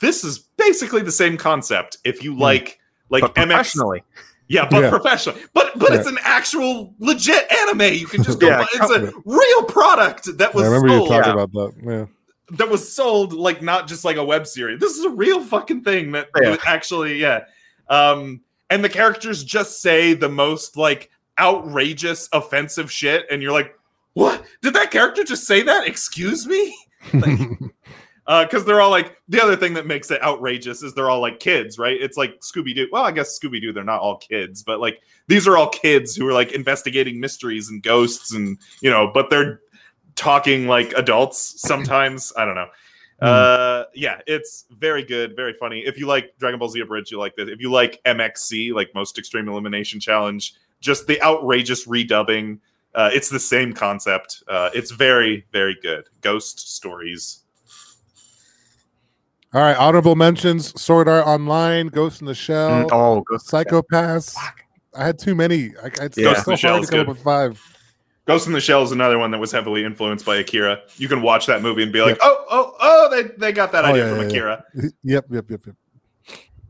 this 0.00 0.24
is 0.24 0.38
basically 0.56 1.02
the 1.02 1.12
same 1.12 1.36
concept. 1.36 1.98
If 2.04 2.22
you 2.24 2.36
like 2.36 2.78
like 3.10 3.20
But 3.22 3.34
MX, 3.34 3.46
professionally. 3.48 4.02
yeah, 4.48 4.66
but 4.70 4.82
Yeah. 4.84 4.90
professional, 4.90 5.36
but 5.52 5.78
but 5.78 5.90
Yeah. 5.92 5.98
it's 5.98 6.08
an 6.08 6.18
actual 6.22 6.94
legit 7.00 7.50
anime. 7.52 7.92
You 7.94 8.06
can 8.06 8.22
just 8.22 8.40
go. 8.40 8.46
Yeah, 8.48 8.58
buy, 8.60 8.66
it's 8.72 8.90
a 8.90 9.12
real 9.26 9.64
product 9.64 10.38
that 10.38 10.54
was 10.54 10.64
I 10.64 10.66
remember 10.68 10.88
you 10.88 10.98
sold. 11.00 11.08
talking 11.10 11.36
yeah. 11.36 11.42
about 11.42 11.52
that. 11.52 11.72
Yeah. 11.84 12.56
That 12.56 12.68
was 12.70 12.90
sold 12.90 13.32
like 13.34 13.60
not 13.62 13.88
just 13.88 14.04
like 14.04 14.16
a 14.16 14.24
web 14.24 14.46
series. 14.46 14.80
This 14.80 14.96
is 14.96 15.04
a 15.04 15.10
real 15.10 15.42
fucking 15.44 15.82
thing 15.82 16.12
that 16.12 16.28
Yeah. 16.40 16.56
actually 16.66 17.18
yeah. 17.20 17.44
Um, 17.90 18.40
and 18.70 18.82
the 18.82 18.88
characters 18.88 19.44
just 19.44 19.82
say 19.82 20.14
the 20.14 20.28
most 20.30 20.76
like 20.78 21.10
outrageous, 21.38 22.28
offensive 22.32 22.90
shit, 22.90 23.26
and 23.30 23.42
you're 23.42 23.52
like, 23.52 23.74
what? 24.14 24.44
Did 24.60 24.74
that 24.74 24.90
character 24.90 25.24
just 25.24 25.46
say 25.46 25.62
that? 25.62 25.86
Excuse 25.86 26.46
me? 26.46 26.76
because 27.12 28.64
they're 28.64 28.80
all 28.80 28.90
like 28.90 29.16
the 29.28 29.42
other 29.42 29.56
thing 29.56 29.74
that 29.74 29.86
makes 29.86 30.10
it 30.10 30.22
outrageous 30.22 30.82
is 30.82 30.94
they're 30.94 31.10
all 31.10 31.20
like 31.20 31.40
kids, 31.40 31.78
right? 31.78 32.00
It's 32.00 32.16
like 32.16 32.40
Scooby 32.40 32.74
Doo. 32.74 32.88
Well, 32.92 33.04
I 33.04 33.10
guess 33.10 33.38
Scooby 33.38 33.60
Doo, 33.60 33.72
they're 33.72 33.84
not 33.84 34.00
all 34.00 34.18
kids, 34.18 34.62
but 34.62 34.80
like 34.80 35.00
these 35.28 35.48
are 35.48 35.56
all 35.56 35.68
kids 35.68 36.14
who 36.14 36.26
are 36.28 36.32
like 36.32 36.52
investigating 36.52 37.20
mysteries 37.20 37.68
and 37.68 37.82
ghosts, 37.82 38.32
and 38.32 38.58
you 38.80 38.90
know, 38.90 39.10
but 39.12 39.30
they're 39.30 39.60
talking 40.14 40.66
like 40.66 40.92
adults 40.92 41.60
sometimes. 41.60 42.32
I 42.36 42.44
don't 42.44 42.54
know. 42.54 42.68
Uh, 43.20 43.84
yeah, 43.94 44.20
it's 44.26 44.64
very 44.70 45.04
good, 45.04 45.36
very 45.36 45.52
funny. 45.54 45.80
If 45.86 45.96
you 45.96 46.06
like 46.06 46.36
Dragon 46.38 46.58
Ball 46.58 46.68
Z 46.68 46.80
Abridged, 46.80 47.12
you 47.12 47.18
like 47.18 47.36
this. 47.36 47.48
If 47.48 47.60
you 47.60 47.70
like 47.70 48.02
MXC, 48.04 48.74
like 48.74 48.92
Most 48.96 49.16
Extreme 49.16 49.48
Elimination 49.48 50.00
Challenge, 50.00 50.54
just 50.82 51.06
the 51.06 51.20
outrageous 51.22 51.86
redubbing. 51.86 52.58
Uh, 52.94 53.08
it's 53.14 53.30
the 53.30 53.40
same 53.40 53.72
concept. 53.72 54.42
Uh, 54.46 54.68
it's 54.74 54.90
very, 54.90 55.46
very 55.50 55.74
good. 55.82 56.04
Ghost 56.20 56.74
stories. 56.76 57.38
All 59.54 59.60
right, 59.62 59.76
honorable 59.76 60.16
mentions: 60.16 60.78
Sword 60.80 61.08
Art 61.08 61.26
Online, 61.26 61.88
Ghost 61.88 62.20
in 62.20 62.26
the 62.26 62.34
Shell, 62.34 62.70
Mm, 62.70 62.88
oh, 62.92 63.20
Ghost 63.22 63.48
Psycho-Pass. 63.48 64.36
I 64.94 65.04
had 65.06 65.18
too 65.18 65.34
many. 65.34 65.72
I, 65.82 65.86
it's 66.02 66.18
Yeah. 66.18 66.34
so 66.34 66.34
Ghost 66.34 66.46
in 66.48 66.52
the 66.52 66.56
Shell 66.58 66.70
hard 66.72 66.82
is 66.84 66.88
to 66.88 66.92
come 66.92 67.00
up 67.00 67.06
good. 67.06 67.12
with 67.16 67.22
five. 67.24 67.60
Ghost 68.26 68.46
in 68.46 68.52
the 68.52 68.60
Shell 68.60 68.82
is 68.84 68.92
another 68.92 69.18
one 69.18 69.30
that 69.32 69.38
was 69.38 69.50
heavily 69.52 69.84
influenced 69.84 70.24
by 70.24 70.36
Akira. 70.36 70.80
You 70.96 71.08
can 71.08 71.22
watch 71.22 71.46
that 71.46 71.60
movie 71.60 71.82
and 71.82 71.92
be 71.92 72.00
like, 72.02 72.18
oh, 72.22 72.44
oh, 72.50 72.76
oh, 72.80 73.08
they, 73.10 73.22
they 73.36 73.52
got 73.52 73.72
that 73.72 73.84
Oh, 73.84 73.88
idea 73.88 74.04
yeah, 74.04 74.08
from 74.10 74.18
yeah, 74.18 74.22
yeah. 74.22 74.28
Akira. 74.28 74.64
yep, 75.02 75.24
yep, 75.30 75.50
yep, 75.50 75.60
yep. 75.66 75.76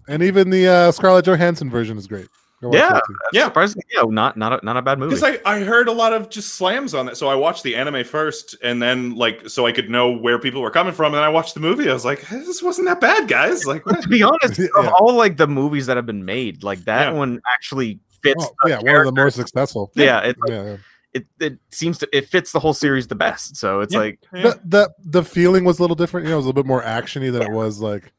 And 0.09 0.23
even 0.23 0.51
the 0.51 0.67
uh, 0.67 0.93
Scarlett 0.93 1.25
Johansson 1.27 1.69
version 1.71 1.99
is 1.99 2.07
great. 2.07 2.27
Go 2.63 2.69
watch 2.69 2.79
Yeah. 2.79 3.01
Yeah. 3.33 3.45
surprisingly, 3.47 3.85
yeah, 3.93 4.03
not 4.07 4.37
not 4.37 4.53
a, 4.63 4.65
not 4.65 4.77
a 4.77 4.83
bad 4.83 4.99
movie. 5.01 5.17
Because 5.17 5.39
I, 5.45 5.57
I 5.57 5.61
heard 5.65 5.89
a 5.89 5.93
lot 5.93 6.13
of 6.13 6.31
just 6.31 6.55
slams 6.55 6.95
on 6.95 7.09
it. 7.09 7.17
So 7.17 7.27
I 7.29 7.35
watched 7.35 7.65
the 7.65 7.75
anime 7.75 8.05
first 8.05 8.55
and 8.63 8.81
then 8.81 9.17
like 9.17 9.49
so 9.49 9.67
I 9.67 9.73
could 9.73 9.91
know 9.91 10.13
where 10.13 10.39
people 10.39 10.63
were 10.63 10.71
coming 10.71 10.93
from. 10.95 11.07
And 11.07 11.17
then 11.17 11.25
I 11.25 11.29
watched 11.29 11.55
the 11.55 11.61
movie. 11.61 11.91
I 11.91 11.93
was 11.93 12.05
like, 12.05 12.27
this 12.29 12.63
wasn't 12.63 12.87
that 12.87 13.01
bad, 13.01 13.27
guys. 13.29 13.67
Like 13.73 13.85
to 13.85 14.09
be 14.09 14.23
honest, 14.23 14.59
Yeah. 14.61 14.67
of 14.77 14.89
all 14.93 15.15
like 15.15 15.37
the 15.37 15.49
movies 15.49 15.87
that 15.87 15.97
have 15.97 16.07
been 16.07 16.25
made, 16.25 16.63
like 16.63 16.85
that 16.85 17.09
Yeah. 17.09 17.19
one 17.19 17.41
actually 17.53 17.99
fits. 18.23 18.45
Oh, 18.45 18.55
the 18.63 18.71
yeah, 18.71 18.77
one 18.81 18.95
of 19.01 19.07
the 19.07 19.13
more 19.21 19.31
successful. 19.31 19.91
Yeah, 19.97 20.21
it's 20.21 20.39
like, 20.41 20.51
yeah, 20.51 20.63
yeah. 20.65 20.77
it 21.15 21.27
it 21.41 21.59
seems 21.71 21.99
to 21.99 22.09
it 22.17 22.29
fits 22.29 22.53
the 22.53 22.61
whole 22.61 22.75
series 22.75 23.09
the 23.09 23.17
best. 23.17 23.57
So 23.57 23.81
it's 23.81 23.93
Yeah. 23.93 24.01
like, 24.01 24.19
Yeah. 24.33 24.43
The, 24.43 24.61
the 24.65 24.91
the 25.05 25.25
feeling 25.25 25.65
was 25.65 25.81
a 25.81 25.83
little 25.83 25.97
different. 25.97 26.27
You 26.27 26.31
know, 26.31 26.37
it 26.37 26.39
was 26.39 26.47
a 26.47 26.49
little 26.51 26.63
bit 26.63 26.69
more 26.69 26.83
actiony 26.83 27.33
than 27.33 27.43
it 27.43 27.51
was 27.51 27.81
like, 27.81 28.13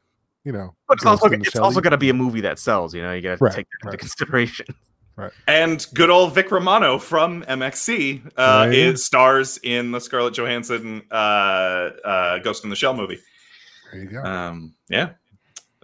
you 0.44 0.52
know. 0.52 0.74
but 0.88 0.98
it's 0.98 1.06
also 1.06 1.28
in 1.28 1.40
it's 1.42 1.56
also 1.56 1.80
got 1.80 1.90
to 1.90 1.96
be 1.98 2.10
a 2.10 2.14
movie 2.14 2.40
that 2.42 2.58
sells. 2.58 2.94
You 2.94 3.02
know, 3.02 3.12
you 3.12 3.20
got 3.22 3.38
to 3.38 3.44
Right, 3.44 3.54
take 3.54 3.66
that 3.82 3.88
into 3.88 3.96
consideration. 3.98 4.66
right. 5.16 5.32
And 5.46 5.84
good 5.94 6.10
old 6.10 6.34
Vic 6.34 6.50
Romano 6.50 6.98
from 6.98 7.42
MXC 7.44 8.26
uh, 8.26 8.30
Right. 8.66 8.74
is 8.74 9.04
stars 9.04 9.58
in 9.62 9.90
the 9.92 10.00
Scarlett 10.00 10.34
Johansson 10.34 11.02
uh, 11.10 11.14
uh, 11.14 12.38
Ghost 12.38 12.64
in 12.64 12.70
the 12.70 12.76
Shell 12.76 12.94
movie. 12.94 13.18
There 13.92 14.02
you 14.02 14.08
go. 14.10 14.22
Um, 14.22 14.74
yeah. 14.88 15.10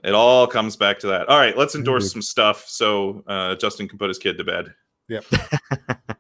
It 0.03 0.15
all 0.15 0.47
comes 0.47 0.77
back 0.77 0.99
to 1.01 1.09
that. 1.09 1.29
All 1.29 1.37
right, 1.39 1.57
let's 1.57 1.75
endorse 1.75 2.05
Indeed. 2.05 2.13
some 2.13 2.23
stuff 2.23 2.65
so 2.67 3.23
uh, 3.27 3.55
Justin 3.57 3.87
can 3.87 3.99
put 3.99 4.09
his 4.09 4.19
kid 4.19 4.39
to 4.39 4.45
bed. 4.45 4.73
Yep. 5.09 5.25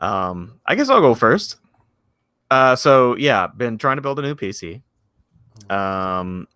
um, 0.00 0.60
I 0.66 0.74
guess 0.74 0.88
I'll 0.88 1.00
go 1.00 1.14
first. 1.14 1.56
Uh, 2.50 2.76
so 2.76 3.16
yeah, 3.16 3.46
been 3.46 3.78
trying 3.78 3.96
to 3.96 4.02
build 4.02 4.18
a 4.18 4.22
new 4.22 4.34
PC. 4.34 4.82
Um, 5.70 6.46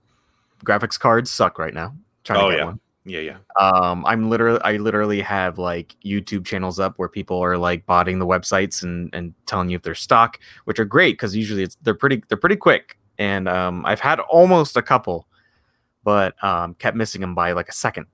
graphics 0.65 0.99
cards 0.99 1.31
suck 1.31 1.59
right 1.59 1.75
now. 1.75 1.95
Trying 2.25 2.41
Oh, 2.41 2.51
to 2.51 2.53
get 2.53 2.59
yeah. 2.59 2.65
one. 2.67 2.81
Yeah, 3.07 3.21
yeah. 3.21 3.37
Um, 3.59 4.05
I'm 4.05 4.29
literally, 4.29 4.61
I 4.63 4.77
literally 4.77 5.21
have 5.23 5.59
like 5.59 5.97
YouTube 6.05 6.45
channels 6.45 6.79
up 6.79 6.99
where 6.99 7.09
people 7.09 7.43
are 7.43 7.57
like 7.57 7.87
botting 7.87 8.19
the 8.19 8.27
websites 8.27 8.83
and 8.83 9.13
and 9.15 9.33
telling 9.47 9.71
you 9.71 9.77
if 9.77 9.83
they're 9.83 9.95
stock, 9.95 10.39
which 10.67 10.79
are 10.79 10.85
great 10.85 11.15
because 11.15 11.35
usually 11.35 11.63
it's 11.63 11.77
they're 11.83 11.95
pretty 11.95 12.23
they're 12.29 12.37
pretty 12.39 12.57
quick. 12.57 12.99
And 13.19 13.49
um, 13.49 13.85
I've 13.87 14.01
had 14.01 14.21
almost 14.21 14.77
a 14.77 14.83
couple, 14.83 15.27
but 16.05 16.43
um, 16.45 16.75
kept 16.75 16.97
missing 16.97 17.21
them 17.23 17.35
by 17.35 17.53
like 17.53 17.69
a 17.69 17.73
second. 17.73 18.07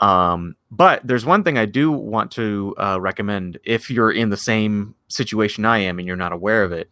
Um, 0.00 0.56
but 0.70 1.06
there's 1.06 1.24
one 1.24 1.44
thing 1.44 1.56
I 1.58 1.66
do 1.66 1.90
want 1.90 2.30
to 2.32 2.74
uh, 2.78 2.98
recommend 3.00 3.58
if 3.64 3.90
you're 3.90 4.10
in 4.12 4.28
the 4.30 4.36
same 4.36 4.94
situation 5.08 5.64
I 5.64 5.78
am 5.78 5.98
and 5.98 6.06
you're 6.06 6.16
not 6.16 6.32
aware 6.32 6.62
of 6.64 6.72
it, 6.72 6.90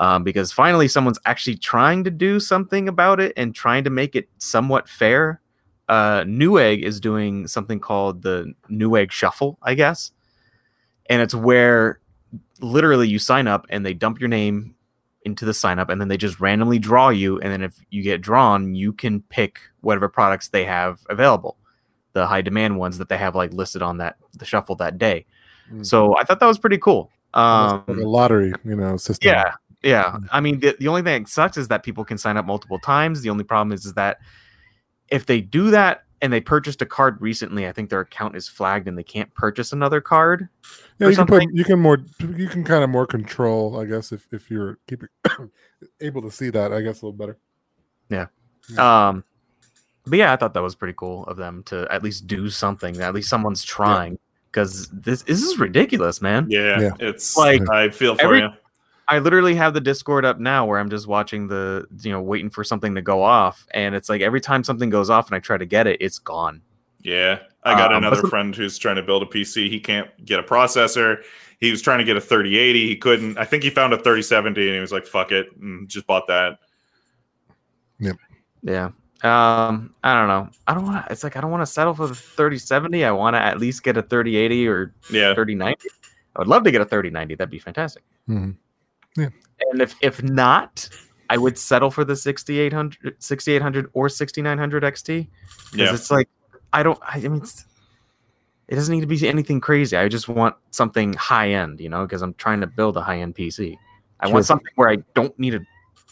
um, 0.00 0.24
because 0.24 0.52
finally 0.52 0.88
someone's 0.88 1.18
actually 1.26 1.56
trying 1.56 2.04
to 2.04 2.10
do 2.10 2.40
something 2.40 2.88
about 2.88 3.20
it 3.20 3.32
and 3.36 3.54
trying 3.54 3.84
to 3.84 3.90
make 3.90 4.14
it 4.16 4.28
somewhat 4.38 4.88
fair. 4.88 5.40
Uh, 5.88 6.22
Newegg 6.24 6.82
is 6.82 6.98
doing 7.00 7.46
something 7.46 7.78
called 7.78 8.22
the 8.22 8.52
Newegg 8.70 9.10
Shuffle, 9.10 9.58
I 9.62 9.74
guess, 9.74 10.12
and 11.10 11.20
it's 11.20 11.34
where 11.34 12.00
literally 12.60 13.08
you 13.08 13.18
sign 13.18 13.46
up 13.46 13.66
and 13.68 13.84
they 13.84 13.92
dump 13.94 14.18
your 14.20 14.28
name 14.28 14.74
into 15.24 15.44
the 15.44 15.54
sign 15.54 15.78
up 15.78 15.88
and 15.88 16.00
then 16.00 16.08
they 16.08 16.16
just 16.16 16.38
randomly 16.38 16.78
draw 16.78 17.08
you 17.08 17.40
and 17.40 17.50
then 17.50 17.62
if 17.62 17.76
you 17.90 18.02
get 18.02 18.20
drawn 18.20 18.74
you 18.74 18.92
can 18.92 19.22
pick 19.22 19.58
whatever 19.80 20.06
products 20.08 20.48
they 20.50 20.64
have 20.64 21.00
available 21.08 21.56
the 22.12 22.26
high 22.26 22.42
demand 22.42 22.78
ones 22.78 22.98
that 22.98 23.08
they 23.08 23.16
have 23.16 23.34
like 23.34 23.50
listed 23.52 23.80
on 23.82 23.96
that 23.98 24.16
the 24.34 24.44
shuffle 24.44 24.74
that 24.76 24.98
day 24.98 25.24
Mm. 25.72 25.84
so 25.84 26.14
i 26.18 26.24
thought 26.24 26.40
that 26.40 26.46
was 26.46 26.58
pretty 26.58 26.76
cool 26.76 27.10
um 27.32 27.82
like 27.88 27.96
a 27.96 28.00
lottery, 28.06 28.52
you 28.66 28.76
know, 28.76 28.98
system. 28.98 29.30
yeah 29.32 29.54
yeah 29.84 30.12
Mm. 30.12 30.28
i 30.32 30.40
mean 30.40 30.58
the, 30.60 30.74
the 30.80 30.88
only 30.88 31.02
thing 31.02 31.22
that 31.22 31.28
sucks 31.28 31.56
is 31.56 31.68
that 31.68 31.82
people 31.84 32.04
can 32.04 32.18
sign 32.18 32.36
up 32.36 32.44
multiple 32.46 32.78
times 32.78 33.20
the 33.22 33.30
only 33.30 33.44
problem 33.44 33.72
is, 33.72 33.84
is 33.86 33.92
that 33.94 34.18
if 35.08 35.26
they 35.26 35.40
do 35.40 35.70
that 35.70 36.02
and 36.22 36.32
they 36.32 36.40
purchased 36.40 36.80
a 36.82 36.86
card 36.86 37.20
recently 37.20 37.68
i 37.68 37.72
think 37.72 37.90
their 37.90 38.00
account 38.00 38.34
is 38.34 38.48
flagged 38.48 38.88
and 38.88 38.96
they 38.98 39.02
can't 39.04 39.32
purchase 39.34 39.72
another 39.72 40.00
card 40.00 40.48
yeah. 40.98 41.06
or 41.06 41.10
You 41.10 41.16
can 41.16 41.26
put, 41.26 41.42
you 41.52 41.64
can 41.64 41.78
more, 41.80 41.98
you 42.20 42.48
can 42.48 42.64
kind 42.64 42.82
of 42.84 42.88
more 42.90 43.06
control, 43.06 43.78
I 43.80 43.84
guess, 43.84 44.10
if 44.12 44.26
if 44.32 44.50
you're 44.50 44.78
keeping 44.86 45.08
able 46.00 46.22
to 46.22 46.30
see 46.30 46.50
that, 46.50 46.72
I 46.72 46.80
guess 46.82 47.02
a 47.02 47.06
little 47.06 47.12
better. 47.18 47.36
Yeah. 48.08 48.26
Um, 48.78 49.24
but 50.06 50.18
yeah, 50.18 50.32
I 50.32 50.36
thought 50.36 50.54
that 50.54 50.62
was 50.62 50.74
pretty 50.76 50.94
cool 50.96 51.24
of 51.26 51.36
them 51.36 51.62
to 51.64 51.86
at 51.90 52.02
least 52.04 52.26
do 52.28 52.48
something. 52.48 53.00
At 53.00 53.12
least 53.12 53.28
someone's 53.28 53.64
trying 53.64 54.18
because 54.52 54.88
this 54.90 55.22
this 55.22 55.42
is 55.42 55.58
ridiculous, 55.58 56.22
man. 56.22 56.46
Yeah, 56.48 56.80
Yeah. 56.80 56.90
it's 57.00 57.36
Like, 57.36 57.60
like 57.66 57.70
I 57.70 57.90
feel 57.90 58.14
for 58.14 58.22
every- 58.22 58.40
you. 58.42 58.50
I 59.08 59.18
literally 59.18 59.54
have 59.54 59.74
the 59.74 59.80
Discord 59.80 60.24
up 60.24 60.38
now 60.40 60.64
where 60.66 60.78
I'm 60.78 60.88
just 60.90 61.06
watching 61.06 61.48
the 61.48 61.86
you 62.02 62.10
know 62.12 62.20
waiting 62.22 62.50
for 62.50 62.64
something 62.64 62.94
to 62.94 63.02
go 63.02 63.22
off, 63.22 63.66
and 63.72 63.94
it's 63.94 64.08
like 64.08 64.20
every 64.22 64.40
time 64.40 64.64
something 64.64 64.90
goes 64.90 65.10
off 65.10 65.26
and 65.28 65.36
I 65.36 65.40
try 65.40 65.58
to 65.58 65.66
get 65.66 65.86
it, 65.86 65.98
it's 66.00 66.18
gone. 66.18 66.62
Yeah, 67.02 67.40
I 67.64 67.74
got 67.76 67.92
Um, 67.92 67.98
another 67.98 68.16
some- 68.22 68.30
friend 68.30 68.56
who's 68.56 68.78
trying 68.78 68.96
to 68.96 69.02
build 69.02 69.22
a 69.22 69.26
PC. 69.26 69.68
He 69.68 69.78
can't 69.78 70.08
get 70.24 70.40
a 70.40 70.42
processor. 70.42 71.18
He 71.60 71.70
was 71.70 71.82
trying 71.82 71.98
to 71.98 72.04
get 72.04 72.16
a 72.16 72.20
3080. 72.20 72.86
He 72.88 72.96
couldn't. 72.96 73.36
I 73.38 73.44
think 73.44 73.62
he 73.62 73.70
found 73.70 73.92
a 73.92 73.98
3070 73.98 74.66
and 74.68 74.74
he 74.74 74.80
was 74.80 74.92
like, 74.92 75.06
"Fuck 75.06 75.32
it," 75.32 75.48
and 75.60 75.86
just 75.88 76.06
bought 76.06 76.26
that. 76.28 76.58
Yeah. 78.62 78.90
Um, 79.22 79.94
I 80.02 80.14
don't 80.14 80.28
know. 80.28 80.48
I 80.66 80.74
don't 80.74 80.84
want 80.84 81.06
to. 81.06 81.12
It's 81.12 81.22
like 81.24 81.36
I 81.36 81.40
don't 81.40 81.50
want 81.50 81.62
to 81.62 81.66
settle 81.66 81.94
for 81.94 82.06
the 82.06 82.14
3070. 82.14 83.04
I 83.04 83.10
want 83.10 83.34
to 83.34 83.40
at 83.40 83.58
least 83.58 83.82
get 83.82 83.96
a 83.96 84.02
3080 84.02 84.66
or 84.68 84.94
Yeah, 85.10 85.34
3090. 85.34 85.88
I 86.36 86.38
would 86.40 86.48
love 86.48 86.64
to 86.64 86.70
get 86.70 86.80
a 86.80 86.84
3090. 86.84 87.34
That'd 87.36 87.50
be 87.50 87.58
fantastic. 87.58 88.02
Mhm. 89.16 89.32
And 89.70 89.80
if 89.80 89.94
if 90.00 90.22
not, 90.22 90.88
I 91.30 91.36
would 91.36 91.58
settle 91.58 91.90
for 91.90 92.04
the 92.04 92.16
6800, 92.16 93.22
6800 93.22 93.90
or 93.92 94.08
6900 94.08 94.82
XT 94.82 95.28
because 95.72 95.78
yeah, 95.78 95.94
it's 95.94 96.10
like 96.10 96.28
I 96.72 96.82
don't. 96.82 96.98
I 97.02 97.20
mean, 97.20 97.42
it 98.68 98.74
doesn't 98.74 98.94
need 98.94 99.02
to 99.02 99.06
be 99.06 99.28
anything 99.28 99.60
crazy. 99.60 99.96
I 99.96 100.08
just 100.08 100.28
want 100.28 100.56
something 100.70 101.12
high 101.14 101.50
end, 101.50 101.80
you 101.80 101.88
know, 101.88 102.04
because 102.04 102.22
I'm 102.22 102.34
trying 102.34 102.60
to 102.60 102.66
build 102.66 102.96
a 102.96 103.00
high 103.00 103.20
end 103.20 103.34
PC. 103.34 103.76
I 104.20 104.26
Sure. 104.26 104.34
want 104.34 104.46
something 104.46 104.72
where 104.76 104.88
I 104.88 104.96
don't 105.14 105.38
need 105.38 105.50
to 105.50 105.60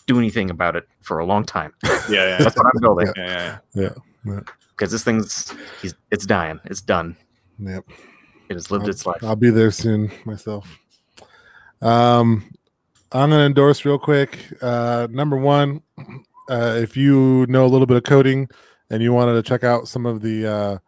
do 0.07 0.19
anything 0.19 0.51
about 0.51 0.77
it 0.77 0.87
for 1.01 1.19
a 1.19 1.25
long 1.25 1.45
time. 1.45 1.73
yeah, 1.85 1.99
yeah. 2.09 2.39
That's 2.39 2.57
what 2.57 2.67
I'm 2.67 2.81
building 2.81 3.13
yeah, 3.17 3.59
yeah. 3.75 3.91
because 4.71 4.91
this 4.91 5.05
thing's 5.05 5.55
he's, 5.81 5.95
it's 6.11 6.27
dying. 6.27 6.61
It's 6.65 6.81
done. 6.81 7.17
Yep. 7.59 7.85
It 8.49 8.55
has 8.55 8.71
lived 8.71 8.85
I'll, 8.85 8.91
its 8.91 9.07
life. 9.07 9.23
I'll 9.23 9.37
be 9.37 9.51
there 9.51 9.71
soon 9.71 10.11
myself. 10.25 10.79
Um, 11.81 12.51
I'm 13.15 13.29
gonna 13.29 13.45
endorse 13.45 13.85
real 13.85 13.99
quick. 13.99 14.39
Uh, 14.63 15.07
number 15.11 15.37
one, 15.37 15.83
uh, 16.49 16.79
if 16.81 16.97
you 16.97 17.45
know 17.47 17.67
a 17.67 17.69
little 17.69 17.87
bit 17.87 17.99
of 17.99 18.05
coding 18.05 18.49
and 18.89 19.03
you 19.03 19.13
wanted 19.13 19.35
to 19.35 19.43
check 19.43 19.65
out 19.65 19.87
some 19.87 20.07
of 20.07 20.23
the 20.23 20.47
uh, 20.47 20.79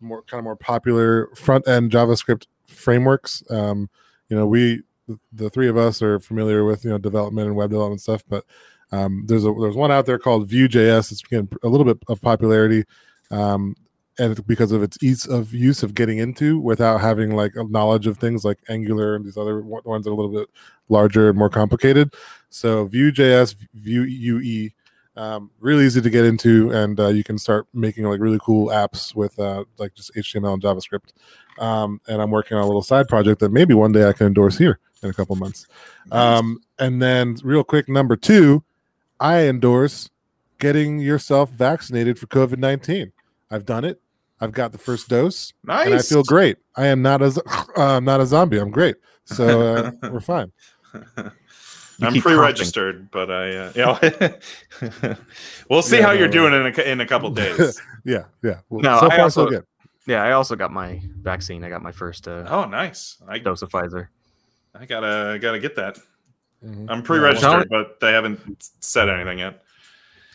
more 0.00 0.22
kind 0.22 0.38
of 0.38 0.44
more 0.44 0.54
popular 0.54 1.28
front 1.34 1.66
end 1.66 1.90
JavaScript 1.90 2.46
frameworks, 2.66 3.42
um, 3.50 3.90
you 4.28 4.36
know, 4.36 4.46
we 4.46 4.82
the, 5.08 5.18
the 5.32 5.50
three 5.50 5.68
of 5.68 5.76
us 5.76 6.02
are 6.02 6.20
familiar 6.20 6.64
with 6.64 6.84
you 6.84 6.90
know 6.90 6.98
development 6.98 7.48
and 7.48 7.56
web 7.56 7.70
development 7.70 8.00
stuff, 8.00 8.22
but 8.28 8.44
um, 8.92 9.24
there's 9.26 9.44
a 9.44 9.52
there's 9.52 9.76
one 9.76 9.90
out 9.90 10.06
there 10.06 10.20
called 10.20 10.48
Vue.js. 10.48 11.10
It's 11.10 11.22
getting 11.22 11.48
a 11.64 11.68
little 11.68 11.84
bit 11.84 11.98
of 12.06 12.22
popularity. 12.22 12.84
Um, 13.32 13.74
and 14.18 14.46
because 14.46 14.72
of 14.72 14.82
its 14.82 14.98
ease 15.02 15.26
of 15.26 15.52
use 15.52 15.82
of 15.82 15.94
getting 15.94 16.18
into 16.18 16.58
without 16.58 17.00
having 17.00 17.34
like 17.34 17.54
a 17.56 17.64
knowledge 17.64 18.06
of 18.06 18.18
things 18.18 18.44
like 18.44 18.58
Angular 18.68 19.14
and 19.14 19.24
these 19.24 19.36
other 19.36 19.60
one- 19.60 19.82
ones 19.84 20.04
that 20.04 20.10
are 20.10 20.14
a 20.14 20.16
little 20.16 20.32
bit 20.32 20.48
larger 20.88 21.28
and 21.28 21.38
more 21.38 21.50
complicated. 21.50 22.14
So 22.48 22.86
Vue.js, 22.86 23.56
Vue 23.74 24.02
UE, 24.04 24.70
um, 25.16 25.50
really 25.60 25.86
easy 25.86 26.00
to 26.00 26.10
get 26.10 26.24
into, 26.24 26.70
and 26.70 27.00
uh, 27.00 27.08
you 27.08 27.24
can 27.24 27.38
start 27.38 27.66
making 27.72 28.04
like 28.04 28.20
really 28.20 28.38
cool 28.42 28.68
apps 28.68 29.14
with 29.14 29.38
uh, 29.38 29.64
like 29.78 29.94
just 29.94 30.14
HTML 30.14 30.54
and 30.54 30.62
JavaScript. 30.62 31.12
Um, 31.58 32.00
and 32.06 32.20
I'm 32.20 32.30
working 32.30 32.56
on 32.56 32.62
a 32.62 32.66
little 32.66 32.82
side 32.82 33.08
project 33.08 33.40
that 33.40 33.50
maybe 33.50 33.72
one 33.72 33.92
day 33.92 34.06
I 34.06 34.12
can 34.12 34.26
endorse 34.26 34.58
here 34.58 34.78
in 35.02 35.08
a 35.08 35.14
couple 35.14 35.34
months. 35.36 35.66
Um, 36.12 36.60
and 36.78 37.00
then, 37.00 37.36
real 37.42 37.64
quick, 37.64 37.88
number 37.88 38.16
two, 38.16 38.62
I 39.18 39.46
endorse 39.46 40.10
getting 40.58 40.98
yourself 40.98 41.50
vaccinated 41.50 42.18
for 42.18 42.26
COVID 42.26 42.58
19. 42.58 43.12
I've 43.50 43.64
done 43.64 43.84
it. 43.84 44.00
I've 44.40 44.52
got 44.52 44.72
the 44.72 44.78
first 44.78 45.08
dose, 45.08 45.52
nice. 45.64 45.86
and 45.86 45.94
I 45.94 45.98
feel 46.02 46.22
great. 46.22 46.58
I 46.76 46.86
am 46.86 47.00
not 47.02 47.22
a 47.22 47.30
z- 47.30 47.40
uh, 47.76 48.00
not 48.00 48.20
a 48.20 48.26
zombie. 48.26 48.58
I'm 48.58 48.70
great. 48.70 48.96
So 49.24 49.74
uh, 49.74 49.90
we're 50.10 50.20
fine. 50.20 50.52
You 51.98 52.06
I'm 52.06 52.20
pre-registered, 52.20 53.10
but 53.10 53.30
I, 53.30 53.56
uh, 53.56 53.72
yeah. 53.74 55.14
we'll 55.70 55.80
see 55.82 55.96
Yeah, 55.96 56.02
how 56.02 56.12
no, 56.12 56.18
you're 56.18 56.26
no. 56.28 56.32
doing 56.32 56.52
in 56.52 56.66
a, 56.66 56.82
in 56.82 57.00
a 57.00 57.06
couple 57.06 57.30
days. 57.30 57.80
Yeah, 58.04 58.24
yeah. 58.44 58.60
Well, 58.68 58.82
No, 58.82 59.00
so 59.00 59.06
I 59.06 59.16
far 59.16 59.30
so 59.30 59.42
also- 59.42 59.46
good. 59.48 59.64
Yeah, 60.06 60.22
I 60.22 60.32
also 60.32 60.54
got 60.54 60.70
my 60.72 61.00
vaccine. 61.22 61.64
I 61.64 61.68
got 61.68 61.82
my 61.82 61.90
first 61.90 62.28
uh, 62.28 62.44
oh, 62.48 62.66
nice. 62.66 63.16
I, 63.26 63.38
dose 63.38 63.62
of 63.62 63.70
Pfizer. 63.70 64.06
I 64.78 64.84
gotta 64.86 65.38
gotta 65.40 65.58
get 65.58 65.74
that. 65.76 65.98
Mhm. 66.64 66.86
I'm 66.88 67.02
pre-registered, 67.02 67.68
well- 67.70 67.84
but 67.84 67.98
they 68.00 68.12
haven't 68.12 68.40
said 68.80 69.08
anything 69.08 69.38
yet. 69.40 69.62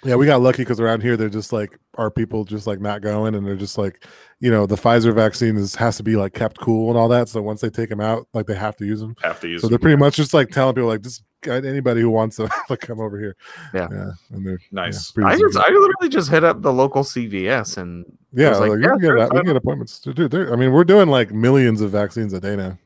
Yeah, 0.04 0.16
we 0.16 0.26
got 0.26 0.42
lucky 0.42 0.64
because 0.64 0.80
around 0.80 1.02
here 1.02 1.16
they're 1.16 1.30
just 1.30 1.54
like 1.54 1.78
our 1.96 2.10
people 2.10 2.44
just 2.44 2.66
like 2.66 2.80
not 2.82 3.02
going, 3.02 3.36
and 3.36 3.46
they're 3.46 3.56
just 3.56 3.78
like, 3.78 4.06
you 4.40 4.50
know, 4.50 4.66
the 4.66 4.76
Pfizer 4.76 5.14
vaccine 5.14 5.56
is 5.58 5.76
has 5.76 5.98
to 5.98 6.04
be 6.04 6.16
like 6.16 6.34
kept 6.34 6.60
cool 6.60 6.90
and 6.90 6.98
all 6.98 7.08
that. 7.10 7.30
So 7.30 7.42
once 7.42 7.62
they 7.62 7.70
take 7.70 7.90
them 7.90 8.02
out, 8.02 8.28
like 8.34 8.48
they 8.48 8.56
have 8.56 8.76
to 8.78 8.86
use 8.86 9.00
them. 9.00 9.16
Have 9.22 9.40
to 9.42 9.48
use. 9.48 9.62
So 9.62 9.68
they're 9.68 9.78
pretty 9.80 9.98
much 9.98 10.16
just 10.16 10.34
like 10.34 10.50
telling 10.50 10.74
people 10.74 10.90
like 10.90 11.02
just 11.02 11.24
anybody 11.46 12.02
who 12.02 12.10
wants 12.10 12.38
to 12.38 12.50
like 12.70 12.80
come 12.82 13.00
over 13.00 13.20
here. 13.20 13.36
Yeah. 13.76 13.88
yeah, 13.92 14.12
and 14.32 14.46
they're 14.48 14.60
nice. 14.72 15.14
yeah, 15.18 15.26
I 15.28 15.38
just. 15.38 15.58
I 15.58 15.70
literally 15.70 16.10
just 16.10 16.30
hit 16.32 16.44
up 16.44 16.62
the 16.64 16.74
local 16.74 17.04
CVS 17.04 17.78
and 17.78 18.06
yeah, 18.34 18.50
was 18.50 18.60
like, 18.60 18.70
like, 18.72 18.80
yeah, 18.80 18.86
you 18.86 18.92
can 18.92 19.00
get 19.02 19.08
sure. 19.08 19.20
We 19.24 19.28
can 19.38 19.46
get 19.46 19.56
appointments. 19.56 20.00
Dude, 20.00 20.32
they're- 20.32 20.52
I 20.52 20.56
mean, 20.56 20.72
we're 20.72 20.84
doing 20.84 21.10
like 21.10 21.32
millions 21.32 21.80
of 21.82 21.92
vaccines 21.92 22.34
a 22.34 22.40
day 22.40 22.56
now. 22.56 22.70
Um, 22.70 22.80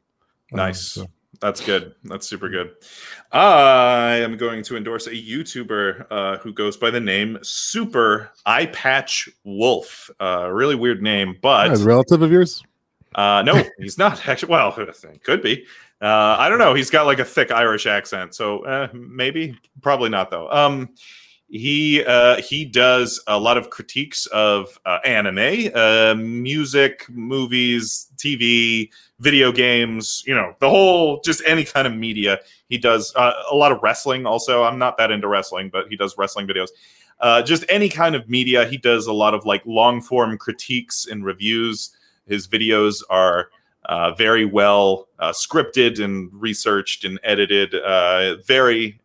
Nice. 0.51 0.82
so- 0.82 1.07
That's 1.46 1.64
good. 1.64 1.93
That's 2.06 2.28
super 2.28 2.50
good. 2.50 2.72
I 3.32 4.16
am 4.16 4.36
going 4.36 4.64
to 4.64 4.76
endorse 4.76 5.06
a 5.06 5.12
YouTuber 5.12 6.08
uh, 6.10 6.38
who 6.39 6.52
goes 6.52 6.76
by 6.76 6.89
the 6.89 7.00
name 7.00 7.38
Super 7.43 8.32
Eyepatch 8.48 9.30
Wolf. 9.43 10.10
Uh, 10.20 10.50
really 10.50 10.74
weird 10.74 11.04
name, 11.04 11.38
but 11.43 11.80
a 11.80 11.84
relative 11.84 12.24
of 12.24 12.32
yours. 12.32 12.64
Uh, 13.14 13.43
no, 13.46 13.64
he's 13.78 14.00
not 14.00 14.28
actually. 14.28 14.54
Well, 14.54 14.72
could 15.24 15.43
be. 15.43 15.68
Uh, 16.02 16.36
I 16.39 16.50
don't 16.50 16.58
know. 16.58 16.74
He's 16.74 16.89
got 16.89 17.06
like 17.06 17.20
a 17.20 17.26
thick 17.26 17.52
Irish 17.52 17.86
accent, 17.86 18.34
so 18.34 18.66
uh, 18.66 18.88
maybe, 18.91 19.56
probably 19.84 20.10
not 20.10 20.32
though. 20.32 20.50
Um, 20.50 20.96
he 21.58 22.03
uh, 22.06 22.41
he 22.41 22.66
does 22.66 23.22
a 23.28 23.39
lot 23.39 23.58
of 23.58 23.70
critiques 23.70 24.26
of 24.28 24.78
uh, 24.86 24.99
anime, 25.06 25.72
uh, 25.74 26.14
music, 26.16 27.06
movies, 27.10 28.08
TV, 28.18 28.89
video 29.20 29.51
games. 29.51 30.24
You 30.28 30.36
know, 30.36 30.56
the 30.60 30.70
whole 30.70 31.22
just 31.22 31.41
any 31.45 31.64
kind 31.64 31.88
of 31.88 31.93
media. 31.93 32.39
He 32.70 32.78
does 32.78 33.14
uh, 33.16 33.34
a 33.49 33.56
lot 33.56 33.72
of 33.72 33.80
wrestling. 33.82 34.26
Also, 34.26 34.64
I'm 34.64 34.78
not 34.78 34.97
that 34.97 35.12
into 35.12 35.28
wrestling, 35.28 35.70
but 35.72 35.88
he 35.89 35.95
does 35.95 36.16
wrestling 36.18 36.47
videos. 36.47 36.70
uh, 37.20 37.41
just 37.41 37.64
any 37.70 37.89
kind 37.89 38.16
of 38.16 38.30
media. 38.30 38.66
He 38.68 38.78
does 38.78 39.08
a 39.08 39.14
lot 39.14 39.34
of 39.34 39.45
like 39.45 39.64
long 39.66 40.01
form 40.01 40.38
critiques 40.38 41.08
and 41.08 41.24
reviews. 41.24 41.91
His 42.28 42.47
videos 42.47 43.01
are 43.10 43.49
uh, 43.86 44.14
very 44.14 44.45
well 44.45 45.08
scripted 45.22 46.03
and 46.03 46.30
researched 46.34 47.06
and 47.06 47.20
edited. 47.24 47.76
Very 48.45 48.99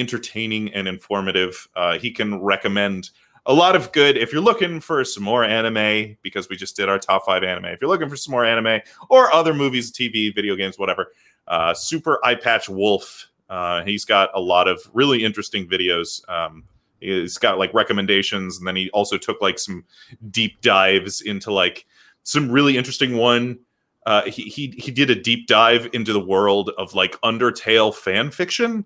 entertaining 0.00 0.72
and 0.74 0.88
informative. 0.88 1.68
Uh, 1.76 1.98
he 1.98 2.10
can 2.10 2.40
recommend 2.40 3.10
a 3.46 3.54
lot 3.54 3.76
of 3.76 3.92
good. 3.92 4.16
If 4.16 4.32
you're 4.32 4.42
looking 4.42 4.80
for 4.80 5.04
some 5.04 5.22
more 5.22 5.44
anime, 5.44 6.16
because 6.22 6.48
we 6.48 6.56
just 6.56 6.76
did 6.76 6.88
our 6.88 6.98
top 6.98 7.24
five 7.24 7.42
anime. 7.42 7.66
If 7.66 7.80
you're 7.80 7.90
looking 7.90 8.08
for 8.08 8.16
some 8.16 8.32
more 8.32 8.44
anime 8.44 8.80
or 9.08 9.32
other 9.32 9.54
movies, 9.54 9.92
TV, 9.92 10.34
video 10.34 10.56
games, 10.56 10.78
whatever, 10.78 11.12
uh, 11.48 11.74
Super 11.74 12.18
Eyepatch 12.24 12.68
Wolf. 12.68 13.26
Uh, 13.48 13.82
he's 13.82 14.04
got 14.04 14.30
a 14.34 14.40
lot 14.40 14.68
of 14.68 14.80
really 14.92 15.24
interesting 15.24 15.66
videos. 15.66 16.26
Um, 16.28 16.64
he's 17.00 17.38
got 17.38 17.58
like 17.58 17.74
recommendations, 17.74 18.58
and 18.58 18.66
then 18.66 18.76
he 18.76 18.90
also 18.90 19.18
took 19.18 19.40
like 19.40 19.58
some 19.58 19.84
deep 20.30 20.60
dives 20.60 21.20
into 21.20 21.52
like 21.52 21.86
some 22.22 22.50
really 22.50 22.76
interesting 22.76 23.16
one. 23.16 23.58
Uh, 24.06 24.22
he 24.22 24.42
he 24.44 24.68
he 24.78 24.90
did 24.90 25.10
a 25.10 25.14
deep 25.14 25.46
dive 25.46 25.88
into 25.92 26.12
the 26.12 26.20
world 26.20 26.70
of 26.78 26.94
like 26.94 27.20
Undertale 27.22 27.94
fan 27.94 28.30
fiction, 28.30 28.84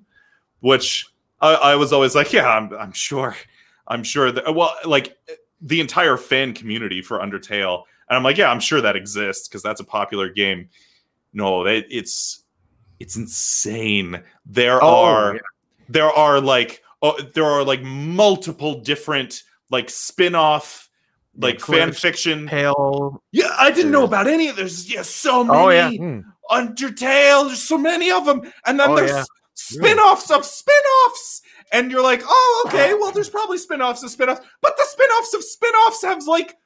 which 0.65 1.07
I, 1.43 1.53
I 1.55 1.77
was 1.77 1.93
always 1.93 2.15
like, 2.15 2.33
yeah, 2.33 2.49
I'm 2.49 2.73
I'm 2.73 2.93
sure, 2.93 3.37
I'm 3.87 4.03
sure 4.03 4.33
that 4.33 4.55
well, 4.55 4.75
like 4.87 5.15
the 5.61 5.81
entire 5.81 6.17
fan 6.17 6.55
community 6.55 7.03
for 7.03 7.19
Undertale, 7.19 7.83
and 8.09 8.17
I'm 8.17 8.23
like, 8.23 8.39
yeah, 8.39 8.51
I'm 8.51 8.61
sure 8.61 8.81
that 8.81 8.97
exists 8.97 9.47
because 9.47 9.63
that's 9.63 9.81
a 9.81 9.85
popular 9.85 10.31
game. 10.31 10.71
No, 11.35 11.67
it, 11.67 11.87
it's 11.91 12.45
it's 12.99 13.15
insane. 13.17 14.23
There 14.47 14.83
Oh, 14.83 15.05
are 15.05 15.35
yeah. 15.35 15.41
there 15.91 16.11
are 16.11 16.41
like 16.41 16.83
oh, 17.03 17.21
there 17.35 17.45
are 17.45 17.63
like 17.63 17.83
multiple 17.83 18.81
different 18.81 19.43
like 19.71 19.91
spin-off 19.91 20.89
like 21.37 21.61
fan 21.61 21.93
fiction. 21.93 22.47
Pale. 22.49 23.23
Yeah, 23.33 23.51
I 23.59 23.71
didn't 23.71 23.93
know 23.93 24.05
about 24.05 24.29
any 24.29 24.49
of 24.49 24.57
there's 24.57 24.91
yeah 24.91 25.03
so 25.03 25.45
many 25.45 25.59
Oh, 25.59 25.69
yeah. 25.69 25.91
Hmm. 25.91 26.21
Undertale, 26.51 27.49
there's 27.49 27.63
so 27.63 27.77
many 27.77 28.11
of 28.11 28.25
them. 28.25 28.51
And 28.65 28.81
then 28.81 28.91
Oh, 28.91 28.97
there's 28.97 29.11
yeah. 29.11 29.25
Spin-offs 29.55 30.31
of 30.31 30.45
spin-offs. 30.45 31.43
And 31.73 31.91
you're 31.91 32.03
like, 32.03 32.23
oh, 32.25 32.65
okay, 32.69 32.95
well, 32.95 33.11
there's 33.13 33.31
probably 33.31 33.59
spin-offs 33.59 34.03
of 34.03 34.11
spin-offs, 34.11 34.43
but 34.61 34.77
the 34.77 34.85
spin-offs 34.85 35.35
of 35.35 35.43
spin-offs 35.43 36.03
have 36.03 36.27
like 36.27 36.57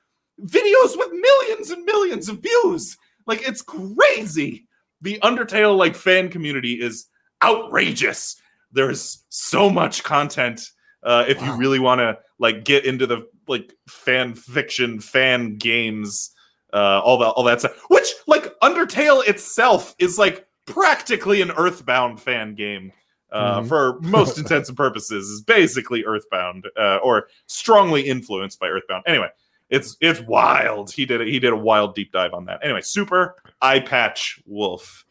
videos 0.42 0.96
with 0.96 1.12
millions 1.12 1.70
and 1.70 1.84
millions 1.84 2.28
of 2.28 2.40
views. 2.40 2.96
Like 3.26 3.46
it's 3.46 3.62
crazy. 3.62 4.66
The 5.02 5.18
Undertale 5.22 5.76
like 5.76 5.94
fan 5.94 6.28
community 6.28 6.74
is 6.74 7.06
outrageous. 7.42 8.40
There's 8.72 9.24
so 9.28 9.70
much 9.70 10.02
content. 10.02 10.60
Uh, 11.02 11.24
if 11.28 11.40
you 11.40 11.54
really 11.56 11.78
want 11.78 12.00
to 12.00 12.18
like 12.40 12.64
get 12.64 12.84
into 12.84 13.06
the 13.06 13.28
like 13.46 13.72
fan 13.88 14.34
fiction, 14.34 14.98
fan 14.98 15.56
games, 15.56 16.32
uh, 16.72 17.00
all 17.04 17.18
that, 17.18 17.28
all 17.28 17.44
that 17.44 17.60
stuff. 17.60 17.80
Which 17.88 18.08
like 18.26 18.52
Undertale 18.60 19.26
itself 19.26 19.94
is 19.98 20.18
like 20.18 20.47
practically 20.72 21.40
an 21.42 21.50
Earthbound 21.52 22.20
fan 22.20 22.54
game. 22.54 22.92
Uh, 23.30 23.60
Mhm. 23.60 23.68
For 23.68 24.00
most 24.00 24.38
intents 24.42 24.68
and 24.68 24.76
purposes, 24.76 25.28
is 25.28 25.42
basically 25.42 26.04
Earthbound, 26.04 26.66
uh, 26.78 26.96
or 27.02 27.28
strongly 27.46 28.02
influenced 28.08 28.58
by 28.58 28.68
Earthbound. 28.68 29.04
Anyway, 29.06 29.28
it's 29.68 29.96
it's 30.00 30.20
wild. 30.22 30.90
He 30.90 31.04
did 31.04 31.20
a, 31.20 31.24
he 31.26 31.38
did 31.38 31.52
a 31.52 31.56
wild 31.56 31.94
deep 31.94 32.10
dive 32.10 32.32
on 32.32 32.46
that. 32.46 32.60
Anyway, 32.62 32.80
super 32.80 33.36
eye 33.60 33.80
patch 33.80 34.40
wolf, 34.46 35.04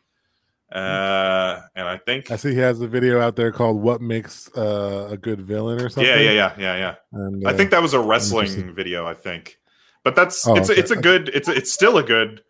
uh, 0.71 1.61
and 1.75 1.87
I 1.87 1.97
think 1.97 2.31
I 2.31 2.35
see 2.37 2.53
he 2.53 2.59
has 2.59 2.81
a 2.81 2.87
video 2.87 3.21
out 3.21 3.35
there 3.35 3.51
called 3.51 3.79
"What 3.81 4.01
Makes 4.01 4.49
uh, 4.57 5.09
a 5.11 5.17
Good 5.17 5.39
Villain" 5.41 5.79
or 5.79 5.87
something. 5.89 6.11
yeah, 6.11 6.19
yeah, 6.19 6.31
yeah, 6.31 6.53
yeah, 6.57 6.77
yeah. 6.77 6.95
And, 7.13 7.47
I 7.47 7.51
uh, 7.51 7.53
think 7.55 7.69
that 7.71 7.81
was 7.83 7.93
a 7.93 7.99
wrestling 7.99 8.73
video. 8.73 9.05
I 9.05 9.13
think, 9.13 9.59
but 10.03 10.15
that's 10.15 10.47
Oh, 10.47 10.55
it's 10.55 10.69
a, 10.69 10.71
okay. 10.73 10.81
it's 10.81 10.91
a 10.91 10.95
good 10.95 11.29
it's 11.29 11.47
it's 11.47 11.71
still 11.71 11.97
a 11.99 12.03
good 12.03 12.41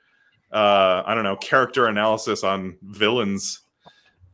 uh 0.51 1.03
I 1.05 1.13
don't 1.15 1.23
know 1.23 1.35
character 1.37 1.87
analysis 1.87 2.43
on 2.43 2.77
villains. 2.83 3.61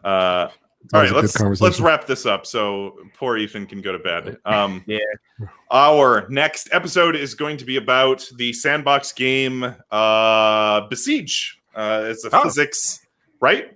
Uh, 0.04 0.50
it's 0.84 0.94
all 0.94 1.00
always 1.00 1.12
right, 1.12 1.24
a 1.24 1.28
good 1.28 1.50
let's 1.50 1.62
let's 1.62 1.80
wrap 1.80 2.06
this 2.06 2.26
up 2.26 2.46
so 2.46 2.98
poor 3.18 3.38
Ethan 3.38 3.66
can 3.68 3.82
go 3.82 3.92
to 3.94 4.00
bed. 4.00 4.38
Um, 4.46 4.84
Yeah. 4.88 5.00
Our 5.72 6.28
next 6.30 6.70
episode 6.72 7.16
is 7.16 7.34
going 7.36 7.58
to 7.58 7.66
be 7.66 7.78
about 7.78 8.28
the 8.36 8.52
sandbox 8.54 9.12
game 9.14 9.76
uh, 9.92 10.82
Besiege. 10.90 11.58
Uh, 11.74 12.04
it's 12.08 12.26
a 12.26 12.30
Oh. 12.36 12.44
physics, 12.44 13.00
right? 13.40 13.72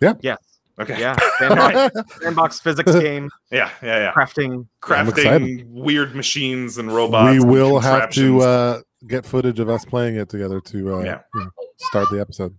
Yeah 0.00 0.14
yes. 0.20 0.38
Okay. 0.80 0.98
Yeah. 0.98 1.14
Sandbox, 1.38 2.12
sandbox 2.22 2.60
physics 2.60 2.92
game, 3.00 3.30
Yeah. 3.50 3.70
Yeah. 3.82 3.98
Yeah. 3.98 4.12
crafting. 4.12 4.66
Crafting 4.82 5.08
excited. 5.10 5.66
weird 5.72 6.14
machines 6.16 6.78
and 6.78 6.90
robots. 6.92 7.32
we 7.32 7.44
will 7.44 7.78
have 7.80 8.10
to 8.10 8.40
uh, 8.40 8.80
get 9.06 9.24
footage 9.24 9.60
of 9.60 9.68
us 9.68 9.84
playing 9.84 10.16
it 10.16 10.28
together 10.28 10.60
to 10.60 10.96
uh, 10.96 11.02
Yeah. 11.04 11.20
you 11.34 11.40
know, 11.44 11.50
start 11.76 12.08
the 12.10 12.20
episode. 12.20 12.56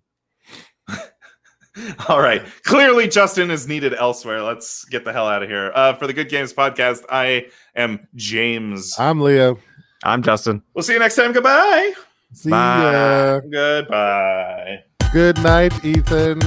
All 2.08 2.22
right. 2.22 2.42
Clearly, 2.64 3.10
Justin 3.10 3.52
is 3.52 3.68
needed 3.68 3.94
elsewhere. 3.94 4.42
Let's 4.44 4.86
get 4.86 5.04
the 5.04 5.12
hell 5.12 5.28
out 5.28 5.44
of 5.44 5.50
here. 5.50 5.74
Uh, 5.76 5.94
for 5.96 6.08
the 6.08 6.14
Good 6.14 6.30
Games 6.30 6.54
podcast, 6.54 7.04
I 7.10 7.48
am 7.76 8.08
James. 8.16 8.98
I'm 8.98 9.20
Leo. 9.20 9.60
I'm 10.06 10.24
Justin. 10.24 10.62
We'll 10.74 10.84
see 10.84 10.94
you 10.94 11.00
next 11.00 11.16
time. 11.16 11.34
Goodbye. 11.34 11.92
See 12.32 12.50
Bye. 12.50 12.82
ya. 12.94 13.40
Goodbye. 13.42 14.84
Good 15.12 15.38
night, 15.44 15.84
Ethan. 15.84 16.40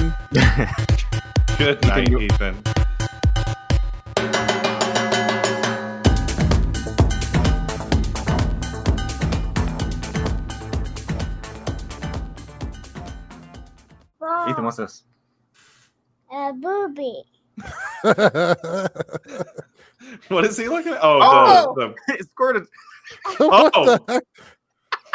Good 1.59 1.81
night, 1.83 2.09
you- 2.09 2.19
Ethan. 2.21 2.63
Ethan, 14.49 14.63
what's 14.65 14.77
this? 14.77 15.03
A 16.31 16.53
booby. 16.53 17.23
What 20.29 20.43
is 20.45 20.57
he 20.57 20.67
looking 20.67 20.93
at? 20.93 20.99
Oh, 21.03 21.19
Oh! 21.21 21.75
The, 21.75 21.93
the, 22.07 22.13
it 22.19 22.29
squirted. 22.29 22.65
Oh! 23.39 23.47
What 23.49 23.71
Oh. 23.75 24.19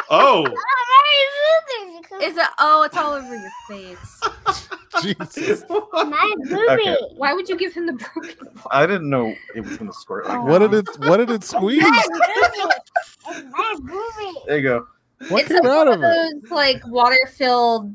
The 0.08 0.14
heck? 0.14 0.22
oh, 0.24 0.46
Is 2.22 2.36
it? 2.36 2.46
Oh, 2.58 2.82
it's 2.84 2.96
all 2.96 3.12
over 3.14 3.34
your 3.34 3.50
face. 3.68 4.20
Jesus. 5.02 5.64
My 5.92 6.34
booby. 6.44 6.56
Okay. 6.68 6.96
Why 7.16 7.32
would 7.32 7.48
you 7.48 7.56
give 7.56 7.72
him 7.74 7.86
the 7.86 7.92
broken? 7.94 8.48
I 8.70 8.86
didn't 8.86 9.10
know 9.10 9.34
it 9.54 9.60
was 9.60 9.76
going 9.76 9.90
to 9.90 9.96
squirt 9.96 10.26
like 10.26 10.42
What 10.44 10.60
did 10.60 10.74
it? 10.74 10.88
What 11.00 11.16
did 11.16 11.30
it 11.30 11.42
squeeze? 11.42 11.82
My 11.82 12.02
booby. 12.08 13.50
My 13.50 13.74
booby. 13.80 14.38
There 14.46 14.56
you 14.58 14.62
go. 14.62 14.86
What 15.28 15.42
it's 15.42 15.48
came 15.48 15.62
like 15.64 15.72
out 15.72 15.88
of 15.88 15.94
of 15.94 16.00
it? 16.04 16.42
those 16.42 16.50
like 16.50 16.86
water-filled 16.86 17.94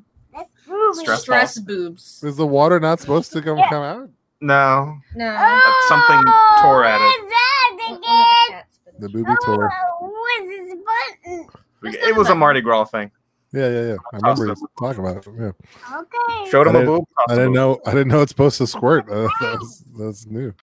Stress 0.93 1.21
stress 1.21 1.59
boobs. 1.59 2.23
Is 2.23 2.35
the 2.37 2.45
water 2.45 2.79
not 2.79 2.99
supposed 2.99 3.31
to 3.33 3.41
come 3.41 3.57
come 3.69 3.83
out? 3.83 4.09
No. 4.41 4.97
No. 5.15 5.25
That's 5.33 5.87
something 5.87 6.21
tore 6.61 6.83
at 6.85 6.99
it. 6.99 7.03
What's 7.03 7.29
that 7.29 7.77
the 7.77 7.85
again? 7.95 8.01
cats 8.49 8.79
put 8.85 8.99
The 9.01 9.09
booby 9.09 9.33
tour. 9.43 9.71
Oh, 10.01 10.07
what's 10.07 10.47
this 10.47 10.77
button? 11.25 11.47
There's 11.81 11.95
It 11.95 12.15
was 12.15 12.27
a 12.27 12.31
that. 12.31 12.35
Mardi 12.35 12.61
Gras 12.61 12.85
thing. 12.85 13.11
Yeah, 13.51 13.69
yeah, 13.69 13.81
yeah. 13.87 13.95
I 14.13 14.17
remember 14.17 14.45
you 14.45 14.67
talking 14.77 15.03
about 15.03 15.17
it. 15.17 15.33
Yeah. 15.35 15.51
Okay. 15.99 16.49
Showed 16.51 16.67
him 16.67 16.75
I 16.75 16.81
a 16.81 16.85
boob. 16.85 17.05
I 17.27 17.35
didn't 17.35 17.53
know. 17.53 17.79
I 17.85 17.91
didn't 17.91 18.09
know 18.09 18.21
it's 18.21 18.29
supposed 18.31 18.59
to 18.59 18.67
squirt. 18.67 19.09
Uh, 19.09 19.27
that 19.41 19.57
was 19.59 19.83
that's 19.97 20.25
new. 20.27 20.53